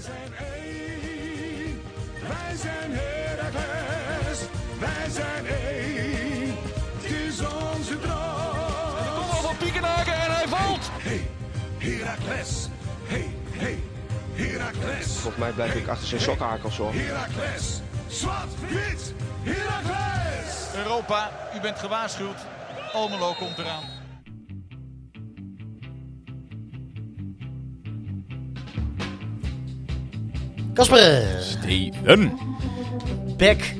zijn 0.00 0.34
één. 0.38 1.80
Wij 2.28 2.56
zijn 2.56 2.90
Heracles. 2.92 4.38
Wij 4.80 5.10
zijn 5.10 5.46
één. 5.46 6.56
Het 6.96 7.10
is 7.10 7.40
onze 7.40 7.98
droom. 7.98 9.14
Kom 9.14 9.30
al 9.30 9.42
van 9.42 9.56
Piekenhaken 9.56 10.12
en 10.12 10.34
hij 10.34 10.48
valt. 10.48 10.90
Hey, 10.92 11.28
Heracles. 11.78 12.68
Hey, 13.04 13.34
hey, 13.50 13.78
Heracles. 14.32 15.06
Volgens 15.06 15.36
mij 15.36 15.52
blijf 15.52 15.74
ik 15.74 15.88
achter 15.88 16.06
zijn 16.06 16.20
sokkenhakels 16.20 16.76
hoor. 16.76 16.92
Heracles. 16.94 17.80
Zwart, 18.08 18.60
wit, 18.68 19.14
Heracles. 19.42 20.74
Europa, 20.74 21.30
u 21.56 21.60
bent 21.60 21.78
gewaarschuwd. 21.78 22.38
Almelo 22.92 23.34
komt 23.34 23.58
eraan. 23.58 23.95
Kasper, 30.76 31.22
Steven. 31.40 32.32
back 33.36 33.74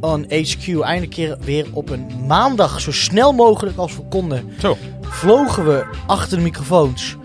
on 0.00 0.24
HQ. 0.28 0.80
Eindelijk 0.80 1.10
keer 1.10 1.36
weer 1.40 1.66
op 1.72 1.90
een 1.90 2.06
maandag, 2.26 2.80
zo 2.80 2.92
snel 2.92 3.32
mogelijk 3.32 3.76
als 3.76 3.96
we 3.96 4.02
konden, 4.08 4.52
Zo. 4.60 4.76
vlogen 5.00 5.64
we 5.66 5.84
achter 6.06 6.36
de 6.36 6.42
microfoons 6.42 7.16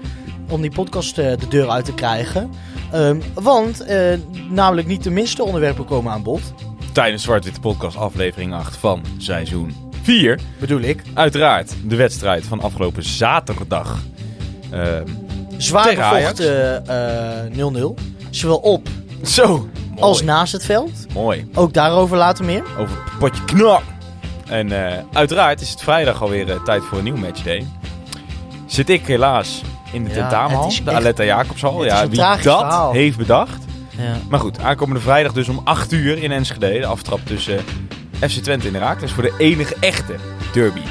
om 0.50 0.62
die 0.62 0.72
podcast 0.72 1.18
eh, 1.18 1.38
de 1.38 1.48
deur 1.48 1.70
uit 1.70 1.86
te 1.86 1.94
krijgen. 1.94 2.50
Ehm, 2.92 3.20
want 3.34 3.82
eh, 3.84 4.14
namelijk 4.50 4.88
niet 4.88 5.04
de 5.04 5.10
minste 5.10 5.44
onderwerpen 5.44 5.86
komen 5.86 6.12
aan 6.12 6.24
bod, 6.24 6.42
Tijdens 6.94 7.24
Zwart-Witte 7.24 7.60
Podcast 7.60 7.98
aflevering 7.98 8.54
8 8.54 8.76
van 8.78 9.02
seizoen 9.18 9.74
4. 10.02 10.40
bedoel 10.60 10.82
ik. 10.82 11.02
Uiteraard 11.14 11.74
de 11.86 11.96
wedstrijd 11.96 12.46
van 12.46 12.62
afgelopen 12.62 13.04
zaterdag. 13.04 14.00
Ehm, 14.72 15.04
Zwaar 15.58 15.96
bevochten 15.96 16.86
eh, 16.88 17.58
0-0. 17.58 17.96
Zowel 18.30 18.58
op 18.58 18.88
zo. 19.38 19.48
Mooi. 19.48 19.70
als 20.02 20.24
naast 20.24 20.52
het 20.54 20.66
veld. 20.66 20.92
Mooi. 21.14 21.50
Ook 21.54 21.74
daarover 21.74 22.18
later 22.18 22.46
meer. 22.46 22.64
Over 22.78 22.96
het 23.04 23.18
potje 23.20 23.44
knap. 23.46 23.84
En 24.48 24.86
eh, 24.88 25.04
uiteraard 25.14 25.62
is 25.62 25.70
het 25.70 25.82
vrijdag 25.82 26.22
alweer 26.22 26.52
eh, 26.52 26.64
tijd 26.64 26.84
voor 26.84 26.98
een 26.98 27.04
nieuw 27.04 27.16
matchday. 27.18 27.66
Zit 28.66 28.90
ik 28.90 29.06
helaas 29.06 29.62
in 29.92 30.04
de 30.04 30.10
Ja, 30.10 30.16
tentamenhal, 30.16 30.68
is 30.68 30.84
de 30.84 30.90
echt- 30.92 31.00
Aletta 31.00 31.24
Jacobshal. 31.24 31.84
is 31.84 31.92
Ja, 31.92 32.08
wie 32.08 32.18
dat 32.20 32.40
verhaal. 32.40 32.92
heeft 32.92 33.18
bedacht. 33.18 33.64
Ja. 33.98 34.16
Maar 34.30 34.40
goed, 34.40 34.60
aankomende 34.60 35.02
vrijdag 35.02 35.34
dus 35.34 35.50
om 35.50 35.62
8 35.64 35.92
uur 35.92 36.24
in 36.24 36.32
Enschede. 36.32 36.80
De 36.80 36.86
aftrap 36.86 37.20
tussen 37.24 37.60
FC 38.20 38.30
Twente 38.44 38.68
en 38.68 38.74
Herakles 38.74 39.12
voor 39.12 39.24
de 39.24 39.34
enige 39.38 39.76
echte 39.80 40.16
derby 40.54 40.82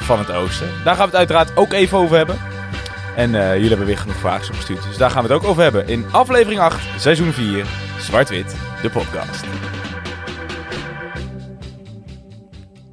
van 0.00 0.18
het 0.18 0.30
oosten. 0.30 0.66
Daar 0.84 0.94
gaan 0.94 1.04
we 1.04 1.10
het 1.10 1.18
uiteraard 1.18 1.56
ook 1.56 1.72
even 1.72 1.98
over 1.98 2.16
hebben. 2.16 2.38
En 3.18 3.34
eh, 3.34 3.52
jullie 3.54 3.68
hebben 3.68 3.86
weer 3.86 3.98
genoeg 3.98 4.16
vragen 4.16 4.48
opgestuurd. 4.48 4.82
Dus 4.82 4.96
daar 4.96 5.10
gaan 5.10 5.24
we 5.26 5.32
het 5.32 5.42
ook 5.42 5.48
over 5.48 5.62
hebben 5.62 5.88
in 5.88 6.12
aflevering 6.12 6.60
8, 6.60 7.00
seizoen 7.00 7.32
4, 7.32 7.66
Zwart-Wit, 7.98 8.56
de 8.82 8.90
podcast. 8.90 9.44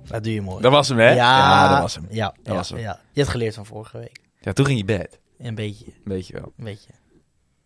Dat 0.08 0.24
doe 0.24 0.34
je 0.34 0.42
mooi. 0.42 0.62
Dat 0.62 0.72
was 0.72 0.88
hem, 0.90 0.98
hè? 0.98 1.10
Ja, 1.14 1.70
dat 1.70 1.82
was 1.82 1.96
hem. 1.96 2.06
Ja, 2.10 2.36
ja, 2.44 2.54
was 2.54 2.70
hem. 2.70 2.80
ja. 2.80 3.00
Je 3.12 3.20
hebt 3.20 3.32
geleerd 3.32 3.56
van 3.56 3.66
vorige 3.66 3.98
week. 3.98 4.20
Ja, 4.40 4.54
toen 4.54 4.66
ging 4.66 4.78
je 4.78 4.86
bed. 4.86 5.20
Een 5.38 5.56
beetje, 5.56 5.86
Weet 6.04 6.28
je 6.28 6.34
wel. 6.34 6.54
een 6.58 6.64
beetje. 6.64 6.90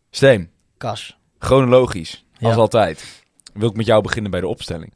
Steen, 0.09 0.51
Kas. 0.77 1.17
chronologisch, 1.39 2.25
als 2.41 2.53
Ja. 2.55 2.59
altijd, 2.59 3.23
wil 3.53 3.69
ik 3.69 3.75
met 3.75 3.85
jou 3.85 4.01
beginnen 4.01 4.31
bij 4.31 4.39
de 4.41 4.47
opstelling. 4.47 4.93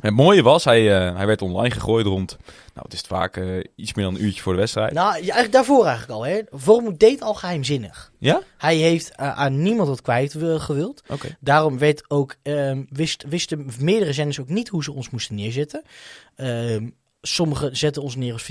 Het 0.00 0.14
mooie 0.14 0.42
was, 0.42 0.64
hij, 0.64 0.96
eh, 1.08 1.16
hij 1.16 1.26
werd 1.26 1.42
online 1.42 1.74
gegooid 1.74 2.06
rond, 2.06 2.36
nou 2.74 2.80
het 2.82 2.92
is 2.92 3.00
vaak 3.00 3.36
eh, 3.36 3.44
iets 3.76 3.94
meer 3.94 4.04
dan 4.04 4.14
een 4.14 4.24
uurtje 4.24 4.42
voor 4.42 4.52
de 4.52 4.58
wedstrijd. 4.58 4.92
Nou, 4.92 5.12
eigenlijk 5.12 5.52
daarvoor 5.52 5.84
eigenlijk 5.86 6.12
al. 6.12 6.26
Hè. 6.26 6.40
Vorm 6.50 6.96
deed 6.96 7.22
al 7.22 7.34
geheimzinnig. 7.34 8.12
Ja? 8.18 8.42
Hij 8.58 8.76
heeft 8.76 9.14
eh, 9.16 9.38
aan 9.38 9.62
niemand 9.62 9.88
wat 9.88 10.02
kwijt 10.02 10.32
wil- 10.32 10.58
gewild. 10.60 11.02
Daarom 11.40 11.78
werd 11.78 12.04
ook, 12.10 12.34
ehm, 12.42 12.82
wist, 12.88 13.24
wisten 13.28 13.66
meerdere 13.80 14.12
zenders 14.12 14.40
ook 14.40 14.48
niet 14.48 14.68
hoe 14.68 14.82
ze 14.84 14.92
ons 14.92 15.10
moesten 15.10 15.34
neerzetten. 15.34 15.82
Ehm 16.36 16.88
sommigen 17.22 17.76
zetten 17.76 18.02
ons 18.02 18.16
neer 18.16 18.32
als 18.32 18.42
4-4-2, 18.42 18.46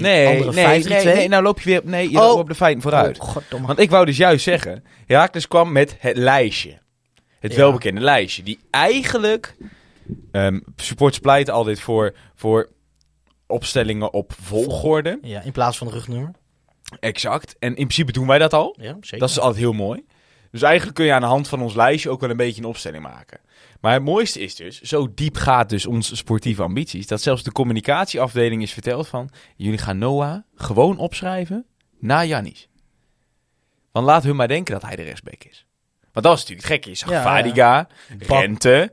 Nee, 0.00 0.26
andere 0.26 0.52
nee, 0.52 0.64
5-3-2. 0.64 0.88
nee, 0.88 1.14
nee, 1.14 1.28
nou 1.28 1.42
loop 1.42 1.60
je 1.60 1.64
weer, 1.70 1.80
nee, 1.84 2.10
je 2.10 2.18
Oh. 2.18 2.24
loopt 2.26 2.40
op 2.40 2.48
de 2.48 2.54
feiten 2.54 2.82
vooruit. 2.82 3.18
Oh. 3.18 3.36
Want 3.66 3.78
ik 3.78 3.90
wou 3.90 4.06
dus 4.06 4.16
juist 4.16 4.44
zeggen, 4.44 4.84
Herakles 5.06 5.48
kwam 5.48 5.72
met 5.72 5.96
het 5.98 6.16
lijstje. 6.16 6.78
Het 7.40 7.50
Ja. 7.52 7.58
welbekende 7.58 8.00
lijstje. 8.00 8.42
Die 8.42 8.58
eigenlijk, 8.70 9.56
ehm 10.32 10.60
supporters 10.76 11.20
pleiten 11.20 11.54
altijd 11.54 11.80
voor, 11.80 12.14
voor 12.34 12.68
opstellingen 13.46 14.12
op 14.12 14.32
volgorde. 14.40 15.18
Ja, 15.22 15.40
in 15.40 15.52
plaats 15.52 15.78
van 15.78 15.88
rugnummer. 15.88 16.30
Exact. 17.00 17.56
En 17.58 17.68
in 17.68 17.74
principe 17.74 18.12
doen 18.12 18.26
wij 18.26 18.38
dat 18.38 18.52
al. 18.52 18.76
Ja, 18.80 18.96
zeker. 19.00 19.18
Dat 19.18 19.30
is 19.30 19.38
altijd 19.38 19.60
heel 19.60 19.72
mooi. 19.72 20.04
Dus 20.50 20.62
eigenlijk 20.62 20.96
kun 20.96 21.06
je 21.06 21.12
aan 21.12 21.20
de 21.20 21.26
hand 21.26 21.48
van 21.48 21.62
ons 21.62 21.74
lijstje 21.74 22.10
ook 22.10 22.20
wel 22.20 22.30
een 22.30 22.36
beetje 22.36 22.62
een 22.62 22.68
opstelling 22.68 23.02
maken. 23.02 23.40
Maar 23.80 23.92
het 23.92 24.02
mooiste 24.02 24.40
is 24.40 24.54
dus, 24.54 24.80
zo 24.80 25.14
diep 25.14 25.36
gaat 25.36 25.68
dus 25.68 25.86
onze 25.86 26.16
sportieve 26.16 26.62
ambities, 26.62 27.06
dat 27.06 27.20
zelfs 27.20 27.42
de 27.42 27.52
communicatieafdeling 27.52 28.62
is 28.62 28.72
verteld 28.72 29.08
van, 29.08 29.30
jullie 29.56 29.78
gaan 29.78 29.98
Noah 29.98 30.42
gewoon 30.54 30.98
opschrijven 30.98 31.66
na 31.98 32.24
Jannis. 32.24 32.68
Want 33.92 34.06
laat 34.06 34.22
hun 34.22 34.36
maar 34.36 34.48
denken 34.48 34.72
dat 34.74 34.82
hij 34.82 34.96
de 34.96 35.02
rechtsback 35.02 35.44
is. 35.44 35.66
Want 36.00 36.24
dat 36.24 36.24
was 36.24 36.40
natuurlijk 36.40 36.68
gek. 36.68 36.84
Je 36.84 36.94
zag 36.94 37.10
Ja. 37.10 37.22
Fadiga, 37.22 37.88
Rente, 38.18 38.92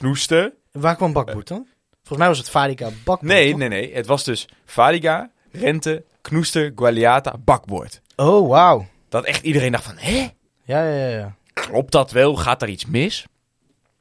Knoester. 0.00 0.52
Waar 0.72 0.96
kwam 0.96 1.12
Bakboert 1.12 1.48
dan? 1.48 1.66
Volgens 1.92 2.18
mij 2.18 2.28
was 2.28 2.38
het 2.38 2.50
Fadika 2.50 2.88
Bakboert. 3.04 3.32
Nee, 3.32 3.50
toch? 3.50 3.58
nee, 3.58 3.68
nee. 3.68 3.94
Het 3.94 4.06
was 4.06 4.24
dus 4.24 4.48
Fadiga, 4.64 5.30
Rente, 5.52 6.04
Knoester, 6.20 6.72
Gualiata, 6.74 7.34
Bakboord. 7.44 8.00
Oh, 8.16 8.48
wauw. 8.48 8.86
Dat 9.08 9.24
echt 9.24 9.42
iedereen 9.44 9.72
dacht 9.72 9.84
van, 9.84 9.96
hè? 9.98 10.28
Ja, 10.64 10.88
ja, 10.88 11.08
ja, 11.08 11.36
klopt 11.52 11.92
dat 11.92 12.10
wel? 12.10 12.36
Gaat 12.36 12.62
er 12.62 12.68
iets 12.68 12.86
mis? 12.86 13.26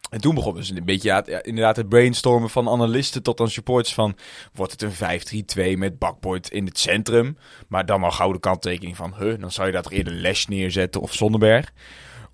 En 0.10 0.22
toen 0.22 0.36
begon 0.36 0.56
dus 0.56 0.70
een 0.70 0.86
beetje 0.86 1.08
ja, 1.26 1.44
inderdaad 1.44 1.76
het 1.76 1.90
brainstormen 1.90 2.50
van 2.50 2.70
analisten 2.70 3.24
tot 3.24 3.40
aan 3.40 3.50
supporters 3.50 3.94
van... 3.94 4.16
Wordt 4.54 4.72
het 4.72 4.82
een 4.82 5.76
5-3-2 5.76 5.78
met 5.78 6.00
bakbord 6.00 6.50
in 6.50 6.66
het 6.66 6.80
centrum? 6.80 7.38
Maar 7.68 7.86
dan 7.86 8.04
al 8.04 8.12
gouden 8.12 8.42
kanttekening 8.42 8.96
van... 8.96 9.16
Huh, 9.20 9.40
dan 9.40 9.52
zou 9.52 9.68
je 9.68 9.74
daar 9.74 9.84
toch 9.84 9.92
eerder 9.92 10.14
Les 10.14 10.48
neerzetten 10.48 11.02
of 11.02 11.14
Zonneberg? 11.14 11.72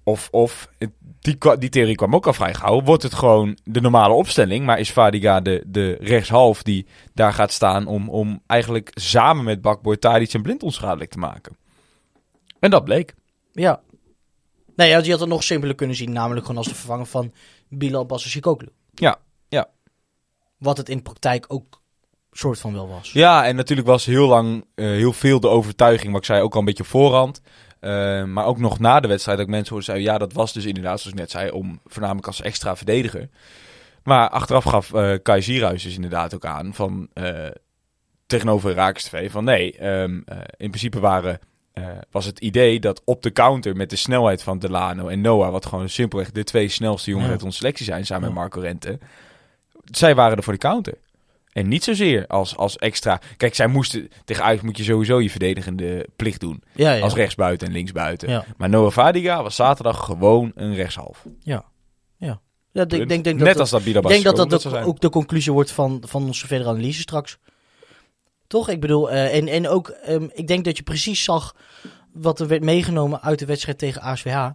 Of, 0.03 0.27
of 0.31 0.69
het- 0.77 0.91
die, 1.21 1.57
die 1.57 1.69
theorie 1.69 1.95
kwam 1.95 2.15
ook 2.15 2.27
al 2.27 2.33
vrij 2.33 2.53
gauw. 2.53 2.81
Wordt 2.81 3.03
het 3.03 3.13
gewoon 3.13 3.57
de 3.63 3.81
normale 3.81 4.13
opstelling? 4.13 4.65
Maar 4.65 4.79
is 4.79 4.91
Vadiga 4.91 5.39
de, 5.39 5.63
de 5.67 5.97
rechtshalf 5.99 6.63
die 6.63 6.87
daar 7.13 7.33
gaat 7.33 7.51
staan... 7.51 7.87
om, 7.87 8.09
om 8.09 8.41
eigenlijk 8.47 8.89
samen 8.93 9.43
met 9.43 9.61
bakbord 9.61 10.01
Tadic 10.01 10.33
en 10.33 10.41
Blind 10.41 10.63
onschadelijk 10.63 11.11
te 11.11 11.17
maken? 11.17 11.57
En 12.59 12.69
dat 12.69 12.83
bleek. 12.83 13.15
Ja. 13.51 13.81
Nee, 14.75 14.89
ja, 14.89 14.97
je 14.97 15.11
had 15.11 15.19
het 15.19 15.29
nog 15.29 15.43
simpeler 15.43 15.75
kunnen 15.75 15.95
zien. 15.95 16.11
Namelijk 16.11 16.45
gewoon 16.45 16.57
als 16.57 16.67
de 16.67 16.75
vervanger 16.75 17.05
van 17.05 17.33
Bilal 17.67 18.05
Bassassikoglu. 18.05 18.67
Ja, 18.93 19.19
ja. 19.47 19.69
Wat 20.57 20.77
het 20.77 20.89
in 20.89 21.01
praktijk 21.01 21.45
ook 21.47 21.81
soort 22.31 22.59
van 22.59 22.73
wel 22.73 22.87
was. 22.87 23.11
Ja, 23.11 23.45
en 23.45 23.55
natuurlijk 23.55 23.87
was 23.87 24.05
heel 24.05 24.27
lang 24.27 24.65
eh, 24.75 24.85
heel 24.85 25.13
veel 25.13 25.39
de 25.39 25.47
overtuiging, 25.47 26.11
wat 26.11 26.21
ik 26.21 26.25
zei, 26.25 26.41
ook 26.41 26.53
al 26.53 26.59
een 26.59 26.65
beetje 26.65 26.83
op 26.83 26.89
voorhand. 26.89 27.41
Eh, 27.81 28.23
maar 28.23 28.45
ook 28.45 28.57
nog 28.57 28.79
na 28.79 28.99
de 28.99 29.07
wedstrijd 29.07 29.37
dat 29.37 29.47
ik 29.47 29.53
mensen 29.53 29.69
hoorde 29.69 29.85
zeggen, 29.85 30.05
ja, 30.05 30.17
dat 30.17 30.33
was 30.33 30.53
dus 30.53 30.65
inderdaad, 30.65 30.99
zoals 30.99 31.13
ik 31.15 31.19
net 31.19 31.31
zei, 31.31 31.49
om 31.49 31.79
voornamelijk 31.85 32.27
als 32.27 32.41
extra 32.41 32.75
verdediger. 32.75 33.29
Maar 34.03 34.29
achteraf 34.29 34.63
gaf 34.63 34.93
eh 34.93 35.13
Kai 35.23 35.41
Sierhuis 35.41 35.83
dus 35.83 35.95
inderdaad 35.95 36.35
ook 36.35 36.45
aan 36.45 36.73
van 36.73 37.09
eh, 37.13 37.47
tegenover 38.25 38.73
Raakers 38.73 39.03
TV 39.03 39.31
van 39.31 39.43
nee, 39.43 39.77
ehm, 39.77 40.21
eh, 40.25 40.37
in 40.57 40.69
principe 40.69 40.99
waren, 40.99 41.39
was 42.11 42.25
het 42.25 42.39
idee 42.39 42.79
dat 42.79 43.01
op 43.05 43.21
de 43.21 43.31
counter 43.31 43.75
met 43.75 43.89
de 43.89 43.95
snelheid 43.95 44.43
van 44.43 44.59
Delano 44.59 45.07
en 45.07 45.21
Noah, 45.21 45.51
wat 45.51 45.65
gewoon 45.65 45.89
simpelweg 45.89 46.31
de 46.31 46.43
twee 46.43 46.67
snelste 46.67 47.09
jongens 47.09 47.27
Ja. 47.27 47.33
uit 47.33 47.43
onze 47.43 47.57
selectie 47.57 47.85
zijn, 47.85 48.05
samen 48.05 48.27
met. 48.27 48.33
Marco 48.35 48.59
Rente, 48.59 48.99
zij 49.83 50.15
waren 50.15 50.37
er 50.37 50.43
voor 50.43 50.53
de 50.53 50.59
counter. 50.59 50.93
En 51.51 51.67
niet 51.67 51.83
zozeer 51.83 52.27
als, 52.27 52.57
als 52.57 52.77
extra. 52.77 53.21
Kijk, 53.37 53.55
zij 53.55 53.67
moesten 53.67 54.09
tegen 54.25 54.43
Ajax 54.43 54.61
moet 54.61 54.77
je 54.77 54.83
sowieso 54.83 55.21
je 55.21 55.29
verdedigende 55.29 56.07
plicht 56.15 56.39
doen. 56.39 56.63
Ja, 56.73 56.93
ja. 56.93 57.03
Als 57.03 57.13
rechtsbuiten 57.13 57.67
en 57.67 57.73
linksbuiten. 57.73 58.29
Ja. 58.29 58.45
Maar 58.57 58.69
Noah 58.69 58.91
Vadiga 58.91 59.43
was 59.43 59.55
zaterdag 59.55 60.05
gewoon 60.05 60.51
een 60.55 60.75
rechtshalf. 60.75 61.25
Ja, 62.73 62.83
ik 62.83 62.89
denk, 62.89 63.23
denk, 63.23 63.39
Net 63.39 63.45
dat, 63.45 63.59
als 63.59 63.69
dat 63.69 63.85
ik 63.85 64.07
denk 64.07 64.23
dat 64.23 64.49
dat 64.49 64.75
ook 64.75 64.99
de 64.99 65.09
conclusie 65.09 65.51
wordt 65.51 65.71
van, 65.71 66.03
van 66.07 66.23
onze 66.25 66.47
verdere 66.47 66.69
analyse 66.69 67.01
straks. 67.01 67.37
Toch? 68.47 68.69
Ik 68.69 68.79
bedoel, 68.79 69.11
eh, 69.11 69.35
en, 69.35 69.47
en 69.47 69.67
ook, 69.67 69.89
ehm, 69.89 70.27
ik 70.33 70.47
denk 70.47 70.65
dat 70.65 70.77
je 70.77 70.83
precies 70.83 71.23
zag 71.23 71.55
wat 72.13 72.39
er 72.39 72.47
werd 72.47 72.63
meegenomen 72.63 73.21
uit 73.21 73.39
de 73.39 73.45
wedstrijd 73.45 73.77
tegen 73.77 74.01
ASWH. 74.01 74.49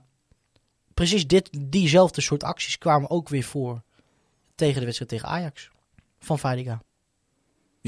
Precies 0.94 1.26
dit, 1.26 1.50
diezelfde 1.60 2.20
soort 2.20 2.44
acties 2.44 2.78
kwamen 2.78 3.10
ook 3.10 3.28
weer 3.28 3.42
voor 3.42 3.82
tegen 4.54 4.78
de 4.78 4.84
wedstrijd 4.84 5.10
tegen 5.10 5.28
Ajax. 5.28 5.70
Van 6.18 6.38
Vadiga. 6.38 6.82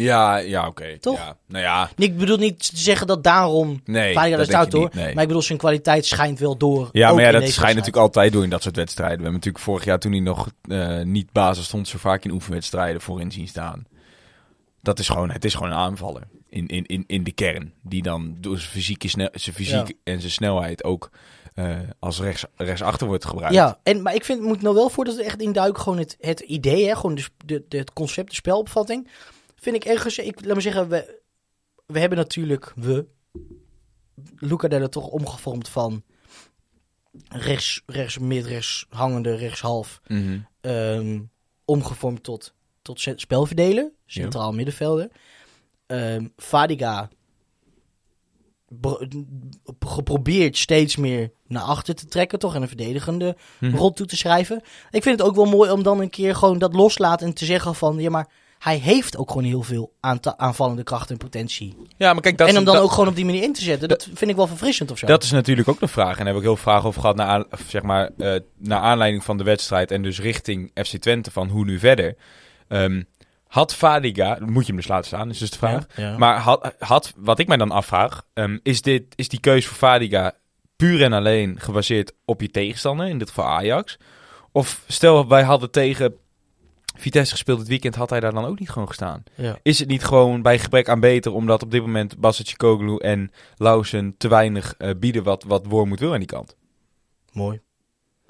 Ja, 0.03 0.37
ja 0.37 0.67
oké. 0.67 0.99
Toch? 0.99 1.17
Ja, 1.17 1.37
nou 1.47 1.65
ja, 1.65 1.91
Ik 1.97 2.17
bedoel 2.17 2.37
niet 2.37 2.71
te 2.71 2.77
zeggen 2.77 3.07
dat 3.07 3.25
daarom 3.25 3.81
nee. 3.85 4.15
Dat 4.15 4.47
staat 4.47 4.73
je 4.73 4.79
hoor. 4.79 4.91
nee. 4.95 5.15
Maar 5.15 5.23
ik 5.23 5.29
bedoel, 5.29 5.43
zijn 5.43 5.59
kwaliteit 5.59 6.07
schijnt 6.07 6.39
wel 6.39 6.57
door. 6.57 6.89
Ja, 6.93 7.13
maar 7.13 7.25
ja, 7.25 7.31
dat 7.31 7.49
schijnt 7.49 7.77
natuurlijk 7.77 8.05
altijd 8.05 8.33
door 8.33 8.43
in 8.43 8.51
dat 8.51 8.63
soort 8.63 8.77
wedstrijden. 8.77 9.17
We 9.17 9.23
hebben 9.23 9.41
natuurlijk 9.41 9.65
vorig 9.65 9.85
jaar 9.85 9.99
toen 9.99 10.13
hij 10.13 10.21
nog 10.21 10.51
eh, 10.69 11.03
niet 11.03 11.33
basis 11.33 11.65
stond, 11.65 11.89
zo 11.89 11.99
vaak 11.99 12.25
in 12.25 12.31
oefenwedstrijden 12.31 13.01
voorin 13.01 13.33
zien 13.33 13.49
staan. 13.49 13.87
Dat 14.83 14.99
is 14.99 15.09
gewoon, 15.09 15.31
het 15.31 15.45
is 15.45 15.55
gewoon 15.55 15.71
een 15.71 15.79
aanvaller 15.79 16.23
in, 16.49 16.67
in, 16.67 16.87
in, 16.87 17.05
in 17.07 17.25
de 17.25 17.33
kern. 17.33 17.73
Die 17.83 18.03
dan 18.03 18.37
door 18.41 18.59
zijn 18.59 18.71
fysieke 18.71 19.09
snel, 19.09 19.29
zijn 19.33 19.55
fysiek 19.57 19.89
Ja. 19.89 19.95
en 20.05 20.21
zijn 20.21 20.33
snelheid 20.33 20.85
ook 20.85 21.11
eh, 21.55 21.77
als 21.99 22.21
rechts, 22.21 22.45
rechtsachter 22.57 23.07
wordt 23.07 23.25
gebruikt. 23.25 23.55
Ja, 23.55 23.79
en, 23.83 24.03
maar 24.03 24.15
ik 24.15 24.25
vind, 24.25 24.41
moet 24.43 24.63
nou 24.63 24.75
wel 24.75 24.89
voordat 24.89 25.17
we 25.17 25.23
echt 25.25 25.41
induiken, 25.43 25.83
gewoon 25.83 25.99
het, 25.99 26.17
het 26.21 26.41
idee, 26.41 26.87
hè, 26.87 26.95
gewoon 26.97 27.15
de, 27.15 27.63
de, 27.69 27.79
het 27.79 27.93
concept, 27.93 28.29
de 28.29 28.35
spelopvatting, 28.35 29.09
vind 29.61 29.77
ik 29.77 29.85
ergens, 29.85 30.19
ik, 30.19 30.45
laat 30.45 30.55
me 30.55 30.61
zeggen, 30.61 30.89
we, 30.89 31.21
we 31.87 31.99
hebben 32.01 32.19
natuurlijk, 32.19 32.73
we, 32.77 33.07
Luca 34.37 34.69
Della 34.69 34.89
toch 34.89 35.07
omgevormd 35.07 35.69
van 35.69 36.03
rechts, 37.29 37.83
rechts, 37.87 38.19
midrechts, 38.19 38.87
hangende, 38.89 39.35
rechtshalf, 39.35 40.01
Mhm. 40.07 40.39
ehm, 40.61 41.21
omgevormd 41.65 42.23
tot, 42.23 42.55
tot 42.83 43.01
spelverdeler, 43.17 43.93
centraal 44.07 44.53
middenvelder. 44.53 45.09
Ehm 45.87 46.27
Fadiga 46.37 47.09
geprobeerd 49.79 50.57
steeds 50.57 50.97
meer 50.97 51.31
naar 51.47 51.63
achter 51.63 51.95
te 51.95 52.07
trekken, 52.07 52.39
toch? 52.39 52.55
En 52.55 52.63
een 52.63 52.69
verdedigende 52.69 53.37
Mhm. 53.61 53.77
rol 53.77 53.91
toe 53.93 54.07
te 54.07 54.17
schrijven. 54.17 54.63
Ik 54.91 55.03
vind 55.03 55.19
het 55.19 55.29
ook 55.29 55.35
wel 55.37 55.45
mooi 55.45 55.71
om 55.71 55.83
dan 55.83 56.01
een 56.01 56.11
keer 56.11 56.35
gewoon 56.37 56.59
dat 56.59 56.75
loslaten 56.75 57.27
en 57.27 57.35
te 57.35 57.45
zeggen 57.45 57.75
van, 57.75 57.99
ja, 57.99 58.11
maar 58.11 58.31
hij 58.59 58.77
heeft 58.77 59.17
ook 59.17 59.29
gewoon 59.29 59.45
heel 59.45 59.63
veel 59.63 59.93
aanvallende 60.37 60.83
kracht 60.83 61.11
en 61.11 61.17
potentie. 61.17 61.77
Ja, 61.97 62.13
maar 62.13 62.23
kijk, 62.23 62.39
dat 62.39 62.49
en 62.49 62.55
hem 62.55 62.65
dan 62.65 62.75
dat- 62.75 62.83
ook 62.83 62.91
gewoon 62.91 63.09
op 63.09 63.17
die 63.17 63.25
manier 63.25 63.43
in 63.43 63.53
te 63.53 63.63
zetten, 63.63 63.89
dat 63.89 64.09
vind 64.15 64.31
ik 64.31 64.37
wel 64.37 64.47
verfrissend 64.47 64.91
of 64.91 64.99
zo. 64.99 65.07
Dat 65.07 65.23
is 65.23 65.31
natuurlijk 65.31 65.69
ook 65.69 65.81
de 65.81 65.89
vraag. 65.89 66.11
En 66.19 66.25
daar 66.25 66.27
heb 66.27 66.37
ik 66.37 66.43
heel 66.43 66.57
veel 66.57 66.63
vragen 66.73 66.89
over 66.89 67.01
gehad 67.01 67.17
naar, 67.17 67.45
zeg 67.67 67.83
maar, 67.83 68.11
eh, 68.19 68.35
naar 68.59 68.81
aanleiding 68.81 69.25
van 69.25 69.37
de 69.39 69.45
wedstrijd. 69.45 69.91
En 69.91 70.03
dus 70.03 70.21
richting 70.21 70.71
FC 70.75 70.97
Twente 70.97 71.31
van 71.31 71.49
hoe 71.49 71.65
nu 71.65 71.79
verder. 71.79 72.17
Ehm, 72.69 73.03
had 73.47 73.75
Fadiga, 73.75 74.39
moet 74.41 74.63
je 74.67 74.73
hem 74.73 74.77
dus 74.81 74.89
laten 74.89 75.07
staan, 75.07 75.31
is 75.31 75.39
dus 75.39 75.51
de 75.51 75.59
vraag. 75.59 75.87
Ja, 75.97 76.09
ja. 76.09 76.19
Maar 76.19 76.39
had, 76.39 76.75
had, 76.79 77.13
wat 77.17 77.39
ik 77.39 77.49
mij 77.49 77.57
dan 77.57 77.71
afvraag, 77.71 78.23
ehm, 78.35 78.59
is, 78.63 78.83
dit, 78.83 79.03
is 79.15 79.29
die 79.29 79.41
keuze 79.41 79.69
voor 79.69 79.77
Fadiga 79.77 80.33
puur 80.77 81.03
en 81.03 81.13
alleen 81.13 81.61
gebaseerd 81.61 82.13
op 82.25 82.41
je 82.41 82.51
tegenstander, 82.51 83.09
in 83.09 83.19
dit 83.19 83.29
geval 83.29 83.45
Ajax? 83.47 83.97
Of 84.53 84.83
stel, 84.87 85.29
wij 85.29 85.43
hadden 85.43 85.71
tegen 85.71 86.15
Vitesse 87.01 87.33
gespeeld 87.33 87.59
dit 87.59 87.69
weekend, 87.69 87.95
had 87.95 88.11
hij 88.11 88.21
daar 88.21 88.33
dan 88.33 88.45
ook 88.45 88.59
niet 88.59 88.71
gewoon 88.71 88.89
gestaan? 88.89 89.23
ja. 89.35 89.59
Is 89.63 89.79
het 89.79 89.89
niet 89.89 90.05
gewoon 90.05 90.43
bij 90.43 90.59
gebrek 90.59 90.89
aan 90.89 91.01
beter, 91.01 91.33
omdat 91.33 91.63
op 91.63 91.71
dit 91.71 91.81
moment 91.81 92.19
Basset 92.19 92.57
Koglu 92.57 92.97
en 92.97 93.31
Lausen 93.57 94.15
te 94.19 94.29
weinig 94.29 94.75
eh, 94.79 94.91
bieden 94.99 95.23
wat, 95.23 95.45
wat 95.45 95.67
Wormoed 95.67 96.01
wil 96.01 96.13
aan 96.13 96.19
die 96.19 96.27
kant? 96.29 96.57
Mooi. 97.33 97.61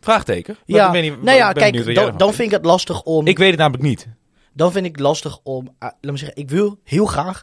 Vraagteken. 0.01 0.57
Ja, 0.65 0.87
ik 0.87 0.93
ben 0.93 1.03
niet- 1.03 1.23
nou 1.23 1.37
ja, 1.37 1.53
ben 1.53 1.63
kijk, 1.73 2.19
dan, 2.19 2.33
vind 2.35 2.49
ik 2.49 2.57
het 2.57 2.65
lastig 2.65 3.03
om... 3.03 3.27
Ik 3.27 3.39
weet 3.39 3.51
het 3.51 3.59
namelijk 3.59 3.83
niet. 3.83 4.09
dan 4.53 4.73
vind 4.73 4.85
ik 4.87 4.93
het 4.93 5.01
lastig 5.01 5.39
om, 5.43 5.75
ah, 5.79 5.91
laat 6.01 6.13
me 6.13 6.17
zeggen, 6.19 6.37
ik 6.37 6.51
wil 6.51 6.79
heel 6.85 7.07
graag 7.07 7.43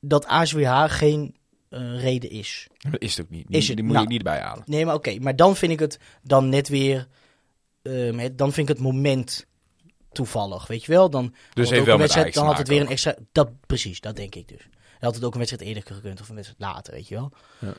dat 0.00 0.26
ASWH 0.26 0.84
geen 0.86 1.34
eh, 1.68 2.00
reden 2.02 2.30
is. 2.30 2.66
Dat 2.90 3.00
is 3.00 3.16
het 3.16 3.26
ook 3.26 3.30
niet. 3.32 3.44
Is 3.48 3.58
Die, 3.58 3.66
het? 3.66 3.76
die 3.76 3.84
moet 3.84 3.92
Nou. 3.94 4.06
je 4.06 4.12
niet 4.12 4.18
erbij 4.26 4.40
halen. 4.40 4.62
Nee, 4.66 4.84
maar 4.86 4.94
oké, 4.94 5.18
maar 5.20 5.36
dan 5.36 5.56
vind 5.56 5.72
ik 5.72 5.78
het 5.80 5.98
dan 6.22 6.48
net 6.48 6.68
weer, 6.68 7.06
het- 7.82 8.38
dan 8.38 8.52
vind 8.52 8.68
ik 8.68 8.74
het 8.74 8.84
moment 8.84 9.46
toevallig, 10.14 10.66
weet 10.66 10.84
je 10.84 10.92
wel? 10.92 11.10
Dan, 11.10 11.34
Dus 11.54 11.68
heeft 11.68 11.80
ook 11.80 11.86
wel 11.86 11.94
een 11.94 12.00
wedstrijd, 12.00 12.34
dan 12.34 12.46
had 12.46 12.58
het 12.58 12.68
weer 12.68 12.80
een 12.80 12.88
extra, 12.88 13.14
dat 13.32 13.50
precies, 13.66 14.00
dat 14.00 14.16
denk 14.16 14.34
ik 14.34 14.48
dus. 14.48 14.62
Dan 14.68 15.12
had 15.12 15.14
het 15.14 15.24
ook 15.24 15.32
een 15.32 15.38
wedstrijd 15.38 15.68
eerder 15.68 15.94
gekund 15.94 16.20
of 16.20 16.28
een 16.28 16.34
wedstrijd 16.34 16.60
later, 16.60 16.94
weet 16.94 17.08
je 17.08 17.14
wel? 17.14 17.32
Ja. 17.58 17.74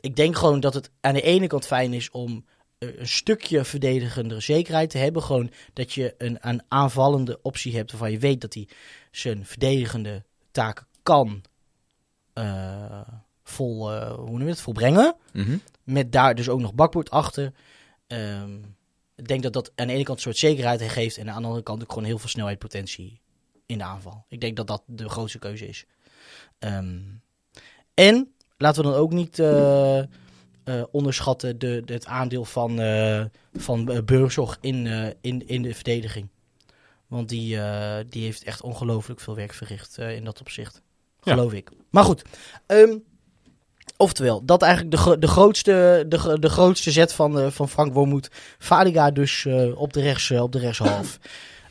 Ik 0.00 0.16
denk 0.16 0.36
gewoon 0.36 0.60
dat 0.60 0.74
het 0.74 0.90
aan 1.00 1.14
de 1.14 1.22
ene 1.22 1.46
kant 1.46 1.66
fijn 1.66 1.92
is 1.92 2.10
om 2.10 2.44
eh, 2.78 2.98
een 2.98 3.08
stukje 3.08 3.64
verdedigendere 3.64 4.40
zekerheid 4.40 4.90
te 4.90 4.98
hebben. 4.98 5.22
Gewoon 5.22 5.50
dat 5.72 5.92
je 5.92 6.14
een, 6.18 6.38
een 6.40 6.62
aanvallende 6.68 7.38
optie 7.42 7.76
hebt 7.76 7.90
waarvan 7.90 8.10
je 8.10 8.18
weet 8.18 8.40
dat 8.40 8.54
hij 8.54 8.68
zijn 9.10 9.46
verdedigende 9.46 10.24
taken 10.50 10.86
kan 11.02 11.42
eh, 12.32 13.00
vol, 13.42 13.92
eh, 13.92 14.12
hoe 14.12 14.30
noem 14.30 14.42
je 14.42 14.48
het, 14.48 14.60
volbrengen. 14.60 15.16
Mhm. 15.32 15.56
Met 15.84 16.12
daar 16.12 16.34
dus 16.34 16.48
ook 16.48 16.60
nog 16.60 16.74
bakboord 16.74 17.10
achter. 17.10 17.52
Ehm, 18.06 18.58
ik 19.18 19.28
denk 19.28 19.42
dat 19.42 19.52
dat 19.52 19.72
aan 19.74 19.86
de 19.86 19.92
ene 19.92 20.02
kant 20.02 20.16
een 20.18 20.22
soort 20.24 20.36
zekerheid 20.36 20.82
geeft. 20.82 21.16
En 21.16 21.30
aan 21.30 21.40
de 21.40 21.46
andere 21.46 21.64
kant 21.64 21.82
ook 21.82 21.88
gewoon 21.92 22.04
heel 22.08 22.18
veel 22.18 22.28
snelheid 22.28 22.58
potentie 22.58 23.20
in 23.66 23.78
de 23.78 23.84
aanval. 23.84 24.24
Ik 24.28 24.40
denk 24.40 24.56
dat 24.56 24.66
dat 24.66 24.82
de 24.86 25.08
grootste 25.08 25.38
keuze 25.38 25.68
is. 25.68 25.84
Ehm, 26.58 26.98
en 27.94 28.32
laten 28.56 28.82
we 28.84 28.90
dan 28.90 28.98
ook 28.98 29.12
niet 29.12 29.38
eh, 29.38 29.98
eh, 29.98 30.04
onderschatten 30.90 31.58
de, 31.58 31.82
de- 31.84 31.92
het 31.92 32.06
aandeel 32.06 32.44
van, 32.44 32.80
eh 32.80 33.24
van 33.52 34.02
Beurzog 34.04 34.58
in, 34.60 34.86
in, 35.20 35.46
in 35.48 35.62
de 35.62 35.74
verdediging. 35.74 36.28
Want 37.06 37.28
die, 37.28 37.58
die 38.08 38.22
heeft 38.24 38.42
echt 38.44 38.60
ongelooflijk 38.62 39.20
veel 39.20 39.34
werk 39.34 39.54
verricht 39.54 39.98
in 39.98 40.24
dat 40.24 40.40
opzicht. 40.40 40.82
Ja. 41.22 41.32
Geloof 41.32 41.52
ik. 41.52 41.70
Maar 41.90 42.04
goed. 42.04 42.22
ehm, 42.66 42.96
oftewel, 43.98 44.44
dat 44.44 44.62
eigenlijk 44.62 44.96
de, 44.96 45.18
de, 45.18 45.26
grootste, 45.26 46.04
de, 46.08 46.36
de 46.40 46.48
grootste 46.48 46.90
zet 46.90 47.12
van, 47.12 47.40
eh, 47.40 47.50
van 47.50 47.68
Frank 47.68 47.92
Wormoed. 47.92 48.30
Fadiga 48.58 49.10
dus 49.10 49.44
eh, 49.44 49.80
op, 49.80 49.92
de 49.92 50.00
rechts, 50.00 50.30
eh, 50.30 50.42
op 50.42 50.52
de 50.52 50.58
rechtshalf. 50.58 51.18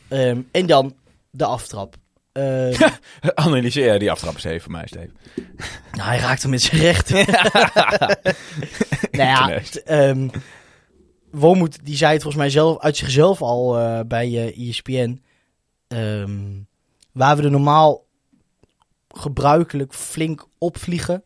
Ehm, 0.08 0.42
en 0.52 0.66
dan 0.66 0.96
de 1.32 1.46
aftrap. 1.46 1.96
Ehm, 2.32 2.90
Analyseer 3.36 4.00
die 4.00 4.12
aftrappers 4.12 4.44
even 4.44 4.62
voor 4.62 4.72
mij, 4.72 4.88
Steve. 4.88 5.12
nou, 5.98 6.10
hij 6.10 6.18
raakte 6.18 6.50
met 6.50 6.62
zijn 6.62 6.82
recht. 6.82 7.10
nou 7.10 7.28
ja, 9.12 9.62
ehm, 9.86 10.28
Wormoed, 11.32 11.86
die 11.86 11.96
zei 11.96 12.14
het 12.14 12.22
volgens 12.22 12.44
mij 12.44 12.52
zelf, 12.52 12.80
uit 12.80 12.98
zichzelf 12.98 13.42
al 13.42 13.78
bij 14.08 14.54
ESPN. 14.58 15.24
Ehm, 15.88 16.62
waar 17.12 17.38
we 17.38 17.44
er 17.44 17.52
normaal 17.52 18.06
gebruikelijk 19.08 19.94
flink 19.94 20.46
opvliegen. 20.58 21.24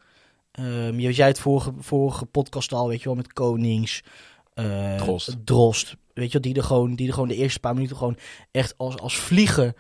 Ehm, 0.61 0.99
je 0.99 1.13
zei 1.13 1.27
het 1.27 1.39
vorige, 1.39 1.71
vorige 1.79 2.25
podcast 2.25 2.73
al, 2.73 2.87
weet 2.87 2.99
je 2.99 3.05
wel, 3.05 3.15
met 3.15 3.33
Konings. 3.33 4.01
eh, 4.53 4.95
Drost. 4.95 5.35
Drost. 5.45 5.95
Weet 6.13 6.25
je 6.31 6.39
wel, 6.39 6.41
die 6.51 6.61
er, 6.61 6.67
gewoon, 6.67 6.95
die 6.95 7.07
er 7.07 7.13
gewoon 7.13 7.27
de 7.27 7.35
eerste 7.35 7.59
paar 7.59 7.73
minuten 7.73 7.97
gewoon 7.97 8.17
echt 8.51 8.73
als, 8.77 8.97
als 8.97 9.15
vliegen 9.15 9.73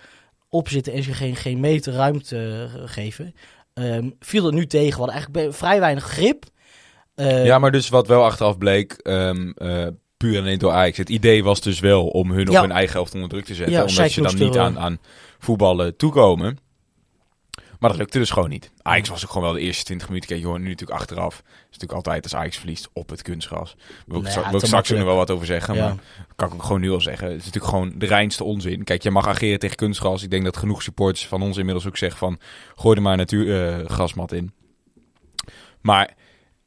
op 0.49 0.69
zitten 0.69 0.93
en 0.93 1.03
zich 1.03 1.17
geen, 1.17 1.35
geen 1.35 1.59
meter 1.59 1.93
ruimte 1.93 2.69
eh, 2.75 2.81
geven. 2.85 3.33
Ehm, 3.73 4.09
viel 4.19 4.45
er 4.47 4.53
nu 4.53 4.67
tegen. 4.67 4.89
We 4.89 4.95
hadden 4.97 5.15
eigenlijk 5.15 5.53
vrij 5.53 5.79
weinig 5.79 6.03
grip. 6.03 6.43
Eh, 7.15 7.45
Ja, 7.45 7.59
maar 7.59 7.71
dus 7.71 7.89
wat 7.89 8.07
wel 8.07 8.23
achteraf 8.23 8.57
bleek, 8.57 8.93
ehm, 8.93 9.49
eh, 9.49 9.87
puur 10.17 10.35
en 10.35 10.41
alleen 10.41 10.57
door 10.59 10.71
Ajax. 10.71 10.97
Het 10.97 11.09
idee 11.09 11.43
was 11.43 11.61
dus 11.61 11.79
wel 11.79 12.07
om 12.07 12.31
hun 12.31 12.51
Ja. 12.51 12.57
op 12.57 12.61
hun 12.67 12.75
eigen 12.75 12.93
helft 12.93 13.13
onder 13.13 13.29
druk 13.29 13.45
te 13.45 13.55
zetten. 13.55 13.75
Ja, 13.75 13.85
omdat 13.85 14.13
je 14.13 14.21
dan 14.21 14.37
niet 14.37 14.57
aan, 14.57 14.79
aan 14.79 14.99
voetballen 15.39 15.95
toekomen. 15.95 16.57
Maar 17.81 17.89
dat 17.89 17.99
lukte 17.99 18.17
dus 18.17 18.29
gewoon 18.29 18.49
niet. 18.49 18.71
Ajax 18.81 19.09
was 19.09 19.23
ook 19.23 19.31
gewoon 19.31 19.43
wel 19.43 19.53
de 19.53 19.61
eerste 19.61 19.83
20 19.83 20.07
minuten. 20.07 20.29
Kijk, 20.29 20.41
je 20.41 20.47
hoort 20.47 20.61
nu 20.61 20.69
natuurlijk 20.69 20.99
achteraf. 20.99 21.37
Het 21.37 21.45
is 21.45 21.63
natuurlijk 21.63 21.91
altijd 21.91 22.23
als 22.23 22.35
Ajax 22.35 22.57
verliest 22.57 22.89
op 22.93 23.09
het 23.09 23.21
kunstgras. 23.21 23.75
Wil 24.05 24.19
ik, 24.19 24.27
ja, 24.27 24.49
wil 24.49 24.59
ik 24.59 24.65
straks 24.65 24.89
nog 24.89 25.03
wel 25.03 25.15
wat 25.15 25.31
over 25.31 25.45
zeggen. 25.45 25.75
Ja. 25.75 25.87
Maar 25.87 25.97
kan 26.35 26.47
ik 26.47 26.53
ook 26.53 26.63
gewoon 26.63 26.81
nu 26.81 26.91
al 26.91 27.01
zeggen. 27.01 27.27
Het 27.27 27.39
is 27.39 27.45
natuurlijk 27.45 27.73
gewoon 27.73 27.93
de 27.95 28.05
reinste 28.05 28.43
onzin. 28.43 28.83
Kijk, 28.83 29.03
je 29.03 29.11
mag 29.11 29.27
ageren 29.27 29.59
tegen 29.59 29.75
kunstgras. 29.75 30.23
Ik 30.23 30.29
denk 30.29 30.43
dat 30.43 30.57
genoeg 30.57 30.81
supporters 30.81 31.27
van 31.27 31.41
ons 31.41 31.57
inmiddels 31.57 31.87
ook 31.87 31.97
zeggen 31.97 32.19
van... 32.19 32.39
Gooi 32.75 32.95
er 32.95 33.01
maar 33.01 33.11
een 33.11 33.17
natuurgrasmat 33.17 33.91
grasmat 33.91 34.31
in. 34.31 34.53
Maar 35.81 36.15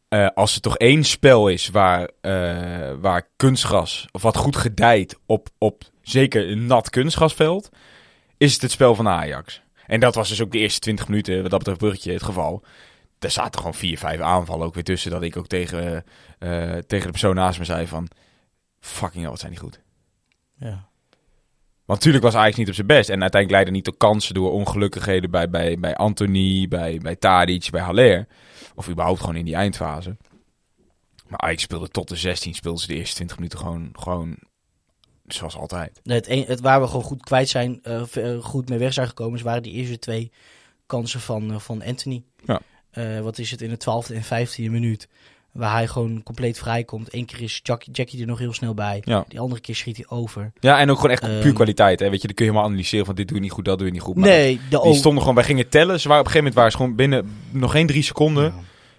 eh, 0.09 0.29
als 0.35 0.55
er 0.55 0.61
toch 0.61 0.77
één 0.77 1.05
spel 1.05 1.49
is 1.49 1.69
waar, 1.69 2.11
eh, 2.21 2.93
waar 3.01 3.29
kunstgras, 3.37 4.07
of 4.13 4.23
wat 4.23 4.37
goed 4.37 4.57
gedijt 4.57 5.19
op, 5.27 5.49
op 5.59 5.83
zeker 6.03 6.51
een 6.51 6.67
nat 6.67 6.91
kunstgrasveld, 6.91 7.69
is 8.37 8.53
het 8.53 8.63
het 8.63 8.71
spel 8.71 8.95
van 8.95 9.09
Ajax. 9.09 9.64
En 9.87 10.01
dat 10.01 10.15
was 10.15 10.29
dus 10.29 10.43
ook 10.43 10.53
de 10.53 10.59
eerste 10.59 10.81
20 10.81 11.09
minuten, 11.09 11.43
wat 11.43 11.51
dat 11.51 11.59
betreft 11.59 11.79
Bruggetje, 11.79 12.13
het 12.13 12.23
geval. 12.23 12.63
Er 13.19 13.31
zaten 13.31 13.59
gewoon 13.59 13.75
vier, 13.75 13.99
vijf 13.99 14.21
aanvallen 14.21 14.67
ook 14.67 14.75
weer 14.75 14.85
tussen, 14.85 15.11
dat 15.11 15.23
ik 15.23 15.37
ook 15.37 15.47
tegen, 15.47 16.05
eh, 16.39 16.73
tegen 16.73 17.05
de 17.05 17.11
persoon 17.11 17.35
naast 17.35 17.59
me 17.59 17.65
zei 17.65 17.87
van, 17.87 18.09
fucking 18.81 19.23
hell, 19.23 19.31
wat 19.31 19.41
zijn 19.41 19.53
die 19.53 19.61
goed. 19.61 19.81
ja. 20.57 20.93
Want 21.85 21.99
natuurlijk 21.99 22.25
was 22.25 22.35
Ajax 22.35 22.57
niet 22.57 22.69
op 22.69 22.75
zijn 22.75 22.87
best. 22.87 23.09
En 23.09 23.21
uiteindelijk 23.21 23.51
leidde 23.51 23.71
niet 23.71 23.85
tot 23.85 23.97
kansen 23.97 24.35
door 24.35 24.53
ongelukkigheden 24.53 25.31
bij, 25.31 25.51
bij, 25.51 25.79
bij 25.79 25.95
Anthony, 25.95 26.69
bij, 26.69 26.99
bij 26.99 27.17
Tadic, 27.17 27.71
bij 27.71 27.81
Haller. 27.81 28.27
Of 28.75 28.89
überhaupt 28.89 29.21
gewoon 29.21 29.37
in 29.37 29.45
die 29.45 29.55
eindfase. 29.55 30.17
Maar 31.29 31.39
Ajax 31.39 31.63
speelde 31.63 31.89
tot 31.89 32.09
de 32.09 32.17
16, 32.17 32.55
speelde 32.55 32.81
ze 32.81 32.87
de 32.87 32.95
eerste 32.95 33.15
20 33.15 33.37
minuten 33.37 33.59
gewoon, 33.59 33.89
gewoon 33.93 34.37
zoals 35.27 35.57
altijd. 35.57 36.01
Het, 36.05 36.29
een- 36.29 36.45
het 36.47 36.61
waar 36.61 36.81
we 36.81 36.87
gewoon 36.87 37.03
goed 37.03 37.23
kwijt 37.23 37.49
zijn, 37.49 37.79
eh, 37.83 38.03
eh, 38.17 38.43
goed 38.45 38.69
mee 38.69 38.79
weg 38.79 38.93
zijn 38.93 39.09
gekomen, 39.09 39.35
is 39.39 39.43
waren 39.43 39.63
die 39.63 39.73
eerste 39.73 39.99
twee 39.99 40.31
kansen 40.87 41.21
van, 41.21 41.51
eh, 41.53 41.59
van 41.59 41.83
Anthony. 41.85 42.23
Ja. 42.45 42.61
Wat 43.23 43.39
is 43.39 43.51
het 43.51 43.63
in 43.63 43.69
de 43.69 43.77
twaalfde 43.77 44.15
en 44.15 44.23
vijftiende 44.23 44.71
minuut? 44.71 45.09
Waar 45.53 45.73
hij 45.73 45.87
gewoon 45.87 46.23
compleet 46.23 46.59
vrij 46.59 46.85
komt. 46.85 47.15
Eén 47.15 47.25
keer 47.27 47.43
is 47.43 47.61
Jackie, 47.63 47.93
Jackie 47.93 48.21
er 48.21 48.27
nog 48.27 48.39
heel 48.39 48.53
snel 48.53 48.75
bij. 48.75 49.03
Ja. 49.05 49.25
Die 49.29 49.41
andere 49.41 49.61
keer 49.61 49.75
schiet 49.75 49.97
hij 49.97 50.07
over. 50.09 50.53
Ja, 50.61 50.79
en 50.79 50.91
ook 50.91 50.97
gewoon 50.97 51.11
echt 51.11 51.23
Ehm. 51.23 51.41
puur 51.41 51.53
kwaliteit. 51.53 52.01
Hè? 52.01 52.11
Weet 52.11 52.21
je, 52.21 52.27
dan 52.27 52.37
kun 52.37 52.45
je 52.45 52.51
helemaal 52.51 52.71
analyseren 52.71 53.07
van 53.07 53.15
dit 53.15 53.27
doe 53.29 53.37
je 53.37 53.43
niet 53.43 53.53
goed, 53.53 53.65
dat 53.65 53.79
doe 53.79 53.87
je 53.87 53.93
niet 53.93 54.03
goed. 54.03 54.17
Maar 54.17 54.29
nee, 54.29 54.61
de 54.71 54.81
die 54.83 54.95
stonden 54.95 55.21
gewoon, 55.21 55.35
wij 55.35 55.45
gingen 55.45 55.69
tellen. 55.69 56.01
Ze 56.01 56.09
waren 56.09 56.25
op 56.25 56.27
een 56.27 56.33
gegeven 56.33 56.37
moment 56.37 56.55
waren 56.55 56.71
ze 56.71 56.77
gewoon 56.77 56.95
binnen 56.97 57.37
nog 57.61 57.71
geen 57.71 57.87
drie 57.87 58.03
seconden. 58.03 58.45
Ja. 58.45 58.53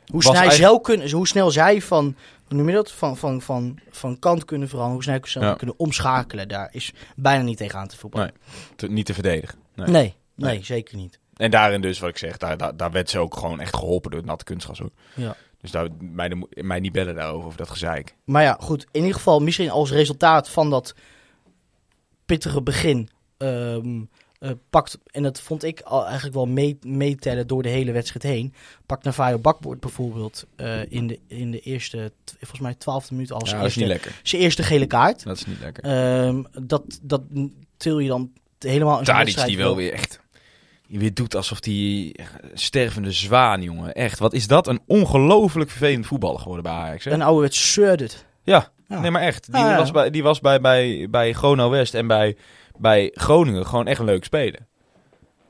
Hoe 0.05 0.21
snel, 0.23 0.35
eigenlijk- 0.35 1.11
hoe 1.11 1.27
snel 1.27 1.51
zij 1.51 1.81
van, 1.81 2.15
noem 2.47 2.67
je 2.69 2.75
dat, 2.75 2.91
van, 2.91 3.17
van, 3.17 3.41
van, 3.41 3.79
van 3.89 4.19
kant 4.19 4.45
kunnen 4.45 4.67
veranderen, 4.69 4.95
hoe 5.09 5.21
snel 5.21 5.43
ze 5.43 5.49
Ja. 5.49 5.53
kunnen 5.55 5.79
omschakelen, 5.79 6.47
daar 6.47 6.69
is 6.71 6.93
bijna 7.15 7.43
niet 7.43 7.57
tegenaan 7.57 7.87
te 7.87 7.97
voetballen. 7.97 8.31
Te- 8.75 8.87
niet 8.89 9.05
te 9.05 9.13
verdedigen. 9.13 9.59
Nee. 9.75 9.87
Nee, 9.87 10.13
nee, 10.35 10.63
zeker 10.63 10.95
niet. 10.97 11.19
En 11.35 11.51
daarin 11.51 11.81
dus, 11.81 11.99
wat 11.99 12.09
ik 12.09 12.17
zeg, 12.17 12.37
daar, 12.37 12.57
daar, 12.57 12.77
daar 12.77 12.91
werd 12.91 13.09
ze 13.09 13.19
ook 13.19 13.37
gewoon 13.37 13.59
echt 13.59 13.75
geholpen 13.75 14.09
door 14.11 14.19
het 14.19 14.29
natte 14.29 14.43
kunstgras 14.43 14.81
ook. 14.81 14.91
Ja. 15.15 15.35
Dus 15.61 15.71
daar, 15.71 15.87
mij, 15.99 16.31
mij 16.49 16.79
niet 16.79 16.91
bellen 16.91 17.15
daarover, 17.15 17.45
over 17.45 17.57
dat 17.57 17.69
gezeik. 17.69 18.15
Maar 18.25 18.43
ja, 18.43 18.57
goed. 18.59 18.85
In 18.91 18.99
ieder 19.01 19.15
geval, 19.15 19.39
misschien 19.39 19.69
als 19.69 19.91
resultaat 19.91 20.49
van 20.49 20.69
dat 20.69 20.95
pittige 22.25 22.61
begin. 22.61 23.09
ehm, 23.37 24.01
eh, 24.45 24.51
pakt, 24.69 24.97
en 25.05 25.23
dat 25.23 25.41
vond 25.41 25.63
ik 25.63 25.81
al 25.81 26.03
eigenlijk 26.05 26.35
wel 26.35 26.45
mee- 26.45 26.77
meetellen 26.81 27.47
door 27.47 27.63
de 27.63 27.69
hele 27.69 27.91
wedstrijd 27.91 28.23
heen. 28.23 28.53
Pakt 28.85 29.03
Navajo 29.03 29.39
Bakboord 29.39 29.79
bijvoorbeeld 29.79 30.45
eh, 30.55 30.91
in, 30.91 31.07
de, 31.07 31.19
in 31.27 31.51
de 31.51 31.59
eerste, 31.59 32.11
volgens 32.39 32.59
mij, 32.59 32.73
twaalfde 32.73 33.13
minuut 33.13 33.31
als 33.31 33.49
Ja, 33.49 33.61
is 33.61 33.73
zijn 34.23 34.41
eerste 34.41 34.63
gele 34.63 34.85
kaart. 34.85 35.23
Dat 35.23 35.37
is 35.37 35.45
niet 35.45 35.59
lekker. 35.59 35.83
Ehm, 35.83 36.43
dat, 36.61 36.99
dat 37.01 37.21
til 37.77 37.99
je 37.99 38.07
dan 38.07 38.31
helemaal 38.59 38.99
in 38.99 39.03
Tadic 39.03 39.23
wedstrijd 39.23 39.49
die 39.49 39.57
wel 39.57 39.75
weer 39.75 39.93
echt... 39.93 40.23
Die 40.87 40.99
weer 40.99 41.13
doet 41.13 41.35
alsof 41.35 41.59
die 41.59 42.15
stervende 42.53 43.11
zwaan, 43.11 43.61
jongen. 43.61 43.93
Echt, 43.93 44.19
wat 44.19 44.33
is 44.33 44.47
dat 44.47 44.67
een 44.67 44.79
ongelooflijk 44.87 45.69
vervelend 45.69 46.05
voetballer 46.05 46.39
geworden 46.39 46.63
bij 46.63 46.73
Ajax. 46.73 47.05
Hè? 47.05 47.11
Een 47.11 47.21
ouderwets 47.21 47.71
surdet. 47.71 48.25
Ja, 48.43 48.71
Ja. 48.87 48.99
nee, 48.99 49.11
maar 49.11 49.21
echt. 49.21 49.51
Die 49.51 49.61
ja. 49.61 49.77
was, 49.77 49.91
bij, 49.91 50.09
die 50.09 50.23
was 50.23 50.39
bij, 50.39 50.61
bij, 50.61 51.07
bij 51.09 51.33
Grono 51.33 51.69
West 51.69 51.93
en 51.93 52.07
bij, 52.07 52.35
bij 52.77 53.11
Groningen 53.13 53.65
gewoon 53.65 53.87
echt 53.87 53.99
een 53.99 54.05
leuk 54.05 54.23
speler. 54.23 54.59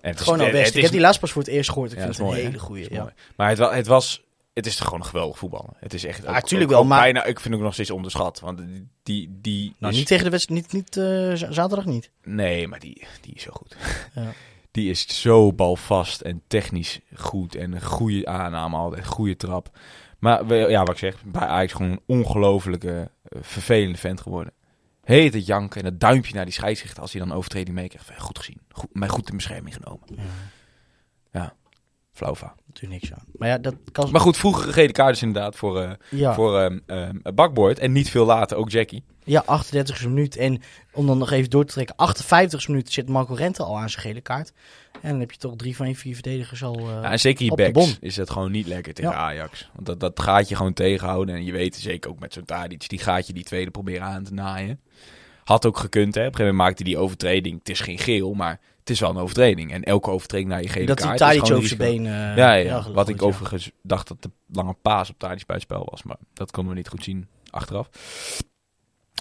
En 0.02 0.12
het 0.12 0.20
is- 0.20 0.26
Gewoon 0.26 0.40
al 0.40 0.46
best. 0.52 0.58
het 0.60 0.70
Ik 0.70 0.76
is- 0.76 0.82
heb 0.82 0.92
die 0.92 1.02
laatst 1.02 1.20
pas 1.20 1.32
voor 1.32 1.42
het 1.42 1.52
eerst 1.52 1.70
gehoord. 1.70 1.92
Ik 1.92 1.98
Ja, 1.98 2.04
vind 2.04 2.18
het 2.18 2.28
een 2.28 2.34
hele 2.34 2.80
is 2.80 2.88
Ja. 2.88 3.14
Maar 3.36 3.50
het, 3.50 3.58
het 3.60 3.88
was... 3.88 4.24
Het 4.54 4.66
is 4.66 4.80
gewoon 4.80 5.06
geweldig 5.06 5.38
voetballen. 5.38 5.74
Het 5.80 5.94
is 5.94 6.04
echt... 6.06 6.24
Ja, 6.24 6.40
tuurlijk 6.42 6.70
wel, 6.72 6.84
maar- 6.84 7.02
Bijna, 7.02 7.20
ik 7.20 7.40
vind 7.40 7.44
het 7.44 7.54
ook 7.54 7.62
nog 7.62 7.74
steeds 7.74 7.92
onderschat. 7.92 8.40
Want 8.40 8.62
die... 9.04 9.38
die, 9.42 9.76
Nou, 9.80 9.92
is- 9.94 9.98
niet 10.00 10.08
tegen 10.08 10.24
de 10.24 10.30
wedstrijd, 10.30 10.62
niet, 10.62 10.74
niet 10.74 10.98
eh, 10.98 11.34
zaterdag 11.52 11.86
niet. 11.86 12.12
Nee, 12.24 12.68
maar 12.68 12.80
die, 12.80 13.04
die 13.22 13.34
is 13.34 13.42
zo 13.42 13.52
goed. 13.54 13.76
Ja. 14.16 14.32
Die 14.72 14.90
is 14.90 15.22
zo 15.22 15.54
balvast 15.54 16.22
en 16.22 16.42
technisch 16.48 17.00
goed. 17.14 17.56
En 17.56 17.74
een 17.74 17.82
goede 17.82 18.26
aanname 18.26 18.78
altijd. 18.78 19.06
Goede 19.08 19.36
trap. 19.36 19.70
Maar 20.20 20.54
ja, 20.56 20.80
wat 20.80 20.90
ik 20.90 20.98
zeg. 20.98 21.24
Bij 21.26 21.48
Ajax 21.48 21.74
gewoon 21.74 21.92
een 21.92 22.02
ongelofelijke 22.06 23.12
eh, 23.24 23.40
vervelende 23.42 23.98
vent 23.98 24.22
geworden. 24.22 24.54
Heet 25.06 25.34
het 25.34 25.46
janken 25.46 25.80
en 25.80 25.86
het 25.86 26.00
duimpje 26.00 26.34
naar 26.34 26.46
die 26.46 26.54
scheidsrechter 26.54 27.02
als 27.02 27.14
hij 27.14 27.22
dan 27.22 27.34
overtreding 27.34 27.76
meekrijgt. 27.76 28.12
Goed 28.18 28.38
gezien. 28.38 28.62
Goed, 28.72 28.90
mij 28.94 29.08
goed 29.08 29.30
in 29.30 29.36
bescherming 29.36 29.76
genomen. 29.76 30.08
Ja. 31.32 31.54
Flauwva. 32.12 32.56
Natuurlijk 32.68 33.02
niks 33.02 33.14
aan. 33.14 33.26
Maar 33.38 33.48
ja, 33.48 33.58
dat 33.58 33.76
kan... 33.92 34.12
Maar 34.12 34.22
goed, 34.22 34.38
vroeger 34.38 34.74
gele 34.74 34.92
kaart 34.92 35.10
dus 35.10 35.22
inderdaad 35.22 35.56
voor, 35.56 35.98
ja. 36.10 36.34
voor 36.34 36.60
ehm 36.60 36.80
ehm, 36.86 37.36
Bakboord. 37.36 37.80
En 37.80 37.92
niet 37.92 38.10
veel 38.10 38.26
later 38.26 38.58
ook 38.58 38.70
Jackie. 38.70 39.04
Ja, 39.26 39.44
38 39.46 40.06
minuut. 40.06 40.36
En 40.38 40.62
om 40.94 41.06
dan 41.08 41.18
nog 41.18 41.32
even 41.32 41.50
door 41.50 41.66
te 41.66 41.74
trekken, 41.74 41.96
58 41.96 42.68
minuut 42.68 42.92
zit 42.94 43.10
Marco 43.10 43.34
Rente 43.34 43.64
al 43.64 43.78
aan 43.80 43.90
zijn 43.90 44.02
gele 44.02 44.22
kaart. 44.22 44.52
En 45.02 45.10
dan 45.12 45.20
heb 45.20 45.32
je 45.32 45.38
toch 45.38 45.56
drie 45.56 45.76
van 45.76 45.88
je 45.88 45.96
vier 45.96 46.14
verdedigers 46.14 46.64
al. 46.64 46.78
eh, 46.78 46.86
Ja, 46.86 47.12
en 47.12 47.20
zeker 47.20 47.40
die 47.40 47.52
op 47.52 47.58
de 47.58 47.72
backs 47.72 47.98
is 48.02 48.16
het 48.18 48.30
gewoon 48.30 48.52
niet 48.52 48.68
lekker 48.68 48.94
tegen 48.94 49.12
Ja. 49.12 49.18
Ajax. 49.18 49.70
Want 49.74 49.86
dat, 49.86 50.00
dat 50.00 50.20
gaat 50.22 50.50
je 50.50 50.56
gewoon 50.56 50.74
tegenhouden. 50.74 51.36
En 51.36 51.46
je 51.46 51.52
weet 51.52 51.76
zeker 51.76 52.10
ook 52.10 52.20
met 52.20 52.34
zo'n 52.34 52.46
Tadic, 52.46 52.90
die 52.90 53.00
gaat 53.00 53.28
je 53.28 53.34
die 53.34 53.44
tweede 53.44 53.72
proberen 53.72 54.04
aan 54.08 54.24
te 54.24 54.34
naaien. 54.34 54.80
Had 55.44 55.66
ook 55.66 55.78
gekund, 55.78 56.16
hè. 56.16 56.22
Op 56.22 56.28
een 56.28 56.36
gegeven 56.36 56.56
moment 56.56 56.58
maakte 56.68 56.84
hij 56.84 56.92
die 56.94 57.02
overtreding. 57.02 57.60
Het 57.60 57.70
is 57.70 57.80
geen 57.80 57.98
geel, 58.00 58.34
maar 58.34 58.60
het 58.80 58.90
is 58.90 59.00
wel 59.00 59.10
een 59.10 59.18
overtreding. 59.18 59.72
En 59.72 59.84
elke 59.84 60.10
overtreding 60.10 60.50
naar 60.50 60.62
je 60.62 60.68
gele 60.70 60.86
dat 60.86 61.00
kaart 61.00 61.18
Tadic 61.18 61.36
is 61.36 61.42
gewoon 61.42 61.58
over 61.64 61.76
zijn 61.78 61.80
been. 61.96 62.06
eh, 62.06 62.38
Ja, 62.38 62.54
ja, 62.54 62.92
Wat 62.92 63.10
ik 63.10 63.22
overigens 63.22 63.72
dacht 63.82 64.08
dat 64.08 64.22
de 64.22 64.30
lange 64.52 64.76
paas 64.82 65.10
op 65.10 65.20
Tadic 65.20 65.46
bij 65.46 65.56
het 65.56 65.64
spel 65.66 65.88
was. 65.90 66.04
Maar 66.04 66.18
dat 66.34 66.52
konden 66.52 66.72
we 66.74 66.78
niet 66.78 66.88
goed 66.90 67.04
zien 67.04 67.28
achteraf. 67.50 67.90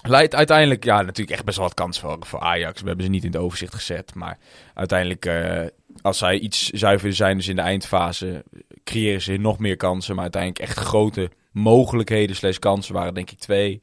Leidt 0.07 0.35
uiteindelijk, 0.35 0.83
ja, 0.83 1.01
natuurlijk 1.01 1.31
echt 1.31 1.45
best 1.45 1.57
wel 1.57 1.65
wat 1.65 1.75
kans 1.75 1.99
voor, 1.99 2.17
voor 2.19 2.39
Ajax. 2.39 2.81
We 2.81 2.87
hebben 2.87 3.05
ze 3.05 3.11
niet 3.11 3.23
in 3.23 3.31
het 3.31 3.41
overzicht 3.41 3.73
gezet. 3.73 4.15
Maar 4.15 4.37
uiteindelijk, 4.73 5.25
eh, 5.25 5.65
als 6.01 6.17
zij 6.17 6.39
iets 6.39 6.69
zuiverder 6.69 7.15
zijn, 7.15 7.37
dus 7.37 7.47
in 7.47 7.55
de 7.55 7.61
eindfase, 7.61 8.43
creëren 8.83 9.21
ze 9.21 9.37
nog 9.37 9.59
meer 9.59 9.77
kansen. 9.77 10.13
Maar 10.13 10.23
uiteindelijk 10.23 10.61
echt 10.61 10.77
grote 10.77 11.31
mogelijkheden 11.51 12.35
slash 12.35 12.57
kansen 12.57 12.93
waren 12.93 13.13
denk 13.13 13.31
ik 13.31 13.39
twee. 13.39 13.81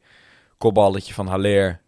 Kopballetje 0.58 1.14
van 1.14 1.26
Haller. 1.26 1.80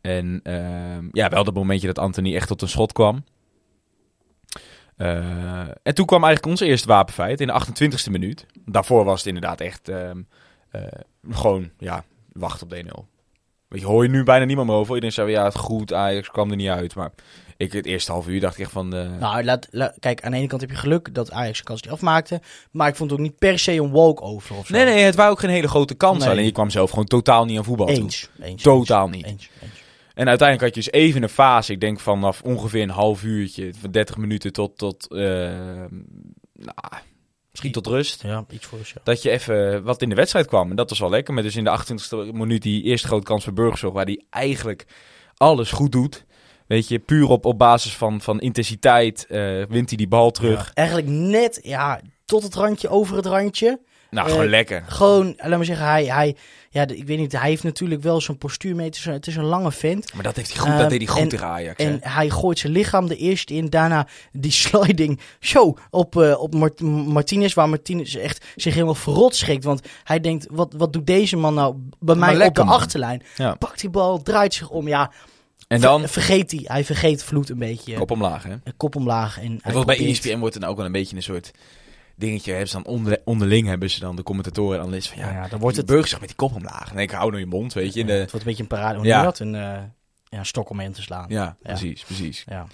En 0.00 0.40
ehm, 0.42 1.08
ja, 1.12 1.28
wel 1.28 1.44
dat 1.44 1.54
momentje 1.54 1.86
dat 1.86 1.98
Anthony 1.98 2.34
echt 2.34 2.48
tot 2.48 2.62
een 2.62 2.68
schot 2.68 2.92
kwam. 2.92 3.24
Eh, 4.96 5.68
en 5.82 5.94
toen 5.94 6.06
kwam 6.06 6.24
eigenlijk 6.24 6.52
ons 6.52 6.60
eerste 6.60 6.88
wapenfeit 6.88 7.40
in 7.40 7.46
de 7.46 7.52
28e 7.52 8.10
minuut. 8.10 8.46
Daarvoor 8.64 9.04
was 9.04 9.18
het 9.18 9.26
inderdaad 9.26 9.60
echt 9.60 9.88
ehm, 9.88 10.22
eh, 10.70 10.82
gewoon, 11.30 11.70
ja, 11.78 12.04
wacht 12.32 12.62
op 12.62 12.70
de 12.70 12.76
1-0. 12.76 13.06
Weet 13.70 13.80
je, 13.80 13.86
hoor 13.86 14.02
je 14.02 14.08
nu 14.10 14.22
bijna 14.22 14.44
niemand 14.44 14.68
meer 14.68 14.76
over. 14.76 14.94
Iedereen 14.94 15.14
zei, 15.14 15.30
ja, 15.30 15.44
het 15.44 15.56
goed, 15.56 15.92
Ajax 15.92 16.30
kwam 16.30 16.50
er 16.50 16.56
niet 16.56 16.68
uit. 16.68 16.94
Maar 16.94 17.10
ik 17.56 17.72
het 17.72 17.86
eerste 17.86 18.12
half 18.12 18.28
uur 18.28 18.40
dacht 18.40 18.54
ik 18.54 18.60
echt 18.60 18.70
van... 18.72 18.94
eh, 18.94 19.10
Nou, 19.18 19.44
laat, 19.44 19.66
la- 19.70 19.94
kijk, 19.98 20.22
aan 20.22 20.30
de 20.30 20.36
ene 20.36 20.46
kant 20.46 20.60
heb 20.60 20.70
je 20.70 20.76
geluk 20.76 21.14
dat 21.14 21.30
Ajax 21.32 21.58
de 21.58 21.64
kans 21.64 21.82
niet 21.82 21.92
afmaakte. 21.92 22.40
Maar 22.70 22.88
ik 22.88 22.96
vond 22.96 23.10
het 23.10 23.18
ook 23.20 23.26
niet 23.26 23.38
per 23.38 23.58
se 23.58 23.72
een 23.72 23.90
walk-over 23.90 24.56
of 24.56 24.66
zo. 24.66 24.74
nee, 24.74 24.84
nee, 24.84 25.02
het 25.04 25.14
waren 25.14 25.32
ook 25.32 25.38
geen 25.40 25.50
hele 25.50 25.68
grote. 25.68 25.94
Nee. 25.98 26.28
Alleen 26.28 26.44
je 26.44 26.52
kwam 26.52 26.70
zelf 26.70 26.90
gewoon 26.90 27.04
totaal 27.04 27.44
niet 27.44 27.58
aan 27.58 27.64
voetbal 27.64 27.86
toe. 27.86 27.96
Eens. 27.96 28.30
eens 28.40 28.62
Totaal 28.62 29.06
eens, 29.06 29.16
niet. 29.16 29.26
Eens, 29.26 29.50
eens. 29.62 29.82
En 30.14 30.28
uiteindelijk 30.28 30.74
had 30.74 30.84
je 30.84 30.90
dus 30.90 31.00
even 31.00 31.22
een 31.22 31.28
fase, 31.28 31.72
ik 31.72 31.80
denk 31.80 32.00
vanaf 32.00 32.42
ongeveer 32.42 32.82
een 32.82 32.90
half 32.90 33.22
uurtje, 33.22 33.72
van 33.80 33.90
30 33.90 34.16
minuten 34.16 34.52
tot, 34.52 34.78
tot 34.78 35.12
eh, 35.12 35.18
nou, 36.52 36.76
misschien 37.50 37.72
tot 37.72 37.86
rust. 37.86 38.22
Ja, 38.22 38.44
iets 38.50 38.66
voor 38.66 38.78
ja. 38.78 39.00
Dat 39.04 39.22
je 39.22 39.30
even 39.30 39.82
wat 39.82 40.02
in 40.02 40.08
de 40.08 40.14
wedstrijd 40.14 40.46
kwam. 40.46 40.70
En 40.70 40.76
dat 40.76 40.88
was 40.90 40.98
wel 40.98 41.10
lekker. 41.10 41.34
Maar 41.34 41.42
dus 41.42 41.56
in 41.56 41.64
de 41.64 41.78
28e 41.78 42.32
minuut 42.34 42.62
die 42.62 42.82
eerste 42.82 43.06
grote 43.06 43.24
kans 43.24 43.44
voor 43.44 43.52
Burgzorg, 43.52 43.92
waar 43.94 44.04
hij 44.04 44.24
eigenlijk 44.30 44.86
alles 45.36 45.70
goed 45.70 45.92
doet. 45.92 46.24
Weet 46.66 46.88
je, 46.88 46.98
puur 46.98 47.28
op, 47.28 47.44
op 47.44 47.58
basis 47.58 47.96
van, 47.96 48.20
van 48.20 48.40
intensiteit 48.40 49.26
eh, 49.26 49.40
wint 49.68 49.88
hij 49.88 49.96
die 49.96 50.08
bal 50.08 50.30
terug. 50.30 50.66
Ja, 50.66 50.70
Eigenlijk 50.74 51.08
net, 51.08 51.60
ja, 51.62 52.00
tot 52.24 52.42
het 52.42 52.54
randje, 52.54 52.88
over 52.88 53.16
het 53.16 53.26
randje. 53.26 53.80
Nou, 54.10 54.26
Eh, 54.26 54.32
gewoon 54.32 54.48
lekker. 54.48 54.84
Gewoon, 54.86 55.34
laat 55.36 55.48
maar 55.56 55.64
zeggen, 55.64 55.86
hij, 55.86 56.04
hij, 56.04 56.36
ja, 56.72 56.86
ik 56.86 57.06
weet 57.06 57.18
niet, 57.18 57.32
hij 57.32 57.48
heeft 57.48 57.62
natuurlijk 57.62 58.02
wel 58.02 58.20
zo'n 58.20 58.38
postuur 58.38 58.74
mee. 58.76 58.86
Het 58.86 58.96
is 58.96 59.04
een, 59.04 59.12
het 59.12 59.26
is 59.26 59.36
een 59.36 59.44
lange 59.44 59.72
vent. 59.72 60.14
Maar 60.14 60.22
dat 60.22 60.36
heeft 60.36 60.52
hij 60.52 60.58
goed, 60.66 60.78
dat 60.78 60.90
deed 60.90 60.98
hij 60.98 61.06
goed 61.06 61.20
en- 61.22 61.28
tegen 61.28 61.46
Ajax. 61.46 61.82
hè? 61.84 61.90
En 61.90 61.98
hij 62.02 62.30
gooit 62.30 62.58
zijn 62.58 62.72
lichaam 62.72 63.06
de 63.08 63.16
eerste 63.16 63.54
in. 63.54 63.66
Daarna 63.70 64.06
die 64.32 64.50
sliding 64.62 65.20
show 65.40 65.76
op, 65.90 66.16
eh, 66.16 66.40
op 66.40 66.54
Mart- 66.54 66.80
Martinez. 66.80 67.54
Waar 67.54 67.68
Martinez 67.68 68.14
echt 68.14 68.44
zich 68.56 68.72
helemaal 68.74 68.94
verrot 68.94 69.36
schrikt. 69.36 69.64
Want 69.64 69.80
hij 70.04 70.20
denkt, 70.20 70.46
wat, 70.50 70.74
wat 70.76 70.92
doet 70.92 71.06
deze 71.06 71.36
man 71.36 71.54
nou 71.54 71.74
bij 71.98 72.14
mij 72.14 72.28
lekker, 72.30 72.48
op 72.48 72.54
de 72.54 72.64
man. 72.64 72.74
achterlijn? 72.74 73.22
Ja. 73.36 73.54
Pakt 73.54 73.80
die 73.80 73.90
bal, 73.90 74.22
draait 74.22 74.54
zich 74.54 74.68
om. 74.70 74.88
Ja, 74.88 75.10
En 75.68 75.80
dan 75.80 76.00
ver- 76.00 76.08
vergeet 76.08 76.50
hij. 76.50 76.60
Hij 76.64 76.84
vergeet 76.84 77.24
Vloed 77.24 77.48
een 77.50 77.58
beetje. 77.58 77.94
kop 77.94 78.10
omlaag, 78.10 78.42
hè? 78.42 78.54
kop 78.76 78.96
omlaag. 78.96 79.40
En 79.40 79.58
hij 79.62 79.84
bij 79.84 79.98
E 80.00 80.10
ESPN 80.10 80.38
wordt 80.38 80.54
er 80.54 80.60
nou 80.60 80.72
ook 80.72 80.78
wel 80.78 80.86
een 80.86 80.92
beetje 80.92 81.16
een 81.16 81.22
soort 81.22 81.50
dingetje. 82.20 82.50
Hebben 82.50 82.68
ze 82.68 82.74
dan 82.82 82.86
onder, 82.86 83.20
onderling 83.24 83.66
hebben 83.66 83.90
ze 83.90 84.00
dan 84.00 84.16
de 84.16 84.22
commentatoren 84.22 84.78
en 84.78 84.84
analisten 84.84 85.16
van 85.16 85.26
ja, 85.26 85.32
Ja, 85.32 85.48
dan 85.48 85.60
wordt 85.60 85.76
het, 85.76 85.86
Burgzorg 85.86 86.20
met 86.20 86.28
die 86.28 86.38
kop 86.38 86.54
omlaag. 86.54 86.94
Nee, 86.94 87.04
ik 87.04 87.10
hou 87.10 87.28
nou 87.28 87.40
je 87.40 87.46
mond, 87.46 87.72
weet 87.72 87.94
je. 87.94 88.00
ja, 88.00 88.06
de, 88.06 88.12
het 88.12 88.30
wordt 88.30 88.46
een 88.46 88.50
beetje 88.56 88.62
een 88.62 88.68
parade. 88.68 89.02
Ja. 89.02 89.22
dat? 89.22 89.38
Een, 89.38 89.54
eh, 89.54 89.78
ja, 90.28 90.44
stok 90.44 90.70
om 90.70 90.80
in 90.80 90.92
te 90.92 91.02
slaan. 91.02 91.26
ja, 91.28 91.56
precies, 91.62 92.04
precies. 92.04 92.44
Ja. 92.48 92.66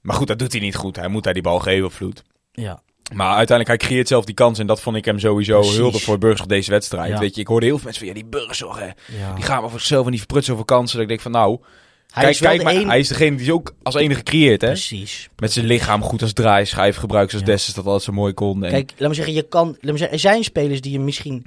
Maar 0.00 0.16
goed, 0.16 0.26
dat 0.26 0.38
doet 0.38 0.52
hij 0.52 0.60
niet 0.60 0.76
goed. 0.76 0.96
Hij 0.96 1.08
moet 1.08 1.24
daar 1.24 1.32
die 1.32 1.42
bal 1.42 1.58
geven 1.58 1.84
op 1.86 1.92
vloed. 1.92 2.22
ja. 2.52 2.82
Maar 3.12 3.36
uiteindelijk, 3.36 3.68
hij 3.68 3.88
creëert 3.88 4.08
zelf 4.08 4.24
die 4.24 4.34
kans. 4.34 4.58
En 4.58 4.66
dat 4.66 4.80
vond 4.80 4.96
ik 4.96 5.04
hem 5.04 5.18
sowieso 5.18 5.62
hulde 5.62 5.98
voor 5.98 6.18
Burgzorg 6.18 6.48
deze 6.48 6.70
wedstrijd. 6.70 7.12
Ja. 7.12 7.18
Weet 7.18 7.34
je, 7.34 7.40
ik 7.40 7.46
hoorde 7.46 7.66
heel 7.66 7.74
veel 7.74 7.84
mensen 7.84 8.06
van, 8.06 8.16
ja, 8.16 8.22
die 8.22 8.30
Burgzorg, 8.30 8.78
hè, 8.78 8.90
ja. 9.18 9.34
die 9.34 9.44
gaan 9.44 9.60
maar 9.60 9.70
voor 9.70 9.78
zichzelf 9.78 10.04
en 10.04 10.10
die 10.10 10.18
verprutsen 10.18 10.52
over 10.52 10.66
kansen. 10.66 10.92
Dat 10.92 11.02
ik 11.02 11.08
denk 11.08 11.20
van, 11.20 11.30
nou, 11.30 11.60
Hij 12.10 12.22
kijk, 12.22 12.34
is 12.34 12.40
kijk 12.40 12.62
maar, 12.62 12.74
hij 12.74 12.98
is 12.98 13.08
degene 13.08 13.36
die 13.36 13.44
ze 13.44 13.52
ook 13.52 13.74
als 13.82 13.94
enige 13.94 14.22
creëert, 14.22 14.60
hè. 14.60 14.66
Precies. 14.66 15.28
Met 15.36 15.52
zijn 15.52 15.66
lichaam 15.66 16.02
goed 16.02 16.22
als 16.22 16.32
draaischijf 16.32 16.96
gebruikt, 16.96 17.30
zoals 17.30 17.46
Ja. 17.46 17.52
Dessus 17.52 17.74
dat 17.74 17.84
altijd 17.84 18.02
zo 18.04 18.12
mooi 18.12 18.32
kon. 18.32 18.64
En, 18.64 18.70
Kijk, 18.70 18.92
laat 18.96 19.08
me 19.08 19.14
zeggen, 19.14 19.34
je 19.34 19.42
kan, 19.48 19.66
laat 19.66 19.92
me 19.92 19.98
zeggen, 19.98 20.12
er 20.12 20.18
zijn 20.18 20.44
spelers 20.44 20.80
die 20.80 20.92
je 20.92 21.00
misschien, 21.00 21.46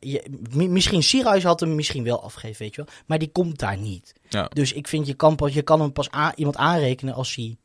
je, 0.00 0.22
mi- 0.50 0.68
misschien 0.68 1.02
Sierhuis 1.02 1.42
had 1.42 1.60
hem 1.60 1.74
misschien 1.74 2.04
wel 2.04 2.22
afgegeven, 2.22 2.62
weet 2.62 2.74
je 2.74 2.84
wel, 2.84 2.94
maar 3.06 3.18
die 3.18 3.30
komt 3.32 3.58
daar 3.58 3.78
niet. 3.78 4.12
Ja. 4.28 4.48
Dus 4.52 4.72
ik 4.72 4.88
vind 4.88 5.06
je 5.06 5.14
kan 5.14 5.36
pas, 5.36 5.52
je 5.54 5.62
kan 5.62 5.80
hem 5.80 5.92
pas 5.92 6.08
iemand 6.34 6.56
aanrekenen 6.56 7.14
als 7.14 7.34
hij, 7.34 7.56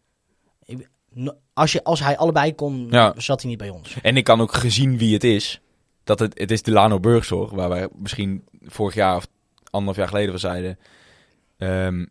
als 1.53 1.71
je, 1.71 1.83
als 1.83 1.99
hij 1.99 2.17
allebei 2.17 2.55
kon, 2.55 2.87
Ja. 2.89 3.13
zat 3.17 3.41
hij 3.41 3.49
niet 3.49 3.59
bij 3.59 3.69
ons. 3.69 3.95
En 4.01 4.17
ik 4.17 4.23
kan 4.23 4.41
ook 4.41 4.53
gezien 4.53 4.97
wie 4.97 5.13
het 5.13 5.23
is. 5.23 5.59
Dat 6.03 6.19
het, 6.19 6.39
het 6.39 6.51
is 6.51 6.61
Delano 6.61 6.99
Burgzorg, 6.99 7.51
waar 7.51 7.69
wij 7.69 7.87
misschien 7.95 8.43
vorig 8.61 8.95
jaar 8.95 9.15
of 9.15 9.27
anderhalf 9.69 9.97
jaar 9.97 10.07
geleden 10.07 10.29
van 10.29 10.39
zeiden. 10.39 10.79
ehm, 11.57 12.05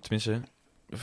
tenminste, 0.00 0.40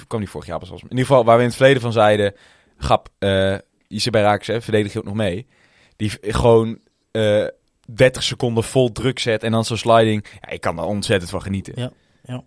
kwam 0.08 0.20
niet 0.20 0.30
vorig 0.30 0.48
jaar 0.48 0.60
pas. 0.60 0.72
als- 0.72 0.82
In 0.82 0.90
ieder 0.90 1.06
geval, 1.06 1.26
waar 1.26 1.36
we 1.36 1.42
in 1.42 1.48
het 1.48 1.58
verleden 1.58 1.82
van 1.82 1.92
zeiden. 1.92 2.34
Gap, 2.78 3.10
eh 3.20 3.58
je 3.88 4.00
zit 4.00 4.12
bij 4.12 4.22
Raaks, 4.22 4.48
hè, 4.48 4.62
verdedig 4.62 4.94
je 4.94 5.00
ook 5.00 5.06
nog 5.06 5.14
mee. 5.14 5.48
Die 5.96 6.12
gewoon 6.22 6.80
eh 7.12 7.46
30 7.94 8.24
seconden 8.24 8.64
vol 8.64 8.92
druk 8.92 9.20
zet 9.20 9.44
en 9.44 9.52
dan 9.52 9.66
zo'n 9.66 9.78
sliding. 9.78 10.26
Ja, 10.42 10.50
ik 10.50 10.62
kan 10.62 10.76
daar 10.76 10.86
ontzettend 10.86 11.32
van 11.32 11.42
genieten. 11.42 11.74
Ja, 11.76 11.92
ja. 12.24 12.44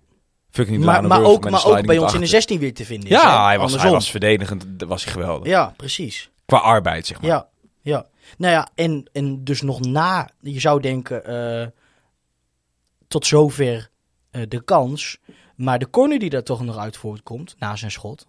Fucking 0.50 0.84
Maar, 0.84 1.04
maar 1.04 1.22
ook, 1.22 1.50
maar 1.50 1.64
ook 1.66 1.86
bij 1.86 1.98
ons 1.98 2.12
in 2.12 2.18
de 2.18 2.24
achter. 2.24 2.26
16 2.26 2.58
weer 2.58 2.74
te 2.74 2.84
vinden. 2.84 3.08
is? 3.10 3.14
Ja, 3.22 3.46
hij 3.46 3.58
was, 3.58 3.76
hij 3.82 3.90
was 3.90 4.10
verdedigend. 4.10 4.66
was 4.86 5.04
hij 5.04 5.12
geweldig. 5.12 5.46
Ja, 5.48 5.74
precies. 5.76 6.30
Qua 6.46 6.56
arbeid, 6.58 7.06
zeg 7.06 7.20
maar. 7.20 7.30
Ja, 7.30 7.48
ja. 7.82 8.06
Nou 8.38 8.52
ja, 8.52 8.68
en, 8.74 9.08
en 9.12 9.44
dus 9.44 9.62
nog 9.62 9.80
na, 9.80 10.30
je 10.40 10.60
zou 10.60 10.80
denken, 10.80 11.24
eh, 11.24 11.66
tot 13.08 13.26
zover 13.26 13.90
eh, 14.30 14.42
de 14.48 14.64
kans. 14.64 15.18
Maar 15.58 15.78
de 15.78 15.90
corner 15.90 16.18
die 16.18 16.30
daar 16.30 16.42
toch 16.42 16.64
nog 16.64 16.76
uit 16.76 16.96
voortkomt, 16.96 17.56
na 17.58 17.76
zijn 17.76 17.90
schot, 17.90 18.26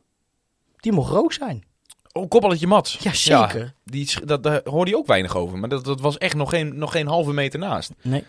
die 0.78 0.92
mocht 0.92 1.12
rood 1.12 1.34
zijn. 1.34 1.64
Oh, 2.12 2.28
kopballetje 2.28 2.68
Mats. 2.68 2.98
Ja, 3.00 3.14
zeker. 3.14 3.74
die, 3.84 4.26
dat, 4.26 4.44
daar 4.44 4.62
hoorde 4.64 4.92
je 4.92 4.98
ook 4.98 5.08
weinig 5.08 5.36
over. 5.36 5.58
Maar 5.58 5.70
dat, 5.70 5.86
dat 5.86 6.02
was 6.02 6.18
echt 6.18 6.36
nog 6.36 6.50
geen, 6.50 6.78
nog 6.78 6.92
geen 6.92 7.08
halve 7.08 7.34
meter 7.34 7.60
naast. 7.60 7.92
Nee. 8.02 8.24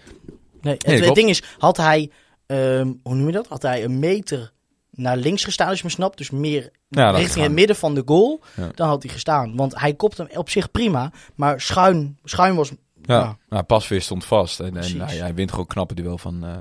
nee. 0.60 0.74
Het, 0.74 0.86
Nee, 0.86 1.02
het 1.02 1.14
ding 1.14 1.28
is, 1.28 1.42
had 1.58 1.76
hij, 1.76 2.10
ehm, 2.46 2.92
hoe 3.02 3.14
noem 3.14 3.26
je 3.26 3.32
dat? 3.32 3.46
Had 3.46 3.62
hij 3.62 3.84
een 3.84 3.98
meter 3.98 4.52
naar 4.90 5.16
links 5.16 5.44
gestaan, 5.44 5.68
als 5.68 5.78
je 5.78 5.84
me 5.84 5.90
snapt. 5.90 6.18
Dus 6.18 6.30
meer 6.30 6.70
Ja, 6.88 7.10
richting 7.10 7.44
het 7.44 7.54
midden 7.54 7.76
van 7.76 7.94
de 7.94 8.02
goal. 8.04 8.40
Ja. 8.56 8.70
Dan 8.74 8.88
had 8.88 9.02
hij 9.02 9.12
gestaan. 9.12 9.56
Want 9.56 9.80
hij 9.80 9.94
kopt 9.94 10.16
hem 10.16 10.28
op 10.34 10.50
zich 10.50 10.70
prima. 10.70 11.12
Maar 11.34 11.60
schuin, 11.60 12.18
schuin 12.24 12.54
was... 12.54 12.68
Ja, 13.02 13.18
Ja. 13.18 13.38
Nou, 13.48 13.62
pasveer 13.62 14.02
stond 14.02 14.24
vast. 14.24 14.60
En, 14.60 14.76
en 14.76 15.00
hij, 15.00 15.16
hij 15.16 15.34
wint 15.34 15.50
gewoon 15.50 15.66
knappe 15.66 15.94
duel 15.94 16.18
van 16.18 16.44
eh 16.44 16.56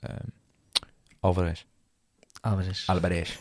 eh, 0.00 0.16
Alvarez. 1.26 1.64
Alvarez. 2.40 2.88
Alvarez. 2.88 3.30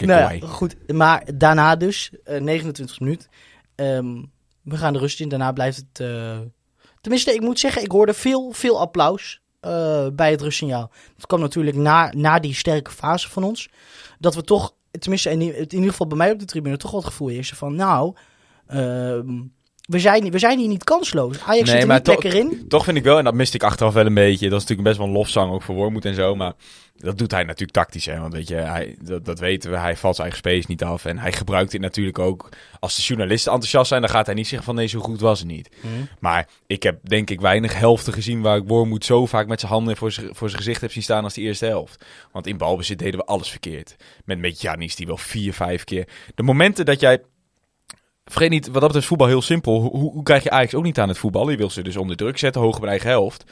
Nou 0.00 0.34
ja, 0.34 0.46
goed. 0.46 0.92
Maar 0.92 1.24
daarna 1.34 1.76
dus, 1.76 2.10
eh 2.24 2.40
29 2.40 3.00
minuut. 3.00 3.28
Ehm, 3.74 4.22
we 4.62 4.76
gaan 4.76 4.92
de 4.92 4.98
rust 4.98 5.20
in. 5.20 5.28
Daarna 5.28 5.52
blijft 5.52 5.76
het... 5.76 6.00
eh, 6.00 6.38
Tenminste, 7.00 7.34
ik 7.34 7.40
moet 7.40 7.58
zeggen, 7.58 7.82
ik 7.82 7.90
hoorde 7.90 8.14
veel, 8.14 8.52
veel 8.52 8.80
applaus 8.80 9.42
eh, 9.60 10.06
bij 10.12 10.30
het 10.30 10.40
rustsignaal. 10.42 10.90
Dat 11.16 11.26
kwam 11.26 11.40
natuurlijk 11.40 11.76
na, 11.76 12.12
na 12.16 12.38
die 12.38 12.54
sterke 12.54 12.90
fase 12.90 13.28
van 13.30 13.44
ons. 13.44 13.68
Dat 14.18 14.34
we 14.34 14.42
toch, 14.42 14.74
tenminste 14.90 15.30
in, 15.30 15.40
in 15.40 15.72
ieder 15.74 15.90
geval 15.90 16.06
bij 16.06 16.16
mij 16.16 16.30
op 16.32 16.38
de 16.38 16.44
tribune, 16.44 16.76
toch 16.76 16.90
wel 16.90 17.00
het 17.00 17.08
gevoel 17.08 17.28
heerste 17.28 17.56
van... 17.56 17.74
Nou, 17.74 18.14
ehm, 18.66 19.40
we, 19.82 19.98
zijn, 19.98 20.30
we 20.30 20.38
zijn 20.38 20.58
hier 20.58 20.68
niet 20.68 20.84
kansloos. 20.84 21.40
Ajax 21.40 21.70
Nee, 21.70 21.80
zit 21.80 21.88
er 21.88 21.94
niet 21.94 22.04
to- 22.04 22.12
lekker 22.12 22.34
in. 22.34 22.64
Toch 22.68 22.84
vind 22.84 22.96
ik 22.96 23.04
wel, 23.04 23.18
en 23.18 23.24
dat 23.24 23.34
miste 23.34 23.56
ik 23.56 23.62
achteraf 23.62 23.94
wel 23.94 24.06
een 24.06 24.14
beetje. 24.14 24.48
Dat 24.48 24.60
is 24.60 24.68
natuurlijk 24.68 24.88
best 24.88 24.98
wel 24.98 25.06
een 25.06 25.12
lofzang 25.12 25.52
ook 25.52 25.62
voor 25.62 25.74
Wormoed 25.74 26.04
en 26.04 26.14
zo. 26.14 26.34
Maar 26.36 26.52
dat 26.96 27.18
doet 27.18 27.30
hij 27.30 27.42
natuurlijk 27.42 27.72
tactisch. 27.72 28.06
Hè? 28.06 28.20
Want 28.20 28.32
weet 28.32 28.48
je, 28.48 28.54
hij, 28.54 28.96
dat, 29.00 29.24
dat 29.24 29.38
weten 29.38 29.70
we. 29.70 29.76
Hij 29.76 29.96
valt 29.96 30.16
zijn 30.16 30.28
eigen 30.28 30.50
space 30.50 30.70
niet 30.70 30.82
af. 30.84 31.04
En 31.04 31.18
hij 31.18 31.32
gebruikt 31.32 31.70
dit 31.70 31.80
natuurlijk 31.80 32.18
ook. 32.18 32.48
Als 32.80 32.96
de 32.96 33.02
journalisten 33.02 33.52
enthousiast 33.52 33.88
zijn, 33.88 34.00
dan 34.00 34.10
gaat 34.10 34.26
hij 34.26 34.34
niet 34.34 34.46
zeggen 34.46 34.66
van 34.66 34.74
nee, 34.74 34.86
zo 34.86 35.00
goed 35.00 35.20
was 35.20 35.38
het 35.38 35.48
niet. 35.48 35.68
Maar 36.20 36.48
ik 36.66 36.82
heb 36.82 36.98
denk 37.08 37.30
ik 37.30 37.40
weinig 37.40 37.78
helften 37.78 38.12
gezien 38.12 38.40
waar 38.42 38.56
ik 38.56 38.66
Wormoed 38.66 39.04
zo 39.04 39.26
vaak 39.26 39.46
met 39.46 39.60
zijn 39.60 39.72
handen 39.72 39.96
voor 39.96 40.12
zijn, 40.12 40.34
voor 40.34 40.48
zijn 40.48 40.62
gezicht 40.62 40.80
heb 40.80 40.92
zien 40.92 41.02
staan 41.02 41.24
als 41.24 41.34
de 41.34 41.40
eerste 41.40 41.66
helft. 41.66 42.04
Want 42.32 42.46
in 42.46 42.56
balbezit 42.56 42.98
deden 42.98 43.20
we 43.20 43.26
alles 43.26 43.48
verkeerd. 43.50 43.96
Met, 44.24 44.38
met 44.38 44.60
Janis 44.60 44.96
die 44.96 45.06
wel 45.06 45.16
vier, 45.16 45.52
vijf 45.52 45.84
keer. 45.84 46.08
De 46.34 46.42
momenten 46.42 46.84
dat 46.84 47.00
jij 47.00 47.22
Vergeet 48.24 48.50
niet, 48.50 48.64
wat 48.64 48.72
dat 48.72 48.82
betreft 48.82 49.02
is 49.02 49.06
voetbal 49.06 49.26
heel 49.26 49.42
simpel. 49.42 49.80
Hoe, 49.80 50.12
hoe, 50.12 50.22
krijg 50.22 50.42
je 50.42 50.50
Ajax 50.50 50.74
ook 50.74 50.82
niet 50.82 50.98
aan 50.98 51.08
het 51.08 51.18
voetbal? 51.18 51.50
Je 51.50 51.56
wil 51.56 51.70
ze 51.70 51.82
dus 51.82 51.96
onder 51.96 52.16
druk 52.16 52.38
zetten, 52.38 52.60
hoog 52.60 52.76
op 52.76 52.84
eigen 52.84 53.08
helft. 53.08 53.44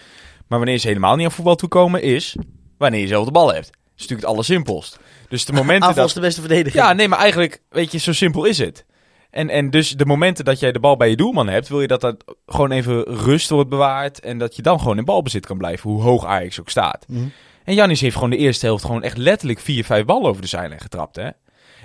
Maar 0.47 0.59
wanneer 0.59 0.79
ze 0.79 0.87
helemaal 0.87 1.17
niet 1.17 1.27
aan 1.27 1.33
voetbal 1.33 1.57
toekomen, 1.57 2.03
is 2.03 2.37
wanneer 2.79 3.01
je 3.01 3.07
zelf 3.07 3.25
de 3.25 3.31
bal 3.31 3.53
hebt. 3.53 3.67
Dat 3.67 3.75
is 3.75 3.91
natuurlijk 3.93 4.21
het 4.21 4.31
allersimpelst. 4.31 4.99
Dus 5.29 5.45
de 5.45 5.53
momenten 5.53 5.89
Aanval 5.89 6.05
is 6.05 6.13
dat... 6.13 6.23
de 6.23 6.29
beste 6.29 6.41
verdediging. 6.41 6.85
Ja, 6.85 6.93
nee, 6.93 7.09
maar 7.09 7.19
eigenlijk, 7.19 7.63
weet 7.69 7.93
je, 7.93 7.99
zo 7.99 8.13
simpel 8.13 8.45
is 8.45 8.59
het. 8.59 8.85
En, 9.31 9.49
en 9.49 9.71
dus 9.71 9.91
de 9.91 10.07
momenten 10.07 10.45
dat 10.45 10.61
jij 10.61 10.73
de 10.73 10.81
bal 10.81 10.97
bij 10.97 11.09
je 11.09 11.17
doelman 11.17 11.49
hebt, 11.49 11.69
wil 11.69 11.81
je 11.81 11.87
dat 11.87 12.01
dat 12.01 12.25
gewoon 12.47 12.71
even 12.71 13.03
rust 13.03 13.51
wordt 13.51 13.71
bewaard. 13.71 14.21
En 14.21 14.39
dat 14.39 14.57
je 14.57 14.63
dan 14.63 14.79
gewoon 14.79 14.99
in 14.99 15.05
balbezit 15.05 15.47
kan 15.47 15.59
blijven, 15.59 15.91
hoe 15.91 16.03
hoog 16.03 16.25
Ajax 16.25 16.61
ook 16.61 16.71
staat. 16.71 17.05
Mhm. 17.09 17.27
En 17.65 17.75
Jannis 17.75 18.01
heeft 18.01 18.15
gewoon 18.15 18.31
de 18.31 18.37
eerste 18.37 18.67
helft 18.67 18.85
gewoon 18.85 19.03
echt 19.03 19.17
letterlijk 19.17 19.61
vier, 19.61 19.85
vijf 19.85 20.05
ballen 20.05 20.29
over 20.29 20.43
de 20.43 20.49
zijlijn 20.49 20.81
getrapt. 20.81 21.17
Hè? 21.17 21.29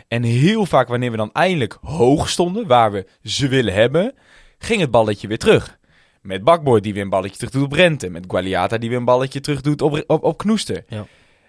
En 0.08 0.24
heel 0.24 0.66
vaak 0.66 0.88
wanneer 0.88 1.12
we 1.12 1.18
dan 1.18 1.32
eindelijk 1.34 1.78
hoog 1.82 2.30
stonden, 2.30 2.68
waar 2.68 2.92
we 2.92 3.06
ze 3.24 3.48
willen 3.48 3.74
hebben, 3.74 4.14
ging 4.58 4.82
het 4.82 4.92
balletje 4.92 5.28
weer 5.28 5.38
terug. 5.38 5.78
Met 6.22 6.44
Bakboy 6.44 6.80
die 6.80 6.94
weer 6.94 7.04
een 7.04 7.10
balletje 7.10 7.36
terug 7.38 7.52
doet 7.52 7.64
op 7.64 7.72
Rente. 7.72 8.10
Met 8.10 8.26
Gualiata 8.28 8.78
die 8.78 8.90
weer 8.90 8.98
een 8.98 9.06
balletje 9.06 9.40
terug 9.42 9.62
doet 9.62 9.82
op, 9.82 10.04
op, 10.08 10.24
op 10.24 10.38
Knoester. 10.38 10.84
Ja. 10.88 10.98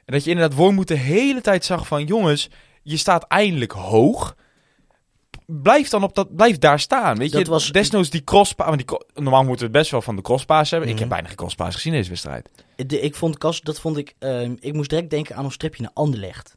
En 0.04 0.12
dat 0.12 0.24
je 0.24 0.30
inderdaad 0.30 0.58
Wormoed 0.58 0.88
de 0.88 0.94
hele 0.96 1.40
tijd 1.40 1.64
zag 1.64 1.86
van... 1.86 2.04
jongens, 2.04 2.50
je 2.82 2.96
staat 2.96 3.22
eindelijk 3.26 3.72
hoog. 3.72 4.36
Blijf 5.46 5.88
dan 5.88 6.02
op 6.02 6.14
dat, 6.14 6.36
blijf 6.36 6.58
daar 6.58 6.80
staan. 6.80 7.18
Weet 7.18 7.32
Dat 7.32 7.44
je, 7.44 7.50
was- 7.50 7.72
desnoods 7.72 8.10
die 8.10 8.24
crosspaas... 8.24 8.66
want 8.66 8.78
die, 8.78 8.86
cro- 8.86 9.06
normaal 9.22 9.40
moeten 9.44 9.58
we 9.58 9.64
het 9.72 9.72
best 9.80 9.90
wel 9.90 10.02
van 10.02 10.16
de 10.16 10.22
crosspaas 10.22 10.70
hebben. 10.70 10.88
Ik 10.88 10.94
Mhm. 10.94 11.02
heb 11.04 11.12
bijna 11.12 11.26
geen 11.28 11.36
crosspaas 11.36 11.74
gezien 11.74 11.92
in 11.92 11.98
deze 11.98 12.10
wedstrijd. 12.10 12.50
De, 12.76 13.00
ik 13.00 13.14
vond 13.14 13.38
Kas, 13.38 13.60
dat 13.60 13.80
vond 13.80 13.96
ik. 13.96 14.14
ehm, 14.18 14.54
ik 14.60 14.72
moest 14.72 14.90
direct 14.90 15.10
denken 15.10 15.36
aan 15.36 15.44
een 15.44 15.50
stripje 15.50 15.82
naar 15.82 15.90
Anderlecht. 15.94 16.54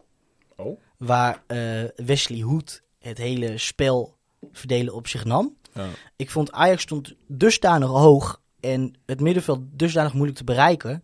Oh. 0.56 0.80
Waar 1.00 1.44
eh, 1.48 1.84
Wesley 1.96 2.40
Hoed 2.40 2.84
het 3.00 3.18
hele 3.18 3.58
spel 3.58 4.18
verdelen 4.52 4.94
op 4.94 5.08
zich 5.08 5.26
nam. 5.26 5.58
Ja. 5.74 5.88
Ik 6.16 6.30
vond 6.30 6.52
Ajax 6.52 6.82
stond 6.82 7.14
dusdanig 7.28 7.90
hoog 7.90 8.42
en 8.60 8.94
het 9.06 9.20
middenveld 9.20 9.60
dusdanig 9.72 10.14
moeilijk 10.14 10.38
te 10.38 10.44
bereiken. 10.44 11.04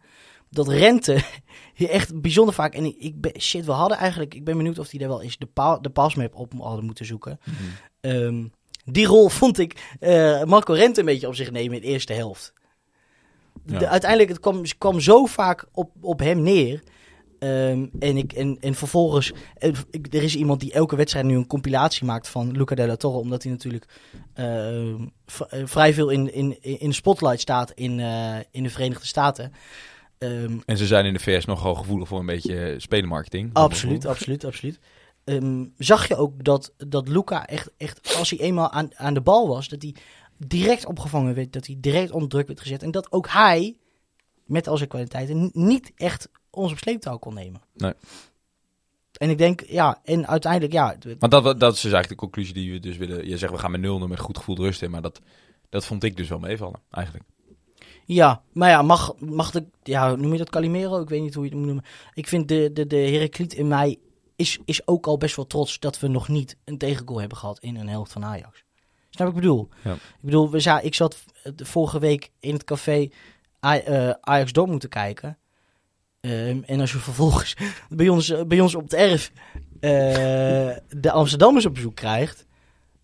Dat 0.49 0.67
Rente 0.67 1.23
hier 1.75 1.89
echt 1.89 2.21
bijzonder 2.21 2.53
vaak. 2.53 2.73
En 2.73 2.85
ik, 2.85 2.95
ik 2.97 3.21
ben, 3.21 3.41
shit, 3.41 3.65
we 3.65 3.71
hadden 3.71 3.97
eigenlijk. 3.97 4.33
Ik 4.33 4.43
ben 4.43 4.57
benieuwd 4.57 4.79
of 4.79 4.89
die 4.89 4.99
daar 4.99 5.09
wel 5.09 5.21
eens 5.21 5.37
de, 5.37 5.45
paal, 5.45 5.81
de 5.81 5.89
pasmap 5.89 6.35
op 6.35 6.53
hadden 6.57 6.85
moeten 6.85 7.05
zoeken. 7.05 7.39
Mhm. 7.43 7.55
Ehm, 7.99 8.45
die 8.85 9.05
rol 9.05 9.29
vond 9.29 9.59
ik 9.59 9.95
eh, 9.99 10.43
Marco 10.43 10.73
Rente 10.73 10.99
een 10.99 11.05
beetje 11.05 11.27
op 11.27 11.35
zich 11.35 11.51
nemen 11.51 11.75
in 11.75 11.81
de 11.81 11.87
eerste 11.87 12.13
helft. 12.13 12.53
Ja. 13.65 13.87
Uiteindelijk, 13.87 14.29
het 14.29 14.39
kwam, 14.39 14.61
kwam 14.77 14.99
zo 14.99 15.25
vaak 15.25 15.65
op, 15.71 15.91
op 16.01 16.19
hem 16.19 16.41
neer. 16.41 16.83
Ehm, 17.39 17.85
en, 17.99 18.17
ik, 18.17 18.33
en, 18.33 18.57
en 18.59 18.75
vervolgens, 18.75 19.33
eh, 19.57 19.73
er 20.11 20.23
is 20.23 20.35
iemand 20.35 20.59
die 20.59 20.73
elke 20.73 20.95
wedstrijd 20.95 21.25
nu 21.25 21.35
een 21.35 21.47
compilatie 21.47 22.05
maakt 22.05 22.27
van 22.27 22.51
Luca 22.51 22.75
Della 22.75 22.95
Torre. 22.95 23.17
Omdat 23.17 23.43
hij 23.43 23.51
natuurlijk 23.51 23.85
ehm, 24.33 25.05
eh, 25.49 25.61
vrij 25.65 25.93
veel 25.93 26.09
in, 26.09 26.33
in, 26.33 26.61
in 26.61 26.89
de 26.89 26.95
spotlight 26.95 27.41
staat 27.41 27.71
in, 27.71 27.99
eh, 27.99 28.35
in 28.51 28.63
de 28.63 28.69
Verenigde 28.69 29.05
Staten. 29.05 29.51
Ehm, 30.17 30.57
En 30.65 30.77
ze 30.77 30.85
zijn 30.87 31.05
in 31.05 31.13
de 31.13 31.19
VS 31.19 31.45
nogal 31.45 31.75
gevoelig 31.75 32.07
voor 32.07 32.19
een 32.19 32.25
beetje 32.25 32.75
spelenmarketing. 32.77 33.49
Absoluut, 33.53 34.05
absoluut, 34.05 34.45
absoluut. 34.45 34.79
Zag 35.77 36.07
je 36.07 36.15
ook 36.15 36.43
dat, 36.43 36.73
dat 36.77 37.07
Luca 37.07 37.45
echt, 37.47 37.71
echt, 37.77 38.15
als 38.17 38.29
hij 38.29 38.39
eenmaal 38.39 38.71
aan, 38.71 38.89
aan 38.95 39.13
de 39.13 39.21
bal 39.21 39.47
was, 39.47 39.67
dat 39.67 39.81
hij 39.81 39.95
direct 40.37 40.85
opgevangen 40.85 41.35
werd, 41.35 41.53
dat 41.53 41.65
hij 41.65 41.77
direct 41.79 42.11
onder 42.11 42.29
druk 42.29 42.47
werd 42.47 42.59
gezet. 42.59 42.83
En 42.83 42.91
dat 42.91 43.11
ook 43.11 43.29
hij, 43.29 43.77
met 44.45 44.67
al 44.67 44.77
zijn 44.77 44.89
kwaliteiten, 44.89 45.49
niet 45.53 45.91
echt 45.95 46.29
ons 46.55 46.71
op 46.71 46.77
sleeptouw 46.77 47.17
kon 47.17 47.33
nemen. 47.33 47.61
Nee. 47.73 47.93
En 49.17 49.29
ik 49.29 49.37
denk, 49.37 49.63
ja, 49.67 49.99
en 50.03 50.27
uiteindelijk, 50.27 50.73
ja, 50.73 50.95
Want 51.19 51.31
dat, 51.31 51.43
dat 51.43 51.73
is 51.73 51.81
dus 51.81 51.91
eigenlijk 51.91 52.09
de 52.09 52.15
conclusie 52.15 52.53
die 52.53 52.71
we 52.71 52.79
dus 52.79 52.97
willen... 52.97 53.27
Je 53.27 53.37
zegt, 53.37 53.51
we 53.51 53.57
gaan 53.57 53.71
met 53.71 53.81
0 53.81 54.07
met 54.07 54.19
goed 54.19 54.37
gevoel 54.37 54.55
rust 54.55 54.81
in. 54.81 54.91
Maar 54.91 55.01
dat, 55.01 55.21
dat 55.69 55.85
vond 55.85 56.03
ik 56.03 56.17
dus 56.17 56.29
wel 56.29 56.39
meevallen, 56.39 56.79
eigenlijk. 56.91 57.25
ja, 58.05 58.41
maar 58.51 58.69
ja, 58.69 58.81
mag, 58.81 59.19
mag 59.19 59.51
de, 59.51 59.65
ja, 59.83 60.15
noem 60.15 60.31
je 60.31 60.37
dat 60.37 60.49
Calimero? 60.49 61.01
Ik 61.01 61.09
weet 61.09 61.21
niet 61.21 61.33
hoe 61.33 61.43
je 61.43 61.49
het 61.49 61.57
moet 61.57 61.67
noemen. 61.67 61.85
Ik 62.13 62.27
vind 62.27 62.47
de, 62.47 62.69
de, 62.73 62.87
de 62.87 62.95
Heracliet 62.95 63.53
in 63.53 63.67
mij 63.67 63.97
is, 64.35 64.59
is 64.65 64.87
ook 64.87 65.07
al 65.07 65.17
best 65.17 65.35
wel 65.35 65.47
trots 65.47 65.79
dat 65.79 65.99
we 65.99 66.07
nog 66.07 66.27
niet 66.27 66.57
een 66.63 66.77
tegengoal 66.77 67.19
hebben 67.19 67.37
gehad 67.37 67.59
in 67.59 67.75
een 67.75 67.87
helft 67.89 68.11
van 68.11 68.25
Ajax. 68.25 68.63
Snap 69.09 69.27
ik 69.27 69.33
bedoel? 69.33 69.69
Ja. 69.83 69.93
Ik 69.93 69.99
bedoel, 70.21 70.49
we 70.51 70.59
za 70.59 70.79
ik 70.79 70.95
zat 70.95 71.23
de 71.55 71.65
vorige 71.65 71.99
week 71.99 72.31
in 72.39 72.53
het 72.53 72.63
café 72.63 73.09
Aj- 73.59 73.83
eh, 73.85 74.09
Ajax 74.21 74.51
door 74.51 74.67
moeten 74.67 74.89
kijken. 74.89 75.37
Ehm, 76.25 76.61
en 76.65 76.79
als 76.79 76.91
je 76.91 76.97
vervolgens 76.97 77.55
bij 77.89 78.09
ons, 78.09 78.33
bij 78.47 78.59
ons 78.59 78.75
op 78.75 78.83
het 78.83 78.93
erf 78.93 79.31
eh, 79.79 79.89
de 80.99 81.11
Amsterdammers 81.11 81.65
op 81.65 81.73
bezoek 81.73 81.95
krijgt, 81.95 82.45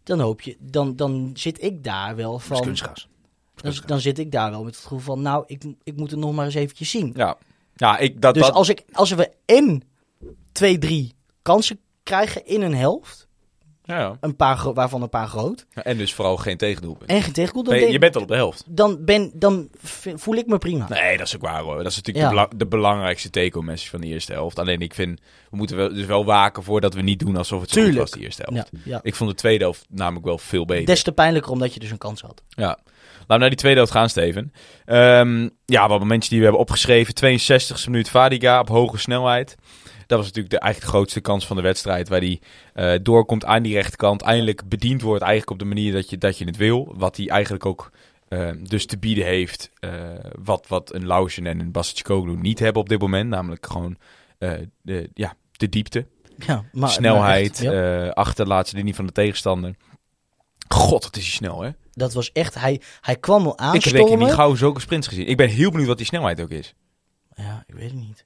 dan 0.04 0.20
hoop 0.20 0.42
je, 0.42 0.58
dan, 0.60 0.96
dan 0.96 1.32
zit 1.34 1.64
ik 1.64 1.84
daar 1.84 2.16
wel 2.16 2.40
van. 2.40 2.62
kunstgras. 2.62 3.10
Dan, 3.56 3.74
dan 3.86 4.00
zit 4.00 4.20
ik 4.20 4.32
daar 4.32 4.52
wel 4.52 4.64
met 4.64 4.76
het 4.76 4.84
gevoel 4.84 5.00
van, 5.00 5.22
nou, 5.22 5.44
ik, 5.48 5.64
ik 5.84 5.96
moet 5.96 6.12
het 6.12 6.20
nog 6.20 6.34
maar 6.34 6.46
eens 6.46 6.54
eventjes 6.54 6.90
zien. 6.90 7.14
Ja, 7.16 7.38
ja 7.76 7.98
ik, 7.98 8.22
dat, 8.22 8.34
dus 8.34 8.46
dat, 8.46 8.54
als, 8.54 8.70
ik, 8.70 8.84
als 8.92 9.12
we 9.12 9.32
en 9.46 9.84
twee, 10.52 10.78
drie 10.78 11.14
kansen 11.42 11.80
krijgen 12.04 12.46
in 12.46 12.62
een 12.62 12.76
helft, 12.76 13.28
ja, 13.92 14.00
ja. 14.00 14.18
een 14.20 14.36
paar, 14.36 14.74
waarvan 14.74 15.02
een 15.02 15.10
paar 15.10 15.28
groot, 15.28 15.66
En 15.74 15.98
dus 15.98 16.14
vooral 16.14 16.38
geen 16.38 16.58
tegendoelpunt. 16.58 17.10
en 17.10 17.22
geen 17.22 17.34
denk- 17.64 17.92
je 17.92 18.00
bent 18.00 18.16
al 18.16 18.22
op 18.22 18.28
de 18.28 18.36
helft. 18.36 18.64
dan, 18.68 19.06
ben, 19.06 19.32
dan 19.34 19.70
voel 20.16 20.36
ik 20.36 20.48
me 20.48 20.58
prima. 20.58 20.86
Nee, 20.90 21.18
dat 21.18 21.28
is 21.28 21.36
ook 21.36 21.42
waar 21.42 21.62
hoor. 21.62 21.78
Dat 21.84 21.92
is 21.92 21.96
natuurlijk 21.96 22.26
Ja. 22.26 22.30
de, 22.32 22.36
bela- 22.36 22.58
de 22.60 22.68
belangrijkste 22.68 23.30
take-home-message 23.30 23.90
van 23.92 24.02
de 24.02 24.08
eerste 24.08 24.32
helft. 24.34 24.60
Alleen 24.60 24.80
ik 24.82 24.94
vind, 24.94 25.20
we 25.50 25.58
moeten 25.58 25.76
wel, 25.78 25.94
dus 25.94 26.06
wel 26.06 26.26
waken 26.26 26.64
voordat 26.64 26.94
we 26.94 27.02
niet 27.02 27.20
doen 27.20 27.36
alsof 27.38 27.62
het 27.62 27.70
zo 27.70 27.94
was 27.94 28.12
de 28.12 28.20
eerste 28.20 28.42
helft. 28.46 28.70
Ja, 28.72 28.80
ja. 28.84 29.00
Ik 29.04 29.16
vond 29.16 29.30
de 29.30 29.36
tweede 29.36 29.64
helft 29.64 29.86
namelijk 29.90 30.26
wel 30.26 30.38
veel 30.38 30.66
beter. 30.66 30.86
Des 30.86 31.04
te 31.04 31.12
pijnlijker 31.12 31.52
omdat 31.52 31.74
je 31.74 31.80
dus 31.80 31.92
een 31.92 31.98
kans 31.98 32.22
had. 32.22 32.44
Ja. 32.50 32.66
Laten 32.68 33.26
we 33.28 33.38
naar 33.38 33.50
die 33.50 33.58
tweede 33.58 33.78
helft 33.78 33.92
gaan, 33.94 34.10
Steven. 34.10 34.54
Ehm, 34.86 35.50
ja, 35.66 35.88
wat 35.88 36.00
momentjes 36.00 36.30
die 36.30 36.38
we 36.38 36.44
hebben 36.44 36.62
opgeschreven. 36.62 37.14
62e 37.16 37.90
minuut 37.90 38.10
Vadiga 38.10 38.60
op 38.60 38.68
hoge 38.70 38.98
snelheid. 38.98 39.56
Dat 40.12 40.20
was 40.20 40.28
natuurlijk 40.28 40.56
de, 40.56 40.60
eigenlijk 40.60 40.92
de 40.92 40.98
grootste 40.98 41.22
kans 41.22 41.48
van 41.48 41.56
de 41.56 41.62
wedstrijd. 41.62 42.10
Waar 42.10 42.20
hij 42.20 42.40
eh, 42.74 42.94
doorkomt 43.04 43.46
aan 43.46 43.64
die 43.64 43.74
rechterkant. 43.74 44.22
Eindelijk 44.22 44.70
bediend 44.70 45.02
wordt 45.02 45.22
eigenlijk 45.22 45.52
op 45.52 45.60
de 45.60 45.76
manier 45.76 45.94
dat 45.94 46.10
je, 46.10 46.18
dat 46.18 46.38
je 46.38 46.46
het 46.46 46.58
wil. 46.58 46.94
Wat 46.98 47.18
hij 47.18 47.28
eigenlijk 47.30 47.66
ook 47.66 47.92
eh, 48.28 48.50
dus 48.62 48.86
te 48.86 48.98
bieden 48.98 49.26
heeft. 49.26 49.72
eh, 49.80 49.92
wat, 50.44 50.68
wat 50.68 50.94
een 50.94 51.06
Lausen 51.06 51.46
en 51.46 51.60
een 51.60 51.72
Basicoglu 51.72 52.36
niet 52.36 52.60
hebben 52.60 52.82
op 52.82 52.90
dit 52.90 53.00
moment. 53.02 53.30
Namelijk 53.30 53.66
gewoon 53.66 53.98
de, 54.82 55.10
ja, 55.14 55.34
de 55.52 55.70
diepte. 55.70 56.08
Ja, 56.38 56.64
maar, 56.72 56.90
snelheid. 56.90 57.64
maar 57.64 57.74
echt, 57.74 58.06
ja. 58.06 58.10
achter 58.10 58.44
de 58.46 58.52
laatste 58.52 58.76
linie 58.76 58.96
van 58.96 59.06
de 59.06 59.12
tegenstander. 59.12 59.76
God, 60.68 61.04
wat 61.04 61.16
is 61.16 61.24
hij 61.24 61.32
snel 61.32 61.62
hè. 61.62 61.70
dat 61.94 62.14
was 62.14 62.32
echt, 62.32 62.54
hij, 62.54 62.82
hij 63.02 63.16
kwam 63.16 63.46
al 63.46 63.74
Ik 63.76 63.84
heb 63.84 63.94
denk 63.94 64.10
ik 64.10 64.18
niet 64.18 64.34
gauw 64.34 64.56
zulke 64.56 64.80
sprints 64.80 65.08
gezien. 65.08 65.28
Ik 65.28 65.38
ben 65.38 65.50
heel 65.50 65.70
benieuwd 65.70 65.88
wat 65.88 65.98
die 65.98 66.06
snelheid 66.06 66.42
ook 66.42 66.50
is. 66.50 66.74
Ja, 67.36 67.64
ik 67.68 67.76
weet 67.76 67.90
het 67.90 68.00
niet. 68.00 68.26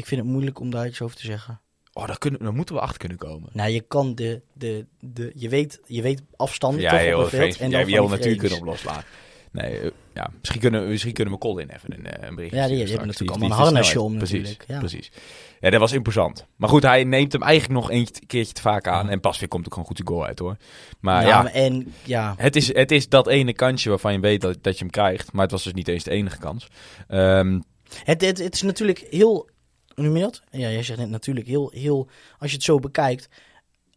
Ik 0.00 0.06
vind 0.06 0.20
het 0.20 0.30
moeilijk 0.30 0.60
om 0.60 0.70
daar 0.70 0.86
iets 0.86 1.00
over 1.02 1.16
te 1.16 1.26
zeggen. 1.26 1.60
Oh, 1.92 2.06
daar, 2.06 2.18
kunnen, 2.18 2.40
daar 2.40 2.52
moeten 2.54 2.74
we 2.74 2.80
achter 2.80 2.98
kunnen 2.98 3.18
komen. 3.18 3.50
Nou, 3.52 3.70
je 3.70 3.80
kan 3.80 4.14
de, 4.14 4.42
de, 4.52 4.86
de 5.00 5.32
je, 5.34 5.48
weet, 5.48 5.80
je 5.86 6.02
weet 6.02 6.22
afstanden 6.36 6.80
Ja, 6.80 6.90
toch 6.90 6.98
heel 6.98 7.16
op 7.16 7.20
het 7.20 7.30
veld. 7.30 7.42
vreemd. 7.42 7.60
En 7.60 7.70
Jij 7.70 7.80
dan 7.82 7.90
wil 7.90 8.08
natuurlijk 8.08 8.22
frames. 8.40 8.40
kunnen 8.40 8.58
op 8.58 8.64
loslaten. 8.64 9.04
Nee, 9.52 9.78
eh, 9.80 9.90
ja, 10.14 10.30
misschien 10.38 10.60
kunnen, 10.60 10.88
misschien 10.88 11.12
kunnen 11.12 11.34
we 11.34 11.40
Colin 11.40 11.70
even 11.70 11.92
een, 11.92 12.06
eh, 12.06 12.28
een 12.28 12.34
berichtje 12.34 12.60
Ja, 12.60 12.66
die- 12.66 12.78
hebben 12.78 13.06
natuurlijk 13.06 13.30
allemaal 13.30 13.58
een 13.58 13.64
harnasje 13.64 14.00
om 14.00 14.10
snelheid. 14.12 14.32
natuurlijk, 14.32 14.64
ja. 14.68 14.78
Precies, 14.78 15.08
precies. 15.08 15.22
Ja, 15.60 15.70
dat 15.70 15.80
was 15.80 15.92
imposant. 15.92 16.46
Maar 16.56 16.68
goed, 16.68 16.82
hij 16.82 17.04
neemt 17.04 17.32
hem 17.32 17.42
eigenlijk 17.42 17.80
nog 17.80 17.90
een 17.90 18.08
keertje 18.26 18.52
te 18.52 18.60
vaak 18.60 18.86
aan. 18.88 19.06
Ja. 19.06 19.12
En 19.12 19.20
pas 19.20 19.38
weer 19.38 19.48
komt 19.48 19.64
ook 19.66 19.72
gewoon 19.72 19.88
goed 19.88 19.96
de 19.96 20.06
goal 20.06 20.26
uit, 20.26 20.38
hoor. 20.38 20.56
Maar 21.00 21.22
Ja, 21.22 21.28
ja, 21.28 21.42
maar 21.42 21.52
en 21.52 21.92
ja, 22.04 22.34
het, 22.36 22.56
is, 22.56 22.74
het 22.74 22.90
is 22.90 23.08
dat 23.08 23.26
ene 23.28 23.52
kansje 23.52 23.88
waarvan 23.88 24.12
je 24.12 24.20
weet 24.20 24.40
dat, 24.40 24.58
dat 24.62 24.74
je 24.74 24.80
hem 24.84 24.90
krijgt. 24.90 25.32
Maar 25.32 25.42
het 25.42 25.50
was 25.50 25.62
dus 25.64 25.72
niet 25.72 25.88
eens 25.88 26.04
de 26.04 26.10
enige 26.10 26.38
kans. 26.38 26.68
Ehm, 27.08 27.60
het, 28.04 28.20
het, 28.20 28.38
het 28.38 28.54
is 28.54 28.62
natuurlijk 28.62 29.06
heel, 29.10 29.48
hoe 29.94 30.04
noem 30.04 30.16
je 30.16 30.22
dat? 30.22 30.42
Ja, 30.50 30.70
jij 30.70 30.82
zegt 30.82 30.98
net 30.98 31.10
natuurlijk 31.10 31.46
heel, 31.46 31.70
heel, 31.74 32.08
als 32.38 32.50
je 32.50 32.56
het 32.56 32.64
zo 32.64 32.78
bekijkt, 32.78 33.28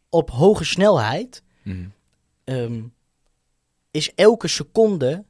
op 0.10 0.29
hoge 0.29 0.65
snelheid 0.65 1.43
mhm. 1.62 1.86
ehm, 2.43 2.82
is 3.91 4.13
elke 4.15 4.47
seconde 4.47 5.23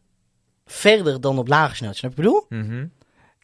verder 0.65 1.21
dan 1.21 1.38
op 1.38 1.47
lage 1.47 1.76
snelheid. 1.76 1.99
Snap 1.99 2.15
je 2.15 2.21
wat 2.23 2.34
ik 2.34 2.49
bedoel? 2.49 2.69
Mhm. 2.69 2.86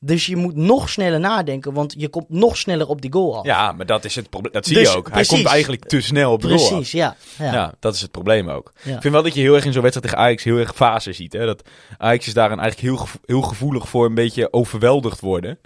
Dus 0.01 0.25
je 0.25 0.35
moet 0.35 0.55
nog 0.55 0.89
sneller 0.89 1.19
nadenken, 1.19 1.73
want 1.73 1.93
je 1.97 2.09
komt 2.09 2.29
nog 2.29 2.57
sneller 2.57 2.87
op 2.87 3.01
die 3.01 3.11
goal 3.11 3.37
af. 3.37 3.45
Ja, 3.45 3.71
maar 3.71 3.85
dat 3.85 4.05
is 4.05 4.15
het 4.15 4.29
probleem. 4.29 4.53
Dat 4.53 4.65
zie 4.65 4.75
Dus, 4.75 4.91
je 4.91 4.97
ook. 4.97 5.05
Hij 5.05 5.13
precies. 5.13 5.33
komt 5.33 5.45
eigenlijk 5.45 5.85
te 5.85 6.01
snel 6.01 6.31
op 6.31 6.41
de 6.41 6.47
goal 6.47 6.59
af. 6.59 6.67
Precies, 6.69 6.91
ja. 6.91 7.15
ja. 7.37 7.53
Ja. 7.53 7.73
dat 7.79 7.93
is 7.93 8.01
het 8.01 8.11
probleem 8.11 8.49
ook. 8.49 8.73
Ja. 8.83 8.95
Ik 8.95 9.01
vind 9.01 9.13
wel 9.13 9.23
dat 9.23 9.33
je 9.33 9.41
heel 9.41 9.55
erg 9.55 9.65
in 9.65 9.73
zo'n 9.73 9.81
wedstrijd 9.81 10.11
tegen 10.11 10.25
Ajax 10.25 10.43
heel 10.43 10.57
erg 10.57 10.75
fase 10.75 11.13
ziet. 11.13 11.33
Hè? 11.33 11.45
Dat 11.45 11.69
Ajax 11.97 12.27
is 12.27 12.33
daarin 12.33 12.59
eigenlijk 12.59 12.89
heel, 12.89 12.97
gevo- 12.97 13.19
heel 13.25 13.41
gevoelig 13.41 13.89
voor 13.89 14.05
een 14.05 14.13
beetje 14.13 14.53
overweldigd 14.53 15.19
worden. 15.19 15.59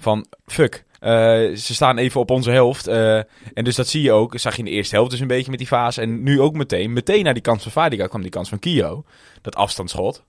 Van, 0.00 0.26
fuck, 0.46 0.84
eh, 1.00 1.10
ze 1.54 1.74
staan 1.74 1.98
even 1.98 2.20
op 2.20 2.30
onze 2.30 2.50
helft. 2.50 2.86
eh, 2.86 3.16
en 3.54 3.64
dus 3.64 3.74
dat 3.76 3.88
zie 3.88 4.02
je 4.02 4.12
ook. 4.12 4.38
Zag 4.38 4.52
je 4.52 4.58
in 4.58 4.64
de 4.64 4.70
eerste 4.70 4.94
helft 4.94 5.10
dus 5.10 5.20
een 5.20 5.26
beetje 5.26 5.50
met 5.50 5.58
die 5.58 5.68
fase. 5.68 6.00
En 6.00 6.22
nu 6.22 6.40
ook 6.40 6.54
meteen. 6.54 6.92
Meteen 6.92 7.24
naar 7.24 7.34
die 7.34 7.42
kans 7.42 7.62
van 7.62 7.72
Vadiga 7.72 8.06
kwam 8.06 8.22
die 8.22 8.30
kans 8.30 8.48
van 8.48 8.58
Kio. 8.58 9.04
Dat 9.42 9.54
afstandsschot. 9.54 10.24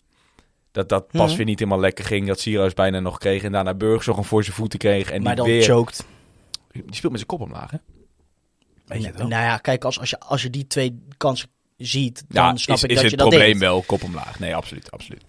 Dat 0.71 0.89
dat 0.89 1.07
pas 1.11 1.35
weer 1.35 1.45
niet 1.45 1.59
helemaal 1.59 1.79
lekker 1.79 2.05
ging. 2.05 2.27
Dat 2.27 2.39
Sierhuis 2.39 2.73
bijna 2.73 2.99
nog 2.99 3.17
kreeg. 3.17 3.43
En 3.43 3.51
daarna 3.51 3.73
Burgzorg 3.73 4.17
hem 4.17 4.25
voor 4.25 4.43
zijn 4.43 4.55
voeten 4.55 4.79
kreeg. 4.79 5.11
En 5.11 5.21
maar 5.21 5.35
die 5.35 5.43
dan 5.43 5.53
weer... 5.53 5.63
choked. 5.63 6.05
Die 6.71 6.83
speelt 6.89 7.11
met 7.11 7.21
zijn 7.21 7.25
kop 7.37 7.41
omlaag, 7.41 7.71
hè? 7.71 7.77
Weet 8.85 9.01
je 9.01 9.07
het 9.07 9.17
wel? 9.17 9.27
Nou 9.27 9.43
ja, 9.43 9.57
kijk, 9.57 9.83
als, 9.83 9.99
als, 9.99 10.09
je, 10.09 10.19
als 10.19 10.41
je 10.41 10.49
die 10.49 10.67
twee 10.67 10.99
kansen 11.17 11.49
ziet, 11.77 12.23
dan 12.27 12.43
Ja, 12.43 12.55
snap 12.55 12.75
is, 12.75 12.83
ik 12.83 12.89
is 12.89 12.95
dat 12.95 13.03
het 13.03 13.11
je 13.11 13.17
dat 13.17 13.27
probleem 13.29 13.51
deed. 13.51 13.59
wel 13.61 13.81
kop 13.81 14.03
omlaag. 14.03 14.39
Nee, 14.39 14.55
absoluut, 14.55 14.91
absoluut. 14.91 15.23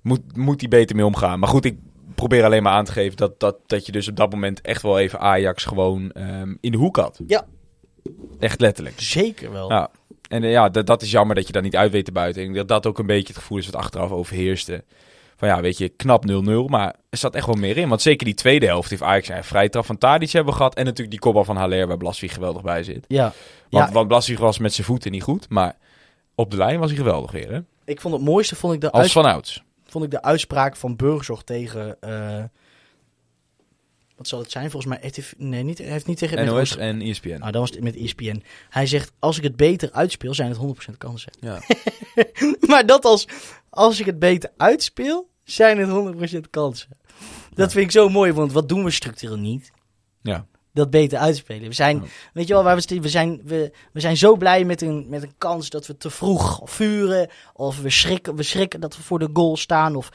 Moet, 0.00 0.36
moet 0.36 0.60
hij 0.60 0.68
beter 0.68 0.96
mee 0.96 1.04
omgaan. 1.06 1.38
Maar 1.38 1.48
goed, 1.48 1.64
ik 1.64 1.78
probeer 2.14 2.44
alleen 2.44 2.62
maar 2.62 2.72
aan 2.72 2.84
te 2.84 2.92
geven 2.92 3.16
dat, 3.16 3.40
dat, 3.40 3.56
dat 3.66 3.86
je 3.86 3.92
dus 3.92 4.08
op 4.08 4.16
dat 4.16 4.30
moment 4.30 4.60
echt 4.60 4.82
wel 4.82 4.98
even 4.98 5.20
Ajax 5.20 5.64
gewoon 5.64 6.10
ehm, 6.10 6.54
in 6.60 6.72
de 6.72 6.78
hoek 6.78 6.96
had. 6.96 7.20
Ja. 7.26 7.46
Echt 8.38 8.60
letterlijk. 8.60 8.94
Zeker 9.00 9.52
wel. 9.52 9.70
Ja. 9.70 9.90
En 10.28 10.44
eh, 10.44 10.50
ja, 10.50 10.68
dat, 10.68 10.86
dat 10.86 11.02
is 11.02 11.10
jammer 11.10 11.34
dat 11.36 11.46
je 11.46 11.52
dat 11.52 11.62
niet 11.62 11.76
uit 11.76 11.92
weet 11.92 12.04
te 12.04 12.12
buiten. 12.12 12.40
Ik 12.42 12.46
denk 12.46 12.58
dat 12.68 12.82
dat 12.82 12.86
ook 12.92 12.98
een 12.98 13.06
beetje 13.06 13.32
het 13.32 13.42
gevoel 13.42 13.58
is 13.58 13.66
wat 13.66 13.76
achteraf 13.82 14.10
overheerste. 14.10 14.84
Van 15.36 15.48
ja, 15.48 15.60
weet 15.60 15.78
je, 15.78 15.88
knap 15.88 16.24
0-0, 16.30 16.34
maar 16.66 16.94
er 17.10 17.18
zat 17.18 17.34
echt 17.34 17.46
wel 17.46 17.54
meer 17.54 17.76
in. 17.76 17.88
Want 17.88 18.02
zeker 18.02 18.24
die 18.24 18.34
tweede 18.34 18.66
helft 18.66 18.90
heeft 18.90 19.02
Ajax 19.02 19.28
een 19.28 19.44
vrij 19.44 19.68
traf 19.68 19.86
van 19.86 19.98
Tadic 19.98 20.30
hebben 20.30 20.54
gehad. 20.54 20.74
En 20.74 20.84
natuurlijk 20.84 21.10
die 21.10 21.18
kopbal 21.20 21.44
van 21.44 21.56
Haller 21.56 21.86
waar 21.86 21.96
Blaswig 21.96 22.32
geweldig 22.34 22.62
bij 22.62 22.82
zit. 22.82 23.04
Ja. 23.08 23.32
Want, 23.70 23.86
Ja. 23.88 23.92
want 23.92 24.08
Blaswig 24.08 24.38
was 24.38 24.58
met 24.58 24.72
zijn 24.74 24.86
voeten 24.86 25.10
niet 25.10 25.22
goed, 25.22 25.48
maar 25.48 25.76
op 26.34 26.50
de 26.50 26.56
lijn 26.56 26.78
was 26.78 26.88
hij 26.88 26.98
geweldig 26.98 27.30
weer. 27.30 27.52
Hè? 27.52 27.60
Ik 27.84 28.00
vond 28.00 28.14
het 28.14 28.22
mooiste 28.22 28.56
vond 28.56 28.74
ik 28.74 28.80
de, 28.80 28.90
Als 28.90 29.00
uits- 29.00 29.12
van 29.12 29.24
ouds. 29.24 29.62
Vond 29.92 30.04
ik 30.04 30.10
de 30.10 30.22
uitspraak 30.22 30.76
van 30.76 30.96
Burgzorg 30.96 31.42
tegen... 31.42 32.00
eh, 32.00 32.44
wat 34.16 34.28
zal 34.28 34.38
het 34.38 34.50
zijn? 34.50 34.70
Volgens 34.70 34.92
mij 34.92 35.12
nee, 35.36 35.62
niet, 35.62 35.78
hij 35.78 35.86
heeft 35.86 36.06
niet 36.06 36.18
tegen... 36.18 36.36
met 36.36 36.46
NOS 36.46 36.58
Oost- 36.58 36.76
en 36.76 37.00
ESPN. 37.00 37.28
Nou, 37.28 37.52
dan 37.52 37.60
was 37.60 37.70
het 37.70 37.82
met 37.82 37.96
ESPN. 37.96 38.42
Hij 38.68 38.86
zegt, 38.86 39.12
als 39.18 39.36
ik 39.36 39.42
het 39.42 39.56
beter 39.56 39.92
uitspeel, 39.92 40.34
zijn 40.34 40.48
het 40.48 40.58
100% 40.92 40.96
kansen. 40.98 41.32
Ja. 41.40 41.62
maar 42.70 42.86
dat 42.86 43.04
als, 43.04 43.28
als 43.70 44.00
ik 44.00 44.06
het 44.06 44.18
beter 44.18 44.50
uitspeel, 44.56 45.28
zijn 45.44 45.78
het 45.78 46.36
100% 46.36 46.50
kansen. 46.50 46.88
Dat 47.54 47.72
vind 47.72 47.84
ik 47.84 47.90
zo 47.90 48.08
mooi, 48.08 48.32
want 48.32 48.52
wat 48.52 48.68
doen 48.68 48.84
we 48.84 48.90
structureel 48.90 49.38
niet? 49.38 49.70
ja. 50.22 50.46
Dat 50.72 50.90
beter 50.90 51.18
uitspelen. 51.18 51.68
We 51.68 51.74
zijn, 51.74 52.02
weet 52.32 52.46
je 52.48 52.54
wel, 52.54 52.62
waar 52.62 52.76
we, 52.76 53.00
we, 53.00 53.08
zijn, 53.08 53.40
we, 53.44 53.72
we 53.92 54.00
zijn 54.00 54.16
zo 54.16 54.36
blij 54.36 54.64
met 54.64 54.82
een, 54.82 55.06
met 55.08 55.22
een 55.22 55.34
kans 55.38 55.70
dat 55.70 55.86
we 55.86 55.96
te 55.96 56.10
vroeg 56.10 56.60
vuren. 56.64 57.30
Of 57.52 57.80
we 57.80 57.90
schrikken, 57.90 58.34
we 58.36 58.42
schrikken 58.42 58.80
dat 58.80 58.96
we 58.96 59.02
voor 59.02 59.18
de 59.18 59.28
goal 59.32 59.56
staan. 59.56 59.96
Of 59.96 60.08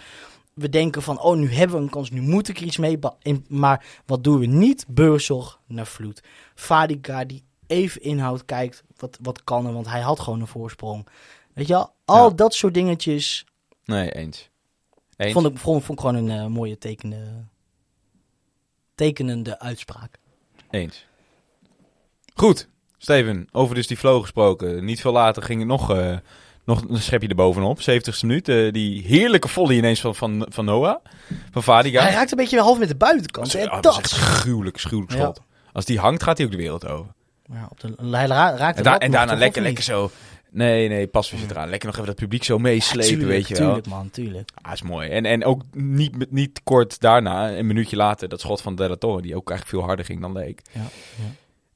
we 0.54 0.70
denken 0.70 1.02
van, 1.02 1.22
oh, 1.22 1.36
nu 1.38 1.52
hebben 1.54 1.78
we 1.78 1.82
een 1.84 1.90
kans, 1.90 2.10
nu 2.12 2.22
moet 2.22 2.48
ik 2.48 2.58
er 2.58 2.64
iets 2.66 2.78
mee. 2.78 3.00
Maar 3.48 3.86
wat 4.06 4.24
doen 4.24 4.40
we 4.40 4.46
niet? 4.46 4.86
Beurzog 4.88 5.60
naar 5.68 5.88
vloed. 5.88 6.24
Fadiga 6.56 7.26
die 7.26 7.44
even 7.68 8.02
inhoud 8.02 8.46
kijkt, 8.46 8.84
wat, 8.98 9.18
wat 9.22 9.44
kan 9.44 9.66
er, 9.66 9.74
want 9.74 9.88
hij 9.88 10.02
had 10.02 10.20
gewoon 10.20 10.40
een 10.42 10.48
voorsprong. 10.48 11.08
Weet 11.54 11.68
je 11.68 11.74
wel, 11.74 11.94
al 12.06 12.28
Ja. 12.30 12.36
dat 12.36 12.54
soort 12.54 12.74
dingetjes 12.74 13.46
Nee, 13.86 14.12
eens. 14.12 14.50
eens. 15.18 15.34
vond 15.34 15.46
ik, 15.46 15.58
vond, 15.58 15.84
vond 15.84 16.00
ik 16.00 16.06
gewoon 16.06 16.30
een 16.30 16.40
eh, 16.40 16.46
mooie 16.48 16.78
tekende, 16.78 17.46
tekenende 18.96 19.60
uitspraak. 19.60 20.20
Eens. 20.70 21.06
Goed, 22.34 22.68
Steven, 22.98 23.48
over 23.52 23.76
dus 23.76 23.88
die 23.88 23.98
flow 23.98 24.22
gesproken. 24.22 24.86
Niet 24.86 25.02
veel 25.02 25.12
later 25.12 25.44
ging 25.44 25.60
het 25.60 25.68
nog, 25.68 25.92
eh, 25.96 26.16
nog 26.66 26.82
een 26.90 26.98
schepje 27.02 27.28
erbovenop. 27.28 27.80
70ste 27.82 28.26
minuut. 28.26 28.48
eh, 28.50 28.72
die 28.72 29.02
heerlijke 29.04 29.48
volley 29.48 29.76
ineens 29.76 30.02
van, 30.02 30.16
van, 30.16 30.46
van 30.50 30.66
Noah. 30.66 30.96
Van 31.52 31.64
Vadiga. 31.64 32.02
Hij 32.02 32.14
raakt 32.14 32.32
een 32.32 32.38
beetje 32.38 32.60
half 32.60 32.80
met 32.80 32.88
de 32.88 32.96
buitenkant. 32.96 33.52
dat, 33.52 33.62
is, 33.62 33.68
ah, 33.68 33.74
dat. 33.74 33.84
dat 33.84 34.06
is 34.06 34.12
echt 34.12 34.22
gruwelijk, 34.22 34.80
gruwelijk 34.80 35.14
Ja. 35.18 35.22
schot. 35.24 35.42
Als 35.74 35.86
die 35.86 36.00
hangt, 36.00 36.24
gaat 36.24 36.38
hij 36.38 36.46
ook 36.46 36.52
de 36.52 36.58
wereld 36.58 36.88
over. 36.88 37.12
Ja, 37.52 37.68
op 37.70 37.80
de, 37.80 37.94
hij 38.12 38.26
ra- 38.28 38.56
raakt 38.56 38.78
En, 38.78 38.84
da- 38.84 38.98
en 39.00 39.12
daarna 39.12 39.36
lekker, 39.36 39.62
lekker 39.62 39.84
zo... 39.84 40.12
Nee, 40.52 40.88
nee, 40.90 41.08
pas 41.08 41.32
weer 41.32 41.40
zit 41.40 41.52
eraan. 41.52 41.70
Lekker 41.70 41.88
nog 41.88 41.96
even 41.96 42.08
dat 42.08 42.20
publiek 42.20 42.44
zo 42.44 42.58
meeslepen, 42.60 43.10
tuurlijk, 43.10 43.30
weet 43.30 43.48
je 43.48 43.56
wel. 43.56 43.66
Tuurlijk, 43.66 43.88
man, 43.88 44.10
tuurlijk. 44.10 44.50
Ah, 44.62 44.74
is 44.74 44.82
mooi. 44.82 45.10
En, 45.10 45.26
en 45.26 45.46
ook 45.46 45.62
niet, 45.74 46.32
niet 46.32 46.62
kort 46.64 47.00
daarna, 47.00 47.58
een 47.58 47.68
minuutje 47.68 47.96
later, 47.96 48.30
dat 48.30 48.40
schot 48.42 48.62
van 48.62 48.76
De 48.76 48.98
Torre, 48.98 49.22
die 49.22 49.36
ook 49.36 49.50
eigenlijk 49.50 49.80
veel 49.80 49.88
harder 49.88 50.06
ging 50.06 50.22
dan 50.22 50.34
leek. 50.34 50.62
Ja, 50.72 50.82
ja. 51.16 51.26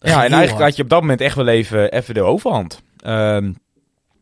Ja, 0.10 0.14
en 0.14 0.20
eigenlijk 0.20 0.50
hard. 0.50 0.64
had 0.64 0.76
je 0.76 0.84
op 0.84 0.90
dat 0.90 1.02
moment 1.02 1.22
echt 1.22 1.36
wel 1.36 1.48
even, 1.48 1.92
even 1.92 2.14
de 2.14 2.22
overhand. 2.22 2.82
Ehm, 2.98 3.54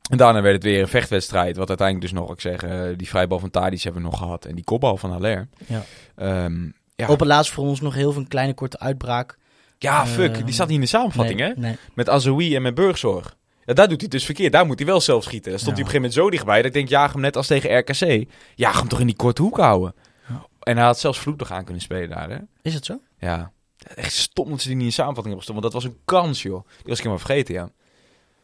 en 0.09 0.17
daarna 0.17 0.41
werd 0.41 0.55
het 0.55 0.63
weer 0.63 0.81
een 0.81 0.87
vechtwedstrijd. 0.87 1.57
Wat 1.57 1.67
uiteindelijk 1.67 2.11
dus 2.11 2.19
nog, 2.19 2.31
ik 2.31 2.41
zeg, 2.41 2.63
eh, 2.63 2.81
die 2.97 3.07
vrijbal 3.07 3.39
van 3.39 3.49
Tadic 3.49 3.81
hebben 3.81 4.01
we 4.01 4.07
nog 4.07 4.17
gehad. 4.17 4.45
En 4.45 4.55
die 4.55 4.63
kopbal 4.63 4.97
van 4.97 5.11
Haller. 5.11 5.47
Ja. 5.67 5.83
Ehm, 6.15 6.63
ja. 6.95 7.07
Op 7.07 7.19
het 7.19 7.27
laatst 7.27 7.51
voor 7.51 7.65
ons 7.65 7.81
nog 7.81 7.93
heel 7.93 8.11
veel 8.11 8.21
een 8.21 8.27
kleine 8.27 8.53
korte 8.53 8.79
uitbraak. 8.79 9.37
ja, 9.77 10.05
fuck. 10.07 10.45
Die 10.45 10.53
zat 10.53 10.67
niet 10.67 10.75
in 10.75 10.81
de 10.81 10.87
samenvatting, 10.87 11.39
nee, 11.39 11.49
hè? 11.49 11.59
Nee. 11.59 11.75
Met 11.93 12.09
Azoui 12.09 12.55
en 12.55 12.61
met 12.61 12.73
Burgzorg. 12.73 13.35
Ja, 13.69 13.75
daar 13.75 13.87
doet 13.87 13.99
hij 14.01 14.09
dus 14.09 14.25
verkeerd. 14.25 14.51
Daar 14.51 14.65
moet 14.65 14.77
hij 14.79 14.87
wel 14.87 15.01
zelf 15.01 15.23
schieten. 15.23 15.49
Daar 15.51 15.59
stond 15.59 15.77
Ja. 15.77 15.83
hij 15.83 15.89
op 15.91 15.95
een 15.95 16.01
gegeven 16.01 16.23
moment 16.25 16.35
zo 16.45 16.45
dichtbij. 16.45 16.55
Dat 16.57 16.65
ik 16.65 16.73
denk, 16.73 16.89
jaag 16.89 17.11
hem 17.11 17.21
net 17.21 17.35
als 17.35 17.47
tegen 17.47 17.77
RKC. 17.77 18.29
Jaag 18.55 18.79
hem 18.79 18.87
toch 18.87 18.99
in 18.99 19.05
die 19.07 19.15
korte 19.15 19.41
hoek 19.41 19.57
houden. 19.57 19.95
Ja. 20.29 20.45
En 20.59 20.77
hij 20.77 20.85
had 20.85 20.99
zelfs 20.99 21.19
vloed 21.19 21.39
nog 21.39 21.51
aan 21.51 21.63
kunnen 21.63 21.81
spelen 21.81 22.09
daar, 22.09 22.29
hè? 22.29 22.37
Is 22.61 22.73
het 22.73 22.85
zo? 22.85 23.01
Ja. 23.19 23.51
Echt 23.95 24.13
stom 24.13 24.49
dat 24.49 24.61
ze 24.61 24.67
die 24.67 24.75
niet 24.77 24.85
in 24.85 24.91
samenvatting 24.91 25.35
hebben 25.35 25.45
gestopt. 25.45 25.59
Want 25.61 25.73
dat 25.73 25.83
was 25.83 25.91
een 25.91 25.99
kans, 26.05 26.41
joh. 26.41 26.63
Die 26.67 26.85
was 26.85 26.97
ik 26.97 27.03
helemaal 27.03 27.25
vergeten, 27.25 27.53
ja. 27.53 27.69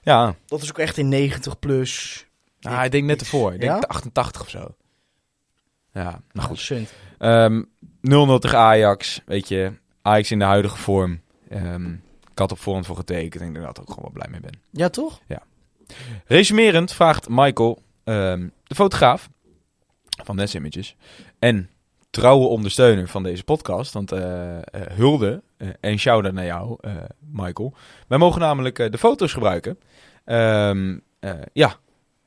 Ja. 0.01 0.35
Dat 0.45 0.61
is 0.61 0.69
ook 0.69 0.77
echt 0.79 0.97
in 0.97 1.09
90 1.09 1.59
plus. 1.59 2.25
Ah, 2.61 2.83
ik 2.85 2.91
denk 2.91 3.03
net 3.05 3.21
ervoor. 3.21 3.53
Ik 3.53 3.59
denk 3.59 3.71
Ja? 3.71 3.79
88 3.87 4.41
of 4.41 4.49
zo. 4.49 4.75
Ja, 5.93 6.03
nou 6.03 6.19
Nou, 6.31 6.47
goed. 6.47 6.59
sunt. 6.59 6.93
Ehm 7.17 7.63
0-0 8.01 8.39
tegen 8.39 8.57
Ajax. 8.57 9.21
Weet 9.25 9.47
je, 9.47 9.71
Ajax 10.01 10.31
in 10.31 10.39
de 10.39 10.45
huidige 10.45 10.77
vorm. 10.77 11.21
Ehm, 11.49 11.93
ik 12.35 12.41
had 12.41 12.51
op 12.51 12.59
voorhand 12.59 12.85
voor 12.85 12.95
getekend. 12.95 13.41
En 13.41 13.47
ik 13.47 13.53
denk 13.53 13.65
dat 13.65 13.77
ik 13.77 13.81
ook 13.81 13.89
gewoon 13.89 14.11
wel 14.13 14.21
blij 14.21 14.27
mee 14.31 14.51
ben. 14.51 14.59
Ja, 14.71 14.89
toch? 14.89 15.21
Resumerend 16.25 16.93
vraagt 16.93 17.29
Michael, 17.29 17.81
ehm, 18.03 18.47
de 18.63 18.75
fotograaf 18.75 19.29
van 20.23 20.35
Nest 20.35 20.55
Images. 20.55 20.95
En 21.39 21.69
trouwe 22.09 22.47
ondersteuner 22.47 23.07
van 23.07 23.23
deze 23.23 23.43
podcast. 23.43 23.93
Want 23.93 24.11
eh, 24.11 24.57
eh, 24.57 24.63
hulde 24.71 25.43
eh, 25.57 25.67
en 25.79 25.99
shout-out 25.99 26.33
naar 26.33 26.45
jou, 26.45 26.77
Michael. 27.19 27.73
Wij 28.07 28.17
mogen 28.17 28.41
namelijk 28.41 28.91
de 28.91 28.97
foto's 28.97 29.33
gebruiken. 29.33 29.79
Ehm, 30.25 30.97
eh, 31.19 31.31
ja, 31.53 31.75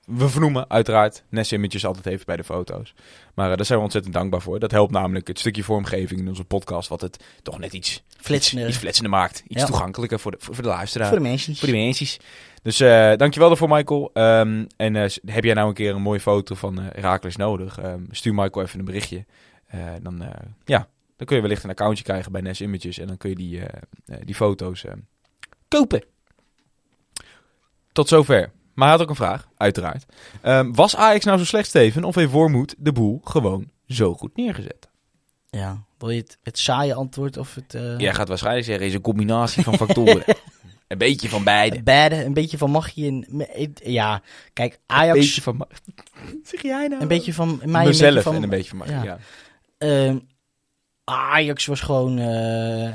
we 0.09 0.29
vernoemen 0.29 0.71
uiteraard 0.71 1.23
Nest 1.29 1.53
Images 1.53 1.85
altijd 1.87 2.07
even 2.07 2.27
bij 2.27 2.37
de 2.37 2.45
foto's. 2.45 2.95
Maar 3.35 3.51
eh, 3.51 3.57
daar 3.57 3.67
zijn 3.67 3.79
we 3.79 3.85
ontzettend 3.85 4.15
dankbaar 4.15 4.41
voor. 4.41 4.59
Dat 4.59 4.71
helpt 4.71 4.93
namelijk 4.93 5.29
het 5.29 5.39
stukje 5.39 5.63
vormgeving 5.65 6.21
in 6.21 6.29
onze 6.29 6.45
podcast. 6.45 6.89
Wat 6.89 7.01
het 7.01 7.25
toch 7.43 7.59
net 7.59 7.73
iets, 7.73 8.03
Flitsender. 8.17 8.65
iets, 8.67 8.75
iets 8.75 8.83
flitsender 8.83 9.13
maakt. 9.13 9.43
Iets 9.47 9.61
Ja. 9.61 9.67
toegankelijker 9.67 10.19
voor 10.21 10.31
de, 10.31 10.37
voor, 10.41 10.55
voor 10.55 10.63
de 10.63 10.69
luisteraar. 10.71 11.09
Voor 11.09 11.17
de 11.17 11.23
mensen. 11.23 11.57
Voor 11.57 11.69
die 11.69 11.85
mensen. 11.85 12.19
Dus 12.63 12.81
eh, 12.81 13.13
dankjewel 13.17 13.49
daarvoor, 13.49 13.69
Michael. 13.69 14.11
Ehm, 14.13 14.65
en 14.77 14.97
eh, 14.97 15.11
heb 15.27 15.45
jij 15.45 15.55
nou 15.55 15.69
een 15.69 15.75
keer 15.75 15.95
een 15.95 16.03
mooie 16.03 16.21
foto 16.21 16.55
van 16.55 16.79
Herakles 16.79 17.37
nodig? 17.37 17.79
Ehm, 17.79 18.03
stuur 18.11 18.35
Michael 18.35 18.67
even 18.67 18.79
een 18.79 18.85
berichtje. 18.85 19.25
Dan, 20.03 20.23
ja, 20.65 20.89
dan 21.17 21.27
kun 21.27 21.37
je 21.37 21.43
wellicht 21.43 21.65
een 21.65 21.71
accountje 21.71 22.05
krijgen 22.05 22.33
bij 22.33 22.41
Nes 22.41 22.61
Images. 22.61 22.99
En 22.99 23.07
dan 23.07 23.17
kun 23.17 23.31
je 23.31 23.37
die, 23.37 23.61
die 24.25 24.35
foto's 24.35 24.85
kopen. 25.69 26.03
Tot 27.93 28.09
zover. 28.09 28.51
Maar 28.79 28.89
hij 28.89 28.97
had 28.97 29.03
ook 29.07 29.11
een 29.11 29.25
vraag, 29.25 29.49
uiteraard. 29.57 30.05
Ehm, 30.41 30.73
was 30.73 30.97
Ajax 30.97 31.25
nou 31.25 31.39
zo 31.39 31.45
slecht, 31.45 31.69
Steven? 31.69 32.05
Of 32.05 32.15
heeft 32.15 32.33
Wormoed 32.33 32.75
de 32.79 32.93
boel 32.93 33.21
gewoon 33.25 33.71
zo 33.87 34.15
goed 34.15 34.37
neergezet? 34.37 34.89
Ja, 35.51 35.85
wil 35.99 36.11
je 36.11 36.21
het, 36.21 36.39
het 36.43 36.59
saaie 36.59 36.95
antwoord 36.95 37.37
of 37.37 37.55
het... 37.55 37.75
eh 37.75 37.99
Jij 37.99 38.15
gaat 38.15 38.29
waarschijnlijk 38.29 38.67
zeggen, 38.67 38.87
is 38.87 38.95
een 38.95 39.01
combinatie 39.01 39.63
van 39.63 39.75
factoren. 39.77 40.23
een 40.89 40.99
beetje 40.99 41.29
van 41.29 41.45
beide. 41.45 41.83
beide, 41.83 42.25
een 42.25 42.35
beetje 42.35 42.59
van 42.59 42.71
magie 42.71 43.07
en... 43.09 43.25
me- 43.29 43.71
Ja, 43.85 44.23
kijk, 44.53 44.79
Ajax... 44.87 45.15
Een 45.17 45.21
beetje 45.25 45.43
van... 45.43 45.57
ma- 45.57 45.69
zeg 46.51 46.63
jij 46.63 46.89
nou? 46.89 47.03
een 47.03 47.09
beetje 47.09 47.35
van 47.35 47.61
mij, 47.65 47.85
Mezelf 47.87 48.09
een 48.09 48.15
beetje 48.15 48.23
van... 48.23 48.35
en 48.35 48.43
een 48.43 48.49
beetje 48.49 48.69
van 48.69 48.79
magie, 48.79 48.95
ja. 48.95 49.03
ja. 49.05 49.19
Ehm, 49.79 50.19
Ajax 51.05 51.67
was 51.67 51.81
gewoon 51.81 52.19
eh, 52.19 52.95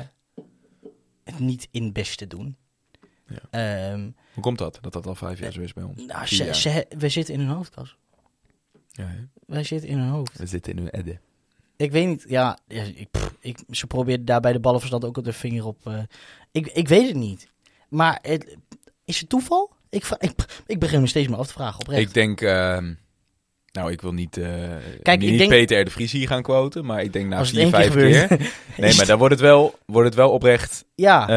het 1.24 1.40
niet 1.40 1.68
in 1.72 1.92
beste 1.92 2.28
doen. 2.28 2.58
Ja. 3.28 3.40
Ehm, 3.92 4.10
Hoe 4.34 4.44
komt 4.44 4.58
dat? 4.58 4.78
Dat 4.82 4.94
dat 4.94 5.06
al 5.08 5.16
vijf 5.16 5.40
jaar 5.40 5.52
zo 5.52 5.62
is 5.62 5.74
bij 5.74 5.84
ons? 5.84 6.06
nou, 6.06 6.26
ze, 6.26 6.54
ze, 6.54 6.86
we 6.98 7.10
zitten 7.10 7.34
in 7.34 7.40
hun 7.40 7.50
hoofd, 7.50 7.70
Kas. 7.70 7.98
Ja, 8.92 9.06
hè? 9.06 9.18
Wij 9.48 9.64
zitten 9.64 9.90
in 9.90 9.98
hun 9.98 10.10
hoofd. 10.10 10.38
We 10.38 10.46
zitten 10.46 10.72
in 10.72 10.78
hun 10.78 10.90
edde. 10.90 11.20
Ik 11.76 11.92
weet 11.92 12.08
niet, 12.08 12.26
ja, 12.28 12.58
ja, 12.68 12.84
ik, 12.84 13.08
pff, 13.12 13.36
ik, 13.40 13.60
ze 13.70 13.88
probeerden 13.88 14.26
daar 14.26 14.40
bij 14.40 14.54
de 14.54 14.60
ballenverstand 14.60 15.06
ook 15.06 15.18
op 15.18 15.24
de 15.24 15.34
vinger 15.34 15.66
op. 15.66 15.88
eh, 15.88 16.04
ik, 16.52 16.68
ik 16.68 16.88
weet 16.88 17.08
het 17.08 17.16
niet. 17.16 17.48
Maar 17.90 18.20
het, 18.22 18.58
is 19.06 19.20
het 19.20 19.30
toeval? 19.30 19.72
Ik, 19.90 20.10
ik 20.66 20.80
begin 20.80 21.02
me 21.02 21.08
steeds 21.08 21.28
meer 21.28 21.38
af 21.38 21.48
te 21.48 21.54
vragen 21.54 21.80
oprecht. 21.80 22.02
Ik 22.08 22.14
denk... 22.14 22.42
ehm, 22.42 22.94
nou, 23.74 23.92
ik 23.92 24.02
wil 24.02 24.12
niet, 24.14 24.38
eh 24.38 24.46
Kijk, 25.02 25.20
niet 25.20 25.32
ik 25.32 25.38
denk- 25.38 25.50
Peter 25.50 25.80
R. 25.82 25.84
de 25.86 25.92
Vries 25.92 26.12
hier 26.12 26.28
gaan 26.28 26.42
quoten, 26.42 26.86
maar 26.86 27.04
ik 27.04 27.14
denk 27.14 27.28
na 27.28 27.46
vier, 27.46 27.60
keer 27.62 27.70
vijf 27.70 27.94
keer... 27.94 28.16
gebeurt. 28.28 28.52
Nee, 28.78 28.96
maar 28.96 29.06
dan 29.06 29.18
wordt 29.18 29.34
het 29.34 29.42
wel, 29.44 29.76
wordt 29.86 30.08
het 30.08 30.16
wel 30.18 30.30
oprecht... 30.32 30.86
ja, 30.96 31.28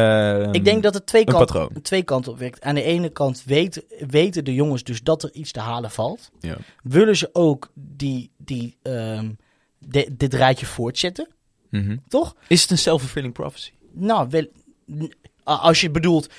ehm, 0.41 0.53
ik 0.53 0.63
denk 0.65 0.83
dat 0.83 0.93
het 0.93 1.05
twee, 1.05 1.21
een 1.21 1.27
kant, 1.33 1.45
patroon. 1.45 1.69
twee 1.81 2.03
kanten 2.03 2.31
op 2.31 2.37
werkt. 2.39 2.61
Aan 2.61 2.75
de 2.75 2.83
ene 2.83 3.09
kant 3.09 3.43
weten, 3.45 3.83
weten 4.07 4.43
de 4.43 4.53
jongens 4.53 4.83
dus 4.83 5.01
dat 5.03 5.23
er 5.23 5.33
iets 5.33 5.51
te 5.51 5.59
halen 5.59 5.91
valt. 5.91 6.31
Ja. 6.39 6.57
Willen 6.83 7.17
ze 7.17 7.29
ook 7.33 7.71
die, 7.73 8.31
die, 8.37 8.77
ehm, 8.81 9.29
de- 9.79 10.09
dit 10.17 10.33
rijtje 10.33 10.65
voortzetten, 10.65 11.27
Mhm. 11.69 11.97
toch? 12.07 12.35
Is 12.47 12.61
het 12.61 12.71
een 12.71 12.77
self-fulfilling 12.77 13.33
prophecy? 13.33 13.71
Nou, 13.93 14.27
wel, 14.29 14.47
als 15.43 15.81
je 15.81 15.89
bedoelt, 15.91 16.29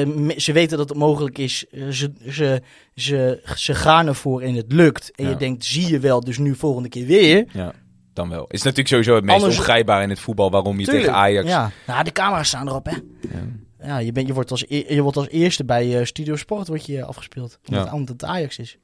eh, 0.00 0.06
me- 0.06 0.40
ze 0.40 0.52
weten 0.52 0.78
dat 0.78 0.88
het 0.88 0.98
mogelijk 0.98 1.38
is, 1.38 1.64
eh, 1.70 1.88
ze, 1.88 2.12
ze, 2.28 2.62
ze, 2.94 3.40
ze 3.56 3.74
gaan 3.74 4.06
ervoor 4.06 4.40
en 4.42 4.54
het 4.54 4.72
lukt. 4.72 5.10
En 5.14 5.24
Ja. 5.24 5.30
je 5.30 5.36
denkt, 5.36 5.64
zie 5.64 5.88
je 5.90 5.98
wel, 5.98 6.20
dus 6.20 6.38
nu 6.38 6.54
volgende 6.54 6.88
keer 6.88 7.06
weer. 7.06 7.44
Ja, 7.52 7.72
dan 8.12 8.28
wel. 8.28 8.46
Is 8.48 8.62
natuurlijk 8.62 8.88
sowieso 8.88 9.14
het 9.14 9.24
meest 9.24 9.36
Anders- 9.38 9.58
ongrijpbaar 9.58 10.02
in 10.02 10.08
het 10.10 10.18
voetbal 10.20 10.50
waarom 10.50 10.80
je 10.80 10.86
tegen 10.86 11.12
Ajax... 11.14 11.48
Ja, 11.48 11.70
nou, 11.86 12.04
de 12.04 12.12
camera's 12.12 12.48
staan 12.48 12.68
erop, 12.68 12.84
hè. 12.84 12.96
Ja. 13.20 13.86
Ja, 13.86 13.98
je, 13.98 14.12
bent, 14.12 14.26
je, 14.26 14.32
wordt 14.32 14.50
als, 14.50 14.64
e- 14.68 14.94
je 14.94 15.02
wordt 15.02 15.16
als 15.16 15.28
eerste 15.28 15.64
bij 15.64 15.98
eh, 15.98 16.04
Studio 16.04 16.36
Sport 16.36 16.68
wordt 16.68 16.86
je 16.86 17.04
afgespeeld. 17.04 17.58
Omdat, 17.68 17.92
Ja. 17.92 18.12
het 18.12 18.24
Ajax 18.24 18.58
is. 18.58 18.76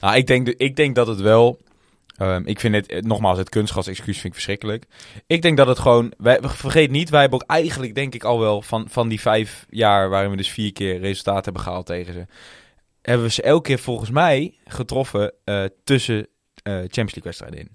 Nou, 0.00 0.16
ik 0.16 0.26
denk, 0.26 0.46
de- 0.46 0.56
ik 0.56 0.76
denk 0.76 0.94
dat 0.94 1.06
het 1.06 1.20
wel... 1.20 1.58
ehm, 2.18 2.42
ik 2.44 2.60
vind 2.60 2.74
het, 2.74 2.86
eh, 2.86 3.02
nogmaals, 3.02 3.38
het 3.38 3.48
kunstgas-excuus 3.48 4.14
vind 4.14 4.26
ik 4.26 4.32
verschrikkelijk. 4.32 4.84
Ik 5.26 5.42
denk 5.42 5.56
dat 5.56 5.66
het 5.66 5.78
gewoon... 5.78 6.12
Wij, 6.18 6.38
vergeet 6.42 6.90
niet, 6.90 7.10
wij 7.10 7.20
hebben 7.20 7.40
ook 7.42 7.50
eigenlijk, 7.50 7.94
denk 7.94 8.14
ik 8.14 8.24
al 8.24 8.40
wel... 8.40 8.62
Van, 8.62 8.86
van 8.88 9.08
die 9.08 9.20
vijf 9.20 9.66
jaar 9.70 10.08
waarin 10.08 10.30
we 10.30 10.36
dus 10.36 10.50
vier 10.50 10.72
keer 10.72 10.98
resultaat 10.98 11.44
hebben 11.44 11.62
gehaald 11.62 11.86
tegen 11.86 12.12
ze... 12.12 12.26
Hebben 13.02 13.26
we 13.26 13.32
ze 13.32 13.42
elke 13.42 13.62
keer 13.62 13.78
volgens 13.78 14.10
mij 14.10 14.54
getroffen 14.64 15.32
eh, 15.44 15.64
tussen 15.84 16.26
eh, 16.62 16.72
Champions 16.72 16.94
League 16.94 17.22
wedstrijden 17.22 17.58
in. 17.58 17.70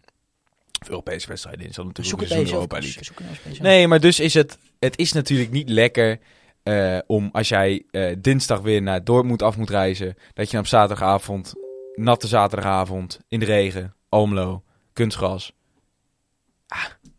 Of 0.82 0.90
Europese 0.90 1.28
wedstrijden 1.28 1.66
in. 1.66 1.74
Zal 1.74 1.86
natuurlijk 1.86 2.20
Zoek 2.20 2.22
ook 2.22 2.38
het 2.38 2.48
een 2.48 2.54
Europa. 2.54 2.80
League. 2.80 3.62
Nee, 3.62 3.88
maar 3.88 4.00
dus 4.00 4.20
is 4.20 4.34
het... 4.34 4.58
Het 4.80 4.98
is 4.98 5.12
natuurlijk 5.12 5.52
niet 5.52 5.70
lekker... 5.70 6.20
om 7.08 7.30
als 7.32 7.50
jij 7.50 7.86
dinsdag 8.18 8.60
weer 8.60 8.82
naar 8.82 9.04
Dortmund 9.04 9.42
af 9.42 9.58
moet 9.58 9.70
reizen... 9.70 10.16
dat 10.34 10.52
je 10.52 10.58
op 10.58 10.68
zaterdagavond, 10.68 11.54
natte 11.96 12.28
zaterdagavond, 12.28 13.20
in 13.28 13.40
de 13.40 13.46
regen, 13.46 13.96
Almelo, 14.12 14.64
kunstgras... 14.94 15.54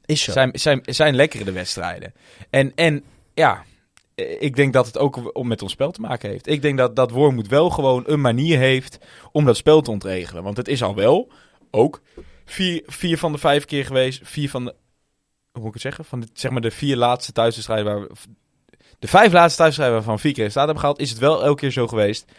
Is 0.04 0.22
zo. 0.22 0.32
zijn, 0.32 0.50
zijn, 0.52 0.80
zijn 0.84 1.14
lekkere 1.14 1.44
de 1.44 1.52
wedstrijden. 1.52 2.14
En, 2.50 2.72
en 2.74 3.04
ja, 3.34 3.64
ik 4.14 4.56
denk 4.56 4.72
dat 4.72 4.86
het 4.86 4.98
ook 4.98 5.36
om 5.36 5.48
met 5.48 5.62
ons 5.62 5.72
spel 5.72 5.90
te 5.90 6.00
maken 6.00 6.30
heeft. 6.30 6.46
Ik 6.46 6.62
denk 6.62 6.78
dat, 6.78 6.96
dat 6.96 7.10
Wormoed 7.10 7.48
wel 7.48 7.70
gewoon 7.70 8.02
een 8.06 8.20
manier 8.20 8.58
heeft 8.58 8.98
om 9.32 9.44
dat 9.44 9.56
spel 9.56 9.80
te 9.80 9.90
ontregelen. 9.90 10.42
Want 10.42 10.56
het 10.56 10.68
is 10.68 10.82
al 10.82 10.94
wel 10.94 11.32
ook 11.70 12.00
vier, 12.44 12.82
vier 12.86 13.18
van 13.18 13.32
de 13.32 13.38
vijf 13.38 13.64
keer 13.64 13.84
geweest. 13.84 14.20
Vier 14.22 14.50
van 14.50 14.64
de, 14.64 14.74
hoe 15.52 15.60
moet 15.60 15.66
ik 15.66 15.72
het 15.72 15.82
zeggen? 15.82 16.04
Van 16.04 16.20
de, 16.20 16.26
zeg 16.32 16.50
maar 16.50 16.60
de 16.60 16.70
vier 16.70 16.96
laatste 16.96 17.32
thuiswedstrijden 17.32 17.86
waar 17.86 18.00
we, 18.00 18.14
de 18.98 19.08
vijf 19.08 19.32
laatste 19.32 19.62
thuiswedstrijden 19.62 19.94
waarvan 19.94 20.18
vier 20.18 20.32
keer 20.32 20.50
staat 20.50 20.64
hebben 20.64 20.80
gehaald, 20.80 21.00
is 21.00 21.10
het 21.10 21.18
wel 21.18 21.44
elke 21.44 21.60
keer 21.60 21.70
zo 21.70 21.86
geweest 21.86 22.32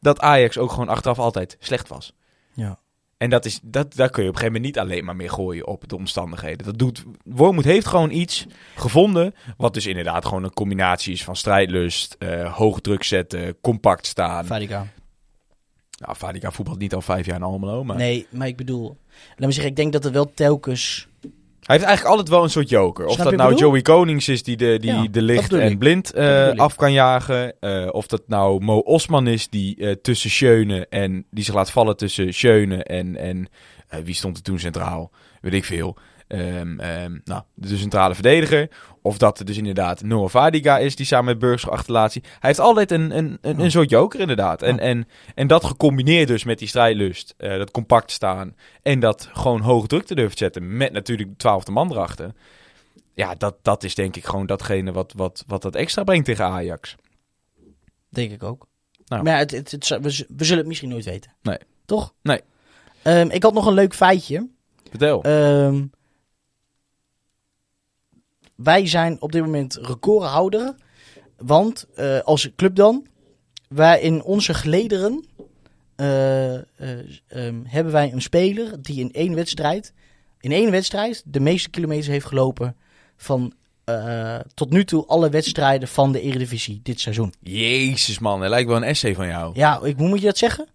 dat 0.00 0.20
Ajax 0.20 0.58
ook 0.58 0.70
gewoon 0.70 0.88
achteraf 0.88 1.18
altijd 1.18 1.56
slecht 1.60 1.88
was. 1.88 2.12
Ja. 2.52 2.78
En 3.18 3.30
dat 3.30 3.44
is, 3.44 3.60
dat, 3.62 3.94
daar 3.94 4.10
kun 4.10 4.22
je 4.22 4.28
op 4.28 4.34
een 4.34 4.40
gegeven 4.40 4.60
moment 4.60 4.64
niet 4.64 4.78
alleen 4.78 5.04
maar 5.04 5.16
meer 5.16 5.30
gooien 5.30 5.66
op 5.66 5.88
de 5.88 5.96
omstandigheden. 5.96 6.66
Dat 6.66 6.78
doet, 6.78 7.04
Wormoed 7.24 7.64
heeft 7.64 7.86
gewoon 7.86 8.10
iets 8.10 8.46
gevonden, 8.76 9.34
wat 9.56 9.74
dus 9.74 9.86
inderdaad 9.86 10.24
gewoon 10.24 10.44
een 10.44 10.54
combinatie 10.54 11.12
is 11.12 11.24
van 11.24 11.36
strijdlust, 11.36 12.16
eh 12.18 12.56
hoog 12.56 12.80
druk 12.80 13.02
zetten, 13.02 13.60
compact 13.60 14.06
staan. 14.06 14.46
Fadika. 14.46 14.86
Nou, 15.98 16.16
Vadika 16.16 16.50
voetbalt 16.50 16.78
niet 16.78 16.94
al 16.94 17.00
vijf 17.00 17.26
jaar 17.26 17.36
in 17.36 17.42
Almelo, 17.42 17.84
maar 17.84 17.96
Nee, 17.96 18.26
maar 18.30 18.46
ik 18.46 18.56
bedoel... 18.56 18.96
Laat 19.28 19.48
me 19.48 19.52
zeggen, 19.52 19.70
ik 19.70 19.76
denk 19.76 19.92
dat 19.92 20.04
er 20.04 20.12
wel 20.12 20.32
telkens... 20.34 21.08
hij 21.68 21.76
heeft 21.76 21.88
eigenlijk 21.88 22.18
altijd 22.18 22.28
wel 22.28 22.44
een 22.44 22.50
soort 22.50 22.68
joker. 22.68 23.06
Of 23.06 23.12
Snap 23.12 23.24
dat 23.24 23.36
nou 23.36 23.54
Joey 23.54 23.82
Konings 23.82 24.28
is 24.28 24.42
die 24.42 24.56
de, 24.56 24.78
die 24.78 24.92
Ja, 24.92 25.06
de 25.10 25.22
licht 25.22 25.52
en 25.52 25.78
blind 25.78 26.12
eh, 26.12 26.50
af 26.56 26.76
kan 26.76 26.92
jagen. 26.92 27.60
eh, 27.60 27.88
of 27.90 28.06
dat 28.06 28.22
nou 28.26 28.64
Mo 28.64 28.78
Osman 28.78 29.26
is 29.26 29.48
die 29.48 29.76
eh, 29.76 29.92
tussen 30.02 30.30
Schöne 30.30 30.86
en 30.88 31.26
die 31.30 31.44
zich 31.44 31.54
laat 31.54 31.70
vallen 31.70 31.96
tussen 31.96 32.34
Schöne 32.34 32.82
en, 32.82 33.16
en 33.16 33.48
wie 34.04 34.14
stond 34.14 34.36
er 34.36 34.42
toen 34.42 34.58
centraal? 34.58 35.10
Weet 35.40 35.54
ik 35.54 35.64
veel. 35.64 35.96
Ehm, 36.28 36.80
ehm, 36.80 37.18
nou, 37.24 37.42
de 37.54 37.76
centrale 37.76 38.14
verdediger. 38.14 38.68
Of 39.02 39.18
dat 39.18 39.38
er 39.38 39.44
dus 39.44 39.56
inderdaad 39.56 40.02
Noah 40.02 40.28
Vadiga 40.28 40.78
is 40.78 40.96
die 40.96 41.06
samen 41.06 41.24
met 41.24 41.38
Burgers 41.38 41.68
achterlaat. 41.68 42.12
Hij 42.12 42.22
heeft 42.40 42.58
altijd 42.58 42.90
een, 42.90 43.16
een, 43.16 43.38
een, 43.40 43.60
een 43.60 43.70
soort 43.70 43.90
joker 43.90 44.20
inderdaad. 44.20 44.62
En, 44.62 44.74
Ja. 44.74 44.80
en, 44.80 45.08
en 45.34 45.46
dat 45.46 45.64
gecombineerd 45.64 46.28
dus 46.28 46.44
met 46.44 46.58
die 46.58 46.68
strijdlust, 46.68 47.34
eh, 47.36 47.56
dat 47.56 47.70
compact 47.70 48.10
staan 48.10 48.56
en 48.82 49.00
dat 49.00 49.28
gewoon 49.32 49.60
hoog 49.60 49.86
druk 49.86 50.04
te 50.06 50.14
durven 50.14 50.38
zetten 50.38 50.76
met 50.76 50.92
natuurlijk 50.92 51.28
de 51.28 51.36
twaalfde 51.36 51.72
man 51.72 51.90
erachter. 51.90 52.32
Ja, 53.14 53.34
dat, 53.34 53.56
dat 53.62 53.84
is 53.84 53.94
denk 53.94 54.16
ik 54.16 54.24
gewoon 54.24 54.46
datgene 54.46 54.92
wat, 54.92 55.12
wat, 55.16 55.44
wat 55.46 55.62
dat 55.62 55.74
extra 55.74 56.04
brengt 56.04 56.24
tegen 56.24 56.44
Ajax. 56.44 56.96
Denk 58.08 58.30
ik 58.32 58.42
ook. 58.42 58.66
Nou. 59.06 59.22
Maar 59.22 59.32
ja, 59.32 59.38
het, 59.38 59.70
het, 59.70 59.88
we, 60.02 60.10
zullen 60.10 60.58
het 60.58 60.66
misschien 60.66 60.88
nooit 60.88 61.04
weten. 61.04 61.34
Nee. 61.42 61.58
Toch? 61.84 62.14
Nee. 62.22 62.40
Ehm, 63.02 63.28
ik 63.30 63.42
had 63.42 63.54
nog 63.54 63.66
een 63.66 63.74
leuk 63.74 63.94
feitje. 63.94 64.48
Vertel. 64.90 65.22
Ehm, 65.22 65.84
wij 68.62 68.86
zijn 68.86 69.20
op 69.20 69.32
dit 69.32 69.42
moment 69.42 69.78
recordhouder. 69.82 70.74
Want 71.36 71.86
eh, 71.94 72.18
als 72.20 72.48
club 72.56 72.74
dan, 72.74 73.06
wij 73.68 74.00
in 74.00 74.22
onze 74.22 74.54
gelederen 74.54 75.24
eh, 75.96 76.54
eh, 76.54 76.62
ehm, 77.26 77.60
hebben 77.64 77.92
wij 77.92 78.12
een 78.12 78.22
speler 78.22 78.82
die 78.82 79.00
in 79.00 79.12
één 79.12 79.34
wedstrijd, 79.34 79.92
in 80.40 80.52
één 80.52 80.70
wedstrijd 80.70 81.22
de 81.26 81.40
meeste 81.40 81.70
kilometers 81.70 82.06
heeft 82.06 82.26
gelopen 82.26 82.76
van 83.16 83.52
tot 84.54 84.70
nu 84.70 84.84
toe 84.84 85.06
alle 85.06 85.30
wedstrijden 85.30 85.88
van 85.88 86.12
de 86.12 86.20
Eredivisie 86.20 86.80
dit 86.82 87.00
seizoen. 87.00 87.34
Jezus 87.40 88.18
man, 88.18 88.40
hij 88.40 88.48
lijkt 88.48 88.68
wel 88.68 88.76
een 88.76 88.82
essay 88.82 89.14
van 89.14 89.26
jou. 89.26 89.50
Ja, 89.54 89.80
ik, 89.82 89.96
hoe 89.96 90.08
moet 90.08 90.20
je 90.20 90.26
dat 90.26 90.38
zeggen? 90.38 90.68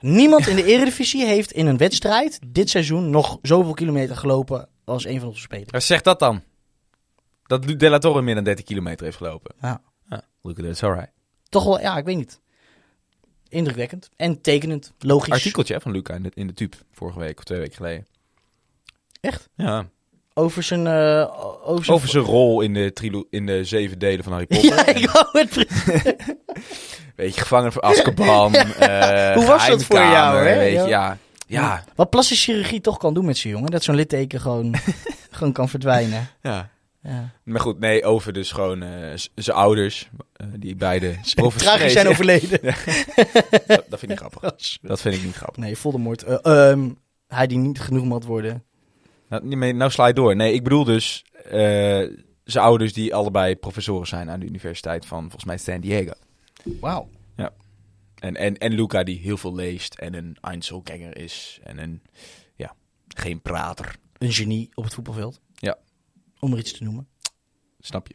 Niemand 0.00 0.46
in 0.46 0.56
de 0.56 0.64
Eredivisie 0.64 1.26
heeft 1.26 1.52
in 1.52 1.66
een 1.66 1.76
wedstrijd 1.76 2.38
dit 2.46 2.70
seizoen 2.70 3.10
nog 3.10 3.38
zoveel 3.42 3.74
kilometer 3.74 4.16
gelopen 4.16 4.68
als 4.84 5.06
een 5.06 5.18
van 5.18 5.28
onze 5.28 5.40
spelers. 5.40 5.86
Zeg 5.86 6.02
dat 6.02 6.18
dan. 6.18 6.42
Dat 7.60 7.78
De 7.80 7.88
La 7.90 7.98
Torre 7.98 8.22
meer 8.22 8.34
dan 8.34 8.44
30 8.44 8.64
kilometer 8.64 9.04
heeft 9.04 9.16
gelopen. 9.16 9.54
Ja. 9.60 9.80
Ja, 10.08 10.22
look 10.42 10.58
at 10.58 10.82
alright. 10.82 11.10
Toch 11.48 11.64
wel, 11.64 11.80
ja, 11.80 11.96
ik 11.96 12.04
weet 12.04 12.16
niet. 12.16 12.40
Indrukwekkend. 13.48 14.08
En 14.16 14.40
tekenend. 14.40 14.92
Logisch. 14.98 15.32
Artikeltje 15.32 15.74
hè, 15.74 15.80
van 15.80 15.92
Luca 15.92 16.14
in 16.14 16.22
de, 16.22 16.30
in 16.34 16.46
de 16.46 16.52
Tube 16.54 16.76
vorige 16.92 17.18
week 17.18 17.38
of 17.38 17.44
twee 17.44 17.58
weken 17.58 17.74
geleden. 17.76 18.06
Echt? 19.20 19.48
Ja. 19.56 19.86
Over 20.34 20.62
zijn... 20.62 20.86
eh, 20.86 21.28
over 21.64 21.84
zijn... 21.84 21.96
Over 21.96 22.08
zijn 22.08 22.24
rol 22.24 22.60
in 22.60 22.74
de, 22.74 22.92
trilo 22.92 23.26
in 23.30 23.46
de 23.46 23.64
zeven 23.64 23.98
delen 23.98 24.24
van 24.24 24.32
Harry 24.32 24.46
Potter. 24.60 24.68
Ja, 24.76 24.86
ik 24.86 25.10
wou 25.10 25.26
het. 25.32 25.54
Weet 27.16 27.34
je, 27.34 27.40
gevangen 27.40 27.72
voor 27.72 27.82
Azkaban. 27.82 28.54
eh, 28.54 29.34
Hoe 29.34 29.46
was 29.46 29.66
dat 29.66 29.84
voor 29.84 29.96
jou, 29.98 30.36
hè? 30.46 30.58
Weet 30.58 30.72
je, 30.72 30.78
Ja. 30.78 30.86
ja. 30.86 31.18
Ja, 31.46 31.84
Wat 31.94 32.10
plastische 32.10 32.50
chirurgie 32.52 32.80
toch 32.80 32.98
kan 32.98 33.14
doen 33.14 33.24
met 33.24 33.38
zijn 33.38 33.52
jongen. 33.52 33.70
Dat 33.70 33.82
zo'n 33.82 33.94
litteken 33.94 34.40
gewoon, 34.40 34.74
gewoon 35.30 35.52
kan 35.52 35.68
verdwijnen. 35.68 36.28
ja. 36.42 36.70
Ja. 37.02 37.32
Maar 37.44 37.60
goed, 37.60 37.78
nee, 37.78 38.04
over 38.04 38.32
dus 38.32 38.52
gewoon 38.52 38.82
eh, 38.82 39.18
zijn 39.34 39.56
ouders. 39.56 40.08
eh, 40.32 40.46
die 40.56 40.76
beide 40.76 41.16
Tragisch 41.56 41.92
zijn 41.92 42.08
overleden. 42.08 42.60
dat, 42.62 43.84
dat 43.88 43.98
vind 43.98 44.02
ik 44.02 44.08
niet 44.08 44.18
grappig. 44.24 44.78
Dat 44.82 45.00
vind 45.00 45.14
ik 45.14 45.24
niet 45.24 45.34
grappig. 45.34 45.62
Nee, 45.64 45.76
Voldemort. 45.76 46.22
eh, 46.22 46.70
ehm, 46.70 46.90
hij 47.26 47.46
die 47.46 47.58
niet 47.58 47.80
genoeg 47.80 48.04
moet 48.04 48.24
worden. 48.24 48.64
Nou, 49.28 49.72
nou 49.72 49.90
sla 49.90 50.06
je 50.06 50.12
door. 50.14 50.36
Nee, 50.36 50.52
ik 50.54 50.62
bedoel 50.62 50.84
dus 50.84 51.24
zijn 52.44 52.64
ouders 52.64 52.92
die 52.92 53.14
allebei 53.14 53.56
professoren 53.56 54.06
zijn 54.06 54.30
aan 54.30 54.40
de 54.40 54.46
universiteit 54.46 55.06
van 55.06 55.20
volgens 55.20 55.44
mij 55.44 55.56
San 55.58 55.80
Diego. 55.80 56.12
Wauw. 56.80 57.08
En, 58.18 58.36
en, 58.36 58.58
en 58.58 58.72
Luca 58.72 59.02
die 59.02 59.18
heel 59.18 59.36
veel 59.36 59.54
leest 59.54 59.94
en 59.94 60.14
een 60.14 60.36
Einzelganger 60.40 61.16
is 61.18 61.58
en 61.62 61.78
een, 61.78 62.02
ja, 62.56 62.74
geen 63.08 63.40
prater. 63.40 63.96
een 64.18 64.32
genie 64.32 64.70
op 64.74 64.84
het 64.84 64.94
voetbalveld. 64.94 65.40
Ja. 66.42 66.48
Om 66.48 66.52
er 66.52 66.58
iets 66.58 66.72
te 66.72 66.84
noemen. 66.84 67.08
Snap 67.80 68.06
je. 68.06 68.14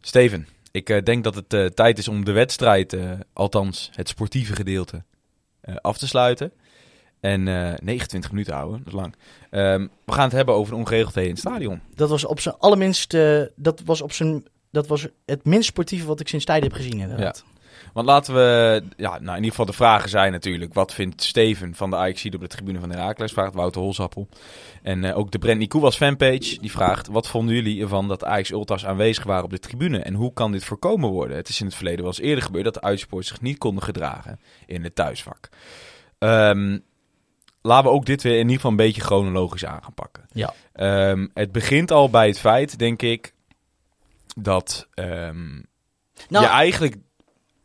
Steven, 0.00 0.48
ik 0.70 0.90
eh, 0.90 1.02
denk 1.02 1.24
dat 1.24 1.34
het 1.34 1.52
eh, 1.52 1.66
tijd 1.66 1.98
is 1.98 2.08
om 2.08 2.24
de 2.24 2.32
wedstrijd, 2.32 2.92
eh, 2.92 3.12
althans 3.32 3.90
het 3.94 4.08
sportieve 4.08 4.54
gedeelte, 4.54 5.04
af 5.80 5.98
te 5.98 6.06
sluiten. 6.06 6.52
En 7.20 7.48
eh 7.48 7.78
29 7.78 8.30
minuten 8.30 8.54
houden, 8.54 8.78
dat 8.78 8.86
is 8.86 8.92
lang. 8.92 9.14
Ehm, 9.50 9.86
we 10.04 10.12
gaan 10.12 10.24
het 10.24 10.32
hebben 10.32 10.54
over 10.54 10.72
de 10.72 10.78
ongeregeldheden 10.78 11.30
in 11.30 11.36
het 11.36 11.46
stadion. 11.46 11.80
Dat 11.94 12.08
was 12.08 12.24
op 12.24 12.40
zijn 12.40 12.54
allerminst, 12.58 13.10
dat 13.56 13.82
was 13.84 14.00
op 14.00 14.12
zijn, 14.12 14.44
dat 14.70 14.86
was 14.86 15.06
het 15.24 15.44
minst 15.44 15.68
sportieve 15.68 16.06
wat 16.06 16.20
ik 16.20 16.28
sinds 16.28 16.44
tijden 16.44 16.68
heb 16.68 16.76
gezien 16.76 17.00
inderdaad. 17.00 17.44
Want 17.92 18.06
laten 18.06 18.34
we, 18.34 18.82
ja, 18.96 19.10
nou 19.10 19.22
in 19.22 19.34
ieder 19.34 19.50
geval 19.50 19.66
de 19.66 19.72
vragen 19.72 20.08
zijn 20.08 20.32
natuurlijk. 20.32 20.74
Wat 20.74 20.94
vindt 20.94 21.22
Steven 21.22 21.74
van 21.74 21.90
de 21.90 21.96
ajax 21.96 22.24
op 22.24 22.40
de 22.40 22.46
tribune 22.46 22.80
van 22.80 22.90
Herakles? 22.90 23.32
Vraagt 23.32 23.54
Wouter 23.54 23.80
Holzappel. 23.80 24.28
En 24.82 25.04
eh, 25.04 25.18
ook 25.18 25.30
de 25.30 25.38
Brent 25.38 25.68
Koewas 25.68 25.96
fanpage, 25.96 26.58
die 26.60 26.70
vraagt... 26.70 27.08
Wat 27.08 27.28
vonden 27.28 27.54
jullie 27.54 27.82
ervan 27.82 28.08
dat 28.08 28.24
Ajax 28.24 28.50
Ultras 28.50 28.86
aanwezig 28.86 29.24
waren 29.24 29.44
op 29.44 29.50
de 29.50 29.58
tribune? 29.58 29.98
En 29.98 30.14
hoe 30.14 30.32
kan 30.32 30.52
dit 30.52 30.64
voorkomen 30.64 31.10
worden? 31.10 31.36
Het 31.36 31.48
is 31.48 31.60
in 31.60 31.66
het 31.66 31.74
verleden 31.74 32.00
wel 32.00 32.08
eens 32.08 32.20
eerder 32.20 32.44
gebeurd 32.44 32.64
dat 32.64 32.74
de 32.74 32.82
uitsporters 32.82 33.28
zich 33.28 33.40
niet 33.40 33.58
konden 33.58 33.82
gedragen 33.82 34.40
in 34.66 34.84
het 34.84 34.94
thuisvak. 34.94 35.48
Ehm, 36.18 36.78
laten 37.62 37.90
we 37.90 37.96
ook 37.96 38.06
dit 38.06 38.22
weer 38.22 38.32
in 38.32 38.38
ieder 38.38 38.54
geval 38.54 38.70
een 38.70 38.76
beetje 38.76 39.00
chronologisch 39.00 39.64
aan 39.64 39.82
gaan 39.82 39.94
pakken. 39.94 40.26
Ja. 40.32 40.54
Ehm, 40.72 41.26
het 41.34 41.52
begint 41.52 41.90
al 41.90 42.10
bij 42.10 42.26
het 42.26 42.38
feit, 42.38 42.78
denk 42.78 43.02
ik, 43.02 43.34
dat 44.36 44.88
ehm, 44.94 45.60
Nou, 46.28 46.44
je 46.44 46.50
eigenlijk 46.50 46.96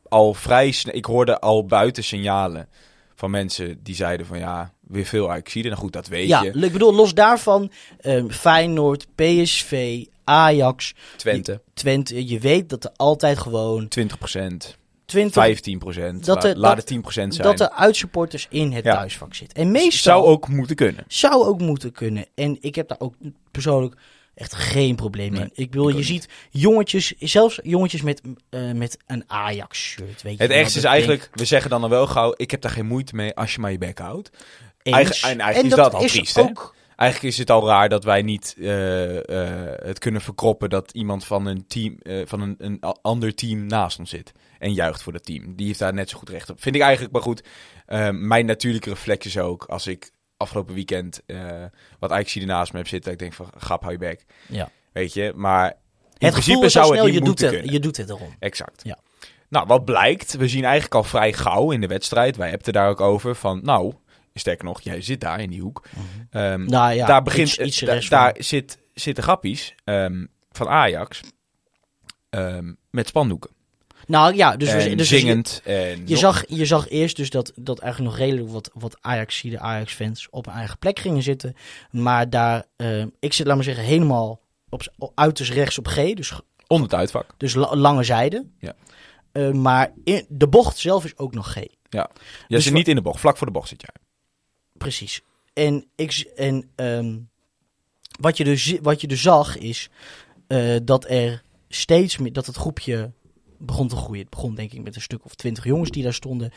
al 0.09 0.33
vrij 0.33 0.71
snel... 0.71 0.95
Ik 0.95 1.05
hoorde 1.05 1.39
al 1.39 1.65
buiten 1.65 2.03
signalen 2.03 2.67
van 3.15 3.31
mensen 3.31 3.79
die 3.83 3.95
zeiden 3.95 4.25
van 4.25 4.39
ja, 4.39 4.73
weer 4.87 5.05
veel 5.05 5.31
Ajaxiden. 5.31 5.71
Nou 5.71 5.83
goed, 5.83 5.93
dat 5.93 6.07
weet 6.07 6.27
ja, 6.27 6.43
je. 6.43 6.51
ik 6.51 6.71
bedoel, 6.71 6.93
los 6.93 7.13
daarvan, 7.13 7.71
ehm, 7.99 8.29
Feyenoord, 8.29 9.07
PSV, 9.15 10.03
Ajax, 10.23 10.93
Twente, 11.15 11.61
Twente, 11.73 12.27
je 12.27 12.39
weet 12.39 12.69
dat 12.69 12.83
er 12.83 12.91
altijd 12.95 13.37
gewoon 13.37 13.87
20 13.87 14.17
procent, 14.17 14.77
20, 15.05 15.33
15 15.43 15.79
procent, 15.79 16.25
Dat 16.25 16.43
er- 16.43 16.55
laat 16.55 16.61
dat- 16.69 16.77
het 16.77 16.85
10 16.85 17.01
procent 17.01 17.35
zijn. 17.35 17.47
dat 17.47 17.59
er 17.59 17.69
uitsupporters 17.69 18.47
in 18.49 18.71
het 18.71 18.83
Ja. 18.83 18.93
thuisvak 18.95 19.33
zitten. 19.33 19.57
En 19.57 19.71
meestal 19.71 20.13
Zou 20.21 20.25
ook 20.25 20.47
moeten 20.47 20.75
kunnen. 20.75 21.03
zou 21.07 21.45
ook 21.45 21.59
moeten 21.59 21.91
kunnen. 21.91 22.25
En 22.35 22.57
ik 22.61 22.75
heb 22.75 22.87
daar 22.87 22.99
ook 22.99 23.13
persoonlijk 23.51 23.95
echt 24.37 24.55
geen 24.55 24.95
probleem 24.95 25.31
Nee, 25.31 25.41
in. 25.41 25.49
Ik 25.53 25.71
bedoel, 25.71 25.89
ik 25.89 25.95
je 25.95 26.03
ziet 26.03 26.27
jongetjes, 26.49 27.13
zelfs 27.19 27.59
jongetjes 27.63 28.01
met, 28.01 28.21
eh, 28.49 28.71
met 28.71 28.97
een 29.05 29.23
Ajax-shirt. 29.27 30.21
Weet 30.21 30.37
je 30.37 30.43
Het 30.43 30.51
ergste 30.51 30.77
is 30.77 30.83
eigenlijk, 30.83 31.29
we 31.33 31.45
zeggen 31.45 31.69
dan 31.69 31.83
al 31.83 31.89
wel 31.89 32.07
gauw, 32.07 32.33
ik 32.35 32.51
heb 32.51 32.61
daar 32.61 32.71
geen 32.71 32.85
moeite 32.85 33.15
mee 33.15 33.35
als 33.35 33.53
je 33.53 33.59
maar 33.59 33.71
je 33.71 33.77
bek 33.77 33.99
houdt. 33.99 34.29
eigen- 34.83 35.29
en 35.29 35.39
eigenlijk 35.39 35.75
is 35.75 35.81
dat 35.83 35.93
al 35.93 35.99
triest, 36.07 36.35
hè? 36.35 36.41
ook 36.41 36.75
Eigenlijk 36.95 37.33
is 37.33 37.39
het 37.39 37.49
al 37.51 37.67
raar 37.67 37.89
dat 37.89 38.03
wij 38.03 38.21
niet 38.21 38.55
eh, 38.59 39.17
eh, 39.17 39.79
het 39.83 39.99
kunnen 39.99 40.21
verkroppen 40.21 40.69
dat 40.69 40.91
iemand 40.91 41.25
van 41.25 41.45
een 41.45 41.67
team, 41.67 41.97
van 42.25 42.41
een, 42.41 42.55
een 42.57 42.79
ander 43.01 43.35
team 43.35 43.65
naast 43.65 43.99
ons 43.99 44.09
zit. 44.09 44.31
En 44.59 44.73
juicht 44.73 45.03
voor 45.03 45.13
dat 45.13 45.25
team. 45.25 45.55
Die 45.55 45.67
heeft 45.67 45.79
daar 45.79 45.93
net 45.93 46.09
zo 46.09 46.17
goed 46.17 46.29
recht 46.29 46.49
op. 46.49 46.61
Vind 46.61 46.75
ik 46.75 46.81
eigenlijk 46.81 47.13
maar 47.13 47.21
goed. 47.21 47.43
Mijn 48.11 48.45
natuurlijke 48.45 48.89
reflex 48.89 49.25
is 49.25 49.37
ook 49.37 49.63
als 49.63 49.87
ik 49.87 50.11
afgelopen 50.37 50.73
weekend 50.73 51.21
eh, 51.25 51.63
wat 51.99 52.11
Ajax 52.11 52.35
naast 52.35 52.71
me 52.71 52.77
heb 52.77 52.87
zitten. 52.87 53.11
Ik 53.11 53.19
denk 53.19 53.33
van, 53.33 53.49
grap, 53.57 53.81
hou 53.81 53.91
je 53.93 53.99
bek. 53.99 54.25
Ja. 54.47 54.69
Weet 54.91 55.13
je, 55.13 55.33
maar 55.35 55.67
in 55.69 55.75
Het 56.11 56.31
principe 56.31 56.41
gevoel 56.41 56.63
is 56.63 56.77
al 56.77 56.83
zou 56.83 56.85
het 56.85 56.93
snel, 56.93 57.05
niet 57.05 57.13
je 57.13 57.21
doet, 57.29 57.39
het, 57.39 57.49
kunnen. 57.49 57.71
je 57.71 57.79
doet 57.79 57.97
het 57.97 58.09
erom. 58.09 58.35
Exact. 58.39 58.81
Ja. 58.83 58.97
Nou, 59.49 59.67
wat 59.67 59.85
blijkt, 59.85 60.33
we 60.35 60.47
zien 60.47 60.63
eigenlijk 60.63 60.95
al 60.95 61.03
vrij 61.03 61.33
gauw 61.33 61.71
in 61.71 61.81
de 61.81 61.87
wedstrijd. 61.87 62.35
Wij 62.35 62.49
hebben 62.49 62.65
het 62.65 62.75
daar 62.75 62.89
ook 62.89 63.01
over 63.01 63.35
van, 63.35 63.59
nou, 63.63 63.93
sterker 64.33 64.65
nog, 64.65 64.81
jij 64.81 65.01
zit 65.01 65.19
daar 65.21 65.39
in 65.39 65.49
die 65.49 65.61
hoek. 65.61 65.85
Ehm, 66.29 66.65
Nou 66.65 66.93
ja, 66.93 67.05
daar 67.07 67.23
begint, 67.23 67.47
iets, 67.47 67.57
iets 67.59 67.79
da- 67.79 67.91
rechts 67.93 68.09
daar 68.09 68.35
zit, 68.39 68.77
zitten 68.93 69.23
grappies 69.23 69.75
ehm, 69.83 70.25
van 70.51 70.67
Ajax 70.67 71.21
ehm, 72.29 72.73
met 72.89 73.07
spandoeken. 73.07 73.49
Nou 74.07 74.35
ja, 74.35 74.57
dus, 74.57 74.73
we, 74.73 74.95
dus 74.95 75.07
zingend. 75.07 75.61
en 75.63 76.07
Je 76.07 76.17
zag, 76.17 76.43
je 76.47 76.65
zag 76.65 76.89
eerst 76.89 77.15
dus 77.15 77.29
dat, 77.29 77.51
dat 77.55 77.79
eigenlijk 77.79 78.11
nog 78.11 78.25
redelijk 78.27 78.49
wat, 78.51 78.71
wat 78.73 78.97
Ajax, 79.01 79.41
de 79.41 79.59
Ajax-fans 79.59 80.27
op 80.29 80.47
een 80.47 80.53
eigen 80.53 80.77
plek 80.77 80.99
gingen 80.99 81.23
zitten. 81.23 81.55
Maar 81.91 82.29
daar, 82.29 82.65
eh, 82.75 83.03
ik 83.19 83.33
zit, 83.33 83.45
laat 83.47 83.55
maar 83.55 83.63
zeggen, 83.63 83.83
helemaal 83.83 84.41
op, 84.69 85.11
uiterst 85.15 85.51
rechts 85.51 85.77
op 85.77 85.87
G. 85.87 85.95
Dus, 86.13 86.33
onder 86.67 86.89
het 86.89 86.99
uitvak. 86.99 87.25
dus 87.37 87.53
la- 87.53 87.75
lange 87.75 88.03
zijde. 88.03 88.45
Ja. 88.59 88.75
Eh, 89.31 89.51
maar 89.51 89.91
in, 90.03 90.25
de 90.29 90.47
bocht 90.47 90.77
zelf 90.77 91.05
is 91.05 91.17
ook 91.17 91.33
nog 91.33 91.51
G. 91.51 91.55
Ja. 91.89 92.09
Je 92.47 92.55
Dus 92.55 92.63
zit 92.63 92.73
niet 92.73 92.87
in 92.87 92.95
de 92.95 93.01
bocht, 93.01 93.19
vlak 93.19 93.37
voor 93.37 93.47
de 93.47 93.53
bocht 93.53 93.67
zit 93.69 93.81
jij. 93.81 94.01
Precies. 94.73 95.21
En, 95.53 95.85
ik, 95.95 96.31
en 96.35 96.69
ehm, 96.75 97.17
wat, 98.19 98.37
je 98.37 98.43
dus, 98.43 98.77
wat 98.81 99.01
je 99.01 99.07
dus 99.07 99.21
zag 99.21 99.57
is 99.57 99.89
eh, 100.47 100.75
dat 100.83 101.09
er 101.09 101.43
steeds 101.69 102.17
meer, 102.17 102.33
dat 102.33 102.45
het 102.45 102.55
groepje 102.55 103.11
begon 103.57 103.87
te 103.87 103.95
groeien. 103.95 104.21
Het 104.21 104.29
begon 104.29 104.55
denk 104.55 104.71
ik 104.71 104.83
met 104.83 104.95
een 104.95 105.01
stuk 105.01 105.25
of 105.25 105.35
twintig 105.35 105.63
jongens 105.63 105.89
die 105.89 106.03
daar 106.03 106.13
stonden. 106.13 106.51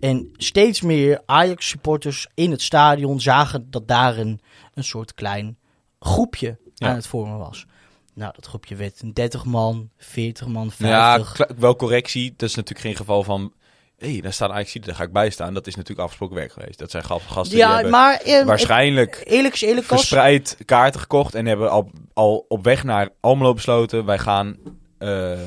En 0.00 0.30
steeds 0.36 0.80
meer 0.80 1.22
Ajax-supporters 1.26 2.26
in 2.34 2.50
het 2.50 2.62
stadion 2.62 3.20
zagen 3.20 3.70
dat 3.70 3.88
daar 3.88 4.18
een, 4.18 4.40
een 4.74 4.84
soort 4.84 5.14
klein 5.14 5.58
groepje 6.00 6.58
Ja. 6.74 6.88
aan 6.88 6.94
het 6.94 7.06
vormen 7.06 7.38
was. 7.38 7.66
Nou, 8.14 8.32
dat 8.34 8.46
groepje 8.46 8.76
werd 8.76 9.02
een 9.02 9.12
30 9.14 9.44
man, 9.44 9.90
40 9.96 10.46
man, 10.46 10.72
Nou 10.78 10.92
Ja, 10.92 11.14
50. 11.14 11.56
wel 11.58 11.76
correctie. 11.76 12.34
Dat 12.36 12.48
is 12.48 12.54
natuurlijk 12.54 12.86
geen 12.86 12.96
geval 12.96 13.22
van... 13.22 13.52
Hé, 13.98 14.12
hey, 14.12 14.20
daar 14.20 14.32
staat 14.32 14.50
Ajax, 14.50 14.72
daar 14.72 14.94
ga 14.94 15.02
ik 15.02 15.12
bij 15.12 15.30
staan. 15.30 15.54
Dat 15.54 15.66
is 15.66 15.74
natuurlijk 15.74 16.00
afgesproken 16.00 16.36
werk 16.36 16.52
geweest. 16.52 16.78
Dat 16.78 16.90
zijn 16.90 17.04
gasten 17.04 17.42
die 17.42 17.58
ja, 17.58 17.88
maar 17.88 18.20
eh, 18.20 18.44
waarschijnlijk 18.44 19.22
eerlijk 19.24 19.54
is 19.54 19.62
eerlijk 19.62 19.88
als, 19.90 20.00
verspreid 20.00 20.56
kaarten 20.64 21.00
gekocht. 21.00 21.34
En 21.34 21.46
hebben 21.46 21.70
al, 21.70 21.90
al 22.12 22.44
op 22.48 22.64
weg 22.64 22.84
naar 22.84 23.08
Almelo 23.20 23.54
besloten. 23.54 24.04
Wij 24.04 24.18
gaan 24.18 24.56
eh, 24.98 25.38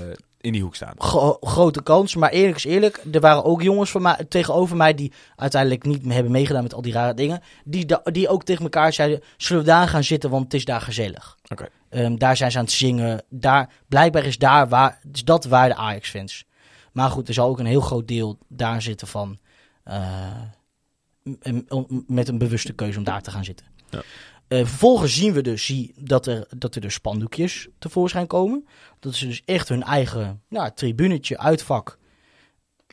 in 0.42 0.52
die 0.52 0.62
hoek 0.62 0.76
staan. 0.76 0.94
Gro- 0.98 1.38
grote 1.42 1.84
kans. 1.84 2.16
Maar 2.16 2.30
eerlijk 2.30 2.58
is 2.58 2.64
eerlijk, 2.66 3.04
er 3.12 3.20
waren 3.20 3.44
ook 3.44 3.62
jongens 3.62 3.92
van 3.92 4.02
mij, 4.02 4.26
tegenover 4.30 4.78
mij 4.78 4.94
die 4.94 5.12
uiteindelijk 5.36 5.84
niet 5.84 6.14
hebben 6.14 6.32
meegedaan 6.32 6.64
met 6.64 6.74
al 6.74 6.82
die 6.82 6.94
rare 6.94 7.14
dingen. 7.14 7.42
Die, 7.64 7.86
die 8.04 8.28
ook 8.30 8.44
tegen 8.44 8.64
elkaar 8.64 8.94
zeiden, 8.94 9.22
zullen 9.38 9.64
we 9.64 9.70
daar 9.70 9.88
gaan 9.88 10.04
zitten, 10.04 10.30
want 10.30 10.44
het 10.44 10.54
is 10.54 10.66
daar 10.66 10.82
gezellig. 10.82 11.38
Oké. 11.48 11.68
Ehm, 11.90 12.16
daar 12.16 12.38
zijn 12.38 12.52
ze 12.52 12.58
aan 12.58 12.64
het 12.64 12.74
zingen. 12.74 13.24
Daar, 13.30 13.70
blijkbaar 13.88 14.26
is, 14.26 14.38
daar 14.38 14.70
waar, 14.70 15.00
is 15.12 15.24
dat 15.24 15.46
waar 15.46 15.70
de 15.70 15.76
Ajax-fans. 15.76 16.46
Maar 16.92 17.10
goed, 17.10 17.28
er 17.28 17.34
zal 17.34 17.48
ook 17.50 17.60
een 17.60 17.66
heel 17.66 17.82
groot 17.82 18.08
deel 18.08 18.38
daar 18.48 18.82
zitten 18.82 19.08
van... 19.08 19.38
m- 21.24 22.04
met 22.08 22.28
een 22.28 22.38
bewuste 22.38 22.74
keuze 22.74 22.98
om 22.98 23.04
daar 23.04 23.22
te 23.22 23.32
gaan 23.32 23.44
zitten. 23.44 23.66
Ja. 23.90 24.02
Eh, 24.52 24.58
vervolgens 24.58 25.16
zien 25.16 25.34
we 25.34 25.42
dus 25.42 25.66
zie, 25.66 25.94
dat, 26.00 26.26
er, 26.28 26.48
dat 26.58 26.76
er 26.76 26.82
dus 26.82 26.94
spandoekjes 26.94 27.68
tevoorschijn 27.80 28.28
komen. 28.28 28.68
Dat 29.00 29.16
ze 29.16 29.28
dus 29.28 29.42
echt 29.46 29.70
hun 29.70 29.84
eigen 29.84 30.42
nou, 30.50 30.72
tribunetje, 30.76 31.38
uitvak. 31.38 31.98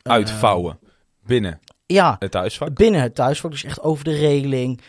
eh, 0.01 0.11
Uitvouwen. 0.13 0.79
Binnen 1.25 1.59
ja, 1.85 2.15
het 2.19 2.31
thuisvak. 2.31 2.73
binnen 2.73 3.01
het 3.01 3.15
thuisvak, 3.15 3.51
dus 3.51 3.63
echt 3.63 3.81
over 3.81 4.03
de 4.03 4.15
regeling. 4.15 4.81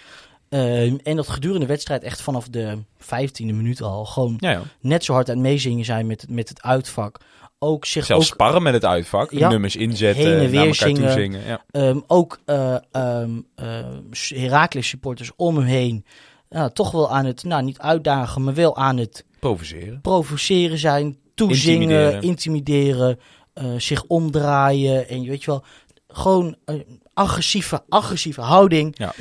Ehm, 0.48 0.96
en 1.02 1.16
dat 1.16 1.28
gedurende 1.28 1.66
de 1.66 1.72
wedstrijd 1.72 2.02
echt 2.02 2.20
vanaf 2.22 2.48
de 2.48 2.78
15e 2.98 3.44
minuut 3.54 3.82
al 3.82 4.04
gewoon 4.04 4.34
Ja, 4.38 4.50
ja. 4.50 4.62
net 4.80 5.04
zo 5.04 5.12
hard 5.12 5.28
aan 5.28 5.34
het 5.34 5.44
meezingen 5.44 5.84
zijn 5.84 6.06
met, 6.06 6.20
het- 6.20 6.30
met 6.30 6.48
het 6.48 6.62
uitvak. 6.62 7.20
Ook 7.58 7.84
zich 7.84 8.04
Zelfs 8.04 8.26
ook, 8.26 8.32
sparren 8.34 8.62
met 8.62 8.72
het 8.72 8.84
uitvak. 8.84 9.30
Ja. 9.30 9.48
Nummers 9.48 9.76
inzetten. 9.76 10.24
Heen 10.24 10.32
en 10.32 10.50
weer 10.50 10.54
naar 10.66 10.66
elkaar 10.66 10.92
toe 10.92 11.10
zingen. 11.10 11.46
Ja. 11.46 11.64
ehm, 11.70 12.00
ook 12.06 12.38
eh 12.44 12.76
ehm, 12.90 13.40
eh, 13.54 13.86
Heracles 14.28 14.88
supporters 14.88 15.30
om 15.36 15.56
hem 15.56 15.64
heen. 15.66 16.04
Nou, 16.50 16.72
toch 16.72 16.90
wel 16.90 17.10
aan 17.12 17.24
het, 17.24 17.44
nou 17.44 17.62
niet 17.62 17.78
uitdagen, 17.78 18.44
maar 18.44 18.54
wel 18.54 18.76
aan 18.76 18.96
het 18.96 19.24
Provoceren. 19.38 20.00
provoceren 20.00 20.78
zijn. 20.78 21.18
Toezingen, 21.34 21.80
Intimideren. 21.80 22.22
intimideren, 22.22 23.18
eh, 23.52 23.74
zich 23.76 24.04
omdraaien. 24.04 25.08
En 25.08 25.22
je 25.22 25.28
weet 25.28 25.44
je 25.44 25.50
wel, 25.50 25.64
gewoon 26.08 26.56
een 26.64 27.02
agressieve, 27.14 27.82
agressieve 27.88 28.40
houding. 28.40 28.94
Ja. 28.98 29.12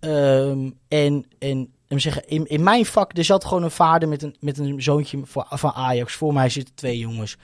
Ehm, 0.00 0.70
en, 0.88 1.26
en 1.38 1.74
en 1.94 2.00
zeggen, 2.00 2.28
in, 2.28 2.46
in 2.46 2.62
mijn 2.62 2.86
vak, 2.86 3.16
er 3.18 3.24
zat 3.24 3.44
gewoon 3.44 3.62
een 3.62 3.70
vader 3.70 4.08
met 4.08 4.22
een, 4.22 4.36
met 4.40 4.58
een 4.58 4.82
zoontje 4.82 5.20
voor, 5.24 5.46
van 5.48 5.72
Ajax. 5.72 6.14
Voor 6.14 6.32
mij 6.32 6.48
zitten 6.48 6.74
twee 6.74 6.98
jongens. 6.98 7.36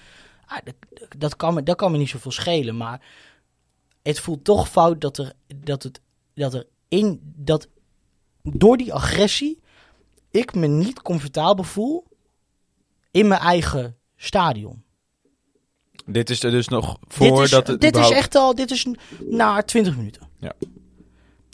Ah, 0.47 0.59
dat, 0.65 0.75
dat, 1.19 1.37
kan 1.37 1.55
me, 1.55 1.63
dat 1.63 1.77
kan 1.77 1.93
me 1.93 1.99
niet 1.99 2.09
zoveel 2.09 2.31
schelen. 2.31 2.77
Maar 2.77 3.01
het 4.03 4.21
voelt 4.21 4.45
toch 4.45 4.69
fout 4.69 5.01
dat 5.01 5.19
er, 5.19 5.33
dat 5.57 5.83
het, 5.83 6.01
dat 6.35 6.55
er 6.55 6.67
in, 6.89 7.21
dat 7.37 7.69
door 8.43 8.77
die 8.77 8.93
agressie 8.95 9.59
ik 10.31 10.55
me 10.55 10.67
niet 10.67 11.03
comfortabel 11.03 11.65
voel 11.65 12.05
in 13.11 13.29
mijn 13.29 13.41
eigen 13.41 13.97
stadion. 14.17 14.83
Dit 16.07 16.31
is 16.31 16.43
er 16.43 16.51
dus 16.51 16.69
nog 16.69 16.99
Dit 17.01 17.13
voordat 17.15 17.43
is, 17.43 17.53
het 17.73 17.81
dit 17.81 17.97
is 17.97 18.11
echt 18.11 18.35
al, 18.35 18.55
dit 18.55 18.71
is 18.71 18.87
na 19.31 19.63
20 19.63 19.97
minuten. 19.97 20.29
Ja. 20.39 20.53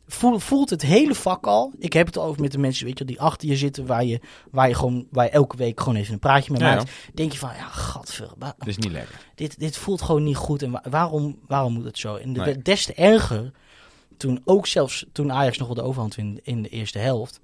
Voel, 0.09 0.39
voelt 0.39 0.71
het 0.71 0.83
hele 0.83 1.15
vak 1.15 1.47
al. 1.47 1.73
Ik 1.79 1.93
heb 1.93 2.07
het 2.07 2.17
al 2.17 2.25
over 2.25 2.41
met 2.41 2.53
de 2.53 2.59
mensen 2.59 2.87
weet 2.87 2.99
je, 2.99 3.05
die 3.05 3.21
achter 3.21 3.49
je 3.49 3.57
zitten, 3.57 3.87
waar 3.87 4.05
je, 4.05 4.21
waar 4.51 4.69
je, 4.69 4.75
gewoon, 4.75 5.07
waar 5.11 5.25
je 5.25 5.31
elke 5.31 5.57
week 5.57 5.81
gewoon 5.81 5.97
even 5.99 6.13
een 6.13 6.19
praatje 6.19 6.53
mee 6.53 6.61
Ja, 6.61 6.75
maakt. 6.75 6.91
Denk 7.15 7.33
je 7.33 7.39
van, 7.39 7.51
ja, 7.55 7.69
gadver, 7.69 8.29
Het 8.39 8.67
is 8.67 8.77
niet 8.77 8.93
lekker. 8.93 9.21
dit, 9.35 9.59
dit 9.59 9.77
voelt 9.77 10.03
gewoon 10.03 10.23
niet 10.23 10.37
goed. 10.37 10.63
En 10.63 10.71
wa- 10.71 10.85
waarom, 10.91 11.39
waarom 11.47 11.73
moet 11.73 11.85
het 11.85 11.99
zo? 11.99 12.15
En 12.17 12.33
de- 12.33 12.41
Nee. 12.41 12.63
des 12.63 12.85
te 12.85 12.95
erger, 12.95 13.53
toen 14.17 14.43
ook 14.45 14.67
zelfs 14.67 15.07
toen 15.13 15.33
Ajax 15.33 15.59
nog 15.59 15.67
wel 15.67 15.77
de 15.77 15.83
overhand 15.83 16.17
in, 16.17 16.41
in 16.43 16.63
de 16.63 16.69
eerste 16.69 16.99
helft, 16.99 17.41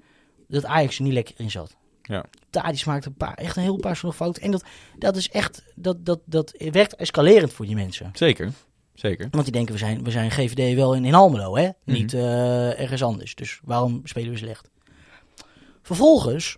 dat 0.49 0.65
Ajax 0.65 0.97
er 0.97 1.03
niet 1.03 1.13
lekker 1.13 1.35
in 1.37 1.51
zat. 1.51 1.77
Ja. 2.03 2.25
Tadic 2.51 2.87
maakte 2.87 3.09
een 3.09 3.15
paar, 3.15 3.35
echt 3.35 3.57
een 3.57 3.63
heel 3.63 3.77
paar 3.77 3.97
zo'n 3.97 4.13
fouten. 4.13 4.43
En 4.43 4.51
dat, 4.51 4.65
dat 4.99 5.17
is 5.17 5.29
echt, 5.29 5.65
dat, 5.75 6.05
dat, 6.05 6.21
dat 6.25 6.55
werkt 6.59 6.95
escalerend 6.95 7.53
voor 7.53 7.67
die 7.67 7.75
mensen. 7.75 8.11
Zeker. 8.13 8.53
Zeker. 8.95 9.29
Want 9.31 9.45
die 9.45 9.53
denken, 9.53 9.73
we 9.73 9.79
zijn, 9.79 10.05
we 10.05 10.11
zijn 10.11 10.31
GVD 10.31 10.75
wel 10.75 10.95
in, 10.95 11.05
in 11.05 11.15
Almelo, 11.15 11.57
hè? 11.57 11.69
Mhm. 11.85 11.97
Niet 11.97 12.15
eh, 12.15 12.81
ergens 12.81 13.03
anders. 13.03 13.35
Dus 13.35 13.61
waarom 13.65 14.01
spelen 14.05 14.31
we 14.31 14.39
slecht? 14.39 14.71
Vervolgens, 15.83 16.57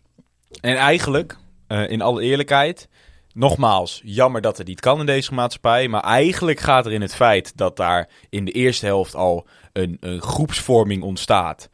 En 0.60 0.76
eigenlijk, 0.76 1.36
eh, 1.66 1.90
in 1.90 2.02
alle 2.02 2.22
eerlijkheid, 2.22 2.88
nogmaals, 3.34 4.00
jammer 4.04 4.40
dat 4.40 4.58
het 4.58 4.66
niet 4.66 4.80
kan 4.80 5.00
in 5.00 5.06
deze 5.06 5.34
maatschappij. 5.34 5.88
Maar 5.88 6.02
eigenlijk 6.02 6.60
gaat 6.60 6.86
er 6.86 6.92
in 6.92 7.00
het 7.00 7.14
feit 7.14 7.52
dat 7.56 7.76
daar 7.76 8.08
in 8.30 8.44
de 8.44 8.50
eerste 8.50 8.86
helft 8.86 9.14
al 9.14 9.46
een, 9.72 9.96
een 10.00 10.22
groepsvorming 10.22 11.02
ontstaat 11.02 11.68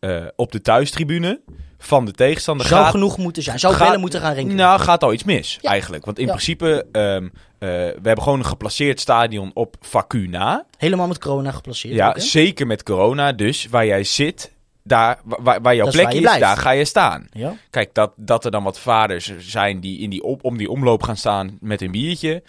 eh, 0.00 0.24
op 0.36 0.52
de 0.52 0.60
thuistribune 0.60 1.40
van 1.78 2.04
de 2.04 2.12
tegenstander. 2.12 2.66
zou 2.66 2.82
gaat, 2.82 2.90
genoeg 2.90 3.18
moeten 3.18 3.42
zijn. 3.42 3.58
Zou 3.58 3.74
gaat- 3.74 3.84
bellen 3.86 4.00
moeten 4.00 4.20
gaan 4.20 4.34
rinkelen. 4.34 4.56
Nou, 4.58 4.80
gaat 4.80 5.02
al 5.02 5.12
iets 5.12 5.24
mis 5.24 5.58
Ja. 5.60 5.70
eigenlijk. 5.70 6.04
Want 6.04 6.18
in 6.18 6.24
Ja. 6.26 6.30
principe, 6.30 6.86
ehm, 6.92 7.24
eh, 7.24 7.30
we 7.58 8.00
hebben 8.02 8.22
gewoon 8.22 8.38
een 8.38 8.44
geplaceerd 8.46 9.00
stadion 9.00 9.50
op 9.54 9.76
Vacu 9.80 10.26
na. 10.28 10.66
Helemaal 10.78 11.06
met 11.06 11.18
corona 11.18 11.50
geplaceerd. 11.50 11.94
Ja, 11.94 12.08
ook, 12.08 12.18
zeker 12.20 12.66
met 12.66 12.82
corona. 12.82 13.32
Dus 13.32 13.66
waar 13.70 13.86
jij 13.86 14.04
zit, 14.04 14.52
daar, 14.86 15.18
waar, 15.24 15.60
waar 15.60 15.74
jouw 15.74 15.84
Dat 15.84 15.94
is 15.94 16.00
plek 16.00 16.12
waar 16.24 16.34
is, 16.34 16.40
daar 16.40 16.56
ga 16.56 16.70
je 16.70 16.84
staan. 16.84 17.26
ja. 17.32 17.54
Kijk, 17.70 17.94
dat, 17.94 18.12
dat 18.16 18.44
er 18.44 18.50
dan 18.50 18.62
wat 18.64 18.78
vaders 18.80 19.36
zijn 19.38 19.80
die, 19.80 19.98
in 19.98 20.10
die 20.10 20.22
op, 20.22 20.44
om 20.44 20.56
die 20.56 20.70
omloop 20.70 21.02
gaan 21.02 21.16
staan 21.16 21.56
met 21.60 21.80
een 21.80 21.90
biertje, 21.90 22.42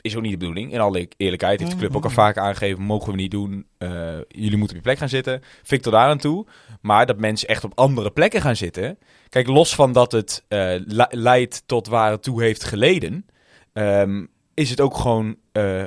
is 0.00 0.16
ook 0.16 0.22
niet 0.22 0.30
de 0.32 0.36
bedoeling. 0.38 0.72
In 0.72 0.80
alle 0.80 1.08
eerlijkheid 1.16 1.60
heeft 1.60 1.72
de 1.72 1.78
club 1.78 1.96
ook 1.96 2.04
al 2.04 2.10
vaak 2.10 2.38
aangegeven, 2.38 2.82
mogen 2.82 3.10
we 3.10 3.16
niet 3.16 3.30
doen. 3.30 3.66
Eh, 3.78 3.88
jullie 4.28 4.56
moeten 4.56 4.76
op 4.76 4.82
je 4.82 4.88
plek 4.88 4.98
gaan 4.98 5.08
zitten. 5.08 5.40
Vind 5.42 5.70
ik 5.72 5.82
tot 5.82 5.92
daar 5.92 6.08
aan 6.08 6.18
toe. 6.18 6.46
Maar 6.80 7.06
dat 7.06 7.18
mensen 7.18 7.48
echt 7.48 7.64
op 7.64 7.72
andere 7.74 8.10
plekken 8.10 8.40
gaan 8.40 8.56
zitten. 8.56 8.98
Kijk, 9.28 9.46
los 9.46 9.74
van 9.74 9.92
dat 9.92 10.12
het 10.12 10.44
eh, 10.48 10.58
le- 10.86 11.06
leidt 11.10 11.62
tot 11.66 11.86
waar 11.86 12.10
het 12.10 12.22
toe 12.22 12.42
heeft 12.42 12.64
geleden, 12.64 13.26
ehm, 13.72 14.24
is 14.54 14.70
het 14.70 14.80
ook 14.80 14.96
gewoon, 14.96 15.36
eh, 15.52 15.82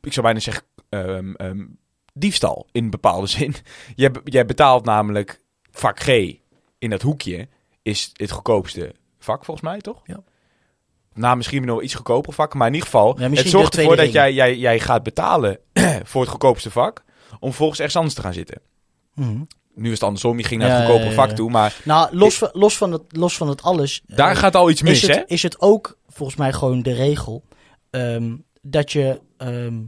ik 0.00 0.12
zou 0.12 0.22
bijna 0.26 0.40
zeggen, 0.40 0.64
ehm, 0.88 1.32
ehm, 1.34 1.64
diefstal 2.14 2.66
in 2.72 2.90
bepaalde 2.90 3.26
zin. 3.36 3.54
Jij, 3.94 4.10
jij 4.24 4.46
betaalt 4.46 4.84
namelijk 4.84 5.40
vak 5.70 6.00
G 6.00 6.08
in 6.78 6.90
dat 6.90 7.02
hoekje 7.02 7.48
is 7.82 8.10
het 8.12 8.30
goedkoopste 8.30 8.94
vak 9.18 9.44
volgens 9.44 9.66
mij, 9.66 9.80
toch? 9.80 10.00
Ja. 10.04 10.22
Nou, 11.14 11.36
misschien 11.36 11.64
nog 11.64 11.82
iets 11.82 11.94
goedkoper 11.94 12.32
vak, 12.32 12.54
maar 12.54 12.66
in 12.66 12.72
ieder 12.72 12.88
geval, 12.88 13.20
Ja, 13.20 13.30
het 13.30 13.48
zorgt 13.48 13.76
ervoor 13.78 13.96
dat 13.96 14.12
jij, 14.12 14.32
jij, 14.32 14.56
jij 14.58 14.80
gaat 14.80 15.02
betalen 15.02 15.58
voor 16.04 16.20
het 16.20 16.30
goedkoopste 16.30 16.70
vak, 16.70 17.04
om 17.30 17.48
vervolgens 17.48 17.78
ergens 17.78 17.96
anders 17.96 18.14
te 18.14 18.20
gaan 18.20 18.32
zitten. 18.32 18.60
Mhm. 19.14 19.42
Nu 19.74 19.86
is 19.86 19.92
het 19.92 20.02
andersom, 20.02 20.38
je 20.38 20.44
ging 20.44 20.60
naar 20.60 20.88
het 20.90 21.02
ja, 21.02 21.10
vak 21.10 21.30
toe, 21.30 21.50
maar 21.50 21.80
Nou, 21.84 22.16
los 22.16 22.38
van, 22.38 22.48
los, 22.52 22.76
van 22.76 22.92
het, 22.92 23.02
los 23.08 23.36
van 23.36 23.48
het 23.48 23.62
alles. 23.62 24.02
daar 24.06 24.30
eh, 24.30 24.36
gaat 24.36 24.54
al 24.54 24.70
iets 24.70 24.82
mis, 24.82 25.02
is, 25.02 25.08
het, 25.08 25.16
hè? 25.16 25.22
is 25.26 25.42
het 25.42 25.60
ook 25.60 25.98
volgens 26.08 26.38
mij 26.38 26.52
gewoon 26.52 26.82
de 26.82 26.92
regel 26.92 27.44
ehm, 27.90 28.36
dat 28.62 28.92
je. 28.92 29.20
ehm, 29.36 29.82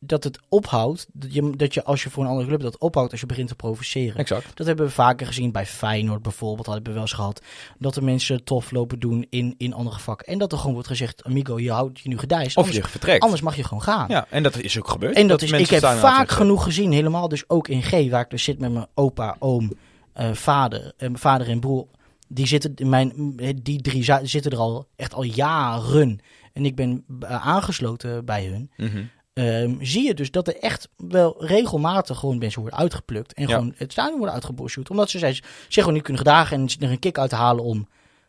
dat 0.00 0.24
het 0.24 0.38
ophoudt, 0.48 1.06
dat 1.12 1.34
je, 1.34 1.52
dat 1.56 1.74
je 1.74 1.84
als 1.84 2.02
je 2.02 2.10
voor 2.10 2.22
een 2.24 2.28
andere 2.28 2.48
club 2.48 2.60
dat 2.60 2.78
ophoudt 2.78 3.10
als 3.10 3.20
je 3.20 3.26
begint 3.26 3.48
te 3.48 3.54
provoceren. 3.54 4.16
Exact. 4.16 4.56
Dat 4.56 4.66
hebben 4.66 4.86
we 4.86 4.92
vaker 4.92 5.26
gezien 5.26 5.52
bij 5.52 5.66
Feyenoord 5.66 6.22
bijvoorbeeld, 6.22 6.66
hadden 6.66 6.84
we 6.84 6.92
wel 6.92 7.00
eens 7.00 7.12
gehad. 7.12 7.42
Dat 7.78 7.94
de 7.94 8.02
mensen 8.02 8.44
tof 8.44 8.70
lopen 8.70 8.98
doen 8.98 9.26
in, 9.30 9.54
in 9.58 9.72
andere 9.72 9.98
vakken. 9.98 10.26
En 10.26 10.38
dat 10.38 10.52
er 10.52 10.58
gewoon 10.58 10.72
wordt 10.72 10.88
gezegd, 10.88 11.24
amigo, 11.24 11.58
je 11.58 11.72
houdt 11.72 12.00
je 12.00 12.08
nu 12.08 12.18
gedijst. 12.18 12.56
Of 12.56 12.64
Anders, 12.64 12.84
je 12.84 12.90
vertrekt. 12.90 13.22
anders 13.22 13.40
mag 13.40 13.56
je 13.56 13.64
gewoon 13.64 13.82
gaan. 13.82 14.08
Ja, 14.08 14.26
en 14.30 14.42
dat 14.42 14.58
is 14.58 14.78
ook 14.78 14.88
gebeurd. 14.88 15.16
En 15.16 15.28
dat, 15.28 15.42
is, 15.42 15.50
ik 15.50 15.70
heb 15.70 15.84
vaak 15.84 16.30
genoeg 16.30 16.64
gezien, 16.64 16.92
helemaal 16.92 17.28
dus 17.28 17.48
ook 17.48 17.68
in 17.68 17.82
G, 17.82 18.10
waar 18.10 18.24
ik 18.24 18.30
dus 18.30 18.44
zit 18.44 18.58
met 18.58 18.72
mijn 18.72 18.86
opa, 18.94 19.36
oom, 19.38 19.72
eh, 20.12 20.32
vader, 20.32 20.80
eh, 20.80 20.92
mijn 20.98 21.18
vader 21.18 21.48
en 21.48 21.60
broer. 21.60 21.86
Die, 22.28 22.46
zitten, 22.46 22.72
in 22.74 22.88
mijn, 22.88 23.36
die 23.62 23.80
drie 23.80 24.02
zitten 24.22 24.50
er 24.50 24.58
al 24.58 24.86
echt 24.96 25.14
al 25.14 25.22
jaren. 25.22 26.20
En 26.52 26.64
ik 26.64 26.74
ben 26.74 27.04
eh, 27.20 27.46
aangesloten 27.46 28.24
bij 28.24 28.46
hun. 28.46 28.70
mhm. 28.76 29.02
Ehm, 29.38 29.74
zie 29.80 30.06
je 30.06 30.14
dus 30.14 30.30
dat 30.30 30.48
er 30.48 30.56
echt 30.58 30.88
wel 30.96 31.34
regelmatig 31.38 32.18
gewoon 32.18 32.38
mensen 32.38 32.60
worden 32.60 32.78
uitgeplukt. 32.78 33.32
En 33.32 33.48
Ja. 33.48 33.54
gewoon 33.54 33.74
het 33.76 33.92
stadion 33.92 34.16
worden 34.16 34.34
uitgebosjoed. 34.34 34.90
Omdat 34.90 35.10
ze 35.10 35.18
zich 35.18 35.42
gewoon 35.68 35.92
niet 35.92 36.02
kunnen 36.02 36.22
gedragen 36.22 36.60
en 36.60 36.68
er 36.80 36.90
een 36.90 36.98
kick 36.98 37.18
uit 37.18 37.30
te 37.30 37.36
halen 37.36 37.64
om 37.64 37.88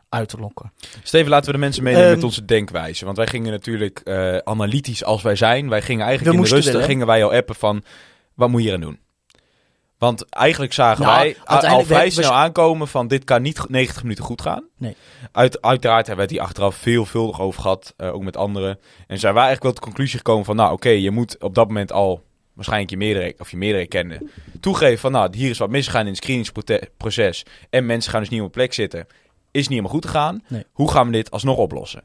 uit 0.10 0.30
te 0.30 0.38
lokken. 0.38 0.72
Steven, 1.04 1.30
laten 1.30 1.46
we 1.46 1.52
de 1.52 1.58
mensen 1.58 1.84
meenemen 1.84 2.08
Ehm, 2.08 2.16
met 2.16 2.24
onze 2.26 2.46
denkwijze. 2.46 3.06
Want 3.06 3.18
wij 3.18 3.28
gingen 3.28 3.52
natuurlijk 3.52 4.00
eh, 4.00 4.38
analytisch 4.38 5.04
als 5.04 5.22
wij 5.22 5.36
zijn. 5.36 5.70
Wij 5.70 5.82
gingen 5.82 6.06
eigenlijk 6.06 6.38
in 6.38 6.44
de 6.44 6.50
rust, 6.50 6.86
gingen 6.86 7.08
wij 7.08 7.24
al 7.24 7.34
appen 7.34 7.56
van, 7.56 7.84
wat 8.34 8.50
moet 8.50 8.60
je 8.62 8.66
hier 8.66 8.76
aan 8.76 8.82
doen? 8.82 9.00
Want 10.00 10.30
eigenlijk 10.30 10.74
zagen 10.74 11.06
Nou, 11.06 11.36
wij 11.46 11.70
al 11.70 11.84
vrij 11.84 12.10
snel 12.10 12.34
aankomen 12.34 12.88
van 12.88 13.08
dit 13.08 13.24
kan 13.24 13.42
niet 13.42 13.70
90 13.70 14.04
minuten 14.04 14.24
goed 14.24 14.42
gaan. 14.42 14.64
Nee. 14.78 14.96
Uit, 15.32 15.62
uiteraard 15.62 16.08
hebben 16.08 16.26
we 16.26 16.32
het 16.32 16.32
hier 16.32 16.50
achteraf 16.50 16.76
veelvuldig 16.76 17.42
over 17.42 17.62
gehad, 17.62 17.94
eh, 17.98 18.14
ook 18.14 18.24
met 18.24 18.38
anderen. 18.38 18.80
En 19.08 19.20
zijn 19.20 19.34
wij 19.34 19.44
eigenlijk 19.44 19.64
wel 19.64 19.72
tot 19.72 19.82
de 19.82 19.88
conclusie 19.88 20.18
gekomen 20.18 20.46
van, 20.46 20.56
nou 20.56 20.72
oké, 20.72 20.90
je 20.90 21.12
moet 21.12 21.42
op 21.42 21.56
dat 21.56 21.68
moment 21.68 21.92
al 21.92 22.24
waarschijnlijk 22.54 22.90
je 22.92 22.98
meerdere, 22.98 23.36
of 23.38 23.52
je 23.52 23.58
meerdere 23.58 23.88
kennen, 23.88 24.30
toegeven 24.60 25.00
van, 25.00 25.12
nou 25.12 25.38
hier 25.38 25.50
is 25.50 25.58
wat 25.58 25.70
misgegaan 25.70 26.02
in 26.02 26.08
het 26.08 26.18
screeningsproces 26.18 27.46
en 27.70 27.86
mensen 27.86 28.12
gaan 28.12 28.20
dus 28.20 28.30
niet 28.30 28.40
op 28.40 28.46
een 28.46 28.52
plek 28.52 28.74
zitten. 28.74 29.08
Is 29.52 29.62
niet 29.62 29.70
helemaal 29.70 29.92
goed 29.92 30.06
gegaan. 30.06 30.44
Nee. 30.48 30.66
Hoe 30.72 30.92
gaan 30.92 31.06
we 31.06 31.12
dit 31.12 31.32
alsnog 31.32 31.58
oplossen? 31.58 32.04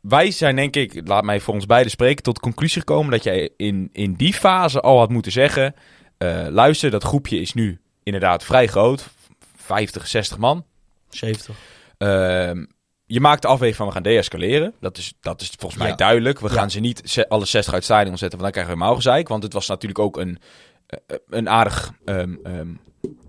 Wij 0.00 0.30
zijn 0.30 0.56
denk 0.56 0.76
ik, 0.76 1.00
laat 1.04 1.24
mij 1.24 1.40
voor 1.40 1.54
ons 1.54 1.66
beiden 1.66 1.90
spreken, 1.90 2.22
tot 2.22 2.34
de 2.34 2.40
conclusie 2.40 2.80
gekomen 2.80 3.10
dat 3.10 3.22
jij 3.22 3.50
in, 3.56 3.88
in 3.92 4.14
die 4.14 4.32
fase 4.34 4.80
al 4.80 4.98
had 4.98 5.10
moeten 5.10 5.32
zeggen, 5.32 5.74
eh, 6.18 6.46
luister, 6.50 6.90
dat 6.90 7.04
groepje 7.04 7.40
is 7.40 7.54
nu 7.54 7.80
inderdaad 8.02 8.44
vrij 8.44 8.66
groot, 8.66 9.08
50, 9.56 10.06
60 10.06 10.38
man. 10.38 10.64
70. 11.08 11.54
Ehm, 11.98 12.64
je 13.06 13.20
maakt 13.20 13.42
de 13.42 13.48
afweging 13.48 13.76
van 13.76 13.86
we 13.86 13.92
gaan 13.92 14.02
deescaleren. 14.02 14.74
Dat 14.80 14.96
is, 14.96 15.14
dat 15.20 15.40
is 15.40 15.50
volgens 15.58 15.80
mij 15.80 15.90
Ja. 15.90 15.96
duidelijk. 15.96 16.40
We 16.40 16.48
Ja. 16.48 16.54
gaan 16.54 16.70
ze 16.70 16.80
niet 16.80 17.24
alle 17.28 17.44
60 17.44 17.74
uit 17.74 17.84
stadion 17.84 18.18
zetten, 18.18 18.38
want 18.38 18.42
dan 18.42 18.50
krijgen 18.50 18.72
we 18.72 18.78
helemaal 18.78 18.94
gezeik. 19.02 19.28
Want 19.28 19.42
het 19.42 19.52
was 19.52 19.68
natuurlijk 19.68 19.98
ook 20.00 20.16
een, 20.16 20.38
eh, 20.86 21.16
een 21.28 21.48
aardig 21.48 21.92
ehm, 22.04 22.34
ehm, 22.42 22.68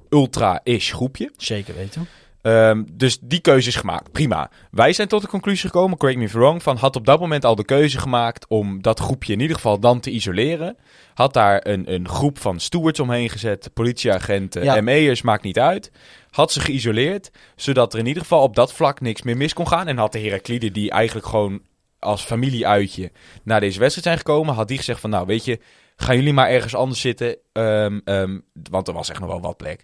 ultra-ish 0.09 0.93
groepje. 0.93 1.31
Zeker 1.37 1.75
weten. 1.75 2.07
Ehm, 2.41 2.83
dus 2.91 3.19
die 3.21 3.39
keuze 3.39 3.67
is 3.67 3.75
gemaakt. 3.75 4.11
Prima. 4.11 4.49
Wij 4.71 4.93
zijn 4.93 5.07
tot 5.07 5.21
de 5.21 5.27
conclusie 5.27 5.69
gekomen, 5.69 5.97
correct 5.97 6.19
me 6.19 6.25
if 6.25 6.33
I'm 6.33 6.39
wrong, 6.39 6.63
van 6.63 6.77
had 6.77 6.95
op 6.95 7.05
dat 7.05 7.19
moment 7.19 7.45
al 7.45 7.55
de 7.55 7.65
keuze 7.65 7.99
gemaakt 7.99 8.47
om 8.47 8.81
dat 8.81 8.99
groepje 8.99 9.33
in 9.33 9.39
ieder 9.39 9.55
geval 9.55 9.79
dan 9.79 9.99
te 9.99 10.11
isoleren. 10.11 10.77
Had 11.13 11.33
daar 11.33 11.67
een, 11.67 11.93
een 11.93 12.07
groep 12.09 12.39
van 12.39 12.59
stewards 12.59 12.99
omheen 12.99 13.29
gezet, 13.29 13.69
politieagenten, 13.73 14.63
Ja. 14.63 14.81
ME'ers, 14.81 15.21
maakt 15.21 15.43
niet 15.43 15.59
uit. 15.59 15.91
Had 16.29 16.51
ze 16.51 16.59
geïsoleerd, 16.59 17.31
zodat 17.55 17.93
er 17.93 17.99
in 17.99 18.05
ieder 18.05 18.21
geval 18.21 18.43
op 18.43 18.55
dat 18.55 18.73
vlak 18.73 19.01
niks 19.01 19.21
meer 19.21 19.37
mis 19.37 19.53
kon 19.53 19.67
gaan. 19.67 19.87
En 19.87 19.97
had 19.97 20.11
de 20.11 20.19
Heraklide, 20.19 20.71
die 20.71 20.91
eigenlijk 20.91 21.27
gewoon 21.27 21.61
als 21.99 22.23
familieuitje 22.23 23.11
naar 23.43 23.59
deze 23.59 23.79
wedstrijd 23.79 24.05
zijn 24.05 24.17
gekomen, 24.17 24.53
had 24.55 24.67
die 24.67 24.77
gezegd 24.77 24.99
van 24.99 25.09
nou 25.09 25.25
weet 25.25 25.45
je, 25.45 25.59
gaan 25.95 26.15
jullie 26.15 26.33
maar 26.33 26.49
ergens 26.49 26.75
anders 26.75 27.01
zitten, 27.01 27.37
Ehm, 27.51 27.99
ehm, 28.03 28.39
want 28.69 28.87
er 28.87 28.93
was 28.93 29.09
echt 29.09 29.19
nog 29.19 29.29
wel 29.29 29.41
wat 29.41 29.57
plek. 29.57 29.83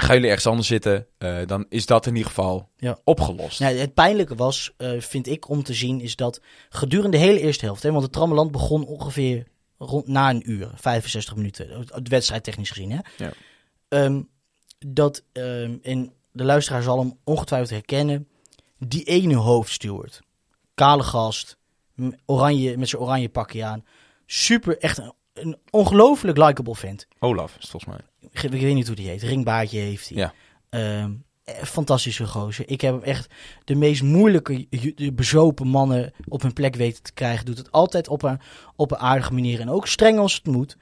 Gaan 0.00 0.14
jullie 0.14 0.28
ergens 0.28 0.46
anders 0.46 0.68
zitten, 0.68 1.06
eh, 1.18 1.46
dan 1.46 1.66
is 1.68 1.86
dat 1.86 2.06
in 2.06 2.12
ieder 2.14 2.28
geval 2.28 2.68
Ja. 2.76 2.98
opgelost. 3.04 3.58
Ja, 3.58 3.68
het 3.68 3.94
pijnlijke 3.94 4.34
was, 4.34 4.72
eh, 4.76 5.00
vind 5.00 5.26
ik, 5.26 5.48
om 5.48 5.62
te 5.62 5.74
zien, 5.74 6.00
is 6.00 6.16
dat 6.16 6.40
gedurende 6.68 7.16
de 7.16 7.22
hele 7.24 7.40
eerste 7.40 7.64
helft, 7.64 7.82
hè, 7.82 7.90
want 7.90 8.02
het 8.02 8.12
Trammeland 8.12 8.50
begon 8.52 8.86
ongeveer 8.86 9.46
rond 9.78 10.06
na 10.06 10.30
een 10.30 10.50
uur, 10.50 10.70
65 10.74 11.36
minuten, 11.36 11.86
de 11.86 12.10
wedstrijd 12.10 12.44
technisch 12.44 12.70
gezien, 12.70 12.90
hè, 12.90 12.98
Ja. 13.16 13.32
Ehm, 13.88 14.22
dat, 14.78 15.22
ehm, 15.32 15.76
en 15.82 16.12
de 16.32 16.44
luisteraar 16.44 16.82
zal 16.82 16.98
hem 16.98 17.18
ongetwijfeld 17.24 17.70
herkennen, 17.70 18.28
die 18.78 19.02
ene 19.04 19.34
hoofdsteward, 19.34 20.20
kale 20.74 21.02
gast, 21.02 21.56
oranje, 22.26 22.76
met 22.76 22.88
zijn 22.88 23.02
oranje 23.02 23.28
pakje 23.28 23.64
aan, 23.64 23.84
super, 24.26 24.78
echt 24.78 24.98
een, 24.98 25.12
een 25.32 25.58
ongelooflijk 25.70 26.38
likable 26.38 26.74
vent. 26.74 27.06
Olaf 27.18 27.56
volgens 27.60 27.84
mij. 27.84 27.98
Ik, 28.42 28.50
weet 28.50 28.74
niet 28.74 28.86
hoe 28.86 28.96
die 28.96 29.08
heet. 29.08 29.22
Ringbaardje 29.22 29.78
heeft 29.78 30.08
hij. 30.08 30.18
Ja. 30.18 30.34
Ehm, 30.68 31.12
eh, 31.44 31.62
fantastische 31.62 32.26
gozer. 32.26 32.68
Ik 32.68 32.80
heb 32.80 32.94
hem 32.94 33.02
echt 33.02 33.34
de 33.64 33.74
meest 33.74 34.02
moeilijke, 34.02 34.66
bezopen 35.12 35.66
mannen 35.66 36.12
op 36.28 36.42
hun 36.42 36.52
plek 36.52 36.74
weten 36.74 37.02
te 37.02 37.12
krijgen. 37.12 37.46
Doet 37.46 37.58
het 37.58 37.72
altijd 37.72 38.08
op 38.08 38.22
een, 38.22 38.40
op 38.76 38.90
een 38.90 38.98
aardige 38.98 39.32
manier. 39.32 39.60
En 39.60 39.70
ook 39.70 39.86
streng 39.86 40.18
als 40.18 40.34
het 40.34 40.46
moet. 40.46 40.76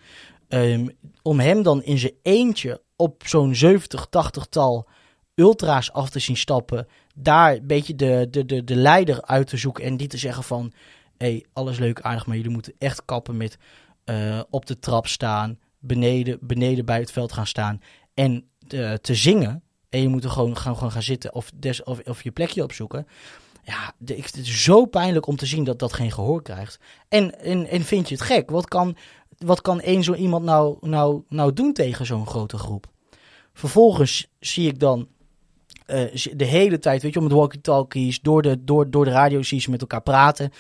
Ehm, 0.48 0.88
om 1.22 1.40
hem 1.40 1.62
dan 1.62 1.82
in 1.82 1.98
zijn 1.98 2.12
eentje 2.22 2.82
op 2.96 3.22
zo'n 3.26 3.54
70, 3.54 4.06
80 4.10 4.46
tal 4.46 4.88
ultra's 5.34 5.92
af 5.92 6.10
te 6.10 6.18
zien 6.18 6.36
stappen. 6.36 6.86
Daar 7.14 7.52
een 7.52 7.66
beetje 7.66 7.94
de, 7.94 8.26
de, 8.30 8.44
de, 8.44 8.64
de 8.64 8.76
leider 8.76 9.22
uit 9.22 9.46
te 9.46 9.56
zoeken. 9.56 9.84
En 9.84 9.96
die 9.96 10.08
te 10.08 10.18
zeggen 10.18 10.44
van... 10.44 10.72
hey, 11.16 11.44
alles 11.52 11.78
leuk, 11.78 12.00
aardig, 12.00 12.26
maar 12.26 12.36
jullie 12.36 12.50
moeten 12.50 12.74
echt 12.78 13.04
kappen 13.04 13.36
met 13.36 13.58
eh, 14.04 14.40
op 14.50 14.66
de 14.66 14.78
trap 14.78 15.06
staan. 15.06 15.58
Beneden, 15.84 16.38
beneden 16.40 16.84
bij 16.84 16.98
het 16.98 17.12
veld 17.12 17.32
gaan 17.32 17.46
staan. 17.46 17.80
En 18.14 18.44
eh, 18.68 18.92
te 18.92 19.14
zingen. 19.14 19.62
En 19.88 20.00
je 20.00 20.08
moet 20.08 20.24
er 20.24 20.30
gewoon 20.30 20.56
gaan, 20.56 20.74
gewoon 20.74 20.92
gaan 20.92 21.02
zitten 21.02 21.34
of, 21.34 21.50
des, 21.54 21.82
of, 21.82 21.98
of 21.98 22.22
je 22.22 22.30
plekje 22.30 22.62
opzoeken. 22.62 23.06
Ja, 23.64 23.92
het 24.04 24.36
is 24.36 24.62
zo 24.62 24.86
pijnlijk 24.86 25.26
om 25.26 25.36
te 25.36 25.46
zien 25.46 25.64
dat 25.64 25.78
dat 25.78 25.92
geen 25.92 26.12
gehoor 26.12 26.42
krijgt. 26.42 26.78
En, 27.08 27.42
en, 27.68 27.82
vind 27.82 28.08
je 28.08 28.14
het 28.14 28.24
gek? 28.24 28.50
Wat 28.50 28.68
kan, 28.68 28.96
wat 29.38 29.60
kan 29.60 29.80
één 29.80 30.02
zo 30.02 30.14
iemand 30.14 30.44
nou, 30.44 30.76
nou, 30.80 31.22
nou 31.28 31.52
doen 31.52 31.72
tegen 31.72 32.06
zo'n 32.06 32.26
grote 32.26 32.58
groep? 32.58 32.86
Vervolgens 33.52 34.28
zie 34.38 34.68
ik 34.68 34.78
dan 34.78 35.08
eh, 35.86 36.14
de 36.32 36.44
hele 36.44 36.78
tijd, 36.78 37.02
weet 37.02 37.12
je, 37.12 37.18
op 37.18 37.24
met 37.24 37.34
walkie-talkies, 37.34 38.20
door 38.20 38.42
de, 38.42 38.64
door, 38.64 38.90
door 38.90 39.04
de 39.04 39.10
radio 39.10 39.42
zie 39.42 39.70
met 39.70 39.80
elkaar 39.80 40.02
praten. 40.02 40.50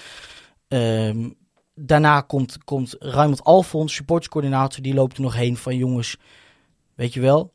Ehm, 0.68 1.30
daarna 1.74 2.20
komt, 2.20 2.64
komt 2.64 2.96
Raymond 2.98 3.44
Alfons, 3.44 3.94
supportscoördinator, 3.94 4.82
die 4.82 4.94
loopt 4.94 5.16
er 5.16 5.22
nog 5.22 5.34
heen 5.34 5.56
van 5.56 5.76
jongens, 5.76 6.16
weet 6.94 7.14
je 7.14 7.20
wel, 7.20 7.52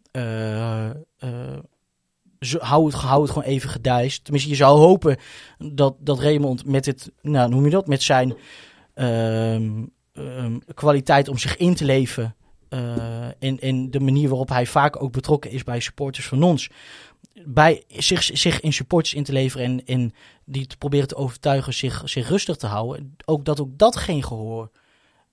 zo- 2.40 2.60
hou, 2.60 2.86
het, 2.86 2.96
gewoon 2.96 3.44
even 3.44 3.70
gedijst. 3.70 4.24
Tenminste, 4.24 4.50
je 4.50 4.56
zou 4.56 4.80
hopen 4.80 5.18
dat, 5.58 5.96
dat 6.00 6.20
Raymond 6.20 6.66
met 6.66 6.86
het, 6.86 7.12
nou, 7.22 7.50
noem 7.50 7.64
je 7.64 7.70
dat, 7.70 7.88
met 7.88 8.04
zijn 8.04 8.36
ehm, 8.94 9.84
ehm, 10.14 10.58
kwaliteit 10.74 11.28
om 11.28 11.38
zich 11.38 11.58
in 11.58 11.76
te 11.76 11.86
leven 11.86 12.36
eh, 12.70 13.26
en, 13.26 13.60
en 13.60 13.92
de 13.92 14.00
manier 14.00 14.30
waarop 14.30 14.50
hij 14.50 14.66
vaak 14.66 15.02
ook 15.04 15.12
betrokken 15.12 15.52
is 15.52 15.64
bij 15.64 15.80
supporters 15.80 16.28
van 16.28 16.44
ons, 16.44 16.70
bij 17.46 17.84
zich, 17.88 18.24
zich 18.24 18.60
in 18.60 18.74
supporters 18.74 19.14
in 19.14 19.24
te 19.24 19.32
leveren 19.32 19.66
en, 19.66 19.86
en 19.86 20.14
die 20.46 20.68
te 20.68 20.78
proberen 20.78 21.08
te 21.08 21.16
overtuigen 21.16 21.74
zich, 21.74 22.02
zich 22.06 22.30
rustig 22.30 22.56
te 22.56 22.68
houden, 22.68 23.16
ook 23.26 23.46
dat 23.46 23.62
ook 23.62 23.78
dat 23.78 23.96
geen 23.96 24.24
gehoor 24.24 24.72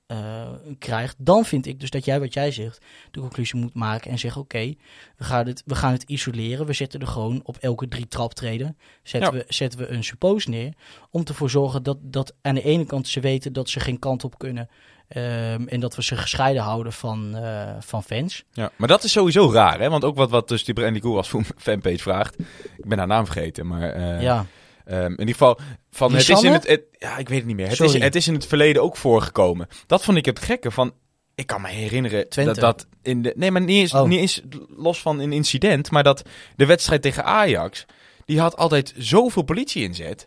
eh, 0.07 0.49
krijgt, 0.79 1.17
dan 1.19 1.45
vind 1.45 1.67
ik 1.67 1.81
dus 1.81 1.91
dat 1.91 2.05
jij 2.05 2.21
wat 2.21 2.35
jij 2.35 2.51
zegt, 2.51 2.85
de 3.11 3.21
conclusie 3.21 3.61
moet 3.61 3.75
maken 3.75 4.11
en 4.11 4.19
zeggen: 4.19 4.41
oké, 4.41 4.75
we, 5.17 5.25
gaan 5.25 5.47
het, 5.47 5.63
we 5.67 5.75
gaan 5.75 5.93
het 5.93 6.03
isoleren. 6.03 6.67
We 6.67 6.73
zetten 6.73 7.01
er 7.01 7.07
gewoon 7.07 7.41
op 7.45 7.57
elke 7.57 7.89
drie 7.89 8.09
traptreden 8.09 8.77
zetten, 9.03 9.35
Ja. 9.35 9.39
we, 9.39 9.53
zetten 9.55 9.79
we 9.79 9.89
een 9.89 10.05
suppoos 10.05 10.47
neer. 10.47 10.73
Om 11.11 11.23
ervoor 11.25 11.51
zorgen 11.51 11.83
dat, 11.83 11.99
dat 12.01 12.35
aan 12.43 12.55
de 12.55 12.63
ene 12.63 12.85
kant 12.85 13.09
ze 13.09 13.21
weten 13.21 13.53
dat 13.53 13.69
ze 13.69 13.81
geen 13.81 13.99
kant 13.99 14.25
op 14.25 14.39
kunnen. 14.39 14.69
Ehm, 15.09 15.67
en 15.67 15.81
dat 15.81 15.97
we 15.97 16.03
ze 16.03 16.17
gescheiden 16.17 16.63
houden 16.63 16.93
van, 16.93 17.37
eh, 17.37 17.71
van 17.81 18.03
fans. 18.03 18.45
Ja, 18.53 18.71
maar 18.77 18.89
dat 18.89 19.05
is 19.05 19.13
sowieso 19.13 19.53
raar, 19.53 19.81
hè? 19.81 19.91
Want 19.91 20.05
ook 20.05 20.17
wat, 20.17 20.31
wat 20.31 20.49
dus 20.49 20.65
die 20.65 20.75
Brandy 20.75 20.99
Kool 20.99 21.23
voor 21.23 21.43
fanpage 21.57 21.99
vraagt. 21.99 22.39
Ik 22.77 22.85
ben 22.89 22.99
haar 22.99 23.07
naam 23.07 23.25
vergeten, 23.25 23.67
maar... 23.67 23.91
eh, 23.93 24.23
ja, 24.23 24.47
Ehm, 24.85 25.05
in 25.05 25.11
ieder 25.11 25.27
geval, 25.35 25.59
van 25.91 26.13
het 26.13 26.29
is 26.29 26.43
in 26.43 26.53
het, 26.53 26.67
het- 26.67 26.83
Ja, 26.99 27.17
ik 27.19 27.29
weet 27.29 27.39
het 27.39 27.47
niet 27.47 27.57
meer. 27.57 27.69
Het 27.69 27.81
is, 27.81 27.93
het 27.99 28.15
is 28.15 28.29
in 28.29 28.35
het 28.35 28.47
verleden 28.47 28.83
ook 28.83 28.97
voorgekomen. 28.97 29.67
Dat 29.87 30.05
vond 30.05 30.17
ik 30.17 30.25
het 30.25 30.39
gekke 30.39 30.71
van... 30.71 30.93
Ik 31.35 31.47
kan 31.47 31.61
me 31.61 31.69
herinneren 31.69 32.29
Twente. 32.29 32.53
dat 32.53 32.61
dat 32.61 32.87
in 33.03 33.23
de... 33.23 33.33
Nee, 33.37 33.51
maar 33.51 33.61
niet 33.61 33.77
eens, 33.81 33.95
Oh. 33.95 34.09
niet 34.09 34.19
eens 34.21 34.41
los 34.77 35.01
van 35.01 35.19
een 35.19 35.33
incident. 35.33 35.91
Maar 35.91 36.03
dat 36.03 36.23
de 36.57 36.67
wedstrijd 36.67 37.03
tegen 37.03 37.25
Ajax... 37.25 37.85
Die 38.25 38.41
had 38.41 38.57
altijd 38.57 38.95
zoveel 38.99 39.43
politie 39.43 39.83
inzet. 39.83 40.27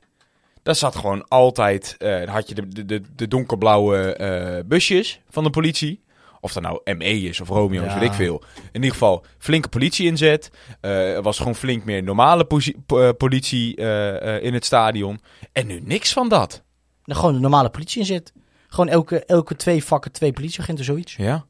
Daar 0.68 0.76
zat 0.76 0.96
gewoon 0.96 1.28
altijd... 1.28 1.96
eh, 1.98 2.24
had 2.30 2.50
je 2.50 2.56
de, 2.56 2.86
de, 2.86 3.02
de, 3.16 3.28
donkerblauwe 3.28 4.14
eh, 4.14 4.64
busjes 4.66 5.20
van 5.30 5.44
de 5.44 5.50
politie. 5.50 6.04
Of 6.40 6.54
dat 6.54 6.64
nou 6.64 6.96
ME 6.98 7.06
is 7.22 7.42
of 7.42 7.50
Romeo, 7.50 7.84
Ja. 7.84 7.94
weet 8.00 8.10
ik 8.10 8.14
veel. 8.16 8.44
In 8.58 8.74
ieder 8.74 8.92
geval 8.92 9.26
flinke 9.38 9.70
politie 9.70 10.06
inzet. 10.08 10.52
Eh, 10.82 11.14
er 11.16 11.22
was 11.22 11.38
gewoon 11.38 11.56
flink 11.56 11.84
meer 11.84 12.04
normale 12.04 12.48
po- 12.86 13.14
politie 13.14 13.76
in 14.42 14.54
het 14.54 14.66
stadion. 14.66 15.20
En 15.52 15.68
nu 15.68 15.80
niks 15.84 16.14
van 16.14 16.30
dat. 16.30 16.64
dan 17.04 17.16
gewoon 17.16 17.34
de 17.34 17.40
normale 17.40 17.70
politie 17.70 18.00
inzet. 18.00 18.34
Gewoon 18.68 18.90
elke, 18.90 19.26
elke 19.26 19.56
twee 19.56 19.84
vakken 19.84 20.12
twee 20.12 20.34
politieagenten, 20.34 20.86
zoiets. 20.86 21.16
Ja? 21.16 21.46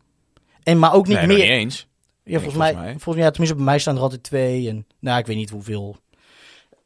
En 0.63 0.79
maar 0.79 0.93
ook 0.93 1.07
niet 1.07 1.17
nee, 1.17 1.27
meer. 1.27 1.37
niet 1.37 1.45
eens. 1.45 1.87
Ja, 2.23 2.39
volgens, 2.39 2.53
volgens 2.53 2.73
mij, 2.73 2.73
mij. 2.83 2.91
volgens 2.91 3.15
mij, 3.15 3.23
ja, 3.23 3.29
tenminste 3.29 3.55
bij 3.55 3.65
mij 3.65 3.79
staan 3.79 3.95
er 3.95 4.01
altijd 4.01 4.23
twee. 4.23 4.69
En 4.69 4.87
nou, 4.99 5.19
ik 5.19 5.25
weet 5.25 5.35
niet 5.37 5.49
hoeveel. 5.49 5.97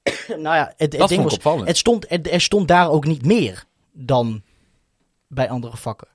nou 0.28 0.56
ja, 0.56 0.74
het, 0.78 0.92
ding 0.92 1.24
was, 1.24 1.34
opvallend. 1.34 1.68
het 1.68 1.78
stond, 1.78 2.12
er, 2.12 2.32
er 2.32 2.42
stond 2.42 2.68
daar 2.68 2.90
ook 2.90 3.06
niet 3.06 3.26
meer 3.26 3.66
dan 3.92 4.42
bij 5.28 5.50
andere 5.50 5.78
vakken. 5.78 6.08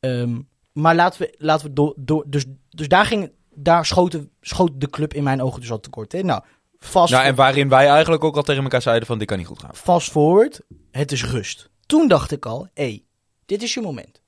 Ehm, 0.00 0.40
maar 0.72 0.94
laten 0.94 1.20
we, 1.20 1.34
laten 1.38 1.66
we 1.66 1.72
door, 1.72 1.94
door 1.96 2.24
dus, 2.26 2.44
dus 2.68 2.88
daar 2.88 3.06
ging, 3.06 3.32
daar 3.54 3.86
schoten, 3.86 4.30
schoot 4.40 4.70
de 4.74 4.90
club 4.90 5.14
in 5.14 5.22
mijn 5.22 5.42
ogen 5.42 5.60
dus 5.60 5.70
al 5.70 5.80
tekort. 5.80 6.12
Hè? 6.12 6.22
Nou, 6.22 6.42
fast, 6.78 7.12
Nou, 7.12 7.24
en 7.24 7.34
waarin 7.34 7.68
wij 7.68 7.88
eigenlijk 7.88 8.24
ook 8.24 8.36
al 8.36 8.42
tegen 8.42 8.62
elkaar 8.62 8.82
zeiden 8.82 9.06
van 9.06 9.18
dit 9.18 9.26
kan 9.26 9.38
niet 9.38 9.46
goed 9.46 9.58
gaan. 9.58 9.74
fast 9.74 10.10
forward, 10.10 10.60
het 10.90 11.12
is 11.12 11.24
rust. 11.24 11.70
Toen 11.86 12.08
dacht 12.08 12.32
ik 12.32 12.46
al, 12.46 12.68
hé, 12.74 12.84
hey, 12.84 13.04
dit 13.46 13.62
is 13.62 13.74
je 13.74 13.80
moment. 13.80 14.20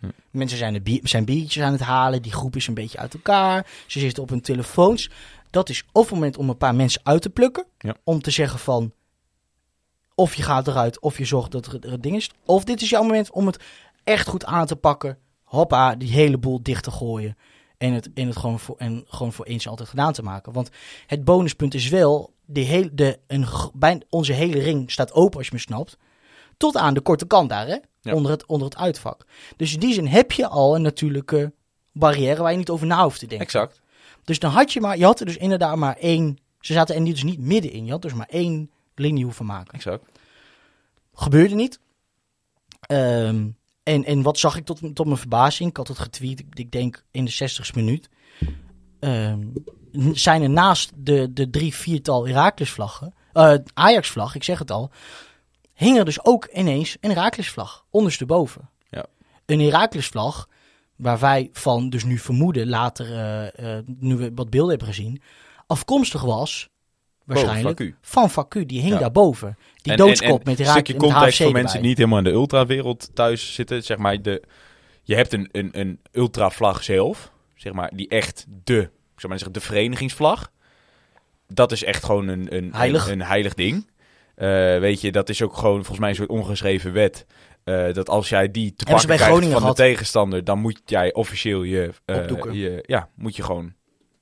Hm. 0.00 0.06
Mensen 0.30 0.58
zijn, 0.58 0.82
de 0.82 1.00
zijn 1.02 1.24
biertjes 1.24 1.62
aan 1.62 1.72
het 1.72 1.80
halen, 1.80 2.22
die 2.22 2.32
groep 2.32 2.56
is 2.56 2.66
een 2.66 2.74
beetje 2.74 2.98
uit 2.98 3.14
elkaar. 3.14 3.66
Ze 3.86 3.98
zitten 3.98 4.22
op 4.22 4.28
hun 4.28 4.40
telefoons. 4.40 5.10
Dat 5.50 5.68
is 5.68 5.84
of 5.92 6.02
het 6.02 6.14
moment 6.14 6.36
om 6.36 6.48
een 6.48 6.56
paar 6.56 6.74
mensen 6.74 7.00
uit 7.04 7.22
te 7.22 7.30
plukken. 7.30 7.66
Ja. 7.78 7.94
Om 8.04 8.22
te 8.22 8.30
zeggen 8.30 8.58
van, 8.58 8.92
of 10.14 10.34
je 10.34 10.42
gaat 10.42 10.68
eruit, 10.68 11.00
of 11.00 11.18
je 11.18 11.24
zorgt 11.24 11.50
dat 11.50 11.66
er, 11.66 11.92
een 11.92 12.00
ding 12.00 12.16
is. 12.16 12.30
Of 12.44 12.64
dit 12.64 12.82
is 12.82 12.90
jouw 12.90 13.02
moment 13.02 13.30
om 13.30 13.46
het 13.46 13.64
echt 14.04 14.28
goed 14.28 14.44
aan 14.44 14.66
te 14.66 14.76
pakken. 14.76 15.18
Hoppa, 15.44 15.94
die 15.94 16.12
hele 16.12 16.38
boel 16.38 16.62
dicht 16.62 16.84
te 16.84 16.90
gooien. 16.90 17.36
En 17.78 17.92
het, 17.92 18.10
en 18.14 18.26
het 18.26 18.36
gewoon, 18.36 18.58
voor, 18.58 18.76
en 18.76 19.04
gewoon 19.08 19.32
voor 19.32 19.44
eens 19.44 19.64
en 19.64 19.70
altijd 19.70 19.88
gedaan 19.88 20.12
te 20.12 20.22
maken. 20.22 20.52
Want 20.52 20.70
het 21.06 21.24
bonuspunt 21.24 21.74
is 21.74 21.88
wel, 21.88 22.32
hele, 22.52 22.94
de, 22.94 23.18
een, 23.26 23.46
bij, 23.74 24.02
onze 24.08 24.32
hele 24.32 24.58
ring 24.58 24.90
staat 24.90 25.12
open 25.12 25.38
als 25.38 25.46
je 25.46 25.52
me 25.54 25.60
snapt. 25.60 25.96
Tot 26.56 26.76
aan 26.76 26.94
de 26.94 27.00
korte 27.00 27.26
kant 27.26 27.48
daar, 27.48 27.66
hè? 27.66 27.76
Ja. 28.00 28.14
Onder, 28.14 28.30
het, 28.30 28.46
onder 28.46 28.68
het 28.68 28.76
uitvak. 28.76 29.26
Dus 29.56 29.74
in 29.74 29.80
die 29.80 29.94
zin 29.94 30.06
heb 30.06 30.32
je 30.32 30.48
al 30.48 30.74
een 30.74 30.82
natuurlijke 30.82 31.52
barrière 31.92 32.42
waar 32.42 32.52
je 32.52 32.58
niet 32.58 32.70
over 32.70 32.86
na 32.86 33.02
hoeft 33.02 33.18
te 33.18 33.26
denken. 33.26 33.46
Exact. 33.46 33.80
Dus 34.24 34.38
dan 34.38 34.50
had 34.50 34.72
je 34.72 34.80
maar, 34.80 34.98
je 34.98 35.04
had 35.04 35.20
er 35.20 35.26
dus 35.26 35.36
inderdaad 35.36 35.76
maar 35.76 35.96
één. 35.96 36.38
Ze 36.60 36.72
zaten 36.72 36.94
er 36.94 37.00
niet- 37.00 37.14
dus 37.14 37.22
niet 37.22 37.40
middenin. 37.40 37.84
Je 37.84 37.90
had 37.90 38.02
dus 38.02 38.14
maar 38.14 38.28
één 38.30 38.70
linie 38.94 39.24
hoeven 39.24 39.46
maken. 39.46 39.74
Exact. 39.74 40.04
Gebeurde 41.14 41.54
niet. 41.54 41.80
Ehm, 42.80 43.48
en, 43.82 44.04
en 44.04 44.22
wat 44.22 44.38
zag 44.38 44.56
ik 44.56 44.64
tot, 44.64 44.80
tot 44.94 45.06
mijn 45.06 45.18
verbazing? 45.18 45.70
Ik 45.70 45.76
had 45.76 45.88
het 45.88 45.98
getweet, 45.98 46.40
ik, 46.40 46.46
ik 46.54 46.70
denk 46.72 47.04
in 47.10 47.24
de 47.24 47.30
60ste 47.30 47.74
minuut. 47.74 48.08
Ehm, 49.00 49.46
zijn 50.12 50.42
er 50.42 50.50
naast 50.50 50.92
de, 50.94 51.32
de 51.32 51.50
drie, 51.50 51.74
viertal 51.74 52.26
Herakles-vlaggen, 52.26 53.14
eh, 53.32 53.54
Ajax-vlag, 53.74 54.34
ik 54.34 54.44
zeg 54.44 54.58
het 54.58 54.70
al, 54.70 54.90
hing 55.74 55.98
er 55.98 56.04
dus 56.04 56.24
ook 56.24 56.44
ineens 56.52 56.96
een 57.00 57.10
Herakles-vlag 57.10 57.84
ondersteboven. 57.90 58.68
Ja. 58.88 59.06
Een 59.46 59.60
Herakles-vlag, 59.60 60.48
waar 61.00 61.18
wij 61.18 61.48
van 61.52 61.90
dus 61.90 62.04
nu 62.04 62.18
vermoeden, 62.18 62.68
later, 62.68 63.06
eh, 63.12 63.76
eh, 63.78 63.84
nu 63.86 64.16
we 64.16 64.30
wat 64.34 64.50
beelden 64.50 64.70
hebben 64.70 64.88
gezien, 64.94 65.22
afkomstig 65.66 66.22
was, 66.22 66.68
waarschijnlijk, 67.24 67.78
Boven, 67.78 67.96
van 68.00 68.30
Facu. 68.30 68.66
Die 68.66 68.80
hing 68.80 68.92
Ja. 68.92 68.98
daarboven. 68.98 69.56
Die 69.82 69.92
En- 69.92 69.98
doodskop 69.98 70.28
en- 70.28 70.44
en 70.44 70.50
met 70.50 70.58
Een 70.58 70.64
Herakles 70.64 70.88
stukje 70.88 71.08
context 71.10 71.36
voor 71.36 71.46
erbij. 71.46 71.60
mensen 71.62 71.80
die 71.80 71.88
niet 71.88 71.98
helemaal 71.98 72.18
in 72.18 72.24
de 72.24 72.30
ultrawereld 72.30 73.10
thuis 73.14 73.54
zitten. 73.54 73.82
Zeg 73.82 73.96
maar, 73.98 74.22
de, 74.22 74.42
je 75.02 75.14
hebt 75.14 75.32
een, 75.32 75.48
een, 75.52 75.68
een 75.72 76.00
ultravlag 76.12 76.84
zelf. 76.84 77.32
Zeg 77.54 77.72
maar, 77.72 77.90
die 77.94 78.08
echt 78.08 78.46
de, 78.64 78.78
ik 78.80 79.20
zou 79.20 79.28
maar 79.28 79.38
zeggen, 79.38 79.52
de 79.52 79.60
verenigingsvlag. 79.60 80.50
Dat 81.48 81.72
is 81.72 81.84
echt 81.84 82.04
gewoon 82.04 82.28
een, 82.28 82.56
een, 82.56 82.70
Heilig. 82.74 83.06
een, 83.06 83.12
een 83.20 83.26
heilig 83.26 83.54
ding. 83.54 83.88
Eh, 84.34 84.48
weet 84.78 85.00
je, 85.00 85.12
dat 85.12 85.28
is 85.28 85.42
ook 85.42 85.56
gewoon 85.56 85.74
volgens 85.76 85.98
mij 85.98 86.08
een 86.08 86.14
soort 86.14 86.28
ongeschreven 86.28 86.92
wet. 86.92 87.26
Eh, 87.64 87.92
dat 87.92 88.08
als 88.08 88.28
jij 88.28 88.50
die 88.50 88.74
te 88.74 88.84
pakken 88.84 89.04
krijgt 89.04 89.24
Groningen 89.24 89.60
van 89.60 89.68
de 89.68 89.74
tegenstander, 89.76 90.44
dan 90.44 90.58
moet 90.58 90.80
jij 90.84 91.12
officieel 91.14 91.62
je, 91.62 91.90
eh, 92.04 92.28
je, 92.52 92.84
ja, 92.86 93.08
moet 93.14 93.36
je 93.36 93.42
gewoon 93.42 93.72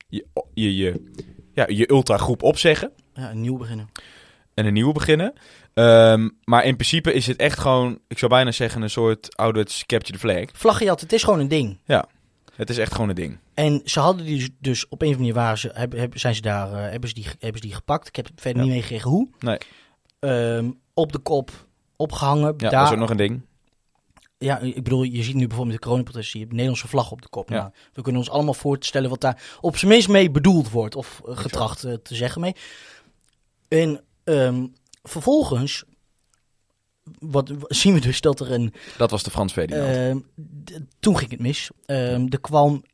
je, 0.09 0.27
je, 0.55 0.77
je, 0.77 1.13
ja, 1.53 1.65
je 1.69 1.91
ultragroep 1.91 2.43
opzeggen 2.43 2.93
Ja, 3.15 3.31
een 3.31 3.41
nieuw 3.41 3.57
beginnen. 3.57 3.89
en 4.55 4.67
een 4.67 4.73
nieuwe 4.73 4.93
beginnen. 4.93 5.33
Ehm, 5.75 6.29
maar 6.45 6.65
in 6.65 6.75
principe 6.75 7.13
is 7.13 7.27
het 7.27 7.37
echt 7.37 7.59
gewoon, 7.59 7.99
ik 8.09 8.19
zou 8.19 8.31
bijna 8.31 8.53
zeggen, 8.53 8.83
een 8.83 8.91
soort 8.91 9.37
ouderwets 9.37 9.87
capture 9.87 10.13
the 10.13 10.19
flag. 10.19 10.45
Vlaggenjacht, 10.53 11.01
het 11.01 11.13
is 11.13 11.23
gewoon 11.23 11.41
een 11.41 11.49
ding. 11.49 11.79
Het 12.57 12.71
is 12.71 12.79
echt 12.79 12.93
gewoon 12.93 13.09
een 13.09 13.15
ding. 13.15 13.39
En 13.55 13.81
ze 13.85 14.01
hadden 14.01 14.27
die 14.27 14.39
dus, 14.39 14.49
dus 14.61 14.89
op 14.89 15.03
een 15.03 15.09
of 15.09 15.15
andere 15.15 15.19
manier 15.19 15.35
waren 15.35 15.59
ze, 15.59 15.71
hebben, 15.73 15.99
hebben- 15.99 16.21
zijn 16.21 16.35
ze 16.35 16.41
daar, 16.41 16.73
eh, 16.73 16.91
hebben, 16.91 17.09
ze 17.09 17.15
die, 17.15 17.25
hebben 17.39 17.61
ze 17.61 17.67
die 17.67 17.75
gepakt. 17.75 18.09
Ik 18.09 18.17
heb 18.17 18.29
verder 18.35 18.57
Ja. 18.57 18.63
niet 18.63 18.73
meegekregen 18.73 19.11
hoe. 19.11 19.29
Nee. 19.39 19.59
Ehm, 20.19 20.71
op 20.95 21.13
de 21.13 21.19
kop, 21.19 21.51
opgehangen. 21.99 22.47
Ja, 22.47 22.53
daar, 22.57 22.71
dat 22.71 22.85
is 22.87 22.93
ook 22.93 22.99
nog 22.99 23.11
een 23.11 23.17
ding. 23.17 23.41
ja, 24.39 24.59
ik 24.59 24.83
bedoel, 24.83 25.03
je 25.03 25.23
ziet 25.23 25.35
nu 25.35 25.47
bijvoorbeeld 25.47 25.77
de 25.77 25.83
coronaprotest, 25.83 26.33
je 26.33 26.39
hebt 26.39 26.51
Nederlandse 26.51 26.89
vlag 26.89 27.11
op 27.11 27.23
de 27.23 27.29
kop. 27.29 27.49
Ja. 27.49 27.57
Nou, 27.57 27.71
we 27.93 28.03
kunnen 28.03 28.21
ons 28.21 28.31
allemaal 28.31 28.55
voorstellen 28.55 29.11
wat 29.11 29.21
daar 29.21 29.43
op 29.61 29.77
zijn 29.77 29.91
minst 29.91 30.09
mee 30.09 30.31
bedoeld 30.31 30.71
wordt. 30.71 30.97
Of 30.97 31.21
getracht 31.25 31.85
eh, 31.85 31.93
te 31.93 32.15
zeggen 32.15 32.41
mee. 32.41 32.55
En 33.69 34.05
ehm, 34.25 34.67
vervolgens 35.03 35.85
wat, 37.19 37.53
zien 37.69 37.95
we 37.95 38.01
dus 38.01 38.21
dat 38.21 38.41
er 38.41 38.53
een 38.53 38.75
Dat 38.97 39.11
was 39.11 39.23
de 39.23 39.31
Frans 39.31 39.53
Ferdinand. 39.53 39.87
Ehm, 39.87 40.19
toen 41.01 41.19
ging 41.19 41.31
het 41.31 41.41
mis. 41.41 41.71
Ehm, 41.87 42.27
er 42.29 42.41
kwam 42.41 42.85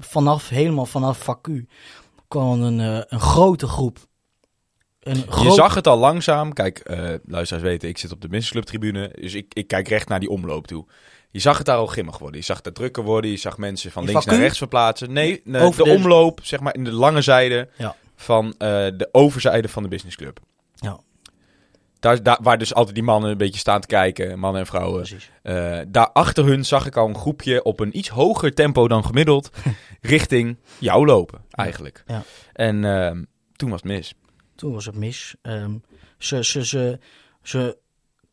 vanaf, 0.00 0.48
helemaal 0.48 0.86
vanaf 0.86 1.18
Facu, 1.18 1.66
kwam 2.30 2.62
een, 2.62 2.80
eh, 2.80 3.02
een 3.06 3.20
grote 3.20 3.66
groep. 3.66 4.08
Een 5.00 5.24
je 5.42 5.50
zag 5.50 5.74
het 5.74 5.86
al 5.86 5.98
langzaam. 5.98 6.52
Kijk, 6.52 6.78
eh 6.78 7.14
luisteraars 7.26 7.64
weten, 7.66 7.88
ik 7.88 7.98
zit 7.98 8.12
op 8.12 8.20
de 8.20 8.28
Business 8.28 8.66
tribune. 8.66 9.12
Dus 9.20 9.34
ik, 9.34 9.54
ik 9.54 9.66
kijk 9.68 9.88
recht 9.88 10.08
naar 10.08 10.20
die 10.20 10.30
omloop 10.30 10.66
toe. 10.66 10.86
Je 11.30 11.38
zag 11.38 11.56
het 11.56 11.66
daar 11.66 11.76
al 11.76 11.86
grimmig 11.86 12.18
worden. 12.18 12.40
Je 12.40 12.46
zag 12.46 12.60
het 12.62 12.74
drukker 12.74 13.02
worden. 13.02 13.30
Je 13.30 13.36
zag 13.36 13.58
mensen 13.58 13.90
van 13.90 14.02
In 14.02 14.08
links 14.08 14.24
naar 14.24 14.38
rechts 14.38 14.58
verplaatsen. 14.58 15.12
Nee, 15.12 15.40
nee, 15.44 15.62
Over 15.62 15.84
de, 15.84 15.90
de- 15.90 15.96
omloop, 15.96 16.40
zeg 16.42 16.60
maar 16.60 16.74
in 16.74 16.84
de 16.84 16.92
lange 16.92 17.22
zijde 17.22 17.68
Ja. 17.76 17.96
van 18.16 18.46
eh, 18.58 18.68
de 18.96 19.08
overzijde 19.12 19.68
van 19.68 19.82
de 19.82 19.88
businessclub. 19.88 20.38
Ja. 20.74 20.98
Daar, 22.00 22.22
daar, 22.22 22.38
waar 22.42 22.58
dus 22.58 22.74
altijd 22.74 22.94
die 22.94 23.04
mannen 23.04 23.30
een 23.30 23.36
beetje 23.36 23.58
staan 23.58 23.80
te 23.80 23.86
kijken, 23.86 24.38
mannen 24.38 24.60
en 24.60 24.66
vrouwen. 24.66 25.06
Eh, 25.42 25.78
daar 25.88 26.10
achter 26.12 26.44
hun 26.44 26.64
zag 26.64 26.86
ik 26.86 26.96
al 26.96 27.08
een 27.08 27.16
groepje 27.18 27.62
op 27.62 27.80
een 27.80 27.98
iets 27.98 28.08
hoger 28.08 28.54
tempo 28.54 28.88
dan 28.88 29.04
gemiddeld 29.04 29.50
richting 30.00 30.56
jou 30.78 31.06
lopen, 31.06 31.40
eigenlijk. 31.50 32.02
Ja. 32.06 32.22
En 32.52 32.84
ehm, 32.84 33.22
toen 33.56 33.70
was 33.70 33.82
het 33.82 33.90
mis. 33.90 34.14
Toen 34.60 34.72
was 34.72 34.86
het 34.86 34.94
mis. 34.94 35.34
Ehm, 35.42 35.72
ze, 36.18 36.44
ze, 36.44 36.66
ze, 36.66 36.98
ze 37.42 37.76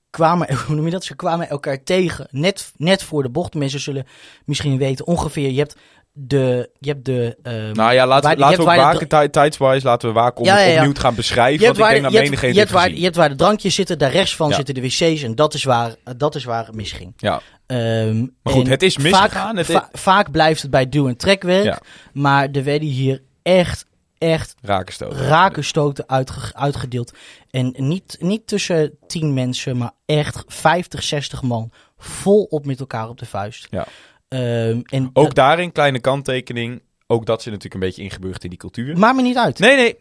kwamen, 0.09 0.47
hoe 0.65 0.75
noem 0.75 0.86
je 0.86 0.91
dat? 0.91 1.03
Ze 1.03 1.15
kwamen 1.15 1.49
elkaar 1.49 1.84
tegen, 1.84 2.28
net, 2.32 2.71
net 2.78 3.03
voor 3.03 3.23
de 3.23 3.30
bocht. 3.30 3.53
Mensen 3.53 3.80
zullen 3.80 4.05
misschien 4.45 4.78
weten 4.78 5.07
ongeveer, 5.07 5.49
je 5.51 5.57
hebt 5.59 5.75
de, 6.19 6.69
je 6.80 6.89
hebt 6.89 7.05
de, 7.05 7.38
ehm, 7.43 7.71
Nou 7.73 7.93
ja, 7.93 8.07
laten 8.07 8.30
waar- 8.30 8.38
laten 8.38 8.57
we 8.65 8.69
de- 8.71 8.78
waken, 8.78 9.07
tij- 9.07 9.30
tijdswise, 9.30 9.86
laten 9.86 10.07
we 10.07 10.13
waken 10.13 10.38
om 10.39 10.45
Ja, 10.45 10.55
het 10.55 10.61
ja, 10.65 10.71
ja. 10.71 10.78
opnieuw 10.78 10.93
te 10.93 11.01
gaan 11.01 11.15
beschrijven. 11.15 11.59
je 11.59 11.65
hebt 11.65 11.78
ik 11.78 11.84
waar, 11.84 11.91
denk 11.91 12.09
je 12.11 12.17
hebt, 12.17 12.39
je, 12.53 12.59
hebt 12.59 12.71
waar, 12.71 12.84
heeft 12.86 12.97
je 12.97 13.03
hebt 13.03 13.15
waar 13.15 13.30
de 13.30 13.36
drankjes 13.36 13.75
zitten, 13.75 13.97
daar 13.97 14.11
rechts 14.11 14.36
van 14.36 14.53
zitten 14.53 14.73
de 14.75 14.82
wc's 14.82 15.23
en 15.23 15.36
dat 15.36 15.53
is 15.53 15.63
waar, 15.63 15.95
dat 16.17 16.36
is 16.36 16.43
waar 16.43 16.65
het 16.65 16.75
misging. 16.75 17.13
Ja. 17.17 17.41
Ehm, 17.65 18.19
Maar 18.43 18.53
goed, 18.53 18.67
het 18.67 18.84
is 18.84 18.97
misgegaan. 18.97 19.30
Vaak, 19.30 19.57
Het 19.57 19.65
va- 19.65 19.89
vaak 19.93 20.32
blijft 20.32 20.61
het 20.61 20.71
bij 20.71 20.89
duw- 20.89 21.07
en 21.07 21.17
trekwerk, 21.17 21.80
maar 22.13 22.49
er 22.51 22.63
werden 22.63 22.88
hier 22.89 23.21
echt, 23.43 23.86
echt 24.18 24.55
rakenstoten, 24.61 25.18
rakenstoten 25.18 26.09
uitgedeeld. 26.53 27.13
En 27.49 27.74
niet, 27.78 28.18
niet 28.20 28.47
tussen 28.47 28.97
tien 29.07 29.34
mensen, 29.34 29.78
maar 29.78 29.91
echt 30.05 30.43
50, 30.47 31.03
60 31.03 31.41
man 31.41 31.72
volop 31.97 32.65
met 32.65 32.80
elkaar 32.80 33.09
op 33.09 33.18
de 33.18 33.26
vuist. 33.26 33.68
Ja. 33.70 33.88
Ehm, 34.28 34.80
en 34.84 35.09
ook 35.13 35.36
daarin 35.36 35.72
kleine 35.72 35.99
kanttekening. 35.99 36.82
Ook 37.07 37.26
dat 37.26 37.41
zit 37.41 37.53
natuurlijk 37.53 37.82
een 37.82 37.88
beetje 37.88 38.03
ingeburgd 38.03 38.43
in 38.43 38.49
die 38.49 38.59
cultuur. 38.59 38.97
Maakt 38.97 39.15
me 39.15 39.22
niet 39.22 39.38
uit. 39.38 39.59
Nee, 39.59 39.76
nee. 39.76 39.97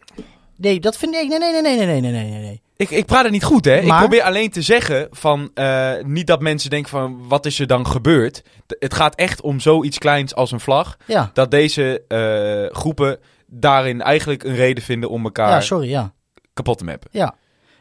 Nee, 0.57 0.79
dat 0.79 0.97
vind 0.97 1.15
ik. 1.15 1.27
Nee, 1.27 1.39
nee, 1.39 1.51
nee, 1.51 1.61
nee, 1.61 1.85
nee, 1.85 2.01
nee, 2.01 2.11
nee, 2.11 2.41
nee. 2.41 2.61
Ik, 2.77 2.89
ik 2.89 3.05
praat 3.05 3.25
er 3.25 3.31
niet 3.31 3.43
goed, 3.43 3.65
hè? 3.65 3.79
Ik 3.79 3.97
probeer 3.97 4.21
alleen 4.21 4.49
te 4.49 4.61
zeggen 4.61 5.07
van... 5.11 5.51
Eh, 5.53 5.93
niet 6.03 6.27
dat 6.27 6.41
mensen 6.41 6.69
denken 6.69 6.89
van, 6.89 7.27
wat 7.27 7.45
is 7.45 7.59
er 7.59 7.67
dan 7.67 7.87
gebeurd? 7.87 8.43
Het 8.67 8.93
gaat 8.93 9.15
echt 9.15 9.41
om 9.41 9.59
zoiets 9.59 9.97
kleins 9.97 10.35
als 10.35 10.51
een 10.51 10.59
vlag. 10.59 10.97
Dat 11.33 11.51
deze 11.51 12.03
eh, 12.07 12.77
groepen 12.77 13.19
daarin 13.47 14.01
eigenlijk 14.01 14.43
een 14.43 14.55
reden 14.55 14.83
vinden 14.83 15.09
om 15.09 15.23
elkaar 15.23 15.49
ja, 15.49 15.61
sorry, 15.61 15.89
ja. 15.89 16.13
kapot 16.53 16.77
te 16.77 16.83
mappen. 16.83 17.09
Ja. 17.13 17.35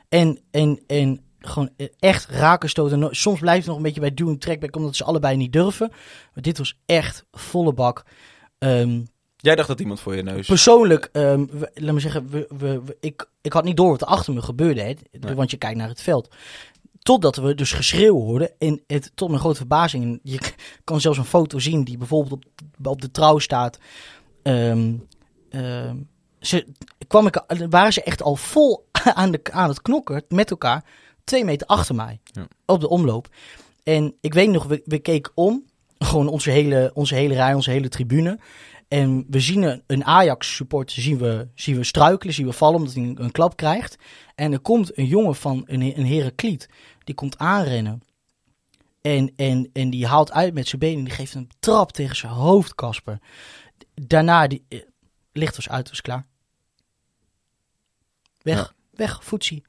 En, 0.08 0.38
en, 0.50 0.80
en 0.86 1.20
gewoon 1.38 1.70
echt 1.98 2.28
raken 2.30 2.68
stoten. 2.68 3.08
Soms 3.16 3.40
blijft 3.40 3.58
het 3.58 3.66
nog 3.66 3.76
een 3.76 3.82
beetje 3.82 4.00
bij 4.00 4.14
duw 4.14 4.28
en 4.28 4.38
trekback, 4.38 4.76
omdat 4.76 4.96
ze 4.96 5.04
allebei 5.04 5.36
niet 5.36 5.52
durven. 5.52 5.88
Maar 6.34 6.42
dit 6.42 6.58
was 6.58 6.78
echt 6.86 7.24
volle 7.32 7.72
bak. 7.72 8.04
Ehm, 8.58 9.00
Jij 9.36 9.54
dacht 9.54 9.68
dat 9.68 9.80
iemand 9.80 10.00
voor 10.00 10.16
je 10.16 10.22
neus... 10.22 10.46
Persoonlijk, 10.46 11.08
we- 11.12 11.70
laat 11.74 11.94
me 11.94 12.00
zeggen, 12.00 12.30
we, 12.30 12.46
we, 12.58 12.96
ik, 13.00 13.28
ik 13.40 13.52
had 13.52 13.64
niet 13.64 13.76
door 13.76 13.90
wat 13.90 14.00
er 14.00 14.06
achter 14.06 14.34
me 14.34 14.42
gebeurde, 14.42 14.80
hè, 14.82 14.94
Nee. 15.20 15.34
want 15.34 15.50
je 15.50 15.56
kijkt 15.56 15.76
naar 15.78 15.88
het 15.88 16.02
veld. 16.02 16.34
Totdat 16.98 17.36
we 17.36 17.54
dus 17.54 17.72
geschreeuw 17.72 18.14
hoorden. 18.20 18.50
En 18.58 18.82
het, 18.86 19.10
tot 19.14 19.28
mijn 19.28 19.40
grote 19.40 19.56
verbazing, 19.56 20.20
je 20.22 20.38
kan 20.84 21.00
zelfs 21.00 21.18
een 21.18 21.24
foto 21.24 21.58
zien 21.58 21.84
die 21.84 21.98
bijvoorbeeld 21.98 22.32
op, 22.32 22.44
op 22.86 23.00
de 23.00 23.10
trouw 23.10 23.38
staat. 23.38 23.78
Ehm, 24.42 24.94
ze, 26.40 26.66
kwam 27.06 27.26
ik, 27.26 27.44
waren 27.70 27.92
ze 27.92 28.02
echt 28.02 28.22
al 28.22 28.36
vol 28.36 28.88
aan, 29.14 29.30
de, 29.30 29.40
aan 29.50 29.68
het 29.68 29.82
knokken 29.82 30.24
met 30.28 30.50
elkaar, 30.50 30.84
twee 31.24 31.44
meter 31.44 31.66
achter 31.66 31.94
mij, 31.94 32.20
Ja. 32.24 32.46
op 32.66 32.80
de 32.80 32.88
omloop. 32.88 33.28
En 33.82 34.14
ik 34.20 34.34
weet 34.34 34.50
nog, 34.50 34.64
we, 34.64 34.82
we 34.84 34.98
keken 34.98 35.32
om, 35.34 35.64
gewoon 35.98 36.28
onze 36.28 36.50
hele, 36.50 36.90
onze 36.94 37.14
hele 37.14 37.34
rij, 37.34 37.54
onze 37.54 37.70
hele 37.70 37.88
tribune. 37.88 38.38
En 38.88 39.26
we 39.30 39.40
zien 39.40 39.82
een, 39.86 40.04
Ajax-supporter 40.04 41.02
zien 41.02 41.18
we, 41.18 41.48
zien 41.54 41.76
we 41.76 41.84
struikelen, 41.84 42.34
zien 42.34 42.46
we 42.46 42.52
vallen 42.52 42.76
omdat 42.78 42.94
hij 42.94 43.02
een, 43.02 43.22
een 43.22 43.32
klap 43.32 43.56
krijgt. 43.56 43.96
En 44.34 44.52
er 44.52 44.60
komt 44.60 44.98
een 44.98 45.06
jongen 45.06 45.34
van 45.34 45.62
een, 45.66 45.98
een 45.98 46.06
Herakliet, 46.06 46.68
die 47.04 47.14
komt 47.14 47.38
aanrennen. 47.38 48.02
En, 49.00 49.32
en, 49.36 49.70
en 49.72 49.90
die 49.90 50.06
haalt 50.06 50.32
uit 50.32 50.54
met 50.54 50.68
zijn 50.68 50.80
benen 50.80 50.98
en 50.98 51.04
die 51.04 51.12
geeft 51.14 51.34
een 51.34 51.50
trap 51.58 51.92
tegen 51.92 52.16
zijn 52.16 52.32
hoofd, 52.32 52.74
Kasper. 52.74 53.18
Daarna, 53.94 54.46
die, 54.46 54.64
eh, 54.68 54.80
licht 55.36 55.56
was 55.56 55.68
uit, 55.68 55.88
was 55.88 56.00
klaar. 56.00 56.26
Weg, 58.42 58.56
Ja. 58.56 58.70
weg, 58.90 59.24
voetsie. 59.24 59.64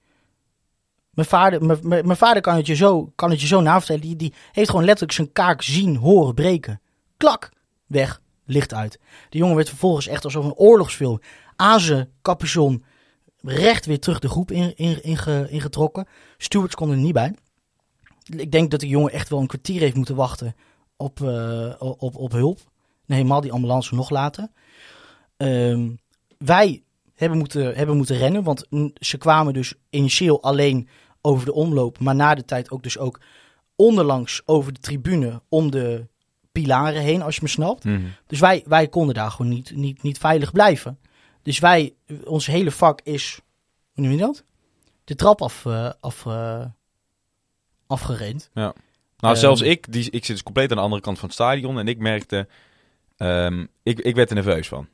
Mijn 1.09 1.27
vader, 1.27 1.65
mijn, 1.87 2.17
vader 2.17 2.41
kan 2.41 2.55
het 2.55 2.65
je 2.67 2.75
zo, 2.75 3.11
kan 3.15 3.29
het 3.29 3.41
je 3.41 3.47
zo 3.47 3.61
navertellen. 3.61 4.01
Die, 4.01 4.15
die 4.15 4.33
heeft 4.51 4.69
gewoon 4.69 4.85
letterlijk 4.85 5.13
zijn 5.13 5.31
kaak 5.31 5.61
zien, 5.61 5.95
horen 5.95 6.33
breken. 6.33 6.81
Klak, 7.17 7.49
weg, 7.85 8.21
licht 8.45 8.73
uit. 8.73 8.99
De 9.29 9.37
jongen 9.37 9.55
werd 9.55 9.69
vervolgens 9.69 10.07
echt 10.07 10.23
alsof 10.23 10.45
een 10.45 10.53
oorlogsfilm 10.53 11.21
zijn 11.77 12.09
capuchon 12.21 12.83
recht 13.41 13.85
weer 13.85 13.99
terug 13.99 14.19
de 14.19 14.29
groep 14.29 14.51
in, 14.51 14.75
in, 14.75 15.03
inge- 15.03 15.49
ingetrokken. 15.49 16.07
Stewards 16.37 16.75
kon 16.75 16.91
er 16.91 16.97
niet 16.97 17.13
bij. 17.13 17.35
Ik 18.23 18.51
denk 18.51 18.71
dat 18.71 18.79
de 18.79 18.87
jongen 18.87 19.11
echt 19.11 19.29
wel 19.29 19.39
een 19.39 19.47
kwartier 19.47 19.79
heeft 19.79 19.95
moeten 19.95 20.15
wachten 20.15 20.55
op, 20.95 21.21
eh, 21.21 21.73
op, 21.77 22.15
op 22.15 22.31
hulp. 22.31 22.57
Nee, 23.05 23.17
helemaal 23.17 23.41
die 23.41 23.51
ambulance 23.51 23.95
nog 23.95 24.09
later. 24.09 24.47
Ehm, 25.37 25.89
wij 26.37 26.83
hebben 27.15 27.37
moeten, 27.37 27.75
hebben 27.75 27.97
moeten 27.97 28.17
rennen, 28.17 28.43
want 28.43 28.67
ze 28.99 29.17
kwamen 29.17 29.53
dus 29.53 29.73
initieel 29.89 30.43
alleen 30.43 30.87
over 31.21 31.45
de 31.45 31.53
omloop, 31.53 31.99
maar 31.99 32.15
na 32.15 32.35
de 32.35 32.45
tijd 32.45 32.71
ook 32.71 32.83
dus 32.83 32.97
ook 32.97 33.19
onderlangs 33.75 34.41
over 34.45 34.73
de 34.73 34.79
tribune 34.79 35.41
om 35.49 35.71
de 35.71 36.07
pilaren 36.51 37.01
heen, 37.01 37.21
als 37.21 37.35
je 37.35 37.41
me 37.41 37.47
snapt. 37.47 37.83
Mhm. 37.83 38.01
Dus 38.27 38.39
wij, 38.39 38.63
wij 38.67 38.87
konden 38.87 39.15
daar 39.15 39.31
gewoon 39.31 39.51
niet, 39.51 39.75
niet, 39.75 40.03
niet 40.03 40.17
veilig 40.17 40.51
blijven. 40.51 40.99
Dus 41.41 41.59
wij, 41.59 41.93
ons 42.23 42.45
hele 42.45 42.71
vak 42.71 43.01
is, 43.03 43.39
hoe 43.93 44.03
noem 44.03 44.13
je 44.13 44.17
dat? 44.19 44.43
De 45.03 45.15
trap 45.15 45.41
af, 45.41 45.65
eh, 45.65 45.89
af, 45.99 46.25
eh, 46.25 46.65
afgerend. 47.87 48.49
Nou, 48.53 48.73
Ehm. 49.33 49.35
zelfs 49.35 49.61
ik, 49.61 49.91
die, 49.91 50.03
ik 50.03 50.25
zit 50.25 50.35
dus 50.35 50.43
compleet 50.43 50.69
aan 50.71 50.77
de 50.77 50.83
andere 50.83 51.01
kant 51.01 51.17
van 51.19 51.25
het 51.27 51.37
stadion. 51.37 51.79
En 51.79 51.87
ik 51.87 51.97
merkte... 51.97 52.47
ehm, 53.17 53.65
ik, 53.83 53.99
ik 53.99 54.15
werd 54.15 54.29
er 54.29 54.35
nerveus 54.35 54.67
van. 54.67 54.87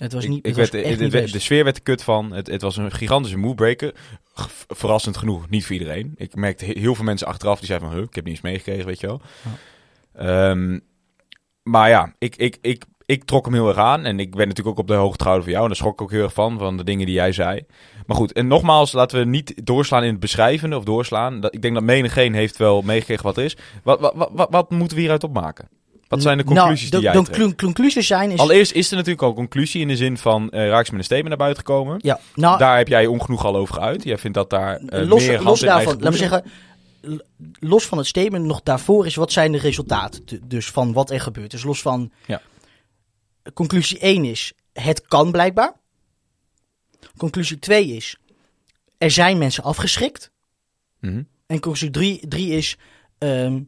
Het 0.00 0.12
was 0.12 0.26
niet, 0.26 0.38
ik 0.38 0.44
het 0.44 0.56
was 0.56 0.70
werd, 1.10 1.32
de, 1.32 1.38
sfeer 1.38 1.64
werd 1.64 1.76
er 1.76 1.82
kut 1.82 2.02
van. 2.02 2.32
Het, 2.32 2.46
het 2.46 2.62
was 2.62 2.76
een 2.76 2.92
gigantische 2.92 3.38
moodbreaker. 3.38 3.94
Verrassend 4.68 5.16
genoeg, 5.16 5.48
niet 5.48 5.66
voor 5.66 5.76
iedereen. 5.76 6.12
Ik 6.16 6.34
merkte 6.34 6.64
he- 6.64 6.78
heel 6.78 6.94
veel 6.94 7.04
mensen 7.04 7.26
achteraf 7.26 7.58
die 7.58 7.66
zeiden 7.66 7.88
van... 7.88 7.96
Huh, 7.96 8.06
ik 8.06 8.14
heb 8.14 8.24
niet 8.24 8.32
eens 8.32 8.42
meegekregen, 8.42 8.86
weet 8.86 9.00
je 9.00 9.06
wel. 9.06 9.20
Ehm, 10.14 10.78
maar 11.62 11.88
ja, 11.88 12.14
ik, 12.18 12.36
ik, 12.36 12.58
ik, 12.60 12.84
ik 13.06 13.24
trok 13.24 13.44
hem 13.44 13.54
heel 13.54 13.68
erg 13.68 13.76
aan. 13.76 14.04
En 14.04 14.20
ik 14.20 14.30
ben 14.30 14.48
natuurlijk 14.48 14.76
ook 14.76 14.82
op 14.82 14.88
de 14.88 14.94
hoogte 14.94 15.22
gehouden 15.22 15.44
van 15.44 15.52
jou. 15.52 15.62
En 15.62 15.70
daar 15.70 15.80
schrok 15.80 15.92
ik 15.92 16.02
ook 16.02 16.10
heel 16.10 16.22
erg 16.22 16.32
van, 16.32 16.58
van 16.58 16.76
de 16.76 16.84
dingen 16.84 17.06
die 17.06 17.14
jij 17.14 17.32
zei. 17.32 17.64
Maar 18.06 18.16
goed, 18.16 18.32
en 18.32 18.46
nogmaals, 18.46 18.92
laten 18.92 19.18
we 19.18 19.24
niet 19.24 19.66
doorslaan 19.66 20.04
in 20.04 20.10
het 20.10 20.20
beschrijvende 20.20 20.76
of 20.76 20.84
doorslaan. 20.84 21.40
Dat, 21.40 21.54
ik 21.54 21.62
denk 21.62 21.74
dat 21.74 21.82
menigeen 21.82 22.34
heeft 22.34 22.56
wel 22.56 22.82
meegekregen 22.82 23.24
wat 23.24 23.36
er 23.36 23.44
is. 23.44 23.56
Wat, 23.82 24.00
wat, 24.00 24.14
wat, 24.14 24.30
wat, 24.32 24.50
wat 24.50 24.70
moeten 24.70 24.94
we 24.94 25.00
hieruit 25.00 25.24
opmaken? 25.24 25.68
Wat 26.10 26.22
zijn 26.22 26.38
de 26.38 26.44
conclusies 26.44 26.90
nou, 26.90 27.02
die 27.02 27.10
de, 27.10 27.16
jij 27.18 27.24
de 27.24 27.30
trekt? 27.30 27.54
clu- 27.56 27.66
conclusies 27.66 28.06
zijn... 28.06 28.30
Is, 28.30 28.38
Allereerst 28.38 28.72
is 28.72 28.90
er 28.90 28.96
natuurlijk 28.96 29.22
al 29.22 29.28
een 29.28 29.34
conclusie 29.34 29.80
in 29.80 29.88
de 29.88 29.96
zin 29.96 30.18
van 30.18 30.42
uh, 30.42 30.68
Raaks 30.68 30.90
met 30.90 30.98
een 30.98 31.04
statement 31.04 31.28
naar 31.28 31.36
buiten 31.38 31.64
gekomen. 31.66 31.98
ja, 32.02 32.20
nou, 32.34 32.58
Daar 32.58 32.76
heb 32.76 32.88
jij 32.88 33.06
ongenoeg 33.06 33.44
al 33.44 33.56
over 33.56 33.74
geuit. 33.74 34.04
Jij 34.04 34.18
vindt 34.18 34.36
dat 34.36 34.50
daar 34.50 34.76
eh, 34.76 35.08
los, 35.08 35.26
meer 35.26 35.42
los 35.42 35.60
daarvan, 35.60 36.00
laat 36.00 36.12
me 36.12 36.18
zeggen, 36.18 36.44
los 37.58 37.86
van 37.86 37.98
het 37.98 38.06
statement 38.06 38.44
nog 38.44 38.62
daarvoor 38.62 39.06
is, 39.06 39.14
wat 39.14 39.32
zijn 39.32 39.52
de 39.52 39.58
resultaten 39.58 40.40
dus 40.48 40.66
van 40.66 40.92
wat 40.92 41.10
er 41.10 41.20
gebeurt. 41.20 41.50
Dus 41.50 41.62
los 41.62 41.82
van, 41.82 42.12
Ja. 42.26 42.40
conclusie 43.54 43.98
1 43.98 44.24
is, 44.24 44.52
het 44.72 45.02
kan 45.06 45.30
blijkbaar. 45.30 45.74
Conclusie 47.16 47.58
2 47.58 47.86
is, 47.86 48.16
er 48.98 49.10
zijn 49.10 49.38
mensen 49.38 49.62
afgeschrikt. 49.64 50.30
Mhm. 51.00 51.22
En 51.46 51.60
conclusie 51.60 51.90
3 52.28 52.50
is, 52.50 52.76
ehm, 53.18 53.60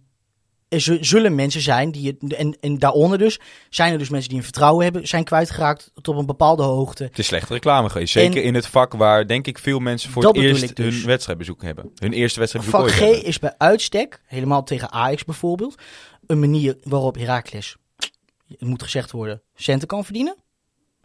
er 0.72 0.80
zu- 0.80 0.98
zullen 1.04 1.34
mensen 1.34 1.60
zijn 1.60 1.92
die 1.92 2.06
het, 2.18 2.32
en, 2.34 2.56
en 2.60 2.78
daaronder 2.78 3.18
dus, 3.18 3.40
zijn 3.70 3.92
er 3.92 3.98
dus 3.98 4.08
mensen 4.08 4.28
die 4.28 4.38
een 4.38 4.44
vertrouwen 4.44 4.84
hebben, 4.84 5.08
zijn 5.08 5.24
kwijtgeraakt 5.24 5.90
tot 6.02 6.18
een 6.18 6.26
bepaalde 6.26 6.62
hoogte. 6.62 7.04
Het 7.04 7.18
is 7.18 7.26
slechte 7.26 7.52
reclame 7.52 7.88
geweest. 7.90 8.12
Zeker 8.12 8.36
En- 8.40 8.42
in 8.46 8.54
het 8.54 8.66
vak 8.66 8.92
waar 8.94 9.26
denk 9.26 9.46
ik 9.46 9.58
veel 9.58 9.78
mensen 9.78 10.10
voor 10.10 10.24
het 10.24 10.36
eerst 10.36 10.76
dus. 10.76 10.94
hun 10.96 11.06
wedstrijdbezoek 11.06 11.62
hebben. 11.62 11.92
Hun 11.96 12.12
eerste 12.12 12.38
wedstrijdbezoek 12.38 12.80
Vak 12.80 12.90
G 12.90 12.98
hebben. 12.98 13.24
is 13.24 13.38
bij 13.38 13.54
uitstek, 13.58 14.20
helemaal 14.26 14.62
tegen 14.64 14.92
Ajax 14.92 15.24
bijvoorbeeld, 15.24 15.74
een 16.26 16.40
manier 16.40 16.76
waarop 16.82 17.14
Heracles, 17.16 17.76
het 18.48 18.60
moet 18.60 18.82
gezegd 18.82 19.10
worden, 19.10 19.42
centen 19.54 19.88
kan 19.88 20.04
verdienen. 20.04 20.36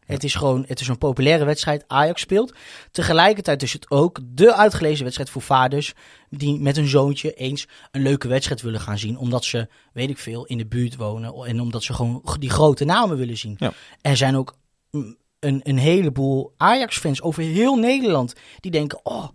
Het 0.07 0.23
is 0.23 0.35
gewoon, 0.35 0.63
het 0.67 0.79
is 0.79 0.87
een 0.87 0.97
populaire 0.97 1.45
wedstrijd. 1.45 1.83
Ajax 1.87 2.21
speelt. 2.21 2.53
Tegelijkertijd 2.91 3.63
is 3.63 3.73
het 3.73 3.91
ook 3.91 4.19
de 4.25 4.55
uitgelezen 4.55 5.03
wedstrijd 5.03 5.29
voor 5.29 5.41
vaders 5.41 5.93
die 6.29 6.59
met 6.59 6.75
hun 6.75 6.87
zoontje 6.87 7.33
eens 7.33 7.67
een 7.91 8.01
leuke 8.01 8.27
wedstrijd 8.27 8.61
willen 8.61 8.79
gaan 8.79 8.97
zien. 8.97 9.17
Omdat 9.17 9.45
ze, 9.45 9.67
weet 9.93 10.09
ik 10.09 10.17
veel, 10.17 10.45
in 10.45 10.57
de 10.57 10.65
buurt 10.65 10.95
wonen 10.95 11.33
en 11.45 11.59
omdat 11.61 11.83
ze 11.83 11.93
gewoon 11.93 12.23
die 12.39 12.49
grote 12.49 12.85
namen 12.85 13.17
willen 13.17 13.37
zien. 13.37 13.55
Ja. 13.57 13.73
Er 14.01 14.17
zijn 14.17 14.35
ook 14.35 14.55
een, 15.39 15.61
een 15.63 15.77
heleboel 15.77 16.53
Ajax-fans 16.57 17.21
over 17.21 17.43
heel 17.43 17.75
Nederland 17.75 18.33
die 18.59 18.71
denken, 18.71 18.99
oh, 19.03 19.27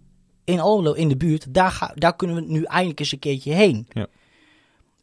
in 0.45 0.61
Almelo, 0.61 0.93
in 0.93 1.09
de 1.09 1.17
buurt, 1.17 1.55
daar, 1.55 1.71
ga, 1.71 1.93
daar 1.95 2.17
kunnen 2.17 2.37
we 2.37 2.43
nu 2.43 2.63
eindelijk 2.63 3.01
eens 3.01 3.13
een 3.13 3.19
keertje 3.19 3.53
heen. 3.53 3.87
Ja. 3.93 4.07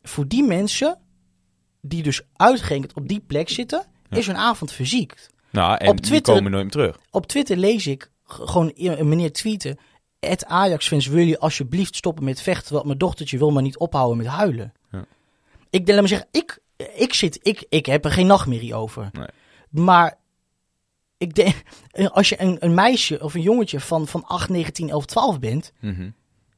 Voor 0.04 0.28
die 0.28 0.44
mensen, 0.44 0.98
die 1.82 2.04
dus 2.04 2.22
uitgerekend 2.36 2.94
op 2.94 3.08
die 3.08 3.20
plek 3.20 3.50
zitten, 3.50 3.86
Ja. 4.10 4.18
is 4.18 4.28
hun 4.28 4.38
avond 4.38 4.72
verziekt. 4.72 5.30
Nou, 5.52 5.78
en 5.78 5.88
Op 5.88 5.96
die 5.98 6.06
Twitter- 6.06 6.34
komen 6.36 6.52
nooit 6.52 6.64
meer 6.64 6.72
terug. 6.72 7.00
Op 7.12 7.28
Twitter 7.28 7.58
lees 7.58 7.88
ik 7.88 8.12
gewoon 8.24 8.72
een 8.76 9.08
meneer 9.10 9.34
tweeten. 9.34 9.80
het 10.20 10.46
Ajax-fans, 10.46 11.08
wil 11.08 11.26
je 11.26 11.40
alsjeblieft 11.40 11.96
stoppen 11.96 12.24
met 12.24 12.42
vechten, 12.42 12.74
want 12.74 12.86
mijn 12.86 12.98
dochtertje 12.98 13.38
wil 13.38 13.52
maar 13.52 13.62
niet 13.64 13.78
ophouden 13.78 14.18
met 14.18 14.28
huilen. 14.28 14.74
Ja. 14.92 15.06
Ik 15.70 15.88
laat 15.88 16.02
me 16.02 16.08
zeggen, 16.08 16.28
ik, 16.32 16.60
ik, 16.96 17.14
zit, 17.14 17.40
ik, 17.42 17.66
ik 17.70 17.86
heb 17.86 18.06
er 18.06 18.12
geen 18.12 18.28
nachtmerrie 18.28 18.76
over. 18.76 19.10
Nee. 19.14 19.28
Maar 19.70 20.18
ik 21.18 21.36
denk, 21.36 21.56
als 22.12 22.30
je 22.30 22.42
een, 22.42 22.58
een 22.60 22.74
meisje 22.74 23.24
of 23.24 23.34
een 23.34 23.42
jongetje 23.42 23.80
van, 23.80 24.08
van 24.08 24.26
8, 24.26 24.50
19, 24.50 24.90
11, 24.90 25.06
12 25.06 25.40
bent, 25.40 25.72
Mhm. 25.80 26.10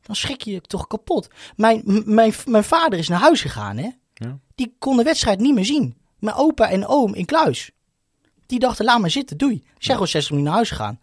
dan 0.01 0.15
schrik 0.15 0.41
je 0.41 0.51
je 0.51 0.61
toch 0.61 0.87
kapot. 0.87 1.27
Mijn, 1.55 1.81
mijn, 2.05 2.33
mijn 2.45 2.63
vader 2.63 2.99
is 2.99 3.07
naar 3.07 3.19
huis 3.19 3.41
gegaan, 3.41 3.77
hè? 3.77 3.89
Ja. 4.13 4.39
Die 4.55 4.75
kon 4.79 4.97
de 4.97 5.03
wedstrijd 5.03 5.39
niet 5.39 5.53
meer 5.53 5.65
zien. 5.65 5.95
Mijn 6.19 6.35
opa 6.35 6.69
en 6.69 6.87
oom 6.87 7.13
in 7.15 7.25
Kluis. 7.25 7.71
Die 8.51 8.59
dachten, 8.59 8.85
laat 8.85 8.99
maar 8.99 9.09
zitten, 9.09 9.37
doei. 9.37 9.61
Ze 9.63 9.73
zijn 9.77 9.93
gewoon 9.93 10.07
60 10.07 10.31
minuten 10.31 10.51
naar 10.51 10.59
huis 10.61 10.69
gegaan. 10.69 10.99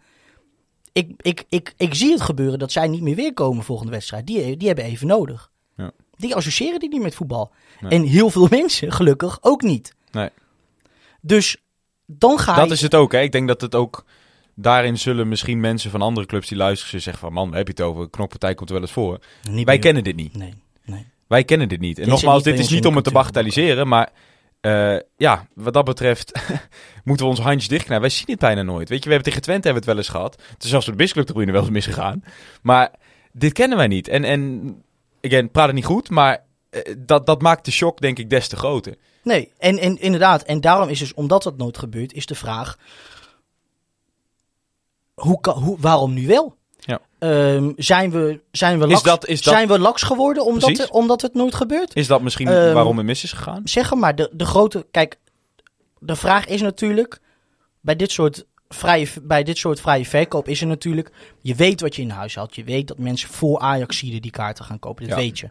Ik, 0.91 1.11
ik, 1.21 1.43
ik, 1.49 1.73
ik 1.77 1.93
zie 1.93 2.11
het 2.11 2.21
gebeuren 2.21 2.59
dat 2.59 2.71
zij 2.71 2.87
niet 2.87 3.01
meer 3.01 3.15
weer 3.15 3.33
komen 3.33 3.63
volgende 3.63 3.91
wedstrijd. 3.91 4.27
Die, 4.27 4.57
die 4.57 4.67
hebben 4.67 4.85
even 4.85 5.07
nodig. 5.07 5.51
Ja. 5.77 5.91
Die 6.17 6.35
associëren 6.35 6.79
die 6.79 6.89
niet 6.89 7.01
met 7.01 7.15
voetbal. 7.15 7.51
Nee. 7.79 7.91
En 7.91 8.03
heel 8.03 8.29
veel 8.29 8.47
mensen, 8.59 8.91
gelukkig, 8.91 9.37
ook 9.41 9.61
niet. 9.61 9.95
Nee. 10.11 10.29
Dus 11.21 11.57
dan 12.05 12.39
ga 12.39 12.55
Dat 12.55 12.67
je... 12.67 12.73
is 12.73 12.81
het 12.81 12.95
ook, 12.95 13.11
hè. 13.11 13.19
Ik 13.21 13.31
denk 13.31 13.47
dat 13.47 13.61
het 13.61 13.75
ook... 13.75 14.05
Daarin 14.55 14.97
zullen 14.97 15.27
misschien 15.27 15.59
mensen 15.59 15.91
van 15.91 16.01
andere 16.01 16.27
clubs 16.27 16.47
die 16.47 16.57
luisteren 16.57 17.01
zeggen 17.01 17.21
van... 17.21 17.33
Man, 17.33 17.53
heb 17.53 17.67
je 17.67 17.73
het 17.73 17.81
over? 17.81 18.09
Knokpartij 18.09 18.53
komt 18.53 18.69
er 18.69 18.75
wel 18.75 18.83
eens 18.83 18.93
voor. 18.93 19.19
Niet 19.51 19.65
Wij 19.65 19.79
kennen 19.79 20.03
dit 20.03 20.15
niet. 20.15 20.35
Nee, 20.35 20.53
nee. 20.85 21.05
Wij 21.27 21.43
kennen 21.43 21.69
dit 21.69 21.79
niet. 21.79 21.97
En 21.97 22.03
Dit 22.03 22.13
nogmaals, 22.13 22.43
dit 22.43 22.59
is 22.59 22.69
niet 22.69 22.85
om 22.85 22.95
het 22.95 23.03
te 23.03 23.11
bagatelliseren, 23.11 23.87
maar 23.87 24.11
eh, 24.61 24.97
ja, 25.17 25.47
wat 25.53 25.73
dat 25.73 25.85
betreft 25.85 26.31
moeten 27.03 27.25
we 27.25 27.31
onze 27.31 27.41
handjes 27.41 27.67
dichtknijpen. 27.67 28.07
Wij 28.07 28.17
zien 28.17 28.25
dit 28.25 28.39
bijna 28.39 28.61
nooit. 28.61 28.89
Weet 28.89 28.97
je, 29.03 29.09
we 29.09 29.13
hebben 29.15 29.27
tegen 29.27 29.41
Twente 29.41 29.67
hebben 29.67 29.83
het 29.83 29.91
wel 29.91 30.01
eens 30.03 30.09
gehad. 30.13 30.41
Het 30.53 30.63
is 30.63 30.69
zelfs 30.69 30.85
de 30.85 30.93
Bisclub 30.95 31.25
tribune 31.25 31.51
wel 31.51 31.61
eens 31.61 31.69
misgegaan. 31.69 32.23
Maar 32.61 32.91
dit 33.31 33.53
kennen 33.53 33.77
wij 33.77 33.87
niet. 33.87 34.07
En, 34.07 34.23
en 34.23 34.83
again, 35.21 35.51
praat 35.51 35.65
het 35.65 35.75
niet 35.75 35.85
goed, 35.85 36.09
maar 36.09 36.43
eh, 36.69 36.95
dat, 36.97 37.25
dat 37.25 37.41
maakt 37.41 37.65
de 37.65 37.71
shock 37.71 38.01
denk 38.01 38.19
ik 38.19 38.29
des 38.29 38.47
te 38.47 38.55
groter. 38.55 38.95
Nee, 39.23 39.51
en, 39.57 39.77
en 39.77 39.97
inderdaad, 39.97 40.43
en 40.43 40.61
daarom 40.61 40.89
is 40.89 40.99
dus, 40.99 41.13
omdat 41.13 41.43
dat 41.43 41.57
nooit 41.57 41.77
gebeurt, 41.77 42.13
is 42.13 42.25
de 42.25 42.35
vraag: 42.35 42.77
hoe, 45.13 45.39
kan- 45.39 45.63
hoe, 45.63 45.77
waarom 45.79 46.13
nu 46.13 46.27
wel? 46.27 46.57
Ehm, 47.19 47.71
zijn, 47.75 48.11
we, 48.11 48.39
zijn, 48.51 48.79
we 48.79 48.85
Is 48.85 48.91
laks, 48.91 49.03
dat- 49.03 49.27
is 49.27 49.41
dat- 49.41 49.53
zijn 49.53 49.67
we 49.67 49.79
laks 49.79 50.01
geworden 50.01 50.45
omdat, 50.45 50.63
Precies. 50.73 50.89
omdat 50.89 51.21
het 51.21 51.33
nooit 51.33 51.55
gebeurt? 51.55 51.95
Is 51.95 52.07
dat 52.07 52.21
misschien 52.21 52.47
Ehm, 52.47 52.73
waarom 52.73 52.97
het 52.97 53.05
mis 53.05 53.23
is 53.23 53.31
gegaan? 53.31 53.61
Zeg 53.63 53.93
maar, 53.93 54.15
de, 54.15 54.29
de 54.33 54.45
grote. 54.45 54.85
Kijk, 54.91 55.17
de 55.99 56.15
vraag 56.15 56.45
is 56.45 56.61
natuurlijk: 56.61 57.19
bij 57.81 57.95
dit 57.95 58.11
soort. 58.11 58.45
Vrije, 58.71 59.07
bij 59.21 59.43
dit 59.43 59.57
soort 59.57 59.81
vrije 59.81 60.05
verkoop 60.05 60.47
is 60.47 60.61
er 60.61 60.67
natuurlijk. 60.67 61.11
Je 61.41 61.55
weet 61.55 61.81
wat 61.81 61.95
je 61.95 62.01
in 62.01 62.09
huis 62.09 62.35
had. 62.35 62.55
Je 62.55 62.63
weet 62.63 62.87
dat 62.87 62.97
mensen 62.97 63.29
voor 63.29 63.59
Ajax 63.59 63.99
die 63.99 64.31
kaarten 64.31 64.65
gaan 64.65 64.79
kopen. 64.79 65.07
Dat 65.07 65.17
Ja. 65.17 65.23
weet 65.23 65.39
je. 65.39 65.49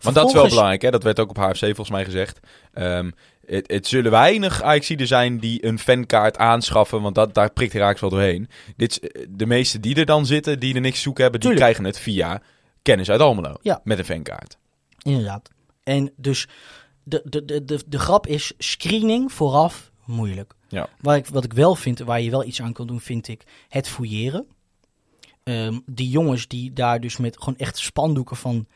Want 0.00 0.16
dat 0.16 0.26
is 0.26 0.32
wel 0.32 0.48
belangrijk, 0.48 0.82
hè? 0.82 0.90
dat 0.90 1.02
werd 1.02 1.20
ook 1.20 1.30
op 1.30 1.36
HFC 1.36 1.58
volgens 1.64 1.90
mij 1.90 2.04
gezegd. 2.04 2.40
Ehm, 2.72 3.10
het, 3.46 3.70
het 3.70 3.86
zullen 3.86 4.10
weinig 4.10 4.62
Ajaxiden 4.62 5.06
zijn 5.06 5.38
die 5.38 5.66
een 5.66 5.78
fankaart 5.78 6.36
aanschaffen, 6.36 7.02
want 7.02 7.14
dat, 7.14 7.34
daar 7.34 7.52
prikt 7.52 7.74
Raaks 7.74 8.00
wel 8.00 8.10
doorheen. 8.10 8.48
Dit, 8.76 9.00
eh, 9.00 9.26
de 9.28 9.46
meeste 9.46 9.80
die 9.80 9.94
er 9.94 10.06
dan 10.06 10.26
zitten, 10.26 10.60
die 10.60 10.74
er 10.74 10.80
niks 10.80 11.02
zoeken 11.02 11.22
hebben, 11.22 11.40
die 11.40 11.50
Tuurlijk. 11.50 11.72
krijgen 11.74 11.94
het 11.94 12.02
via 12.02 12.42
kennis 12.82 13.10
uit 13.10 13.20
Almelo. 13.20 13.56
Ja. 13.62 13.80
Met 13.84 13.98
een 13.98 14.04
fankaart. 14.04 14.58
Inderdaad. 15.02 15.50
En 15.82 16.12
dus 16.16 16.48
de, 17.02 17.22
de, 17.24 17.44
de, 17.44 17.64
de, 17.64 17.82
de 17.86 17.98
grap 17.98 18.26
is 18.26 18.52
screening 18.58 19.32
vooraf 19.32 19.90
moeilijk. 20.04 20.54
Ja. 20.68 20.88
Waar 21.00 21.16
ik, 21.16 21.26
wat 21.26 21.44
ik 21.44 21.52
wel 21.52 21.74
vind, 21.74 21.98
waar 21.98 22.20
je 22.20 22.30
wel 22.30 22.44
iets 22.44 22.62
aan 22.62 22.72
kan 22.72 22.86
doen, 22.86 23.00
vind 23.00 23.28
ik 23.28 23.42
het 23.68 23.88
fouilleren. 23.88 24.46
Ehm, 25.42 25.78
die 25.86 26.08
jongens 26.08 26.48
die 26.48 26.72
daar 26.72 27.00
dus 27.00 27.16
met 27.16 27.38
gewoon 27.38 27.56
echt 27.56 27.78
spandoeken 27.78 28.36
van, 28.36 28.66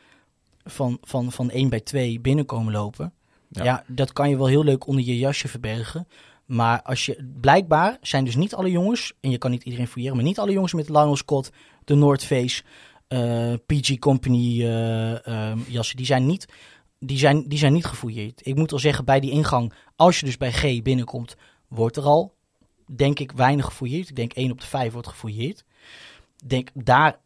van, 0.63 0.97
van, 1.01 1.31
van 1.31 1.49
1 1.49 1.69
bij 1.69 1.79
2 1.79 2.19
binnenkomen 2.19 2.73
lopen. 2.73 3.13
Ja. 3.49 3.63
Ja. 3.63 3.83
dat 3.87 4.13
kan 4.13 4.29
je 4.29 4.37
wel 4.37 4.45
heel 4.47 4.63
leuk 4.63 4.87
onder 4.87 5.03
je 5.03 5.17
jasje 5.17 5.47
verbergen. 5.47 6.07
Maar 6.45 6.81
als 6.81 7.05
je, 7.05 7.31
blijkbaar 7.41 7.97
zijn 8.01 8.25
dus 8.25 8.35
niet 8.35 8.53
alle 8.55 8.71
jongens, 8.71 9.13
en 9.19 9.29
je 9.29 9.37
kan 9.37 9.51
niet 9.51 9.63
iedereen 9.63 9.87
fouilleren, 9.87 10.17
maar 10.17 10.25
niet 10.25 10.39
alle 10.39 10.51
jongens 10.51 10.73
met 10.73 10.89
Lionel 10.89 11.15
Scott, 11.15 11.51
de 11.83 11.95
North 11.95 12.23
Face, 12.23 12.63
eh, 13.07 13.53
PG 13.65 13.99
Company 13.99 14.65
ehm, 14.65 15.59
jassen, 15.67 15.97
die 15.97 16.05
zijn, 16.05 16.25
niet, 16.25 16.45
die, 16.99 17.17
zijn, 17.17 17.47
die 17.47 17.57
zijn 17.59 17.73
niet 17.73 17.85
gefouilleerd. 17.85 18.41
Ik 18.43 18.55
moet 18.55 18.71
al 18.71 18.79
zeggen, 18.79 19.05
bij 19.05 19.19
die 19.19 19.31
ingang, 19.31 19.73
als 19.95 20.19
je 20.19 20.25
dus 20.25 20.37
bij 20.37 20.51
G 20.51 20.81
binnenkomt, 20.81 21.35
wordt 21.67 21.97
er 21.97 22.03
al, 22.03 22.33
denk 22.95 23.19
ik, 23.19 23.31
weinig 23.31 23.65
gefouilleerd. 23.65 24.09
Ik 24.09 24.15
denk 24.15 24.33
1 24.33 24.51
op 24.51 24.59
de 24.61 24.67
5 24.67 24.93
wordt 24.93 25.07
gefouilleerd. 25.07 25.65
Ik 26.39 26.49
denk, 26.49 26.69
daar 26.73 27.19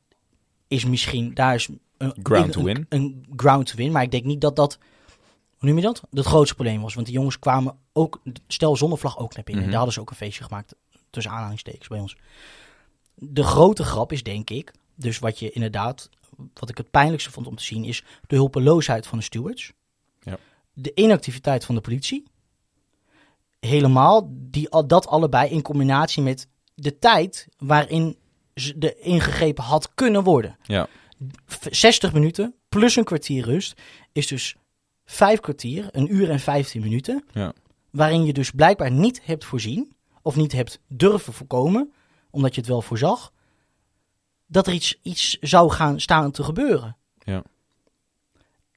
is 0.67 0.85
misschien, 0.85 1.33
daar 1.33 1.55
is 1.55 1.69
een, 1.97 2.15
Ground 2.23 2.45
een- 2.45 2.51
to 2.51 2.63
win. 2.63 2.85
Een, 2.89 3.25
ground 3.35 3.67
to 3.67 3.75
win, 3.75 3.91
maar 3.91 4.03
ik 4.03 4.11
denk 4.11 4.23
niet 4.23 4.41
dat 4.41 4.55
dat, 4.55 4.77
hoe 5.63 5.71
noem 5.71 5.81
je 5.81 5.87
dat? 5.87 6.01
Dat 6.11 6.25
grootste 6.25 6.55
probleem 6.55 6.81
was. 6.81 6.93
Want 6.93 7.05
die 7.05 7.15
jongens 7.15 7.39
kwamen 7.39 7.77
ook, 7.93 8.21
stel 8.47 8.75
zonder 8.75 8.97
vlag 8.97 9.17
ook 9.17 9.35
naar 9.35 9.43
binnen. 9.43 9.63
Mhm. 9.63 9.71
Daar 9.71 9.77
hadden 9.81 9.93
ze 9.93 10.01
ook 10.01 10.09
een 10.09 10.15
feestje 10.15 10.43
gemaakt, 10.43 10.75
tussen 11.09 11.31
aanhalingstekens 11.31 11.87
bij 11.87 11.99
ons. 11.99 12.15
De 13.15 13.43
grote 13.43 13.83
grap 13.83 14.11
is 14.11 14.23
denk 14.23 14.49
ik, 14.49 14.73
dus 14.95 15.19
wat 15.19 15.39
je 15.39 15.51
inderdaad, 15.51 16.09
wat 16.53 16.69
ik 16.69 16.77
het 16.77 16.91
pijnlijkste 16.91 17.31
vond 17.31 17.47
om 17.47 17.55
te 17.55 17.63
zien, 17.63 17.83
is 17.83 18.03
de 18.27 18.35
hulpeloosheid 18.35 19.07
van 19.07 19.17
de 19.17 19.23
stewards. 19.23 19.73
Ja. 20.21 20.37
De 20.73 20.91
inactiviteit 20.93 21.65
van 21.65 21.75
de 21.75 21.81
politie. 21.81 22.23
Helemaal, 23.59 24.27
die, 24.31 24.69
al- 24.69 24.87
dat 24.87 25.07
allebei 25.07 25.49
in 25.49 25.61
combinatie 25.61 26.23
met 26.23 26.47
de 26.75 26.99
tijd 26.99 27.47
waarin 27.57 28.17
ze 28.55 28.77
de 28.77 28.95
ingegrepen 28.95 29.63
had 29.63 29.93
kunnen 29.95 30.23
worden. 30.23 30.57
Ja. 30.63 30.87
V- 31.45 31.67
60 31.75 32.13
minuten 32.13 32.55
plus 32.69 32.95
een 32.95 33.03
kwartier 33.03 33.43
rust 33.45 33.81
is 34.11 34.27
dus 34.27 34.55
vijf 35.13 35.39
kwartier, 35.39 35.87
een 35.91 36.15
uur 36.15 36.29
en 36.29 36.39
15 36.39 36.81
minuten. 36.81 37.23
Ja. 37.31 37.53
Waarin 37.89 38.25
je 38.25 38.33
dus 38.33 38.51
blijkbaar 38.51 38.91
niet 38.91 39.21
hebt 39.23 39.45
voorzien, 39.45 39.95
of 40.21 40.35
niet 40.35 40.51
hebt 40.51 40.79
durven 40.87 41.33
voorkomen, 41.33 41.93
omdat 42.29 42.55
je 42.55 42.61
het 42.61 42.69
wel 42.69 42.81
voorzag, 42.81 43.31
dat 44.45 44.67
er 44.67 44.73
iets, 44.73 44.99
iets 45.01 45.37
zou 45.41 45.71
gaan 45.71 45.99
staan 45.99 46.31
te 46.31 46.43
gebeuren. 46.43 46.97
Ja. 47.23 47.43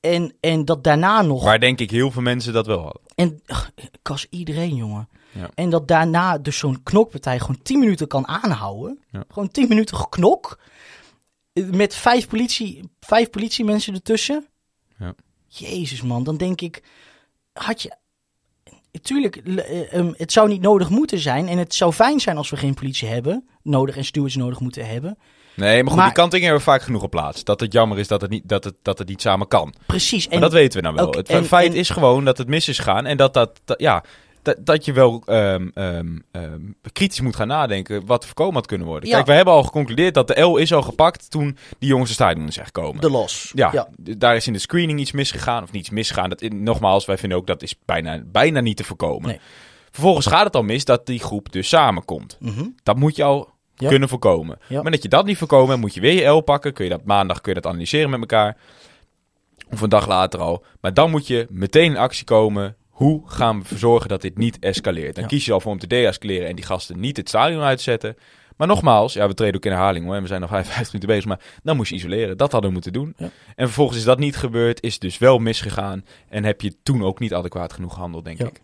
En, 0.01 0.35
en 0.41 0.65
dat 0.65 0.85
daarna 0.85 1.23
nog. 1.23 1.45
Waar 1.45 1.61
denk 1.61 1.81
ik 1.81 1.91
heel 1.91 2.11
veel 2.11 2.23
mensen 2.23 2.53
dat 2.53 2.67
wel 2.67 2.81
hadden. 2.81 3.03
En 3.15 3.41
ach, 3.47 3.71
kas 4.03 4.27
iedereen, 4.31 4.75
jongen. 4.75 5.09
Ja. 5.33 5.51
En 5.55 5.71
dat 5.71 5.89
daarna 5.89 6.39
dus 6.39 6.59
zo'n 6.59 6.83
knokpartij 6.83 7.39
gewoon 7.39 7.63
10 7.63 7.79
minuten 7.79 8.07
kan 8.09 8.27
aanhouden. 8.27 9.01
Ja. 9.11 9.25
Gewoon 9.29 9.51
10 9.51 9.69
minuten 9.69 9.97
geknok. 9.97 10.59
Eh, 11.53 11.65
Met 11.65 11.95
vijf, 11.95 12.29
politie, 12.29 12.91
vijf 13.01 13.31
politiemensen 13.31 13.95
ertussen. 13.95 14.47
Ja. 14.99 15.15
Jezus 15.59 16.03
man, 16.03 16.25
dan 16.25 16.37
denk 16.37 16.61
ik, 16.61 16.83
had 17.53 17.83
je... 17.83 17.93
Tuurlijk, 19.03 19.37
eh, 19.37 19.93
ehm, 19.93 20.13
het 20.17 20.33
zou 20.33 20.49
niet 20.49 20.61
nodig 20.61 20.89
moeten 20.91 21.19
zijn. 21.19 21.49
En 21.49 21.59
het 21.59 21.75
zou 21.75 21.93
fijn 21.93 22.21
zijn 22.21 22.37
als 22.37 22.51
we 22.51 22.57
geen 22.57 22.75
politie 22.75 23.09
hebben. 23.09 23.49
Nodig 23.63 23.97
en 23.97 24.05
stewards 24.05 24.37
nodig 24.37 24.61
moeten 24.61 24.87
hebben. 24.89 25.19
Nee, 25.55 25.77
maar 25.77 25.87
goed, 25.87 25.97
Maar- 25.97 26.05
die 26.07 26.15
kantingen 26.15 26.47
hebben 26.47 26.65
we 26.65 26.71
vaak 26.71 26.83
genoeg 26.83 27.03
op 27.03 27.11
plaats. 27.11 27.45
Dat 27.45 27.61
het 27.61 27.73
jammer 27.73 27.99
is 27.99 28.09
dat 28.09 28.21
het 28.21 28.31
niet, 28.31 28.49
dat 28.49 28.65
het, 28.65 28.75
dat 28.83 28.99
het 28.99 29.09
niet 29.09 29.21
samen 29.21 29.49
kan. 29.49 29.75
Precies. 29.87 30.25
Maar 30.27 30.35
En 30.35 30.41
dat 30.41 30.53
weten 30.53 30.81
we 30.83 30.85
nou 30.91 30.95
wel. 30.95 31.11
Het 31.11 31.47
feit 31.47 31.73
en- 31.73 31.79
is 31.79 31.91
gewoon 31.91 32.25
dat 32.25 32.39
het 32.39 32.49
mis 32.49 32.69
is 32.69 32.79
gegaan. 32.79 33.07
En 33.07 33.17
dat, 33.17 33.35
dat, 33.35 33.61
dat- 33.65 33.81
ja, 33.81 34.05
dat, 34.47 34.57
dat 34.67 34.85
je 34.85 34.93
wel 34.93 35.23
ehm, 35.27 35.69
ehm, 35.75 36.19
ehm, 36.33 36.61
kritisch 36.93 37.21
moet 37.21 37.37
gaan 37.37 37.47
nadenken 37.49 38.07
wat 38.07 38.25
voorkomen 38.25 38.55
had 38.55 38.67
kunnen 38.67 38.87
worden. 38.87 39.09
Ja. 39.09 39.15
Kijk, 39.15 39.27
we 39.27 39.33
hebben 39.33 39.55
al 39.55 39.63
geconcludeerd 39.63 40.15
dat 40.15 40.29
de 40.29 40.41
L 40.41 40.57
is 40.57 40.73
al 40.73 40.83
gepakt 40.83 41.31
toen 41.31 41.57
die 41.79 41.89
jongens 41.89 42.09
de 42.09 42.15
stadion 42.15 42.53
gekomen. 42.53 43.01
de 43.01 43.11
los. 43.11 43.53
Ja, 43.55 43.89
daar 43.97 44.37
is 44.37 44.47
in 44.47 44.53
de 44.53 44.59
screening 44.59 45.01
iets 45.01 45.13
misgegaan. 45.13 45.63
Of 45.63 45.73
niets 45.73 45.91
misgegaan. 45.91 46.29
Dat, 46.31 46.41
nogmaals, 46.43 47.05
wij 47.05 47.19
vinden 47.19 47.39
ook 47.39 47.47
dat 47.47 47.63
is 47.63 47.75
bijna, 47.85 48.23
bijna 48.27 48.61
niet 48.61 48.77
te 48.77 48.85
voorkomen. 48.85 49.29
Nee. 49.29 49.41
Vervolgens 49.91 50.27
gaat 50.27 50.45
het 50.45 50.57
al 50.57 50.63
mis 50.63 50.85
dat 50.85 51.07
die 51.07 51.21
groep 51.21 51.53
dus 51.53 51.69
samenkomt. 51.69 52.37
Mhm. 52.41 52.65
Dat 52.83 52.97
moet 52.97 53.17
je 53.17 53.23
al 53.25 53.55
Ja. 53.75 53.89
kunnen 53.89 54.09
voorkomen. 54.09 54.59
Maar 54.69 54.91
dat 54.91 55.03
je 55.03 55.09
dat 55.09 55.25
niet 55.27 55.39
voorkomen, 55.39 55.81
moet 55.81 55.95
je 55.95 56.01
weer 56.01 56.23
je 56.23 56.29
L 56.29 56.41
pakken. 56.41 56.73
Kun 56.73 56.85
je 56.85 56.91
dat 56.91 57.05
maandag 57.05 57.41
kun 57.41 57.55
je 57.55 57.61
dat 57.61 57.71
analyseren 57.73 58.11
met 58.11 58.21
elkaar. 58.21 58.57
Of 59.71 59.81
een 59.81 59.89
dag 59.89 60.07
later 60.09 60.41
al. 60.41 60.65
Maar 60.81 60.95
dan 60.95 61.11
moet 61.11 61.27
je 61.27 61.47
meteen 61.51 61.91
in 61.91 61.97
actie 61.97 62.25
komen. 62.25 62.77
Hoe 62.97 63.23
gaan 63.27 63.63
we 63.69 63.79
zorgen 63.79 64.09
dat 64.09 64.23
dit 64.23 64.39
niet 64.39 64.59
escaleert? 64.59 65.15
Dan 65.15 65.25
Ja. 65.25 65.31
kies 65.31 65.45
je 65.45 65.53
al 65.53 65.61
voor 65.61 65.73
om 65.73 65.79
te 65.79 65.87
deescaleren 65.87 66.49
en 66.49 66.57
die 66.57 66.65
gasten 66.65 67.01
niet 67.01 67.17
het 67.17 67.29
stadion 67.29 67.63
uitzetten. 67.63 68.17
Maar 68.57 68.67
nogmaals, 68.67 69.13
ja, 69.13 69.29
we 69.29 69.35
treden 69.35 69.55
ook 69.57 69.65
in 69.65 69.71
herhaling 69.71 70.05
hoor. 70.05 70.15
En 70.15 70.23
we 70.23 70.29
zijn 70.29 70.41
nog 70.47 70.51
55 70.51 70.93
minuten 70.93 71.15
bezig. 71.15 71.25
Maar 71.25 71.41
dan 71.63 71.77
moest 71.77 71.89
je 71.91 71.95
isoleren. 71.97 72.37
Dat 72.37 72.53
hadden 72.53 72.69
we 72.71 72.75
moeten 72.75 72.93
doen. 72.93 73.15
Ja. 73.17 73.31
En 73.57 73.67
vervolgens 73.67 73.99
is 73.99 74.05
dat 74.05 74.19
niet 74.19 74.37
gebeurd. 74.37 74.83
Is 74.83 74.93
het 74.93 75.03
dus 75.03 75.19
wel 75.19 75.39
misgegaan. 75.39 76.05
En 76.29 76.45
heb 76.45 76.61
je 76.61 76.77
toen 76.83 77.05
ook 77.05 77.19
niet 77.19 77.35
adequaat 77.35 77.73
genoeg 77.73 77.95
gehandeld, 77.95 78.25
denk 78.25 78.39
Ja. 78.39 78.47
ik. 78.47 78.61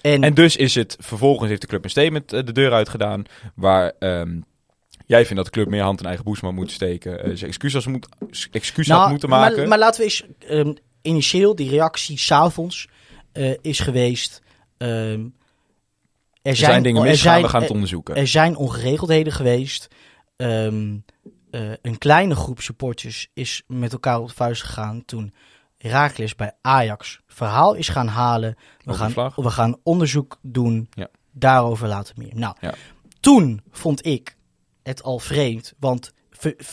En, 0.00 0.22
En 0.22 0.34
dus 0.34 0.56
is 0.56 0.74
het, 0.74 0.96
vervolgens 1.00 1.48
heeft 1.48 1.60
de 1.60 1.66
club 1.66 1.84
een 1.84 1.90
statement 1.90 2.32
eh, 2.32 2.44
de 2.44 2.52
deur 2.52 2.72
uitgedaan. 2.72 3.24
Waar 3.54 3.92
ehm, 3.98 4.40
jij 5.06 5.20
vindt 5.20 5.36
dat 5.36 5.44
de 5.44 5.50
club 5.50 5.68
meer 5.68 5.82
hand 5.82 6.00
in 6.00 6.06
eigen 6.06 6.24
boezem 6.24 6.54
moet 6.54 6.70
steken. 6.70 7.18
eh 7.24 7.30
zijn 7.34 7.50
excuus, 7.50 7.74
als 7.74 7.86
moet, 7.86 8.08
excuus 8.50 8.88
had 8.88 9.08
moeten 9.10 9.28
maken. 9.28 9.46
Nou, 9.56 9.58
Maar, 9.58 9.68
maar 9.68 9.78
laten 9.78 9.98
we 10.00 10.06
eens, 10.06 10.24
ehm, 10.48 10.72
initieel, 11.02 11.54
die 11.54 11.70
reactie 11.70 12.18
s'avonds 12.18 12.88
eh 13.36 13.58
is 13.60 13.80
geweest. 13.80 14.42
ehm, 14.76 14.90
er, 16.42 16.52
er 16.52 16.56
zijn 16.56 16.82
dingen 16.82 17.16
zijn- 17.16 17.42
we 17.42 17.48
gaan 17.48 17.60
het 17.60 17.68
er- 17.68 17.74
onderzoeken. 17.74 18.14
Er 18.16 18.26
zijn 18.28 18.56
ongeregeldheden 18.56 19.32
geweest. 19.32 19.88
Ehm, 20.36 20.96
eh, 21.50 21.70
een 21.82 21.98
kleine 21.98 22.34
groep 22.34 22.60
supporters 22.60 23.28
is 23.34 23.62
met 23.66 23.92
elkaar 23.92 24.20
op 24.20 24.28
de 24.28 24.34
vuist 24.34 24.62
gegaan 24.62 25.04
toen 25.04 25.34
Heracles 25.78 26.34
bij 26.34 26.52
Ajax 26.60 27.20
verhaal 27.26 27.74
is 27.74 27.88
gaan 27.88 28.08
halen. 28.08 28.56
We 28.84 28.94
gaan, 28.94 29.32
we 29.36 29.50
gaan 29.50 29.76
onderzoek 29.82 30.38
doen. 30.42 30.88
Ja. 30.90 31.08
Daarover 31.32 31.88
later 31.88 32.14
meer. 32.18 32.32
Nou, 32.34 32.56
Ja. 32.60 32.74
toen 33.20 33.60
vond 33.70 34.06
ik 34.06 34.36
het 34.82 35.02
al 35.02 35.18
vreemd. 35.18 35.74
Want 35.78 36.12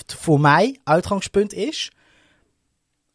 voor 0.05 0.39
mij, 0.39 0.79
uitgangspunt 0.83 1.53
is, 1.53 1.91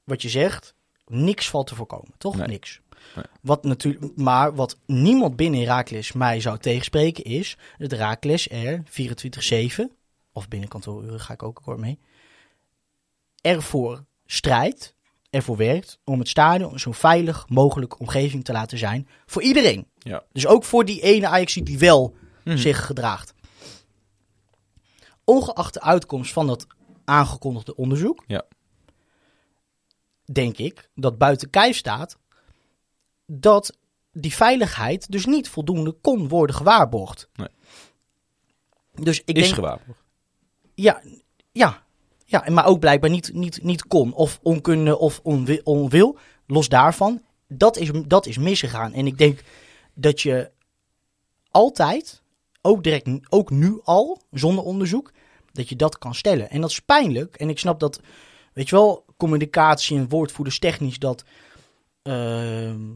wat 0.05 0.23
je 0.23 0.29
zegt, 0.29 0.75
niks 1.07 1.49
valt 1.51 1.67
te 1.67 1.75
voorkomen. 1.75 2.13
Toch? 2.19 2.37
Nee. 2.37 2.47
Niks. 2.47 2.81
Nee. 3.19 3.41
Wat 3.43 3.65
natuurlijk, 3.65 4.17
maar 4.17 4.55
wat 4.55 4.79
niemand 4.87 5.37
binnen 5.37 5.61
Heracles 5.61 6.13
mij 6.13 6.41
zou 6.41 6.59
tegenspreken 6.59 7.25
is 7.25 7.57
dat 7.79 7.91
Heracles 7.91 8.49
er 8.51 8.83
24-7, 8.85 9.91
of 10.33 10.49
binnen 10.49 10.69
kantooruren 10.69 11.21
ga 11.21 11.33
ik 11.33 11.43
ook 11.43 11.59
akkoord 11.59 11.79
mee, 11.79 11.99
ervoor 13.41 14.05
strijdt, 14.27 14.95
ervoor 15.31 15.57
werkt 15.57 15.99
om 16.05 16.19
het 16.19 16.29
stadion 16.29 16.73
een 16.73 16.81
zo 16.81 16.93
veilig 16.93 17.49
mogelijke 17.49 17.99
omgeving 17.99 18.45
te 18.45 18.53
laten 18.53 18.79
zijn 18.79 19.09
voor 19.27 19.43
iedereen. 19.43 19.87
Ja. 19.99 20.23
Dus 20.33 20.47
ook 20.47 20.65
voor 20.65 20.85
die 20.85 21.01
ene 21.01 21.27
Ajax 21.29 21.55
die 21.55 21.79
wel 21.79 22.17
Mhm. 22.45 22.57
zich 22.57 22.87
gedraagt. 22.87 23.35
Ongeacht 25.25 25.75
de 25.75 25.81
uitkomst 25.81 26.33
van 26.33 26.47
dat 26.47 26.67
aangekondigde 27.05 27.77
onderzoek, 27.77 28.25
Ja. 28.27 28.45
denk 30.33 30.57
ik 30.59 30.89
dat 30.95 31.19
buiten 31.19 31.51
kijf 31.51 31.77
staat 31.77 32.19
dat 33.31 33.77
die 34.13 34.35
veiligheid 34.35 35.11
dus 35.11 35.27
niet 35.27 35.49
voldoende 35.49 35.93
kon 35.93 36.29
worden 36.29 36.57
gewaarborgd. 36.57 37.29
Nee. 37.35 37.49
Dus 38.95 39.23
ik 39.25 39.37
is 39.37 39.53
denk, 39.55 39.79
ja, 40.75 41.03
ja, 41.53 41.83
ja, 42.25 42.45
maar 42.51 42.67
ook 42.67 42.79
blijkbaar 42.81 43.11
niet, 43.11 43.33
niet, 43.33 43.63
niet 43.63 43.87
kon. 43.87 44.13
Of 44.13 44.39
onkunde 44.43 44.99
of 44.99 45.21
onwi- 45.23 45.61
onwil. 45.65 46.19
Los 46.47 46.69
daarvan, 46.69 47.23
dat 47.49 47.77
is, 47.77 47.91
dat 48.07 48.27
is 48.27 48.39
misgegaan. 48.39 48.93
En 48.93 49.07
ik 49.07 49.19
denk 49.19 49.41
dat 49.95 50.21
je 50.21 50.51
altijd, 51.51 52.23
ook, 52.63 52.83
direct, 52.83 53.09
ook 53.29 53.51
nu 53.51 53.81
al, 53.83 54.23
zonder 54.31 54.65
onderzoek, 54.65 55.13
dat 55.53 55.69
je 55.69 55.77
dat 55.77 55.99
kan 55.99 56.15
stellen. 56.15 56.51
En 56.51 56.61
dat 56.61 56.71
is 56.71 56.81
pijnlijk. 56.81 57.37
En 57.37 57.49
ik 57.49 57.59
snap 57.59 57.81
dat, 57.81 58.01
weet 58.53 58.69
je 58.69 58.77
wel, 58.77 59.05
communicatie 59.17 59.97
en 59.99 60.09
woordvoerders 60.09 60.59
technisch 60.59 60.99
dat 60.99 61.25
ehm, 62.03 62.87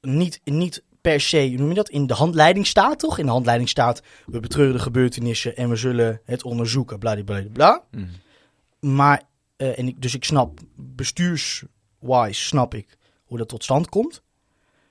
niet, 0.00 0.40
niet 0.44 0.82
per 1.00 1.20
se, 1.20 1.48
hoe 1.48 1.56
noem 1.56 1.68
je 1.68 1.74
dat, 1.74 1.88
in 1.88 2.06
de 2.06 2.14
handleiding 2.14 2.66
staat, 2.66 2.98
toch? 2.98 3.18
In 3.18 3.26
de 3.26 3.32
handleiding 3.32 3.68
staat, 3.68 4.02
we 4.26 4.40
betreuren 4.40 4.74
de 4.74 4.82
gebeurtenissen 4.82 5.56
en 5.56 5.68
we 5.68 5.76
zullen 5.76 6.20
het 6.24 6.42
onderzoeken, 6.42 6.98
bladibladibla. 6.98 7.84
bla. 7.90 8.00
Mhm. 8.00 8.94
Maar, 8.94 9.22
eh, 9.56 9.78
en 9.78 9.88
ik, 9.88 10.02
dus 10.02 10.14
ik 10.14 10.24
snap, 10.24 10.60
bestuurswise 10.76 12.44
snap 12.44 12.74
ik 12.74 12.96
hoe 13.24 13.38
dat 13.38 13.48
tot 13.48 13.64
stand 13.64 13.88
komt. 13.88 14.22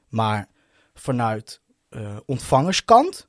Maar 0.10 0.47
vanuit 0.93 1.62
eh, 1.89 2.18
ontvangerskant 2.26 3.28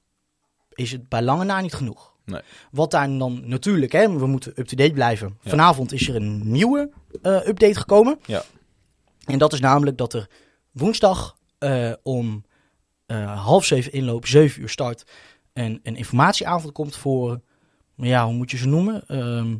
is 0.74 0.92
het 0.92 1.08
bij 1.08 1.22
lange 1.22 1.44
na 1.44 1.60
niet 1.60 1.74
genoeg. 1.74 2.14
Nee. 2.24 2.40
Wat 2.70 2.90
daar 2.90 3.18
dan 3.18 3.48
natuurlijk, 3.48 3.92
hè, 3.92 4.18
we 4.18 4.26
moeten 4.26 4.52
up-to-date 4.56 4.92
blijven. 4.92 5.38
Ja. 5.42 5.50
Vanavond 5.50 5.92
is 5.92 6.08
er 6.08 6.16
een 6.16 6.50
nieuwe 6.50 6.90
eh, 7.22 7.46
update 7.46 7.78
gekomen. 7.78 8.18
Ja. 8.26 8.42
En 9.24 9.38
dat 9.38 9.52
is 9.52 9.60
namelijk 9.60 9.98
dat 9.98 10.12
er 10.12 10.28
woensdag 10.70 11.36
eh, 11.60 11.92
om 12.02 12.44
eh, 13.06 13.44
half 13.44 13.64
zeven 13.64 13.92
inloop, 13.92 14.26
zeven 14.26 14.62
uur 14.62 14.68
start, 14.68 15.04
een, 15.52 15.80
een 15.82 15.96
informatieavond 15.96 16.72
komt 16.72 16.96
voor, 16.96 17.40
ja, 17.96 18.24
hoe 18.24 18.34
moet 18.34 18.50
je 18.50 18.56
ze 18.56 18.66
noemen? 18.68 19.02
Ehm 19.06 19.56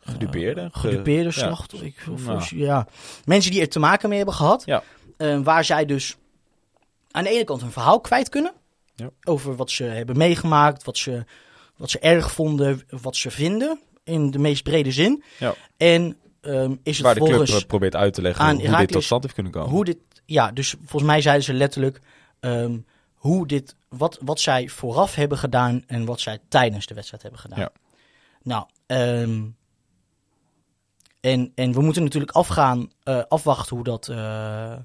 Gedupeerde. 0.00 0.68
ge- 0.72 0.78
gedupeerde 0.78 1.24
ja. 1.24 1.30
slachtoffer. 1.30 1.88
ik- 1.88 2.04
of- 2.10 2.24
Nou. 2.26 2.36
of- 2.36 2.50
ja. 2.50 2.86
Mensen 3.24 3.50
die 3.50 3.60
er 3.60 3.68
te 3.68 3.78
maken 3.78 4.08
mee 4.08 4.16
hebben 4.18 4.34
gehad. 4.36 4.62
Ja. 4.66 4.82
Eh, 5.16 5.38
waar 5.40 5.64
zij 5.64 5.84
dus 5.86 6.16
aan 7.10 7.24
de 7.24 7.30
ene 7.30 7.44
kant 7.44 7.60
hun 7.60 7.70
verhaal 7.70 8.00
kwijt 8.00 8.28
kunnen. 8.28 8.52
Ja. 8.94 9.10
Over 9.22 9.56
wat 9.56 9.70
ze 9.70 9.84
hebben 9.84 10.16
meegemaakt, 10.16 10.84
wat 10.84 10.96
ze, 10.98 11.24
wat 11.76 11.90
ze 11.90 11.98
erg 11.98 12.30
vonden, 12.32 12.82
wat 13.00 13.16
ze 13.16 13.30
vinden. 13.30 13.80
In 14.04 14.30
de 14.30 14.38
meest 14.38 14.62
brede 14.62 14.92
zin. 14.92 15.22
Ja. 15.38 15.54
En 15.76 16.16
ehm, 16.40 16.74
is 16.82 16.96
het 16.96 17.06
Waar 17.06 17.14
de 17.14 17.44
club 17.44 17.66
probeert 17.66 17.96
uit 17.96 18.14
te 18.14 18.22
leggen 18.22 18.44
aan 18.44 18.66
hoe 18.66 18.76
dit 18.76 18.88
tot 18.92 19.04
stand 19.04 19.22
heeft 19.22 19.34
kunnen 19.34 19.52
komen. 19.52 19.70
hoe 19.70 19.84
dit. 19.84 19.98
Ja, 20.26 20.52
dus 20.52 20.70
volgens 20.78 21.02
mij 21.10 21.20
zeiden 21.20 21.44
ze 21.44 21.52
letterlijk. 21.52 22.00
ehm, 22.40 22.78
hoe 23.14 23.46
dit, 23.46 23.76
wat, 23.88 24.18
wat 24.22 24.40
zij 24.40 24.68
vooraf 24.68 25.14
hebben 25.14 25.38
gedaan 25.38 25.82
en 25.86 26.04
wat 26.04 26.20
zij 26.20 26.38
tijdens 26.48 26.86
de 26.86 26.94
wedstrijd 26.94 27.22
hebben 27.22 27.40
gedaan. 27.40 27.58
Ja. 27.58 27.70
Nou, 28.42 28.66
ehm, 28.86 29.44
en, 31.20 31.52
en 31.54 31.72
we 31.72 31.80
moeten 31.80 32.02
natuurlijk 32.02 32.32
afgaan, 32.32 32.90
eh, 33.02 33.22
afwachten 33.28 33.76
hoe 33.76 33.84
dat, 33.84 34.08
eh, 34.08 34.76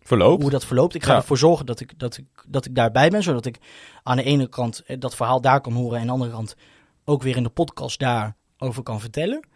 Verloopt. 0.00 0.42
hoe 0.42 0.50
dat 0.50 0.64
verloopt. 0.64 0.94
Ik 0.94 1.04
ga 1.04 1.12
Ja. 1.12 1.16
ervoor 1.18 1.38
zorgen 1.38 1.66
dat 1.66 1.80
ik, 1.80 1.98
dat, 1.98 2.16
ik, 2.16 2.26
dat 2.48 2.64
ik 2.66 2.74
daarbij 2.74 3.10
ben, 3.10 3.22
zodat 3.22 3.46
ik 3.46 3.58
aan 4.02 4.16
de 4.16 4.22
ene 4.22 4.48
kant 4.48 4.82
eh, 4.82 4.96
dat 5.00 5.14
verhaal 5.16 5.40
daar 5.40 5.60
kan 5.60 5.72
horen 5.72 5.94
en 5.94 6.00
aan 6.00 6.06
de 6.06 6.12
andere 6.12 6.30
kant 6.30 6.56
ook 7.04 7.22
weer 7.22 7.36
in 7.36 7.42
de 7.42 7.48
podcast 7.48 7.98
daarover 7.98 8.82
kan 8.82 9.00
vertellen. 9.00 9.48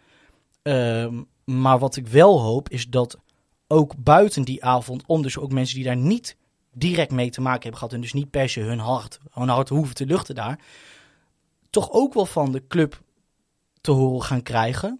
Ehm, 0.61 1.21
maar 1.43 1.79
wat 1.79 1.95
ik 1.95 2.07
wel 2.07 2.41
hoop 2.41 2.69
is 2.69 2.87
dat 2.89 3.17
ook 3.71 3.93
buiten 3.97 4.43
die 4.43 4.63
avond, 4.63 5.03
om 5.05 5.21
dus 5.21 5.37
ook 5.37 5.51
mensen 5.51 5.75
die 5.75 5.85
daar 5.85 5.97
niet 5.97 6.37
direct 6.73 7.11
mee 7.11 7.29
te 7.29 7.41
maken 7.41 7.61
hebben 7.61 7.79
gehad 7.79 7.93
en 7.93 8.01
dus 8.01 8.13
niet 8.13 8.29
per 8.29 8.49
se 8.49 8.59
hun 8.59 8.79
hart, 8.79 9.19
hun 9.31 9.49
hart 9.49 9.69
hoeven 9.69 9.95
te 9.95 10.05
luchten 10.05 10.35
daar, 10.35 10.59
toch 11.69 11.91
ook 11.91 12.13
wel 12.13 12.25
van 12.25 12.51
de 12.51 12.67
club 12.67 13.01
te 13.81 13.91
horen 13.91 14.23
gaan 14.23 14.43
krijgen 14.43 14.99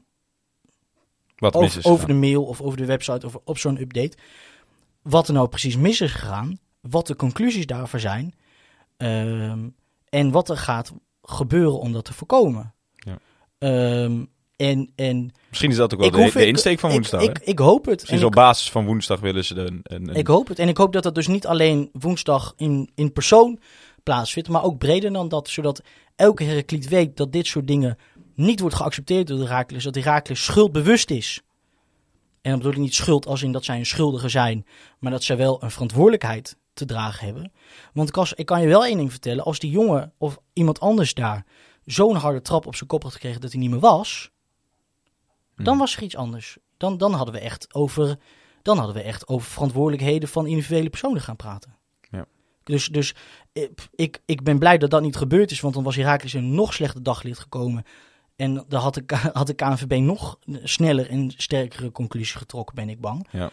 Wat 1.35 1.53
mis 1.53 1.63
over, 1.63 1.79
is 1.79 1.85
over 1.85 2.07
de 2.07 2.13
mail 2.13 2.43
of 2.43 2.61
over 2.61 2.77
de 2.77 2.85
website 2.85 3.25
of 3.25 3.37
op 3.43 3.57
zo'n 3.57 3.81
update. 3.81 4.17
Wat 5.01 5.27
er 5.27 5.33
nou 5.33 5.47
precies 5.47 5.77
mis 5.77 6.01
is 6.01 6.11
gegaan. 6.11 6.59
Wat 6.81 7.07
de 7.07 7.15
conclusies 7.15 7.65
daarvoor 7.65 7.99
zijn. 7.99 8.33
ehm, 8.97 9.69
en 10.09 10.31
wat 10.31 10.49
er 10.49 10.57
gaat 10.57 10.93
gebeuren 11.21 11.79
om 11.79 11.91
dat 11.91 12.05
te 12.05 12.13
voorkomen. 12.13 12.73
Ja. 12.95 13.17
Ehm, 13.57 14.25
en, 14.69 14.91
en 14.95 15.31
Misschien 15.49 15.69
is 15.69 15.75
dat 15.75 15.93
ook 15.93 15.99
wel 15.99 16.07
ik 16.07 16.15
de, 16.15 16.21
hoef- 16.21 16.33
de 16.33 16.45
insteek 16.47 16.79
van 16.79 16.89
ik- 16.89 16.95
woensdag. 16.95 17.21
Ik, 17.21 17.37
hè? 17.37 17.43
ik, 17.43 17.59
hoop 17.59 17.85
het. 17.85 17.93
Misschien 17.95 18.15
En 18.17 18.21
ik, 18.21 18.27
op 18.27 18.33
basis 18.35 18.69
van 18.71 18.85
woensdag 18.85 19.19
willen 19.19 19.45
ze 19.45 19.55
een... 19.55 19.79
een, 19.83 20.09
een- 20.09 20.15
ik 20.15 20.27
hoop 20.27 20.47
het. 20.47 20.59
En 20.59 20.67
ik 20.67 20.77
hoop 20.77 20.93
dat 20.93 21.03
dat 21.03 21.15
dus 21.15 21.27
niet 21.27 21.47
alleen 21.47 21.89
woensdag 21.93 22.53
in, 22.57 22.89
in 22.95 23.13
persoon 23.13 23.59
plaatsvindt. 24.03 24.49
Maar 24.49 24.63
ook 24.63 24.77
breder 24.77 25.13
dan 25.13 25.27
dat. 25.29 25.49
Zodat 25.49 25.81
elke 26.15 26.43
Herakliet 26.43 26.87
weet 26.87 27.17
dat 27.17 27.31
dit 27.31 27.47
soort 27.47 27.67
dingen 27.67 27.97
niet 28.35 28.59
wordt 28.59 28.75
geaccepteerd 28.75 29.27
door 29.27 29.37
de 29.37 29.43
Herakles. 29.43 29.83
Dat 29.83 29.95
Herakles 29.95 30.43
schuldbewust 30.43 31.11
is. 31.11 31.41
En 32.41 32.49
dan 32.49 32.57
bedoel 32.59 32.73
ik 32.73 32.79
niet 32.79 32.95
schuld 32.95 33.25
als 33.25 33.43
in 33.43 33.51
dat 33.51 33.63
zij 33.65 33.77
een 33.77 33.85
schuldige 33.85 34.29
zijn. 34.29 34.65
Maar 34.99 35.11
dat 35.11 35.23
zij 35.23 35.37
wel 35.37 35.63
een 35.63 35.71
verantwoordelijkheid 35.71 36.57
te 36.73 36.85
dragen 36.85 37.25
hebben. 37.25 37.51
Want 37.93 38.09
ik, 38.09 38.17
als, 38.17 38.33
ik 38.33 38.45
kan 38.45 38.61
je 38.61 38.67
wel 38.67 38.85
één 38.85 38.97
ding 38.97 39.11
vertellen. 39.11 39.43
Als 39.43 39.59
die 39.59 39.71
jongen 39.71 40.13
of 40.17 40.37
iemand 40.53 40.79
anders 40.79 41.13
daar 41.13 41.45
zo'n 41.85 42.15
harde 42.15 42.41
trap 42.41 42.65
op 42.65 42.75
zijn 42.75 42.89
kop 42.89 43.03
had 43.03 43.13
gekregen 43.13 43.41
dat 43.41 43.51
hij 43.51 43.59
niet 43.59 43.69
meer 43.69 43.79
was. 43.79 44.29
Dan 45.63 45.73
Hmm. 45.73 45.81
was 45.81 45.95
er 45.95 46.03
iets 46.03 46.15
anders. 46.15 46.57
Dan, 46.77 46.97
dan, 46.97 47.13
hadden 47.13 47.33
we 47.33 47.39
echt 47.39 47.73
over, 47.73 48.17
dan 48.61 48.77
hadden 48.77 48.95
we 48.95 49.01
echt 49.01 49.27
over 49.27 49.51
verantwoordelijkheden 49.51 50.29
van 50.29 50.47
individuele 50.47 50.89
personen 50.89 51.21
gaan 51.21 51.35
praten. 51.35 51.75
Ja. 52.11 52.25
Dus, 52.63 52.87
dus 52.87 53.15
ik, 53.51 53.69
ik, 53.95 54.21
ik 54.25 54.43
ben 54.43 54.59
blij 54.59 54.77
dat 54.77 54.89
dat 54.89 55.01
niet 55.01 55.15
gebeurd 55.15 55.51
is. 55.51 55.59
Want 55.59 55.73
dan 55.73 55.83
was 55.83 55.95
Herakles 55.95 56.33
een 56.33 56.55
nog 56.55 56.73
slechter 56.73 57.03
daglicht 57.03 57.39
gekomen. 57.39 57.83
En 58.35 58.65
dan 58.67 58.81
had 58.81 58.93
de, 58.93 59.03
had 59.33 59.47
de 59.47 59.53
KNVB 59.53 59.99
nog 59.99 60.37
sneller 60.63 61.09
en 61.09 61.33
sterkere 61.37 61.91
conclusie 61.91 62.37
getrokken, 62.37 62.75
ben 62.75 62.89
ik 62.89 63.01
bang. 63.01 63.27
Ja. 63.31 63.49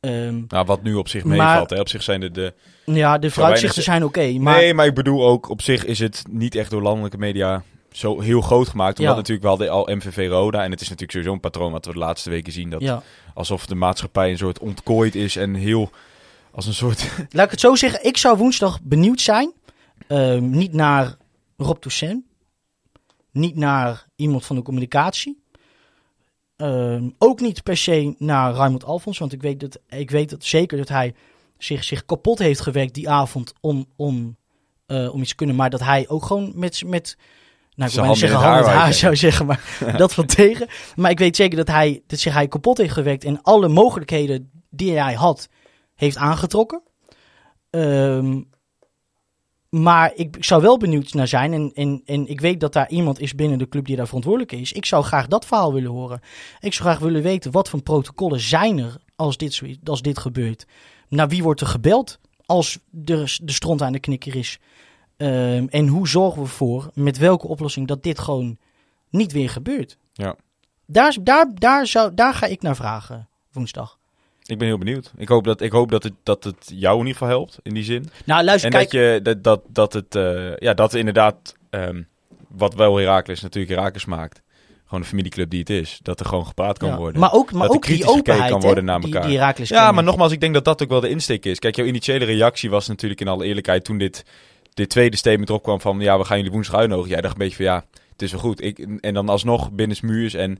Ehm, 0.00 0.42
Nou, 0.48 0.66
wat 0.66 0.82
nu 0.82 0.94
op 0.94 1.08
zich 1.08 1.24
meevalt. 1.24 1.70
Hè? 1.70 1.80
Op 1.80 1.88
zich 1.88 2.02
zijn 2.02 2.20
de... 2.20 2.30
de... 2.30 2.54
ja, 2.84 3.18
de 3.18 3.30
vooruitzichten 3.30 3.82
zijn 3.82 4.04
oké. 4.04 4.32
maar 4.38 4.56
Nee, 4.56 4.74
maar 4.74 4.86
ik 4.86 4.94
bedoel 4.94 5.26
ook, 5.26 5.48
op 5.48 5.62
zich 5.62 5.84
is 5.84 5.98
het 5.98 6.24
niet 6.30 6.54
echt 6.54 6.70
door 6.70 6.82
landelijke 6.82 7.18
media 7.18 7.62
zo 7.92 8.20
heel 8.20 8.40
groot 8.40 8.68
gemaakt. 8.68 8.98
Omdat 8.98 9.12
Ja. 9.12 9.18
natuurlijk 9.18 9.46
wel 9.46 9.56
de 9.56 9.68
al 9.68 9.88
MVV 9.94 10.28
Roda. 10.28 10.64
En 10.64 10.70
het 10.70 10.80
is 10.80 10.88
natuurlijk 10.88 11.12
sowieso 11.12 11.34
een 11.34 11.40
patroon 11.40 11.72
wat 11.72 11.86
we 11.86 11.92
de 11.92 11.98
laatste 11.98 12.30
weken 12.30 12.52
zien. 12.52 12.70
Dat 12.70 12.80
ja. 12.80 13.02
alsof 13.34 13.66
de 13.66 13.74
maatschappij 13.74 14.30
een 14.30 14.38
soort 14.38 14.58
ontkooid 14.58 15.14
is 15.14 15.36
en 15.36 15.54
heel... 15.54 15.90
Als 16.50 16.66
een 16.66 16.74
soort... 16.74 17.10
Laat 17.30 17.44
ik 17.44 17.50
het 17.50 17.60
zo 17.60 17.74
zeggen. 17.74 18.04
Ik 18.04 18.16
zou 18.16 18.36
woensdag 18.38 18.82
benieuwd 18.82 19.20
zijn. 19.20 19.52
Ehm, 20.06 20.50
niet 20.50 20.72
naar 20.72 21.16
Rob 21.56 21.78
Toussaint. 21.80 22.24
Niet 23.30 23.56
naar 23.56 24.06
iemand 24.16 24.46
van 24.46 24.56
de 24.56 24.62
communicatie. 24.62 25.42
Ehm, 26.56 27.08
ook 27.18 27.40
niet 27.40 27.62
per 27.62 27.76
se 27.76 28.14
naar 28.18 28.52
Raymond 28.52 28.84
Alfons. 28.84 29.18
Want 29.18 29.32
ik 29.32 29.42
weet, 29.42 29.60
dat, 29.60 29.78
ik 29.88 30.10
weet 30.10 30.30
dat 30.30 30.44
zeker 30.44 30.78
dat 30.78 30.88
hij 30.88 31.14
zich, 31.58 31.84
zich 31.84 32.04
kapot 32.04 32.38
heeft 32.38 32.60
gewerkt 32.60 32.94
die 32.94 33.08
avond 33.08 33.52
om, 33.60 33.86
om, 33.96 34.36
eh, 34.86 35.14
om 35.14 35.20
iets 35.20 35.30
te 35.30 35.36
kunnen. 35.36 35.56
Maar 35.56 35.70
dat 35.70 35.80
hij 35.80 36.08
ook 36.08 36.24
gewoon 36.24 36.52
met... 36.54 36.82
met 36.86 37.16
nou, 37.74 37.90
ik 37.90 37.96
wil 37.96 38.04
in 38.04 38.16
zeggen 38.16 38.38
het 38.38 38.66
haar 38.66 38.92
zou 39.04 39.16
zeggen, 39.16 39.46
maar 39.46 39.78
dat 39.96 40.14
van 40.14 40.26
tegen. 40.26 40.68
Maar 40.96 41.10
ik 41.10 41.18
weet 41.18 41.36
zeker 41.36 41.56
dat 41.56 41.68
hij, 41.68 42.02
dat 42.06 42.18
zich 42.18 42.32
hij 42.32 42.48
kapot 42.48 42.78
heeft 42.78 42.92
gewerkt 42.92 43.24
en 43.24 43.42
alle 43.42 43.68
mogelijkheden 43.68 44.50
die 44.70 44.98
hij 44.98 45.14
had, 45.14 45.48
heeft 45.94 46.16
aangetrokken. 46.16 46.82
Ehm, 47.70 48.40
maar 49.68 50.12
ik 50.14 50.36
zou 50.40 50.62
wel 50.62 50.76
benieuwd 50.76 51.12
naar 51.12 51.28
zijn. 51.28 51.52
En, 51.52 51.70
en, 51.74 52.02
en 52.04 52.26
ik 52.26 52.40
weet 52.40 52.60
dat 52.60 52.72
daar 52.72 52.90
iemand 52.90 53.20
is 53.20 53.34
binnen 53.34 53.58
de 53.58 53.68
club 53.68 53.86
die 53.86 53.96
daar 53.96 54.06
verantwoordelijk 54.06 54.52
is. 54.52 54.72
Ik 54.72 54.84
zou 54.84 55.04
graag 55.04 55.26
dat 55.26 55.46
verhaal 55.46 55.72
willen 55.72 55.90
horen. 55.90 56.20
Ik 56.60 56.72
zou 56.72 56.88
graag 56.88 56.98
willen 56.98 57.22
weten 57.22 57.50
wat 57.50 57.68
voor 57.68 57.82
protocollen 57.82 58.40
zijn 58.40 58.78
er 58.78 58.96
als 59.16 59.36
dit, 59.36 59.62
als 59.84 60.02
dit 60.02 60.18
gebeurt. 60.18 60.66
Naar 61.08 61.28
wie 61.28 61.42
wordt 61.42 61.60
er 61.60 61.66
gebeld 61.66 62.18
als 62.46 62.78
de, 62.90 63.38
de 63.42 63.52
stront 63.52 63.82
aan 63.82 63.92
de 63.92 64.00
knikker 64.00 64.36
is? 64.36 64.58
Ehm, 65.22 65.66
en 65.70 65.86
hoe 65.86 66.08
zorgen 66.08 66.42
we 66.42 66.48
ervoor, 66.48 66.90
met 66.94 67.18
welke 67.18 67.46
oplossing, 67.46 67.86
dat 67.86 68.02
dit 68.02 68.18
gewoon 68.18 68.58
niet 69.10 69.32
weer 69.32 69.50
gebeurt? 69.50 69.96
Ja. 70.12 70.36
Daar, 70.86 71.16
daar, 71.20 71.46
daar, 71.54 71.86
zou, 71.86 72.14
daar 72.14 72.34
ga 72.34 72.46
ik 72.46 72.62
naar 72.62 72.76
vragen 72.76 73.28
woensdag. 73.52 73.98
Ik 74.44 74.58
ben 74.58 74.66
heel 74.66 74.78
benieuwd. 74.78 75.12
Ik 75.16 75.28
hoop 75.28 75.44
dat, 75.44 75.60
ik 75.60 75.72
hoop 75.72 75.90
dat, 75.90 76.02
het, 76.02 76.12
dat 76.22 76.44
het 76.44 76.72
jou 76.74 76.94
in 76.94 77.06
ieder 77.06 77.12
geval 77.12 77.28
helpt, 77.28 77.58
in 77.62 77.74
die 77.74 77.84
zin. 77.84 78.10
Nou, 78.24 78.44
luister, 78.44 78.70
En 78.70 78.76
kijk. 78.76 78.90
dat, 78.90 79.00
je, 79.00 79.20
dat, 79.22 79.44
dat, 79.44 79.62
dat 79.68 79.92
het, 79.92 80.14
eh, 80.14 80.56
ja, 80.56 80.74
dat 80.74 80.94
inderdaad, 80.94 81.56
ehm, 81.70 82.02
wat 82.48 82.74
wel 82.74 82.96
Herakles 82.96 83.40
natuurlijk 83.40 83.74
Herakles 83.74 84.04
maakt, 84.04 84.42
gewoon 84.84 85.00
de 85.00 85.06
familieclub 85.06 85.50
die 85.50 85.60
het 85.60 85.70
is, 85.70 85.98
dat 86.02 86.20
er 86.20 86.26
gewoon 86.26 86.46
gepraat 86.46 86.78
kan 86.78 86.88
ja, 86.88 86.96
worden. 86.96 87.20
Maar 87.20 87.32
ook, 87.32 87.52
maar 87.52 87.66
Dat 87.66 87.76
ook 87.76 87.86
die 87.86 88.06
openheid 88.06 88.50
kan 88.50 88.60
worden 88.60 88.84
naar 88.84 89.00
elkaar. 89.00 89.26
die 89.26 89.66
ja, 89.66 89.92
maar 89.92 90.04
nogmaals, 90.04 90.32
ik 90.32 90.40
denk 90.40 90.54
dat 90.54 90.64
dat 90.64 90.82
ook 90.82 90.88
wel 90.88 91.00
de 91.00 91.08
insteek 91.08 91.44
is. 91.44 91.58
Kijk, 91.58 91.76
jouw 91.76 91.86
initiële 91.86 92.24
reactie 92.24 92.70
was 92.70 92.88
natuurlijk 92.88 93.20
in 93.20 93.28
alle 93.28 93.44
eerlijkheid 93.44 93.84
toen 93.84 93.98
dit, 93.98 94.24
dit 94.74 94.88
tweede 94.90 95.16
statement 95.16 95.48
erop 95.48 95.62
kwam 95.62 95.80
van, 95.80 96.00
ja, 96.00 96.18
we 96.18 96.24
gaan 96.24 96.36
jullie 96.36 96.52
woensdag 96.52 96.76
uitnodigen. 96.80 97.10
Jij 97.10 97.20
dacht 97.20 97.32
een 97.32 97.38
beetje 97.38 97.56
van, 97.56 97.64
ja, 97.64 97.84
het 98.12 98.22
is 98.22 98.30
wel 98.32 98.40
goed. 98.40 98.62
Ik, 98.62 98.78
en 99.00 99.14
dan 99.14 99.28
alsnog 99.28 99.70
binnen 99.72 99.96
muurs 100.02 100.34
en... 100.34 100.58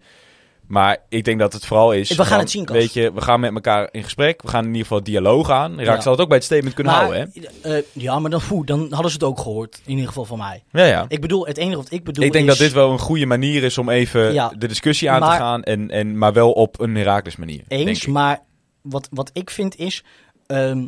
Maar 0.66 0.96
ik 1.08 1.24
denk 1.24 1.38
dat 1.38 1.52
het 1.52 1.66
vooral 1.66 1.92
is... 1.92 2.08
We 2.08 2.14
gaan 2.14 2.26
van, 2.26 2.38
het 2.38 2.50
zien, 2.50 2.64
Kas. 2.64 2.76
Weet 2.76 2.92
je, 2.92 3.12
we 3.12 3.20
gaan 3.20 3.40
met 3.40 3.54
elkaar 3.54 3.88
in 3.90 4.02
gesprek. 4.02 4.42
We 4.42 4.48
gaan 4.48 4.60
in 4.62 4.66
ieder 4.66 4.82
geval 4.82 5.02
dialoog 5.02 5.50
aan. 5.50 5.76
Raak 5.80 5.96
Ja. 5.96 6.00
zal 6.00 6.12
het 6.12 6.20
ook 6.20 6.28
bij 6.28 6.36
het 6.36 6.46
statement 6.46 6.74
kunnen 6.74 6.92
Maar, 6.92 7.02
houden, 7.02 7.30
hè? 7.62 7.76
eh, 7.76 7.82
ja, 7.92 8.18
maar 8.18 8.30
dan, 8.30 8.40
poeh, 8.48 8.66
dan 8.66 8.80
hadden 8.92 9.10
ze 9.10 9.16
het 9.16 9.22
ook 9.26 9.38
gehoord. 9.40 9.80
In 9.84 9.90
ieder 9.90 10.06
geval 10.06 10.24
van 10.24 10.38
mij. 10.38 10.62
Ja, 10.72 10.84
ja. 10.84 11.04
Ik 11.08 11.20
bedoel, 11.20 11.46
het 11.46 11.56
enige 11.56 11.76
wat 11.76 11.92
ik 11.92 12.04
bedoel 12.04 12.24
Ik 12.24 12.32
denk 12.32 12.44
is... 12.44 12.50
dat 12.50 12.66
dit 12.66 12.72
wel 12.72 12.92
een 12.92 12.98
goede 12.98 13.26
manier 13.26 13.62
is 13.62 13.78
om 13.78 13.88
even 13.88 14.32
Ja. 14.32 14.52
de 14.58 14.66
discussie 14.66 15.10
aan 15.10 15.20
te 15.20 15.26
gaan. 15.36 15.62
En, 15.62 15.90
en, 15.90 16.18
maar 16.18 16.32
wel 16.32 16.52
op 16.52 16.80
een 16.80 16.94
Herakles 16.96 17.36
manier. 17.36 17.62
Eens, 17.68 18.06
maar 18.06 18.40
wat, 18.82 19.08
wat 19.10 19.30
ik 19.32 19.50
vind 19.50 19.76
is... 19.78 20.04
ehm, 20.46 20.86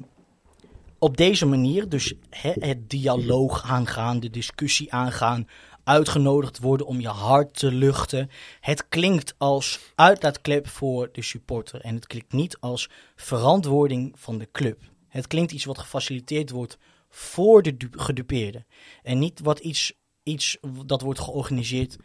op 1.05 1.16
deze 1.16 1.46
manier, 1.46 1.88
dus 1.88 2.14
hè, 2.30 2.52
het 2.59 2.90
dialoog 2.90 3.62
aangaan, 3.62 4.20
de 4.20 4.30
discussie 4.30 4.92
aangaan... 4.92 5.48
uitgenodigd 5.84 6.59
worden 6.59 6.86
om 6.86 7.00
je 7.00 7.09
hart 7.09 7.59
te 7.59 7.72
luchten. 7.72 8.30
Het 8.61 8.88
klinkt 8.88 9.34
als 9.38 9.80
uitlaatklep 9.94 10.68
voor 10.68 11.09
de 11.12 11.22
supporter. 11.22 11.80
En 11.80 11.94
het 11.94 12.07
klinkt 12.07 12.32
niet 12.32 12.57
als 12.61 12.90
verantwoording 13.16 14.12
van 14.16 14.38
de 14.38 14.48
club. 14.52 14.80
Het 15.09 15.26
klinkt 15.26 15.52
iets 15.52 15.64
wat 15.64 15.78
gefaciliteerd 15.78 16.50
wordt 16.50 16.78
voor 17.09 17.62
de 17.62 17.76
du- 17.76 17.88
gedupeerde. 17.90 18.64
En 19.02 19.18
niet 19.18 19.40
wat 19.42 19.59
iets, 19.59 19.92
iets 20.22 20.57
dat 20.86 21.00
wordt 21.00 21.20
georganiseerd... 21.20 21.96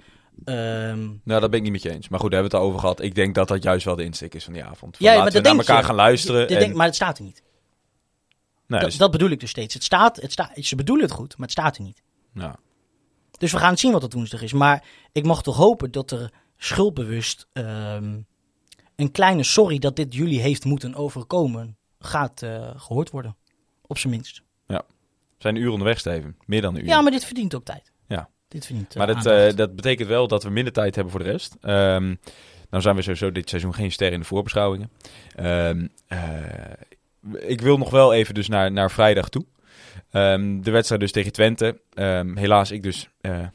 ehm, 0.45 1.00
Nou, 1.24 1.41
dat 1.41 1.50
ben 1.50 1.60
ik 1.60 1.64
niet 1.64 1.72
met 1.72 1.82
je 1.84 1.89
eens. 1.91 2.10
Maar 2.10 2.20
goed, 2.20 2.32
daar 2.32 2.41
hebben 2.41 2.60
we 2.60 2.66
het 2.66 2.68
over 2.68 2.80
gehad. 2.82 3.02
Ik 3.02 3.16
denk 3.16 3.36
dat 3.36 3.47
dat 3.47 3.64
juist 3.64 3.86
wel 3.86 3.95
de 3.95 4.04
insteek 4.04 4.36
is 4.36 4.43
van 4.43 4.54
die 4.54 4.64
avond. 4.64 4.97
Van, 4.97 5.06
Ja, 5.08 5.16
laten 5.18 5.34
we 5.41 5.47
naar 5.47 5.58
elkaar 5.58 5.80
je. 5.80 5.84
gaan 5.86 5.95
luisteren. 5.95 6.47
en, 6.47 6.76
maar 6.76 6.86
het 6.86 6.95
staat 6.95 7.18
er 7.18 7.24
niet. 7.24 7.41
Dat, 8.78 8.82
dus- 8.82 8.98
dat 8.98 9.12
bedoel 9.12 9.30
ik 9.30 9.40
dus 9.40 9.50
steeds. 9.50 9.74
Het 9.74 9.84
staat, 9.84 10.16
het 10.16 10.32
staat, 10.32 10.52
ze 10.56 10.76
bedoelen 10.76 11.06
het 11.06 11.14
goed, 11.14 11.38
maar 11.38 11.48
het 11.48 11.52
staat 11.52 11.78
er 11.78 11.84
niet. 11.84 12.02
nou, 12.34 12.56
Dus 13.38 13.52
we 13.52 13.58
gaan 13.58 13.78
zien 13.78 13.92
wat 13.92 14.02
het 14.02 14.14
woensdag 14.14 14.42
is. 14.42 14.54
Maar 14.54 14.84
ik 15.12 15.26
mag 15.26 15.44
toch 15.44 15.56
hopen 15.56 15.92
dat 15.92 16.12
er 16.12 16.32
schuldbewust 16.58 17.48
ehm, 17.54 18.20
een 18.96 19.12
kleine 19.12 19.44
sorry 19.44 19.80
dat 19.80 19.96
dit 19.96 20.14
jullie 20.14 20.40
heeft 20.40 20.66
moeten 20.66 20.96
overkomen 20.96 21.78
gaat 22.00 22.42
eh, 22.42 22.70
gehoord 22.76 23.10
worden. 23.10 23.38
Op 23.82 23.98
zijn 23.98 24.14
minst. 24.14 24.42
we 24.68 24.84
zijn 25.38 25.56
een 25.56 25.62
uur 25.62 25.72
onderweg, 25.72 26.00
Steven. 26.00 26.38
Meer 26.46 26.62
dan 26.62 26.76
een 26.76 26.82
uur. 26.82 26.88
Ja, 26.88 27.02
maar 27.02 27.12
dit 27.12 27.26
verdient 27.26 27.56
ook 27.56 27.66
tijd. 27.66 27.92
Ja. 28.08 28.30
Dit 28.48 28.66
verdient 28.66 28.92
eh, 28.92 28.98
Maar 28.98 29.08
dat, 29.08 29.26
eh, 29.26 29.56
dat 29.56 29.76
betekent 29.76 30.08
wel 30.08 30.28
dat 30.28 30.44
we 30.44 30.50
minder 30.50 30.74
tijd 30.74 30.96
hebben 30.96 31.14
voor 31.14 31.24
de 31.24 31.30
rest. 31.32 31.56
Ehm 31.62 32.16
nou 32.70 32.84
zijn 32.84 32.96
we 32.96 33.02
sowieso 33.02 33.32
dit 33.32 33.50
seizoen 33.50 33.74
geen 33.74 33.92
ster 33.92 34.14
in 34.14 34.20
de 34.20 34.26
voorbeschouwingen. 34.26 34.92
Ehm, 35.36 35.88
eh, 36.08 36.20
ik 37.38 37.62
wil 37.62 37.78
nog 37.78 37.90
wel 37.90 38.14
even 38.14 38.34
dus 38.34 38.48
naar, 38.48 38.72
naar 38.72 38.92
vrijdag 38.92 39.30
toe. 39.30 39.46
Ehm, 40.12 40.62
de 40.62 40.72
wedstrijd 40.72 41.02
dus 41.02 41.12
tegen 41.12 41.32
Twente. 41.32 41.82
Ehm, 41.94 42.38
helaas 42.38 42.72
ik 42.72 42.84
dus 42.84 43.10
eh, 43.22 43.48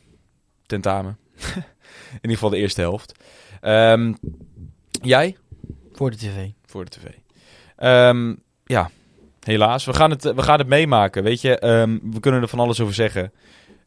tentamen. 0.67 1.19
in 1.55 2.15
ieder 2.15 2.31
geval 2.31 2.51
de 2.51 2.57
eerste 2.57 2.81
helft. 2.81 3.13
Ehm, 3.61 4.13
jij? 5.03 5.37
Voor 5.93 6.11
de 6.11 6.17
tv. 6.17 6.49
voor 6.67 6.85
de 6.85 6.91
tv. 6.91 7.05
Ja, 8.67 8.91
helaas. 9.41 9.85
We 9.85 9.95
gaan, 9.95 10.11
het, 10.11 10.23
we 10.23 10.43
gaan 10.43 10.59
het 10.59 10.69
meemaken. 10.69 11.23
Weet 11.23 11.41
je, 11.41 11.59
we 12.13 12.21
kunnen 12.21 12.43
er 12.43 12.49
van 12.49 12.59
alles 12.59 12.81
over 12.81 12.95
zeggen. 12.95 13.33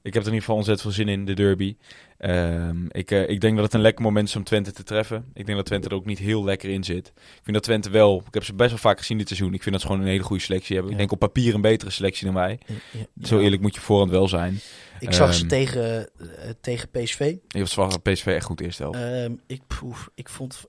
Ik 0.02 0.14
heb 0.14 0.22
er 0.24 0.28
in 0.28 0.34
ieder 0.34 0.40
geval 0.40 0.56
ontzettend 0.56 0.88
veel 0.88 1.06
zin 1.06 1.14
in, 1.14 1.26
de 1.26 1.34
derby. 1.34 1.76
Ehm, 2.18 2.86
ik, 2.92 3.12
eh, 3.12 3.30
ik 3.30 3.42
denk 3.42 3.56
dat 3.56 3.66
het 3.66 3.74
een 3.74 3.82
lekker 3.82 4.04
moment 4.04 4.28
is 4.28 4.36
om 4.36 4.44
Twente 4.44 4.72
te 4.72 4.84
treffen. 4.84 5.26
Ik 5.34 5.46
denk 5.46 5.58
dat 5.58 5.66
Twente 5.66 5.88
er 5.90 5.96
ook 5.96 6.06
niet 6.06 6.20
heel 6.20 6.44
lekker 6.44 6.70
in 6.70 6.84
zit. 6.84 7.08
Ik 7.08 7.42
vind 7.44 7.54
dat 7.54 7.64
Twente 7.64 7.90
wel, 7.90 8.24
ik 8.28 8.34
heb 8.34 8.44
ze 8.44 8.54
best 8.54 8.70
wel 8.70 8.80
vaak 8.80 8.98
gezien 8.98 9.18
dit 9.18 9.28
seizoen. 9.28 9.54
Ik 9.54 9.62
vind 9.62 9.72
dat 9.72 9.82
ze 9.82 9.88
gewoon 9.88 10.02
een 10.02 10.12
hele 10.12 10.24
goede 10.24 10.44
selectie 10.44 10.74
hebben. 10.76 10.92
Ik 10.92 10.98
denk 10.98 11.12
op 11.12 11.20
papier 11.20 11.54
een 11.54 11.62
betere 11.62 11.92
selectie 11.92 12.26
dan 12.26 12.36
wij. 12.36 12.60
Ja, 12.92 13.28
Zo 13.28 13.40
eerlijk 13.40 13.62
moet 13.62 13.76
je 13.76 13.82
voorhand 13.82 14.12
wel 14.12 14.28
zijn. 14.28 14.60
Ik 15.00 15.14
zag 15.14 15.34
ze 15.34 15.40
Ehm, 15.40 15.50
tegen, 15.50 16.10
eh, 16.20 16.50
tegen 16.62 16.90
PSV. 16.90 17.36
Je 17.48 17.60
was 17.60 17.74
van 17.74 18.02
PSV 18.02 18.26
echt 18.26 18.46
goed 18.46 18.62
eerste 18.62 18.82
helft. 18.84 19.00
Ehm, 19.00 19.32
ik, 19.48 19.62
poef, 19.68 20.10
ik 20.16 20.30
vond 20.30 20.66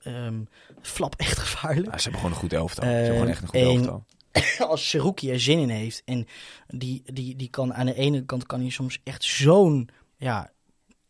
Flap 0.81 1.15
echt 1.17 1.37
gevaarlijk. 1.37 1.91
Ja, 1.91 1.97
ze 1.97 2.03
hebben 2.03 2.21
gewoon 2.21 2.35
een 2.35 2.41
goed 2.41 2.53
elftal. 2.53 2.83
ze 2.83 2.89
hebben 2.89 3.11
gewoon 3.13 3.27
echt 3.27 3.41
een 3.41 3.47
goed 3.47 3.59
elftal. 3.59 4.05
als 4.67 4.89
Seruki 4.89 5.31
er 5.31 5.39
zin 5.39 5.59
in 5.59 5.69
heeft 5.69 6.01
en 6.05 6.27
die, 6.67 7.01
die, 7.05 7.35
die 7.35 7.49
kan 7.49 7.73
aan 7.73 7.85
de 7.85 7.93
ene 7.95 8.25
kant 8.25 8.45
kan 8.45 8.59
hij 8.59 8.69
soms 8.69 8.99
echt 9.03 9.23
zo'n 9.23 9.89
ja, 10.17 10.51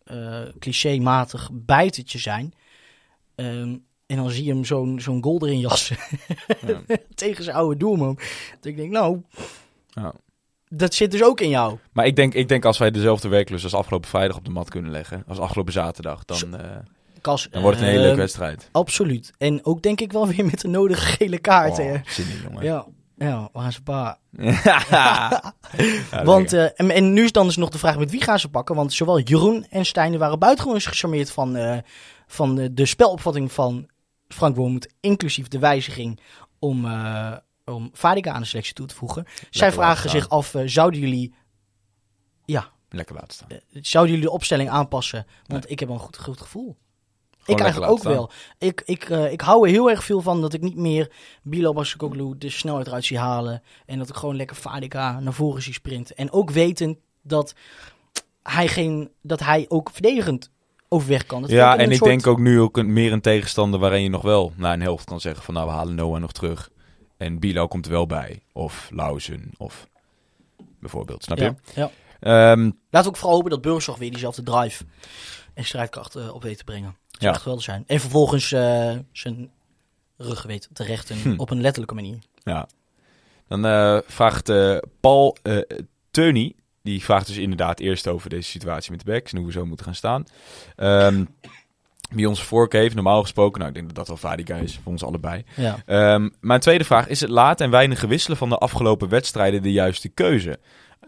eh 0.04 0.44
clichématig 0.60 1.50
bijtertje 1.54 2.20
zijn. 2.20 2.54
Ehm, 3.36 3.76
en 4.06 4.16
dan 4.16 4.30
zie 4.30 4.44
je 4.44 4.54
hem 4.54 4.66
zo'n 4.66 5.00
zo'n 5.00 5.24
goal 5.24 5.46
erin 5.46 5.60
jassen 5.60 5.98
Ja. 6.68 6.82
tegen 7.16 7.44
zijn 7.44 7.56
oude 7.56 7.78
doelman. 7.78 8.16
Dat 8.56 8.66
ik 8.66 8.76
denk, 8.78 8.92
nou, 8.92 9.22
Ja. 9.90 10.14
dat 10.68 10.94
zit 10.94 11.12
dus 11.12 11.24
ook 11.24 11.42
in 11.42 11.50
jou. 11.50 11.78
Maar 11.94 12.06
ik 12.06 12.16
denk, 12.16 12.34
ik 12.34 12.48
denk 12.48 12.66
als 12.66 12.78
wij 12.78 12.92
dezelfde 12.92 13.28
werklust 13.28 13.64
als 13.64 13.74
afgelopen 13.74 14.10
vrijdag 14.10 14.38
op 14.38 14.46
de 14.46 14.52
mat 14.52 14.70
kunnen 14.70 14.92
leggen, 14.92 15.24
als 15.28 15.40
afgelopen 15.40 15.74
zaterdag, 15.74 16.26
dan, 16.26 16.58
eh, 16.58 16.78
Kas, 17.22 17.48
dan 17.52 17.62
wordt 17.62 17.78
het 17.78 17.86
een 17.86 17.92
hele 17.92 18.02
ehm, 18.02 18.08
leuke 18.08 18.22
wedstrijd. 18.22 18.70
Absoluut. 18.72 19.32
En 19.38 19.66
ook 19.66 19.82
denk 19.82 20.02
ik 20.02 20.12
wel 20.12 20.28
weer 20.28 20.46
met 20.46 20.62
de 20.62 20.68
nodige 20.68 21.06
gele 21.06 21.40
kaarten. 21.40 21.86
Oh, 21.94 22.06
zin 22.06 22.30
in, 22.30 22.42
jongen. 22.44 22.64
Ja, 22.64 22.86
ja, 23.20 23.50
waar 23.52 23.74
ze 23.74 23.84
pa. 23.84 24.20
Ja, 24.32 25.54
Want, 26.24 26.54
eh, 26.54 26.64
en, 26.64 26.92
en 26.92 27.14
nu 27.14 27.24
is 27.24 27.32
dan 27.32 27.46
dus 27.46 27.58
nog 27.58 27.70
de 27.70 27.78
vraag 27.78 27.98
met 27.98 28.12
wie 28.12 28.22
gaan 28.22 28.40
ze 28.40 28.50
pakken. 28.50 28.76
Want 28.76 28.94
zowel 28.94 29.20
Jeroen 29.20 29.66
en 29.70 29.86
Stijn 29.86 30.18
waren 30.18 30.40
buitengewoon 30.40 30.82
gecharmeerd 30.82 31.32
van, 31.32 31.56
eh, 31.56 31.78
van 32.28 32.60
eh, 32.60 32.68
de 32.72 32.86
spelopvatting 32.86 33.52
van 33.52 33.90
Frank 34.28 34.56
Wormoed. 34.56 34.94
Inclusief 35.00 35.48
de 35.48 35.60
wijziging 35.60 36.20
om, 36.60 36.86
eh 36.86 37.38
om 37.66 37.90
Vadica 37.94 38.32
aan 38.32 38.42
de 38.42 38.48
selectie 38.48 38.74
toe 38.74 38.86
te 38.86 38.96
voegen. 38.96 39.26
Zij 39.50 39.72
vragen 39.72 40.10
zich 40.10 40.30
af, 40.30 40.54
zouden 40.66 41.00
jullie... 41.00 41.34
Ja, 42.46 42.72
lekker 42.90 43.16
laten 43.16 43.34
staan. 43.34 43.48
zouden 43.72 44.14
jullie 44.14 44.30
de 44.30 44.34
opstelling 44.36 44.70
aanpassen? 44.70 45.26
Want 45.46 45.70
ik 45.70 45.80
heb 45.80 45.90
een 45.90 46.00
goed, 46.00 46.18
goed 46.18 46.42
gevoel. 46.42 46.78
Gewoon 47.40 47.60
ik 47.60 47.66
eigenlijk 47.66 47.92
ook 47.92 48.04
wel. 48.04 48.32
Ik, 48.58 48.82
ik, 48.86 49.04
eh, 49.10 49.32
ik 49.32 49.42
hou 49.42 49.66
er 49.66 49.72
heel 49.74 49.90
erg 49.90 50.04
veel 50.04 50.22
van 50.22 50.42
dat 50.42 50.54
ik 50.54 50.62
niet 50.62 50.76
meer 50.76 51.12
Bilo 51.44 51.74
Baskoglu 51.74 52.38
de 52.38 52.50
snelheid 52.50 52.88
eruit 52.88 53.06
zie 53.06 53.18
halen. 53.18 53.64
En 53.86 53.98
dat 54.00 54.10
ik 54.10 54.16
gewoon 54.16 54.36
lekker 54.36 54.56
Fadiga 54.56 55.20
naar 55.20 55.34
voren 55.34 55.62
zie 55.62 55.74
sprinten. 55.74 56.16
En 56.16 56.32
ook 56.32 56.52
weten 56.52 56.98
dat 57.22 57.54
hij, 58.44 58.68
geen, 58.68 59.12
dat 59.22 59.40
hij 59.40 59.66
ook 59.70 59.90
verdedigend 59.94 60.52
overweg 60.88 61.26
kan. 61.26 61.42
Dat 61.42 61.50
Ja, 61.50 61.78
en 61.78 61.90
ik 61.92 61.98
soort- 61.98 62.10
denk 62.10 62.28
ook 62.28 62.40
nu 62.40 62.60
ook 62.62 62.78
een, 62.78 62.94
meer 62.94 63.12
een 63.12 63.22
tegenstander 63.22 63.80
waarin 63.80 64.02
je 64.04 64.10
nog 64.10 64.22
wel 64.22 64.54
na 64.56 64.74
een 64.74 64.82
helft 64.82 65.06
kan 65.06 65.20
zeggen 65.20 65.44
van 65.44 65.54
nou 65.54 65.68
we 65.68 65.74
halen 65.74 65.96
Noah 65.96 66.20
nog 66.22 66.32
terug. 66.32 66.70
En 67.18 67.40
Bilo 67.40 67.68
komt 67.68 67.86
er 67.86 67.92
wel 67.92 68.06
bij. 68.06 68.44
Of 68.54 68.90
Lauzen 68.94 69.52
of 69.58 69.88
bijvoorbeeld, 70.80 71.24
snap 71.24 71.38
je? 71.38 71.44
Ja, 71.44 71.54
ja. 71.74 71.92
Ehm, 72.52 72.64
Laten 72.90 73.02
we 73.02 73.08
ook 73.08 73.18
vooral 73.18 73.36
hopen 73.36 73.50
dat 73.52 73.62
Burgzorg 73.62 73.98
weer 73.98 74.10
diezelfde 74.10 74.44
drive 74.44 74.84
en 75.60 75.66
strijdkracht 75.66 76.32
op 76.32 76.44
weet 76.44 76.58
te 76.58 76.64
brengen. 76.64 76.96
Dat 77.08 77.12
zou 77.12 77.26
Ja. 77.26 77.30
echt 77.30 77.40
geweldig 77.42 77.64
zijn. 77.66 77.84
En 77.88 78.00
vervolgens 78.00 78.52
eh, 78.52 78.96
zijn 79.12 79.50
rug 80.18 80.44
weet 80.44 80.70
te 80.74 80.84
rechten 80.84 81.22
Hm. 81.22 81.34
op 81.38 81.50
een 81.50 81.62
letterlijke 81.62 81.96
manier. 81.96 82.18
Ja. 82.44 82.68
Dan 83.48 83.66
eh, 83.66 83.98
vraagt 84.08 84.50
eh, 84.50 84.78
Paul 85.00 85.38
Teuny, 86.12 86.54
die 86.84 87.04
vraagt 87.04 87.28
dus 87.28 87.38
inderdaad 87.38 87.80
eerst 87.80 88.08
over 88.08 88.30
deze 88.30 88.50
situatie 88.50 88.92
met 88.92 89.00
de 89.06 89.12
backs 89.12 89.32
en 89.32 89.38
hoe 89.38 89.48
we 89.48 89.54
zo 89.54 89.66
moeten 89.66 89.86
gaan 89.86 89.96
staan. 89.96 90.24
Ehm, 90.76 91.26
wie 92.10 92.30
onze 92.30 92.44
voorkeur 92.46 92.82
heeft, 92.82 92.96
normaal 92.96 93.22
gesproken, 93.22 93.58
nou 93.60 93.70
ik 93.72 93.76
denk 93.76 93.88
dat 93.88 93.96
dat 93.96 94.08
wel 94.08 94.18
Vadica 94.32 94.56
is, 94.56 94.80
voor 94.84 94.92
ons 94.92 95.04
allebei. 95.04 95.44
Ja. 95.56 95.78
Ehm, 95.86 96.30
mijn 96.40 96.60
tweede 96.60 96.84
vraag, 96.84 97.08
is 97.08 97.20
het 97.22 97.30
laat 97.30 97.62
en 97.62 97.70
weinig 97.70 98.00
gewisselen 98.00 98.38
van 98.38 98.50
de 98.50 98.58
afgelopen 98.58 99.10
wedstrijden 99.10 99.62
de 99.62 99.72
juiste 99.72 100.10
keuze? 100.10 100.60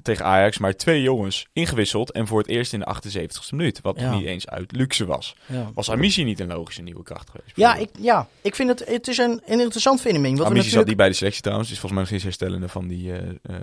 Tegen 0.01 0.25
Ajax 0.25 0.57
maar 0.57 0.75
twee 0.75 1.01
jongens 1.01 1.47
ingewisseld 1.53 2.11
en 2.11 2.27
voor 2.27 2.39
het 2.39 2.47
eerst 2.47 2.73
in 2.73 2.79
de 2.79 2.95
78ste 2.95 3.55
minuut, 3.55 3.81
wat 3.81 3.99
Ja. 3.99 4.15
niet 4.15 4.25
eens 4.25 4.47
uit 4.47 4.71
luxe 4.71 5.05
was. 5.05 5.35
Ja. 5.45 5.71
Was 5.73 5.91
Amici 5.91 6.23
niet 6.23 6.39
een 6.39 6.47
logische 6.47 6.81
nieuwe 6.81 7.03
kracht 7.03 7.29
geweest? 7.29 7.55
Ja, 7.55 7.75
ik, 7.75 7.89
ja, 7.99 8.27
ik 8.41 8.55
vind 8.55 8.69
het, 8.69 8.87
het 8.87 9.07
is 9.07 9.17
een, 9.17 9.41
een 9.45 9.59
interessant 9.59 10.01
fenomeen. 10.01 10.35
Wat 10.37 10.45
Amici 10.45 10.47
zat 10.49 10.55
natuurlijk... 10.63 10.87
niet 10.87 10.97
bij 10.97 11.07
de 11.09 11.13
selectie 11.13 11.41
trouwens. 11.41 11.71
Is 11.71 11.79
volgens 11.79 11.91
mij 11.93 12.01
nog 12.01 12.09
steeds 12.09 12.23
herstellende 12.23 12.67
van 12.67 12.87
die 12.87 13.13
eh, 13.13 13.55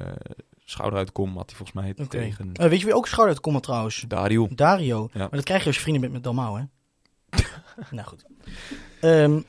schouder 0.64 0.98
uit 0.98 1.12
kom 1.12 1.36
had 1.36 1.46
hij 1.46 1.56
volgens 1.56 1.80
mij 1.80 1.90
Oké. 1.90 2.18
tegen 2.18 2.52
Eh, 2.52 2.68
weet 2.68 2.78
je 2.80 2.84
wie 2.84 2.94
ook 2.94 3.06
schouder 3.06 3.38
uit 3.44 3.62
trouwens? 3.62 4.04
Dario. 4.08 4.48
Dario. 4.50 5.08
Ja. 5.12 5.18
Maar 5.18 5.28
dat 5.30 5.44
krijg 5.44 5.60
je 5.60 5.66
als 5.66 5.76
je 5.76 5.82
vrienden 5.82 6.02
bent 6.02 6.12
met 6.12 6.24
Dalmau, 6.24 6.58
hè? 6.58 6.64
nou 7.96 8.06
goed. 8.06 8.24
Ehm, 9.00 9.40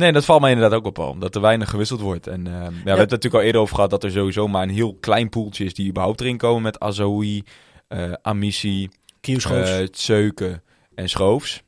Nee, 0.00 0.12
dat 0.12 0.24
valt 0.24 0.40
mij 0.40 0.52
inderdaad 0.52 0.78
ook 0.78 0.86
op 0.86 0.98
omdat 0.98 1.34
er 1.34 1.40
weinig 1.40 1.70
gewisseld 1.70 2.00
wordt. 2.00 2.26
En 2.26 2.46
eh, 2.46 2.52
ja, 2.52 2.58
we 2.58 2.74
hebben 2.74 2.84
het 2.98 3.10
natuurlijk 3.10 3.34
al 3.34 3.40
eerder 3.42 3.60
over 3.60 3.74
gehad 3.74 3.90
dat 3.90 4.04
er 4.04 4.10
sowieso 4.10 4.48
maar 4.48 4.62
een 4.62 4.68
heel 4.70 4.94
klein 4.94 5.28
poeltje 5.28 5.64
is 5.64 5.74
die 5.74 5.88
überhaupt 5.88 6.20
erin 6.20 6.36
komen 6.36 6.62
met 6.62 6.80
Azoui, 6.80 7.42
eh 7.88 8.12
Amissi, 8.22 8.88
Schoofs. 9.20 9.70
eh 9.70 9.86
Tseuken 9.86 10.62
en 10.94 11.08
Schroofs. 11.08 11.62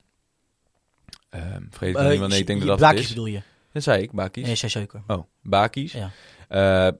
Ehm 1.30 1.62
vergeet 1.70 1.89
ik 1.95 1.97
Eh, 1.97 2.09
niet, 2.11 2.18
want 2.18 2.33
ik 2.33 2.47
denk 2.47 2.64
dat 2.66 2.78
dat 2.78 2.91
het 2.91 2.99
is. 2.99 3.09
bedoel 3.09 3.26
je? 3.26 3.43
Dat 3.72 3.83
zei 3.83 4.03
ik, 4.03 4.12
Bakies. 4.12 4.47
Nee, 4.47 4.70
zeker. 4.70 5.03
Oh, 5.07 5.22
Bakies. 5.43 5.93
Ja. 5.93 6.11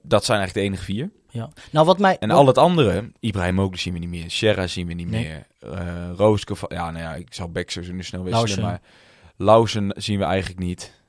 Dat 0.03 0.25
zijn 0.25 0.39
eigenlijk 0.39 0.53
de 0.53 0.59
enige 0.61 0.83
vier. 0.83 1.11
Ja. 1.29 1.49
Nou, 1.71 1.85
wat 1.85 1.99
mij... 1.99 2.17
En 2.19 2.27
wat- 2.29 2.37
al 2.37 2.47
het 2.47 2.57
andere, 2.57 3.11
Ibrahim 3.19 3.53
Mogli 3.55 3.77
zien 3.77 3.93
we 3.93 3.99
niet 3.99 4.09
meer, 4.09 4.31
Sierra 4.31 4.67
zien 4.67 4.87
we 4.87 4.93
niet 4.93 5.09
Nee. 5.09 5.23
meer, 5.23 5.47
eh 5.73 6.09
Rooske, 6.15 6.55
ja, 6.67 6.91
nou 6.91 7.03
ja, 7.03 7.13
ik 7.15 7.33
zal 7.33 7.49
Beck 7.51 7.71
sowieso 7.71 7.93
nu 7.95 8.03
snel 8.03 8.23
wisselen, 8.23 8.45
Lausen. 8.47 8.63
maar 8.63 8.81
Lausen 9.37 9.93
zien 9.97 10.17
we 10.19 10.23
eigenlijk 10.25 10.59
niet. 10.59 11.01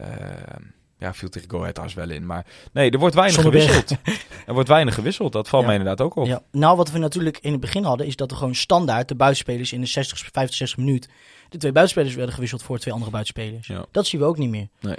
Ehm, 0.00 0.62
ja, 0.98 1.14
viel 1.14 1.28
tegen 1.28 1.50
Go 1.50 1.56
Ahead 1.58 1.74
trouwens 1.74 1.98
wel 2.00 2.10
in, 2.10 2.26
maar 2.26 2.46
nee, 2.72 2.90
er 2.90 2.98
wordt 2.98 3.14
weinig 3.14 3.40
gewisseld. 3.40 3.90
er 4.46 4.54
wordt 4.54 4.68
weinig 4.68 4.94
gewisseld, 4.94 5.32
dat 5.32 5.48
valt 5.48 5.62
Ja. 5.62 5.68
mij 5.68 5.78
inderdaad 5.78 6.06
ook 6.06 6.16
op. 6.16 6.26
Ja. 6.26 6.42
Nou, 6.52 6.76
wat 6.76 6.90
we 6.90 6.98
natuurlijk 6.98 7.38
in 7.38 7.52
het 7.52 7.60
begin 7.60 7.84
hadden, 7.84 8.06
is 8.06 8.16
dat 8.16 8.30
er 8.30 8.36
gewoon 8.36 8.54
standaard 8.54 9.08
de 9.08 9.14
buitenspelers 9.14 9.72
in 9.72 9.80
de 9.80 9.86
60, 9.86 10.18
65 10.32 10.76
minuut 10.78 11.08
de 11.48 11.58
twee 11.58 11.72
buitenspelers 11.72 12.14
werden 12.16 12.34
gewisseld 12.34 12.62
voor 12.62 12.78
twee 12.78 12.92
andere 12.92 13.10
buitenspelers. 13.10 13.66
Ja. 13.66 13.84
Dat 13.90 14.06
zien 14.06 14.20
we 14.20 14.26
ook 14.26 14.38
niet 14.38 14.50
meer. 14.50 14.68
Nee. 14.80 14.96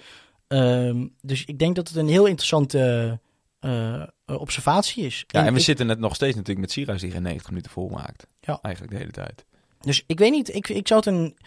Ehm, 0.47 1.07
dus 1.21 1.45
ik 1.45 1.59
denk 1.59 1.75
dat 1.75 1.87
het 1.87 1.97
een 1.97 2.07
heel 2.07 2.25
interessante 2.25 3.19
eh, 3.59 3.93
eh, 4.01 4.05
observatie 4.25 5.05
is. 5.05 5.23
Ja, 5.27 5.45
en 5.45 5.53
we 5.53 5.59
ik- 5.59 5.65
zitten 5.65 5.85
net 5.87 5.99
nog 5.99 6.15
steeds 6.15 6.33
natuurlijk 6.35 6.59
met 6.65 6.71
Sierhuis 6.71 7.01
die 7.01 7.11
geen 7.11 7.21
90 7.21 7.49
minuten 7.49 7.71
volmaakt. 7.71 8.27
Ja. 8.39 8.59
Eigenlijk 8.61 8.93
de 8.93 8.99
hele 8.99 9.11
tijd. 9.11 9.45
Dus 9.79 10.03
ik 10.07 10.19
weet 10.19 10.31
niet, 10.31 10.55
ik, 10.55 10.69
ik 10.69 10.87
zou 10.87 10.99
het 10.99 11.09
een, 11.09 11.37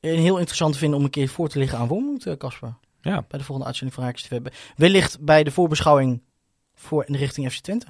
een 0.00 0.18
heel 0.18 0.36
interessant 0.36 0.76
vinden 0.76 0.98
om 0.98 1.04
een 1.04 1.10
keer 1.10 1.28
voor 1.28 1.48
te 1.48 1.58
liggen 1.58 1.78
aan 1.78 1.88
Wormoed, 1.88 2.26
eh, 2.26 2.36
Casper. 2.36 2.74
Ja, 3.02 3.24
Bij 3.28 3.38
de 3.38 3.44
volgende 3.44 3.64
uitzending 3.66 3.94
van 3.94 4.04
Haakjes 4.04 4.28
TV. 4.28 4.40
Wellicht 4.76 5.20
bij 5.20 5.44
de 5.44 5.50
voorbeschouwing 5.50 6.22
voor 6.74 7.04
in 7.06 7.12
de 7.12 7.18
richting 7.18 7.52
FC 7.52 7.58
Twente. 7.62 7.86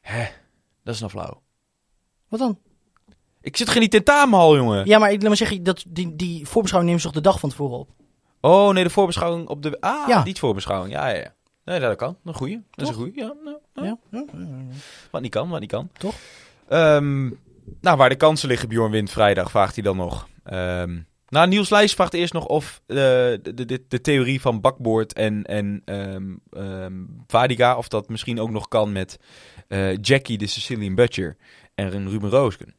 hè, 0.00 0.24
dat 0.84 0.94
is 0.94 1.00
nou 1.00 1.12
flauw. 1.12 1.42
Wat 2.28 2.40
dan? 2.40 2.58
Ik 3.40 3.56
zit 3.56 3.68
geen 3.68 3.88
tentamenhal, 3.88 4.56
jongen. 4.56 4.86
Ja, 4.86 4.98
maar 4.98 5.10
ik 5.12 5.18
laat 5.18 5.28
maar 5.28 5.36
zeggen, 5.36 5.62
dat, 5.62 5.84
die, 5.88 6.16
die 6.16 6.46
voorbeschouwing 6.46 6.84
nemen 6.92 7.00
ze 7.00 7.06
toch 7.06 7.22
de 7.22 7.28
dag 7.30 7.40
van 7.40 7.48
tevoren 7.50 7.78
op? 7.78 7.90
Oh, 8.40 8.72
nee, 8.72 8.84
de 8.84 8.90
voorbeschouwing 8.90 9.48
op 9.48 9.62
de... 9.62 9.80
Ah, 9.80 10.08
Ja. 10.08 10.22
die 10.22 10.36
voorbeschouwing. 10.38 10.92
Ja, 10.92 11.08
ja, 11.08 11.16
ja. 11.16 11.34
Nee, 11.64 11.80
dat 11.80 11.96
kan. 11.96 12.16
Een 12.24 12.34
goeie. 12.34 12.62
Dat 12.70 12.84
is 12.84 12.88
een 12.88 12.94
goeie. 13.00 13.12
Ja, 13.16 13.34
nou, 13.44 13.58
ja. 13.74 13.82
Ja? 13.82 13.96
ja, 14.10 14.24
ja, 14.32 14.38
ja. 14.38 14.74
Wat 15.10 15.20
niet 15.22 15.30
kan, 15.30 15.48
wat 15.48 15.60
niet 15.60 15.70
kan. 15.70 15.90
Toch? 15.92 16.14
Ehm, 16.68 17.26
nou, 17.80 17.96
waar 17.96 18.08
de 18.08 18.16
kansen 18.16 18.48
liggen, 18.48 18.68
Bjorn 18.68 18.90
Wind 18.90 19.10
vrijdag, 19.10 19.50
vraagt 19.50 19.74
hij 19.74 19.84
dan 19.84 19.96
nog. 19.96 20.28
Ehm, 20.44 20.98
nou, 21.30 21.48
Niels 21.48 21.70
Leijs 21.70 21.94
vraagt 21.94 22.14
eerst 22.14 22.32
nog 22.32 22.46
of 22.46 22.80
eh, 22.86 22.96
de, 22.96 23.40
de, 23.54 23.84
de, 23.88 24.00
theorie 24.00 24.40
van 24.40 24.60
Bakboord 24.60 25.12
en, 25.12 25.44
en 25.44 25.82
ehm, 25.84 27.04
Vadiga, 27.26 27.76
of 27.76 27.88
dat 27.88 28.08
misschien 28.08 28.40
ook 28.40 28.50
nog 28.50 28.68
kan 28.68 28.92
met 28.92 29.18
eh, 29.68 29.96
Jackie, 29.96 30.38
de 30.38 30.46
Sicilian 30.46 30.94
Butcher 30.94 31.36
en 31.74 32.08
Ruben 32.08 32.30
Roosken. 32.30 32.74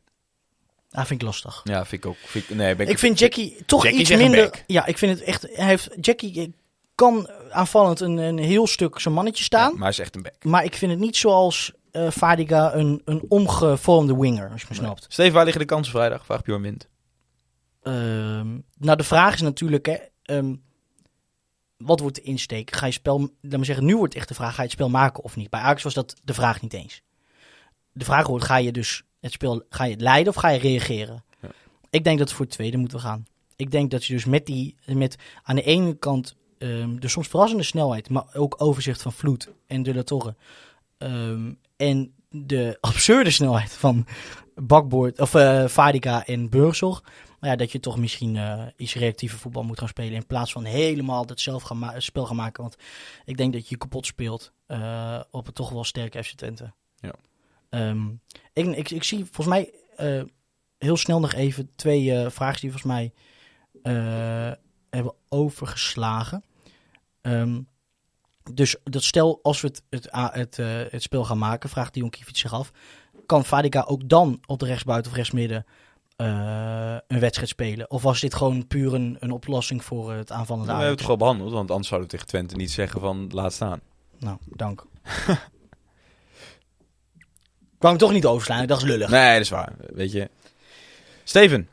Ah, 0.91 1.05
vind 1.05 1.21
ik 1.21 1.27
lastig. 1.27 1.61
Ja, 1.63 1.85
vind 1.85 2.03
ik 2.03 2.09
ook. 2.09 2.17
Vind 2.25 2.49
ik, 2.49 2.55
nee, 2.55 2.75
ben 2.75 2.87
Ik 2.87 2.99
vind 2.99 3.19
Jackie 3.19 3.63
toch 3.65 3.83
Jackie 3.83 3.99
iets 3.99 4.15
minder. 4.15 4.63
Ja, 4.67 4.85
ik 4.85 4.97
vind 4.97 5.19
het 5.19 5.27
echt. 5.27 5.41
Hij 5.41 5.67
heeft, 5.67 5.89
Jackie 6.01 6.41
eh, 6.41 6.47
kan 6.95 7.29
aanvallend 7.49 7.99
een, 7.99 8.17
een 8.17 8.37
heel 8.37 8.67
stuk 8.67 8.99
zijn 8.99 9.13
mannetje 9.13 9.43
staan. 9.43 9.69
Ja, 9.69 9.73
maar 9.73 9.81
hij 9.81 9.89
is 9.89 9.99
echt 9.99 10.15
een 10.15 10.21
back. 10.21 10.43
Maar 10.43 10.63
ik 10.63 10.75
vind 10.75 10.91
het 10.91 10.99
niet 10.99 11.17
zoals 11.17 11.71
eh 11.91 12.07
Vadiga 12.09 12.73
een, 12.73 13.01
een 13.05 13.25
omgevormde 13.27 14.17
winger, 14.17 14.49
als 14.51 14.61
je 14.61 14.67
me 14.69 14.75
snapt. 14.75 15.05
Steven, 15.09 15.33
waar 15.33 15.43
liggen 15.43 15.61
de 15.61 15.67
kansen 15.67 15.93
vrijdag? 15.93 16.25
Vraagt 16.25 16.43
Bjorn 16.43 16.61
Wind. 16.61 16.87
Ehm, 17.81 18.59
nou, 18.77 18.97
de 18.97 19.03
vraag 19.03 19.33
is 19.33 19.41
natuurlijk, 19.41 19.85
hè, 19.85 19.97
ehm, 20.23 20.55
wat 21.77 21.99
wordt 21.99 22.15
de 22.15 22.21
insteek? 22.21 22.75
Ga 22.75 22.85
je 22.85 22.91
spel, 22.91 23.19
laat 23.41 23.59
me 23.59 23.65
zeggen, 23.65 23.85
nu 23.85 23.97
wordt 23.97 24.15
echt 24.15 24.27
de 24.27 24.33
vraag, 24.33 24.49
ga 24.49 24.55
je 24.55 24.67
het 24.67 24.71
spel 24.71 24.89
maken 24.89 25.23
of 25.23 25.35
niet? 25.35 25.49
Bij 25.49 25.59
Ajax 25.59 25.83
was 25.83 25.93
dat 25.93 26.15
de 26.23 26.33
vraag 26.33 26.61
niet 26.61 26.73
eens. 26.73 27.01
De 27.91 28.05
vraag 28.05 28.27
wordt, 28.27 28.45
ga 28.45 28.57
je 28.57 28.71
dus 28.71 29.03
het 29.19 29.31
spel, 29.31 29.63
ga 29.69 29.83
je 29.83 29.91
het 29.91 30.01
leiden 30.01 30.33
of 30.33 30.39
ga 30.39 30.49
je 30.49 30.59
reageren? 30.59 31.23
Ja. 31.41 31.49
Ik 31.89 32.03
denk 32.03 32.17
dat 32.17 32.27
het 32.27 32.37
voor 32.37 32.45
het 32.45 32.53
tweede 32.53 32.77
moeten 32.77 32.97
we 32.97 33.03
gaan. 33.03 33.25
Ik 33.55 33.71
denk 33.71 33.91
dat 33.91 34.05
je 34.05 34.13
dus 34.13 34.25
met 34.25 34.45
die, 34.45 34.75
met 34.85 35.15
aan 35.43 35.55
de 35.55 35.63
ene 35.63 35.93
kant 35.93 36.35
ehm, 36.57 36.99
de 36.99 37.07
soms 37.07 37.27
verrassende 37.27 37.63
snelheid, 37.63 38.09
maar 38.09 38.25
ook 38.33 38.55
overzicht 38.57 39.01
van 39.01 39.13
Vloed 39.13 39.49
en 39.67 39.83
De 39.83 39.93
La 39.93 40.03
Torre. 40.03 40.35
en 41.77 42.13
de 42.29 42.77
absurde 42.81 43.31
snelheid 43.31 43.71
van 43.71 44.05
Bakboord, 44.55 45.19
of 45.19 45.29
Vadica 45.71 46.25
en 46.25 46.49
Burgzorg. 46.49 47.03
Maar 47.41 47.49
ja, 47.49 47.55
dat 47.55 47.71
je 47.71 47.79
toch 47.79 47.97
misschien 47.97 48.35
eh, 48.35 48.65
iets 48.75 48.95
reactieve 48.95 49.37
voetbal 49.37 49.63
moet 49.63 49.79
gaan 49.79 49.87
spelen. 49.87 50.13
In 50.13 50.27
plaats 50.27 50.51
van 50.51 50.63
helemaal 50.63 51.25
het 51.25 51.39
zelf 51.39 51.63
gaan 51.63 51.93
spel 52.01 52.25
gaan 52.25 52.35
maken. 52.35 52.63
Want 52.63 52.75
ik 53.25 53.37
denk 53.37 53.53
dat 53.53 53.67
je 53.67 53.77
kapot 53.77 54.05
speelt 54.05 54.51
eh, 54.65 55.19
op 55.31 55.45
het 55.45 55.55
toch 55.55 55.69
wel 55.69 55.83
sterke 55.83 56.23
FC 56.23 56.31
Twente. 56.31 56.73
Ja. 56.95 57.13
Ehm, 57.69 58.07
ik, 58.53 58.65
ik, 58.65 58.89
ik 58.89 59.03
zie 59.03 59.25
volgens 59.25 59.47
mij 59.47 59.73
eh, 59.95 60.23
heel 60.77 60.97
snel 60.97 61.19
nog 61.19 61.33
even 61.33 61.71
twee 61.75 62.29
vragen 62.29 62.61
die 62.61 62.71
volgens 62.71 62.91
mij 62.93 63.13
hebben 64.89 65.13
overgeslagen. 65.29 66.43
Ehm, 67.21 67.61
dus 68.53 68.75
dat 68.83 69.03
stel, 69.03 69.39
als 69.43 69.61
we 69.61 69.67
het, 69.67 69.83
het, 69.89 70.07
het, 70.11 70.57
het 70.91 71.01
spel 71.01 71.23
gaan 71.23 71.37
maken, 71.37 71.69
vraagt 71.69 71.93
Dion 71.93 72.09
Kivic 72.09 72.37
zich 72.37 72.53
af. 72.53 72.71
Kan 73.25 73.45
Vadica 73.45 73.81
ook 73.81 74.09
dan 74.09 74.41
op 74.45 74.59
de 74.59 74.65
rechtsbuiten 74.65 75.11
of 75.11 75.17
rechtsmidden 75.17 75.65
eh, 76.21 76.97
een 77.07 77.19
wedstrijd 77.19 77.49
spelen? 77.49 77.91
Of 77.91 78.01
was 78.01 78.19
dit 78.19 78.33
gewoon 78.33 78.67
puur 78.67 78.93
een, 78.93 79.17
een 79.19 79.31
oplossing 79.31 79.83
voor 79.83 80.13
het 80.13 80.31
aanvallende 80.31 80.71
we 80.71 80.77
hebben 80.77 80.97
het 80.97 81.07
wel 81.07 81.17
behandeld, 81.17 81.51
want 81.51 81.69
anders 81.69 81.87
zouden 81.87 82.09
we 82.09 82.15
tegen 82.15 82.29
Twente 82.29 82.55
niet 82.55 82.71
zeggen 82.71 83.01
van 83.01 83.29
laat 83.31 83.53
staan. 83.53 83.81
Nou, 84.19 84.37
dank. 84.45 84.85
Kwam 87.79 87.93
ik 87.93 87.99
toch 87.99 88.11
niet 88.11 88.25
overslaan, 88.25 88.61
ik 88.61 88.67
dacht 88.67 88.83
lullig. 88.83 89.09
Nee, 89.09 89.33
dat 89.33 89.41
is 89.41 89.49
waar. 89.49 89.73
Weet 89.93 90.11
je. 90.11 90.29
Steven. 91.23 91.69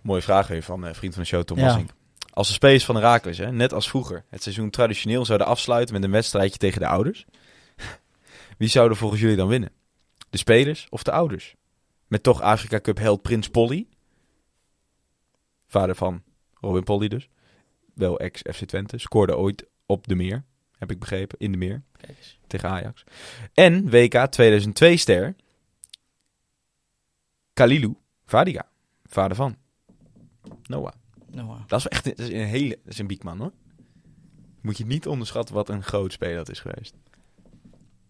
Mooie 0.00 0.22
vraag 0.22 0.46
weer 0.46 0.62
van 0.62 0.86
eh, 0.86 0.94
vriend 0.94 1.14
van 1.14 1.22
de 1.22 1.28
show, 1.28 1.42
Tom 1.42 1.58
Ja. 1.58 1.80
Als 2.32 2.46
de 2.46 2.52
spelers 2.52 2.84
van 2.84 2.94
Herakles, 2.94 3.38
hè, 3.38 3.52
net 3.52 3.72
als 3.72 3.88
vroeger, 3.88 4.24
het 4.28 4.42
seizoen 4.42 4.70
traditioneel 4.70 5.24
zouden 5.24 5.46
afsluiten 5.46 5.94
met 5.94 6.04
een 6.04 6.10
wedstrijdje 6.10 6.58
tegen 6.58 6.80
de 6.80 6.86
ouders. 6.86 7.24
Wie 8.58 8.68
zouden 8.68 8.96
volgens 8.96 9.20
jullie 9.20 9.36
dan 9.36 9.48
winnen? 9.48 9.70
De 10.30 10.38
spelers 10.38 10.86
of 10.90 11.02
de 11.02 11.12
ouders? 11.12 11.54
Met 12.06 12.22
toch 12.22 12.40
Afrika 12.40 12.80
Cup 12.80 12.98
held 12.98 13.22
Prins 13.22 13.48
Polly. 13.48 13.86
Vader 15.66 15.94
van 15.94 16.22
Robin 16.54 16.84
Polly 16.84 17.08
dus. 17.08 17.28
Wel 17.94 18.18
ex-FC 18.18 18.64
Twente. 18.64 18.98
Scoorde 18.98 19.36
ooit 19.36 19.66
op 19.86 20.06
de 20.06 20.14
meer, 20.14 20.44
heb 20.78 20.90
ik 20.90 20.98
begrepen, 20.98 21.38
in 21.38 21.52
de 21.52 21.58
meer 21.58 21.82
Kijk 21.96 22.18
eens. 22.18 22.38
tegen 22.46 22.68
Ajax. 22.68 23.04
En 23.54 23.90
WK 23.90 24.26
2002 24.26 24.96
ster 24.96 25.34
Kalilu 27.52 27.94
Vadiga, 28.24 28.68
vader 29.04 29.36
van 29.36 29.56
Noah. 30.62 30.92
Eh, 31.34 31.48
Dat 31.66 31.78
is 31.78 31.86
echt 31.88 32.04
dat 32.04 32.18
is 32.18 32.28
een 32.28 32.46
hele, 32.46 32.78
dat 32.84 32.92
is 32.92 32.98
een 32.98 33.06
biekman 33.06 33.38
hoor. 33.38 33.52
Moet 34.60 34.78
je 34.78 34.86
niet 34.86 35.06
onderschatten 35.06 35.54
wat 35.54 35.68
een 35.68 35.82
groot 35.82 36.12
speler 36.12 36.36
dat 36.36 36.50
is 36.50 36.60
geweest. 36.60 36.94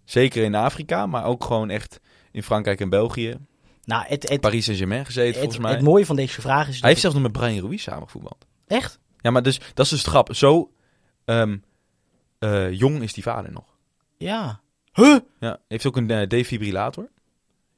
Zeker 0.04 0.44
in 0.44 0.54
Afrika, 0.54 1.06
maar 1.06 1.24
ook 1.24 1.44
gewoon 1.44 1.70
echt 1.70 2.00
in 2.30 2.42
Frankrijk 2.42 2.80
en 2.80 2.88
België. 2.88 3.38
Nou, 3.86 4.04
het, 4.06 4.28
het, 4.28 4.40
Paris 4.40 4.64
Saint-Germain 4.64 5.06
gezeten 5.06 5.28
het, 5.30 5.38
volgens 5.38 5.58
mij. 5.58 5.72
het 5.72 5.82
mooie 5.82 6.06
van 6.06 6.16
deze 6.16 6.40
vraag 6.40 6.68
is... 6.68 6.80
Hij 6.80 6.88
heeft 6.88 7.00
zelfs 7.00 7.16
nog 7.16 7.24
met 7.24 7.32
Brian 7.32 7.64
Ruiz 7.64 7.82
samengevoetbald. 7.82 8.46
Echt? 8.66 8.98
Ja, 9.20 9.30
maar 9.30 9.42
dus, 9.42 9.60
dat 9.74 9.84
is 9.84 9.90
dus 9.90 10.04
grap. 10.04 10.34
Zo 10.34 10.72
ehm, 11.24 11.56
eh, 12.38 12.72
jong 12.72 13.02
is 13.02 13.12
die 13.12 13.22
vader 13.22 13.52
nog. 13.52 13.76
Ja. 14.16 14.60
Huh? 14.92 15.18
Ja, 15.40 15.58
heeft 15.68 15.86
ook 15.86 15.96
een 15.96 16.10
eh, 16.10 16.28
defibrillator. 16.28 17.08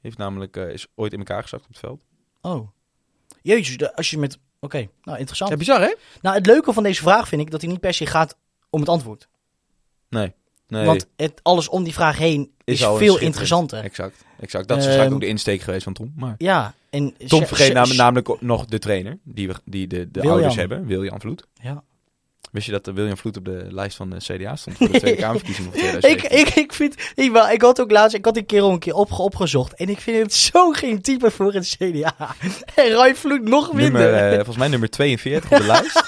Heeft 0.00 0.18
namelijk, 0.18 0.56
eh, 0.56 0.72
is 0.72 0.86
ooit 0.94 1.12
in 1.12 1.18
elkaar 1.18 1.42
gezakt 1.42 1.62
op 1.62 1.68
het 1.68 1.78
veld. 1.78 2.04
Oh. 2.40 2.68
Jezus, 3.42 3.76
de- 3.76 3.96
als 3.96 4.10
je 4.10 4.18
met... 4.18 4.38
Oké, 4.60 4.88
nou 5.02 5.18
interessant. 5.18 5.50
Ja, 5.50 5.56
bizar 5.56 5.80
hè? 5.80 5.94
Nou, 6.20 6.36
het 6.36 6.46
leuke 6.46 6.72
van 6.72 6.82
deze 6.82 7.02
vraag 7.02 7.28
vind 7.28 7.40
ik 7.42 7.50
dat 7.50 7.60
hij 7.60 7.70
niet 7.70 7.80
per 7.80 7.94
se 7.94 8.06
gaat 8.06 8.36
om 8.70 8.80
het 8.80 8.88
antwoord. 8.88 9.28
Nee. 10.08 10.34
Nee. 10.68 10.84
Want 10.84 11.06
het, 11.16 11.40
alles 11.42 11.68
om 11.68 11.84
die 11.84 11.92
vraag 11.92 12.18
heen 12.18 12.50
is, 12.64 12.80
veel 12.96 13.18
interessanter. 13.18 13.84
Exact, 13.84 14.24
exact. 14.40 14.68
Dat 14.68 14.76
is 14.78 14.82
Ehm, 14.84 14.92
waarschijnlijk 14.92 15.14
ook 15.14 15.20
de 15.20 15.26
insteek 15.26 15.60
geweest 15.60 15.82
van 15.84 15.92
Tom. 15.92 16.12
Maar 16.16 16.34
Ja, 16.38 16.74
en... 16.90 17.14
Tom 17.26 17.46
vergeet 17.46 17.72
nam- 17.72 17.96
namelijk 17.96 18.40
nog 18.40 18.64
de 18.66 18.78
trainer, 18.78 19.18
die, 19.24 19.48
we, 19.48 19.54
die 19.64 19.86
de, 19.86 20.10
de 20.10 20.20
ouders 20.28 20.56
hebben, 20.56 20.86
William 20.86 21.20
Vloed. 21.20 21.46
Ja. 21.62 21.82
Wist 22.52 22.66
je 22.66 22.72
dat 22.72 22.84
de 22.84 22.92
William 22.92 23.16
Vloed 23.16 23.36
op 23.36 23.44
de 23.44 23.66
lijst 23.70 23.96
van 23.96 24.10
de 24.10 24.16
CDA 24.16 24.56
stond 24.56 24.76
voor 24.76 24.92
de 24.92 24.98
Tweede 24.98 25.20
Kamerverkiezingen 25.22 25.70
van 25.72 25.80
Ik, 25.80 25.88
2017? 25.88 26.46
ik, 26.46 26.64
ik 26.64 26.72
vind... 26.72 26.94
Ik, 27.14 27.30
wel, 27.32 27.48
ik 27.50 27.62
had 27.62 27.80
ook 27.80 27.90
laatst... 27.90 28.16
Ik 28.16 28.24
had 28.24 28.34
die 28.34 28.42
kerel 28.42 28.70
een 28.70 28.78
keer 28.78 28.94
op, 28.94 29.12
opgezocht. 29.12 29.74
En 29.74 29.88
ik 29.88 30.00
vind 30.00 30.22
het 30.22 30.34
zo 30.34 30.70
geen 30.70 31.02
type 31.02 31.30
voor 31.30 31.52
het 31.52 31.76
CDA. 31.78 32.14
En 32.74 32.90
Roy 32.92 33.14
Vloed 33.14 33.42
nog 33.48 33.72
minder. 33.72 34.00
nummer, 34.00 34.28
eh, 34.28 34.34
volgens 34.34 34.56
mij 34.56 34.68
nummer 34.68 34.90
42 34.90 35.50
op 35.50 35.58
de 35.58 35.66
lijst. 35.74 36.02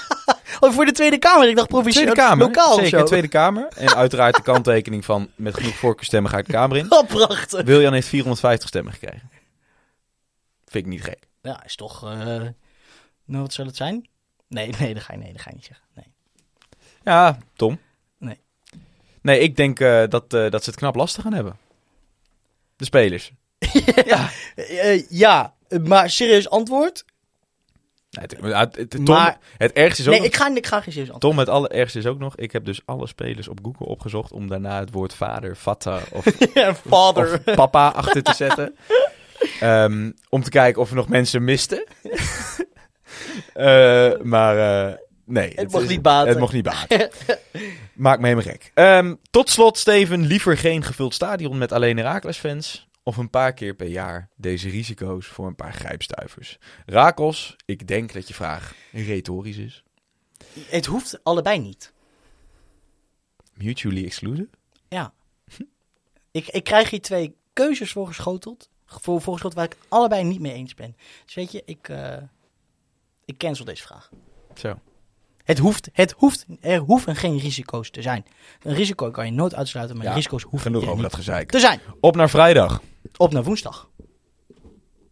Oh, 0.59 0.71
voor 0.71 0.85
de 0.85 0.91
Tweede 0.91 1.17
Kamer. 1.17 1.49
Ik 1.49 1.55
dacht 1.55 1.67
provinciaal. 1.67 2.03
Tweede 2.03 2.21
Kamer, 2.21 2.45
Lokaal 2.45 2.73
of 2.73 2.81
zeker, 2.81 2.99
zo. 2.99 3.05
Tweede 3.05 3.27
Kamer. 3.27 3.67
En 3.67 3.95
uiteraard 3.95 4.35
de 4.35 4.41
kanttekening 4.41 5.05
van 5.05 5.29
met 5.35 5.53
genoeg 5.53 5.75
voorkeurstemmen 5.75 6.31
ga 6.31 6.37
ik 6.37 6.45
de 6.45 6.51
Kamer 6.51 6.77
in. 6.77 6.85
Oh, 6.91 7.07
prachtig. 7.07 7.61
Wiljan 7.61 7.93
heeft 7.93 8.07
450 8.07 8.67
stemmen 8.67 8.93
gekregen. 8.93 9.29
Vind 10.65 10.85
ik 10.85 10.91
niet 10.91 11.03
gek. 11.03 11.27
Ja, 11.41 11.63
is 11.63 11.75
toch... 11.75 12.03
eh, 12.03 12.11
nou, 13.25 13.43
wat 13.43 13.53
zal 13.53 13.65
het 13.65 13.75
zijn? 13.75 14.07
Nee, 14.47 14.73
nee, 14.79 14.93
dat 14.93 15.03
ga 15.03 15.13
je, 15.13 15.19
nee, 15.19 15.31
dat 15.31 15.41
ga 15.41 15.49
je 15.49 15.55
niet 15.55 15.65
zeggen. 15.65 15.85
Nee. 15.95 16.05
Ja, 17.03 17.37
Tom. 17.55 17.79
Nee. 18.17 18.39
Nee, 19.21 19.39
ik 19.39 19.55
denk 19.55 19.79
eh, 19.79 20.03
dat, 20.09 20.33
eh, 20.33 20.49
dat 20.49 20.63
ze 20.63 20.69
het 20.69 20.79
knap 20.79 20.95
lastig 20.95 21.23
gaan 21.23 21.33
hebben. 21.33 21.57
De 22.75 22.85
spelers. 22.85 23.31
ja. 24.05 24.29
Eh, 24.55 25.09
ja, 25.09 25.53
maar 25.83 26.09
serieus 26.09 26.49
antwoord? 26.49 27.05
Nee, 28.11 28.53
het, 28.53 28.75
het- 28.75 28.89
Tom, 28.89 29.03
Maar- 29.03 29.37
het 29.57 29.73
ergste 29.73 30.01
is 30.01 30.07
ook 30.07 30.13
Nee, 30.13 30.21
nog- 30.23 30.31
ik 30.31 30.35
ga, 30.35 30.55
ik 30.55 30.67
ga 30.67 30.81
geen 30.81 30.93
serieus. 30.93 31.15
Tom, 31.19 31.37
het 31.39 31.49
allerergste 31.49 31.99
is 31.99 32.05
ook 32.05 32.19
nog... 32.19 32.35
Ik 32.35 32.51
heb 32.51 32.65
dus 32.65 32.81
alle 32.85 33.07
spelers 33.07 33.47
op 33.47 33.59
Google 33.63 33.85
opgezocht... 33.85 34.31
om 34.31 34.47
daarna 34.47 34.79
het 34.79 34.91
woord 34.91 35.13
vader, 35.13 35.57
vatta 35.57 35.99
of, 36.11 36.25
of 36.69 37.43
papa 37.55 37.87
achter 37.87 38.23
te 38.23 38.33
zetten. 38.33 38.75
Ehm, 39.59 40.11
om 40.29 40.43
te 40.43 40.49
kijken 40.49 40.81
of 40.81 40.89
er 40.89 40.95
nog 40.95 41.07
mensen 41.09 41.43
misten. 41.43 41.83
Eh, 43.53 44.11
maar 44.21 44.87
eh, 44.87 44.95
nee. 45.25 45.51
Het 45.55 45.71
mocht 45.71 45.87
niet 45.87 46.01
baten. 46.01 46.29
Het 46.29 46.39
mocht 46.39 46.53
niet 46.53 46.63
baten. 46.63 47.09
Maakt 47.93 48.19
me 48.21 48.27
helemaal 48.27 48.51
gek. 48.51 48.71
Ehm, 48.73 49.15
tot 49.31 49.49
slot, 49.49 49.77
Steven. 49.77 50.25
Liever 50.25 50.57
geen 50.57 50.83
gevuld 50.83 51.13
stadion 51.13 51.57
met 51.57 51.71
alleen 51.71 51.97
Herakles-fans... 51.97 52.87
of 53.03 53.17
een 53.17 53.29
paar 53.29 53.53
keer 53.53 53.75
per 53.75 53.87
jaar 53.87 54.29
deze 54.35 54.69
risico's 54.69 55.27
voor 55.27 55.47
een 55.47 55.55
paar 55.55 55.73
grijpstuivers. 55.73 56.57
Rakos, 56.85 57.55
ik 57.65 57.87
denk 57.87 58.13
dat 58.13 58.27
je 58.27 58.33
vraag 58.33 58.75
retorisch 58.91 59.57
is. 59.57 59.83
Het 60.67 60.85
hoeft 60.85 61.23
allebei 61.23 61.59
niet. 61.59 61.93
Mutually 63.53 64.05
exclusive? 64.05 64.49
Ja. 64.87 65.13
ik, 66.31 66.47
ik 66.47 66.63
krijg 66.63 66.89
hier 66.89 67.01
twee 67.01 67.35
keuzes 67.53 67.91
voorgeschoteld. 67.91 68.69
Voor, 68.85 69.21
voorgeschoteld 69.21 69.53
waar 69.53 69.65
ik 69.65 69.77
allebei 69.87 70.23
niet 70.23 70.39
mee 70.39 70.53
eens 70.53 70.73
ben. 70.73 70.95
Dus 71.25 71.33
weet 71.33 71.51
je, 71.51 71.61
ik, 71.65 71.89
eh, 71.89 72.17
ik 73.25 73.37
cancel 73.37 73.65
deze 73.65 73.83
vraag. 73.83 74.09
Zo. 74.55 74.79
Het 75.51 75.59
hoeft, 75.59 75.89
het 75.93 76.11
hoeft, 76.17 76.45
er 76.61 76.79
hoeven 76.79 77.15
geen 77.15 77.37
risico's 77.37 77.89
te 77.89 78.01
zijn. 78.01 78.25
Een 78.61 78.73
risico 78.73 79.11
kan 79.11 79.25
je 79.25 79.31
nooit 79.31 79.55
uitsluiten, 79.55 79.97
maar 79.97 80.05
Ja, 80.05 80.13
risico's 80.13 80.43
hoeven 80.43 80.61
Genoeg 80.61 80.81
er 80.81 80.89
over 80.89 81.01
niet 81.01 81.11
dat 81.11 81.19
gezeik. 81.19 81.51
te 81.51 81.59
zijn. 81.59 81.79
Op 81.99 82.15
naar 82.15 82.29
vrijdag. 82.29 82.81
Op 83.17 83.31
naar 83.31 83.43
woensdag. 83.43 83.89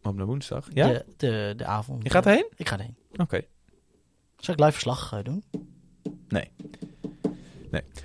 Op 0.01 0.15
naar 0.15 0.25
woensdag. 0.25 0.67
Ja? 0.73 0.87
De, 0.87 1.05
de, 1.17 1.53
de 1.57 1.65
avond. 1.65 2.03
Je 2.03 2.09
gaat 2.09 2.25
erheen? 2.25 2.47
Ik 2.55 2.67
ga 2.67 2.77
erheen. 2.77 2.95
Oké. 3.15 3.41
Zal 4.37 4.53
ik 4.53 4.59
live 4.59 4.71
verslag 4.71 5.13
eh, 5.13 5.23
doen? 5.23 5.43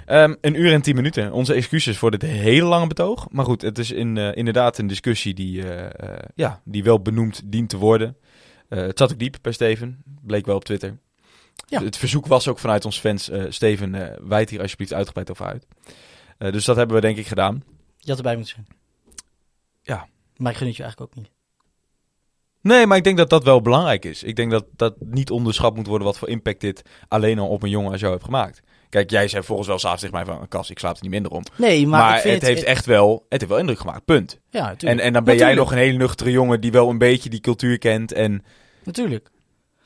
Ehm, 0.06 0.34
een 0.40 0.60
uur 0.60 0.72
en 0.72 0.82
tien 0.82 0.94
minuten. 0.94 1.32
Onze 1.32 1.54
excuses 1.54 1.98
voor 1.98 2.10
dit 2.10 2.22
hele 2.22 2.66
lange 2.66 2.86
betoog. 2.86 3.26
Maar 3.30 3.44
goed, 3.44 3.62
het 3.62 3.78
is 3.78 3.90
in, 3.90 4.16
eh, 4.16 4.36
inderdaad 4.36 4.78
een 4.78 4.86
discussie 4.86 5.34
die, 5.34 5.68
eh, 5.68 6.28
ja, 6.34 6.60
die 6.64 6.84
wel 6.84 7.00
benoemd 7.00 7.42
dient 7.44 7.68
te 7.68 7.76
worden. 7.76 8.16
Het 8.68 8.98
zat 8.98 9.12
ook 9.12 9.18
diep 9.18 9.36
bij 9.42 9.52
Steven. 9.52 10.02
Bleek 10.22 10.46
wel 10.46 10.56
op 10.56 10.64
Twitter. 10.64 10.98
Ja. 11.66 11.82
Het 11.82 11.96
verzoek 11.96 12.26
was 12.26 12.48
ook 12.48 12.58
vanuit 12.58 12.84
onze 12.84 13.00
fans. 13.00 13.28
eh, 13.30 13.44
Steven, 13.48 13.94
eh 13.94 14.16
wijd 14.22 14.50
hier 14.50 14.60
alsjeblieft 14.60 14.92
uitgebreid 14.92 15.30
over 15.30 15.46
uit. 15.46 15.66
Eh, 16.38 16.52
dus 16.52 16.64
dat 16.64 16.76
hebben 16.76 16.96
we 16.96 17.02
denk 17.02 17.16
ik 17.16 17.26
gedaan. 17.26 17.62
Je 17.98 18.08
had 18.08 18.16
erbij 18.16 18.36
moeten 18.36 18.54
zijn. 18.54 18.66
Ja. 19.82 20.06
Maar 20.36 20.52
ik 20.52 20.58
gun 20.58 20.66
het 20.66 20.76
je 20.76 20.82
eigenlijk 20.82 21.12
ook 21.12 21.22
niet. 21.22 21.32
Nee, 22.60 22.86
maar 22.86 22.96
ik 22.96 23.04
denk 23.04 23.16
dat 23.16 23.30
dat 23.30 23.44
wel 23.44 23.60
belangrijk 23.62 24.04
is. 24.04 24.22
Ik 24.22 24.36
denk 24.36 24.50
dat 24.50 24.64
dat 24.76 24.94
niet 24.98 25.30
onderschat 25.30 25.76
moet 25.76 25.86
worden 25.86 26.06
wat 26.06 26.18
voor 26.18 26.28
impact 26.28 26.60
dit 26.60 26.82
alleen 27.08 27.38
al 27.38 27.48
op 27.48 27.62
een 27.62 27.70
jongen 27.70 27.90
als 27.92 28.00
jou 28.00 28.12
heeft 28.12 28.24
gemaakt. 28.24 28.60
Kijk, 28.88 29.10
jij 29.10 29.28
zei 29.28 29.42
volgens 29.42 29.68
wel 29.68 29.78
s'avonds 29.78 30.02
tegen 30.02 30.16
mij 30.16 30.24
van... 30.24 30.48
Kas, 30.48 30.70
ik 30.70 30.78
slaap 30.78 30.96
er 30.96 31.02
niet 31.02 31.10
minder 31.10 31.32
om. 31.32 31.42
Nee, 31.56 31.86
maar, 31.86 32.22
het 32.22 32.42
heeft 32.42 32.62
echt 32.62 32.86
wel, 32.86 33.26
het 33.28 33.40
heeft 33.40 33.52
wel 33.52 33.60
indruk 33.60 33.78
gemaakt, 33.78 34.04
punt. 34.04 34.40
Ja, 34.50 34.60
En, 34.60 34.66
natuurlijk. 34.66 35.00
en 35.00 35.12
dan 35.12 35.24
ben 35.24 35.36
jij 35.36 35.54
nog 35.54 35.72
een 35.72 35.78
hele 35.78 35.98
nuchtere 35.98 36.30
jongen 36.30 36.60
die 36.60 36.72
wel 36.72 36.90
een 36.90 36.98
beetje 36.98 37.28
die 37.28 37.40
cultuur 37.40 37.78
kent. 37.78 38.12
En 38.12 38.44
Natuurlijk. 38.84 39.30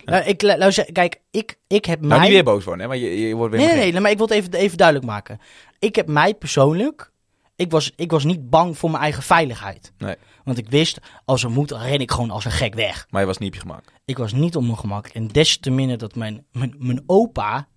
Nou, 0.09 0.25
ik, 0.25 0.43
lu- 0.43 0.57
luister, 0.57 0.93
kijk, 0.93 1.21
ik, 1.31 1.59
ik 1.67 1.85
heb 1.85 2.01
nou, 2.01 2.13
mij... 2.13 2.21
niet 2.21 2.31
weer 2.31 2.45
boos 2.45 2.65
worden, 2.65 2.83
hè, 2.83 2.89
maar 2.89 2.97
je, 2.97 3.21
je 3.29 3.35
wordt 3.35 3.55
weer 3.55 3.67
Nee, 3.67 3.77
nee, 3.77 3.93
nee, 3.93 4.01
maar 4.01 4.11
ik 4.11 4.17
wil 4.17 4.27
het 4.27 4.37
even, 4.37 4.53
even 4.53 4.77
duidelijk 4.77 5.07
maken. 5.07 5.41
Ik 5.79 5.97
heb 5.97 6.09
mij 6.09 6.35
persoonlijk... 6.35 7.13
Ik 7.57 7.71
was, 7.71 7.93
ik 7.97 8.11
was 8.11 8.25
niet 8.25 8.51
bang 8.51 8.79
voor 8.79 8.91
mijn 8.91 9.03
eigen 9.03 9.23
veiligheid. 9.23 9.93
Nee. 9.99 10.17
Want 10.45 10.59
ik 10.59 10.69
wist, 10.69 10.99
als 11.25 11.45
er 11.45 11.51
moet, 11.51 11.71
ren 11.71 12.01
ik 12.01 12.11
gewoon 12.11 12.31
als 12.31 12.45
een 12.45 12.51
gek 12.51 12.75
weg. 12.75 13.07
Maar 13.11 13.21
je 13.21 13.27
was 13.27 13.39
niet 13.39 13.49
op 13.49 13.55
je 13.55 13.61
gemak. 13.61 13.85
Ik 14.05 14.19
was 14.19 14.33
niet 14.33 14.57
op 14.57 14.63
mijn 14.63 14.79
gemak. 14.79 15.07
En 15.07 15.29
des 15.29 15.59
te 15.59 15.71
minder 15.71 15.99
dat 15.99 16.15
mijn, 16.15 16.47
mijn, 16.53 16.75
mijn 16.79 17.03
opa... 17.07 17.69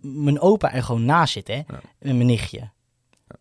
Mijn, 0.00 0.40
opa 0.40 0.72
er 0.72 0.82
gewoon 0.82 1.04
naast 1.04 1.32
zit, 1.32 1.48
hè. 1.48 1.62
En 1.98 2.16
mijn 2.16 2.26
nichtje. 2.26 2.70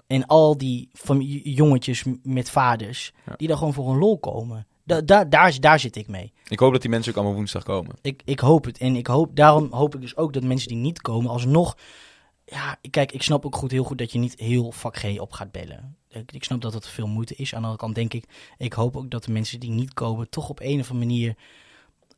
En 0.08 0.26
al 0.26 0.58
die 0.58 0.90
van 0.94 1.22
jongetjes 1.44 2.04
met 2.24 2.50
vaders... 2.50 3.14
Ja. 3.26 3.34
die 3.38 3.48
daar 3.48 3.58
gewoon 3.58 3.74
voor 3.74 3.90
een 3.90 3.98
lol 3.98 4.20
komen. 4.20 4.68
Da, 4.84 5.02
da, 5.02 5.26
daar, 5.26 5.60
daar 5.60 5.80
zit 5.80 5.96
ik 5.96 6.08
mee. 6.08 6.34
Ik 6.48 6.60
hoop 6.60 6.72
dat 6.72 6.82
die 6.82 6.90
mensen 6.90 7.12
ook 7.12 7.18
allemaal 7.18 7.36
woensdag 7.36 7.64
komen. 7.64 7.96
Ik, 8.02 8.22
ik 8.26 8.40
hoop 8.40 8.66
het. 8.66 8.78
En 8.78 8.96
ik 8.96 9.08
hoop, 9.08 9.36
daarom 9.36 9.68
hoop 9.72 9.96
ik 9.96 10.02
dus 10.02 10.18
ook 10.18 10.34
dat 10.34 10.44
mensen 10.44 10.68
die 10.68 10.78
niet 10.78 11.02
komen 11.02 11.32
alsnog... 11.32 11.78
Ja, 12.46 12.78
kijk, 12.90 13.12
ik 13.12 13.24
snap 13.24 13.46
ook 13.46 13.56
goed, 13.56 13.72
heel 13.72 13.84
goed 13.84 13.98
dat 13.98 14.12
je 14.12 14.20
niet 14.20 14.40
heel 14.40 14.72
vak 14.72 14.98
G 14.98 15.20
op 15.20 15.32
gaat 15.32 15.52
bellen. 15.52 15.98
Ik, 16.10 16.32
ik 16.32 16.44
snap 16.44 16.62
dat 16.62 16.74
het 16.74 16.88
veel 16.88 17.08
moeite 17.08 17.36
is. 17.36 17.54
Aan 17.54 17.62
de 17.62 17.68
andere 17.68 17.78
kant 17.78 17.96
denk 17.96 18.14
ik, 18.14 18.26
ik 18.58 18.74
hoop 18.74 18.98
ook 18.98 19.10
dat 19.10 19.24
de 19.24 19.32
mensen 19.32 19.60
die 19.60 19.70
niet 19.70 19.94
komen... 19.94 20.30
toch 20.30 20.50
op 20.50 20.60
een 20.60 20.80
of 20.80 20.92
andere 20.92 21.08
manier 21.08 21.36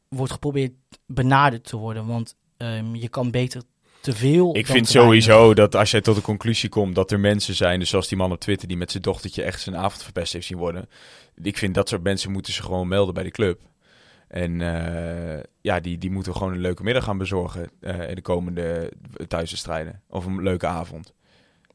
wordt 0.08 0.32
geprobeerd 0.32 0.74
benaderd 1.06 1.64
te 1.64 1.78
worden. 1.78 2.06
Want 2.06 2.36
ehm, 2.58 2.96
je 2.96 3.10
kan 3.10 3.32
beter 3.32 3.62
te 4.06 4.14
veel 4.16 4.48
Ik 4.56 4.66
vind 4.66 4.68
weinig. 4.68 4.90
sowieso 4.90 5.54
dat 5.54 5.76
als 5.76 5.92
jij 5.92 6.02
tot 6.02 6.16
de 6.16 6.22
conclusie 6.22 6.70
komt 6.70 6.96
dat 6.96 7.12
er 7.12 7.20
mensen 7.20 7.56
zijn, 7.56 7.80
dus 7.80 7.90
zoals 7.90 8.08
die 8.08 8.18
man 8.18 8.32
op 8.32 8.40
Twitter 8.40 8.68
die 8.68 8.78
met 8.78 8.92
zijn 8.92 9.04
dochtertje 9.04 9.44
echt 9.44 9.62
zijn 9.62 9.78
avond 9.78 10.04
verpest 10.04 10.34
heeft 10.34 10.46
zien 10.48 10.58
worden. 10.58 10.90
Ik 11.44 11.58
vind 11.58 11.74
dat 11.76 11.90
soort 11.90 12.04
mensen 12.04 12.32
moeten 12.32 12.54
ze 12.54 12.64
gewoon 12.64 12.88
melden 12.88 13.14
bij 13.14 13.24
de 13.24 13.32
club. 13.32 13.62
En 14.28 14.62
eh, 14.62 15.44
ja, 15.62 15.80
die, 15.80 15.98
die 15.98 16.12
moeten 16.12 16.34
gewoon 16.36 16.54
een 16.54 16.62
leuke 16.62 16.84
middag 16.84 17.04
gaan 17.04 17.18
bezorgen 17.18 17.70
eh, 17.80 18.10
in 18.10 18.16
de 18.16 18.22
komende 18.22 18.92
thuiswedstrijden. 19.28 20.02
Of 20.10 20.26
een 20.26 20.44
leuke 20.44 20.68
avond. 20.68 21.14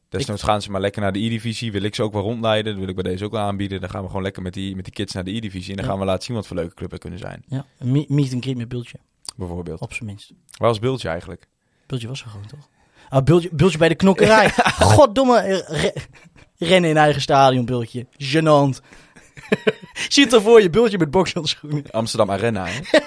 Desnoods 0.09 0.43
gaan 0.43 0.61
ze 0.61 0.71
maar 0.71 0.81
lekker 0.81 1.01
naar 1.01 1.11
de 1.13 1.19
E-divisie. 1.19 1.71
Wil 1.71 1.81
ik 1.83 1.95
ze 1.95 2.03
ook 2.03 2.13
wel 2.13 2.21
rondleiden. 2.21 2.71
Dat 2.71 2.79
wil 2.79 2.89
ik 2.89 2.95
bij 3.01 3.11
deze 3.11 3.25
ook 3.25 3.31
wel 3.31 3.41
aanbieden. 3.41 3.81
Dan 3.81 3.89
gaan 3.89 4.01
we 4.01 4.07
gewoon 4.07 4.23
lekker 4.23 4.41
met 4.41 4.53
die, 4.53 4.75
met 4.75 4.83
die 4.85 4.93
kids 4.93 5.13
naar 5.13 5.23
de 5.23 5.35
E-divisie. 5.35 5.69
En 5.69 5.75
dan 5.75 5.85
Ja. 5.85 5.91
gaan 5.91 5.99
we 5.99 6.05
laten 6.05 6.23
zien 6.23 6.35
wat 6.35 6.47
voor 6.47 6.55
leuke 6.55 6.73
club 6.73 6.91
er 6.91 6.97
kunnen 6.97 7.19
zijn. 7.19 7.43
Ja, 7.47 7.65
een 7.79 7.91
me- 7.91 8.05
meet 8.07 8.33
and 8.33 8.43
greet 8.43 8.57
met 8.57 8.67
Bultje, 8.67 8.97
Bijvoorbeeld. 9.35 9.79
op 9.79 9.93
zijn 9.93 10.05
minst. 10.05 10.31
Waar 10.57 10.67
was 10.69 10.79
Bultje 10.79 11.09
eigenlijk? 11.09 11.47
Bultje 11.91 12.07
was 12.07 12.21
er 12.23 12.29
gewoon, 12.29 12.45
toch? 12.45 12.69
Ah, 13.09 13.23
Bultje, 13.23 13.49
Bultje 13.51 13.77
bij 13.77 13.87
de 13.89 13.95
knokkerij. 13.95 14.49
Goddomme, 14.95 15.63
re- 15.67 15.93
rennen 16.57 16.89
in 16.89 16.97
eigen 16.97 17.21
stadion, 17.21 17.65
Bultje. 17.65 18.05
Genant. 18.17 18.81
Zie 20.09 20.23
het 20.23 20.33
ervoor 20.33 20.61
je, 20.61 20.69
Bultje 20.69 20.97
met 20.97 21.11
bokshandschoenen. 21.11 21.83
Amsterdam 21.91 22.31
Arena. 22.31 22.65
Hè? 22.65 22.79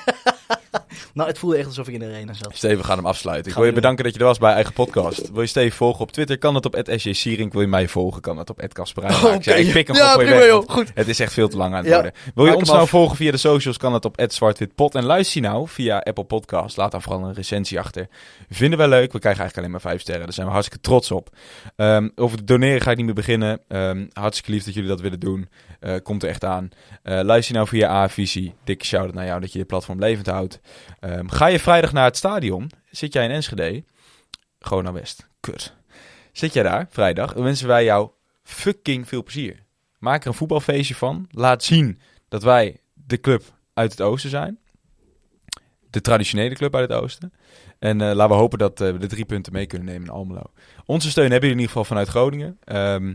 Nou, 1.15 1.29
het 1.29 1.39
voelde 1.39 1.57
echt 1.57 1.67
alsof 1.67 1.89
ik 1.89 1.95
in 1.95 2.01
de 2.01 2.07
arena 2.07 2.33
zat. 2.33 2.57
Steven, 2.57 2.77
we 2.77 2.85
gaan 2.85 2.97
hem 2.97 3.07
afsluiten. 3.07 3.51
Ik 3.51 3.57
wil 3.57 3.67
je 3.67 3.73
bedanken 3.73 4.05
dat 4.05 4.13
je 4.15 4.19
er 4.21 4.25
was 4.27 4.39
bij 4.39 4.53
Eigen 4.53 4.73
Podcast. 4.73 5.31
Wil 5.33 5.41
je 5.41 5.47
Steven 5.47 5.73
volgen 5.77 6.01
op 6.01 6.13
Twitter? 6.13 6.39
Kan 6.39 6.55
dat 6.55 6.67
op 6.67 6.81
SJ 6.97 7.13
Sierink. 7.13 7.53
Wil 7.53 7.61
je 7.63 7.67
mij 7.67 7.89
volgen? 7.89 8.21
Kan 8.23 8.37
dat 8.37 8.51
op 8.51 8.69
Kasperijn. 8.73 9.15
Oh, 9.15 9.25
oké. 9.35 9.53
Ik 9.53 9.73
pik 9.73 9.87
hem 9.87 9.97
Ja, 9.97 10.11
je 10.11 10.17
prima, 10.17 10.31
weg, 10.31 10.47
joh. 10.47 10.57
want 10.57 10.71
Goed. 10.71 10.91
Het 10.95 11.09
is 11.09 11.21
echt 11.21 11.33
veel 11.33 11.49
te 11.49 11.57
lang 11.57 11.73
aan 11.73 11.79
het 11.79 11.87
Ja, 11.89 11.95
worden. 11.95 12.13
Wil 12.35 12.47
je 12.47 12.57
ons 12.57 12.69
nou 12.69 12.81
af. 12.81 12.89
volgen 12.89 13.17
via 13.17 13.31
de 13.31 13.37
socials? 13.37 13.77
Kan 13.77 13.93
dat 13.93 14.05
op 14.05 14.23
@zwartwitpot. 14.27 14.95
En 14.95 15.05
luister 15.05 15.43
je 15.43 15.49
nou 15.49 15.69
via 15.69 15.99
Apple 15.99 16.25
Podcast. 16.25 16.77
Laat 16.77 16.91
dan 16.91 17.03
vooral 17.03 17.25
een 17.25 17.35
recensie 17.35 17.79
achter. 17.79 18.09
Vinden 18.51 18.79
we 18.79 18.89
leuk. 18.89 19.13
We 19.13 19.19
krijgen 19.19 19.41
eigenlijk 19.43 19.57
alleen 19.57 19.71
maar 19.71 19.81
vijf 19.81 20.01
sterren. 20.01 20.25
Daar 20.25 20.33
zijn 20.33 20.47
we 20.47 20.53
hartstikke 20.53 20.85
trots 20.85 21.11
op. 21.11 21.29
Ehm, 21.77 22.09
over 22.15 22.37
het 22.39 22.47
doneren 22.47 22.81
ga 22.81 22.91
ik 22.91 22.97
niet 22.97 23.07
meer 23.07 23.15
beginnen. 23.15 23.61
Ehm, 23.69 24.07
hartstikke 24.13 24.51
lief 24.51 24.65
dat 24.65 24.75
jullie 24.75 24.89
dat 24.89 25.01
willen 25.01 25.21
doen. 25.21 25.49
Eh, 25.81 25.95
komt 26.03 26.23
er 26.23 26.29
echt 26.29 26.45
aan. 26.45 26.69
Eh, 27.03 27.21
luister 27.23 27.53
je 27.55 27.59
nou 27.61 27.69
via 27.69 27.91
A-visie. 27.91 28.55
Dikke 28.65 28.85
shout-out 28.85 29.15
naar 29.15 29.27
jou 29.27 29.41
dat 29.41 29.53
je 29.53 29.59
je 29.59 29.65
platform 29.65 29.99
levend 29.99 30.27
houdt. 30.27 30.61
Ehm, 31.05 31.29
ga 31.29 31.47
je 31.47 31.59
vrijdag 31.59 31.93
naar 31.93 32.05
het 32.05 32.17
stadion? 32.17 32.71
Zit 32.91 33.13
jij 33.13 33.25
in 33.25 33.31
Enschede? 33.31 33.85
Gewoon 34.59 34.85
naar 34.85 34.93
West. 34.93 35.29
Kut. 35.41 35.75
Zit 36.33 36.53
jij 36.53 36.63
daar 36.63 36.87
vrijdag? 36.91 37.33
Dan 37.33 37.43
wensen 37.43 37.67
wij 37.67 37.85
jou 37.85 38.11
fucking 38.43 39.09
veel 39.09 39.23
plezier. 39.23 39.63
Maak 39.99 40.23
er 40.23 40.29
een 40.29 40.35
voetbalfeestje 40.35 40.95
van. 40.95 41.27
Laat 41.31 41.65
zien 41.65 42.01
dat 42.29 42.43
wij 42.43 42.81
de 42.93 43.21
club 43.21 43.43
uit 43.75 43.91
het 43.91 44.01
oosten 44.01 44.31
zijn. 44.31 44.59
De 45.91 46.01
traditionele 46.01 46.55
club 46.55 46.75
uit 46.75 46.89
het 46.89 46.99
oosten. 46.99 47.33
En 47.79 48.01
eh, 48.01 48.15
laten 48.15 48.35
we 48.35 48.41
hopen 48.41 48.59
dat 48.59 48.81
eh, 48.81 48.91
we 48.91 48.99
de 48.99 49.07
drie 49.07 49.25
punten 49.25 49.53
mee 49.53 49.67
kunnen 49.67 49.87
nemen 49.87 50.07
in 50.07 50.13
Almelo. 50.13 50.53
Onze 50.85 51.11
steun 51.11 51.31
hebben 51.31 51.49
jullie 51.49 51.65
in 51.65 51.69
ieder 51.69 51.77
geval 51.77 51.85
vanuit 51.85 52.09
Groningen. 52.09 52.59
Ehm, 52.65 53.15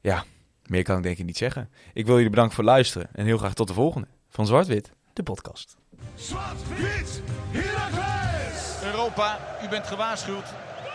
ja, 0.00 0.24
meer 0.66 0.82
kan 0.82 0.96
ik 0.96 1.02
denk 1.02 1.18
ik 1.18 1.24
niet 1.24 1.36
zeggen. 1.36 1.70
Ik 1.92 2.06
wil 2.06 2.14
jullie 2.14 2.30
bedanken 2.30 2.54
voor 2.54 2.64
het 2.64 2.72
luisteren. 2.72 3.08
En 3.12 3.24
heel 3.24 3.38
graag 3.38 3.54
tot 3.54 3.68
de 3.68 3.74
volgende. 3.74 4.08
Van 4.28 4.46
Zwart-Wit. 4.46 4.92
De 5.12 5.22
podcast. 5.22 5.79
Zwart-wit, 6.16 7.22
Heracles! 7.50 8.82
Europa, 8.82 9.38
u 9.62 9.68
bent 9.68 9.86
gewaarschuwd. 9.86 10.44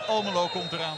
Almelo 0.06 0.48
komt 0.48 0.72
eraan. 0.72 0.96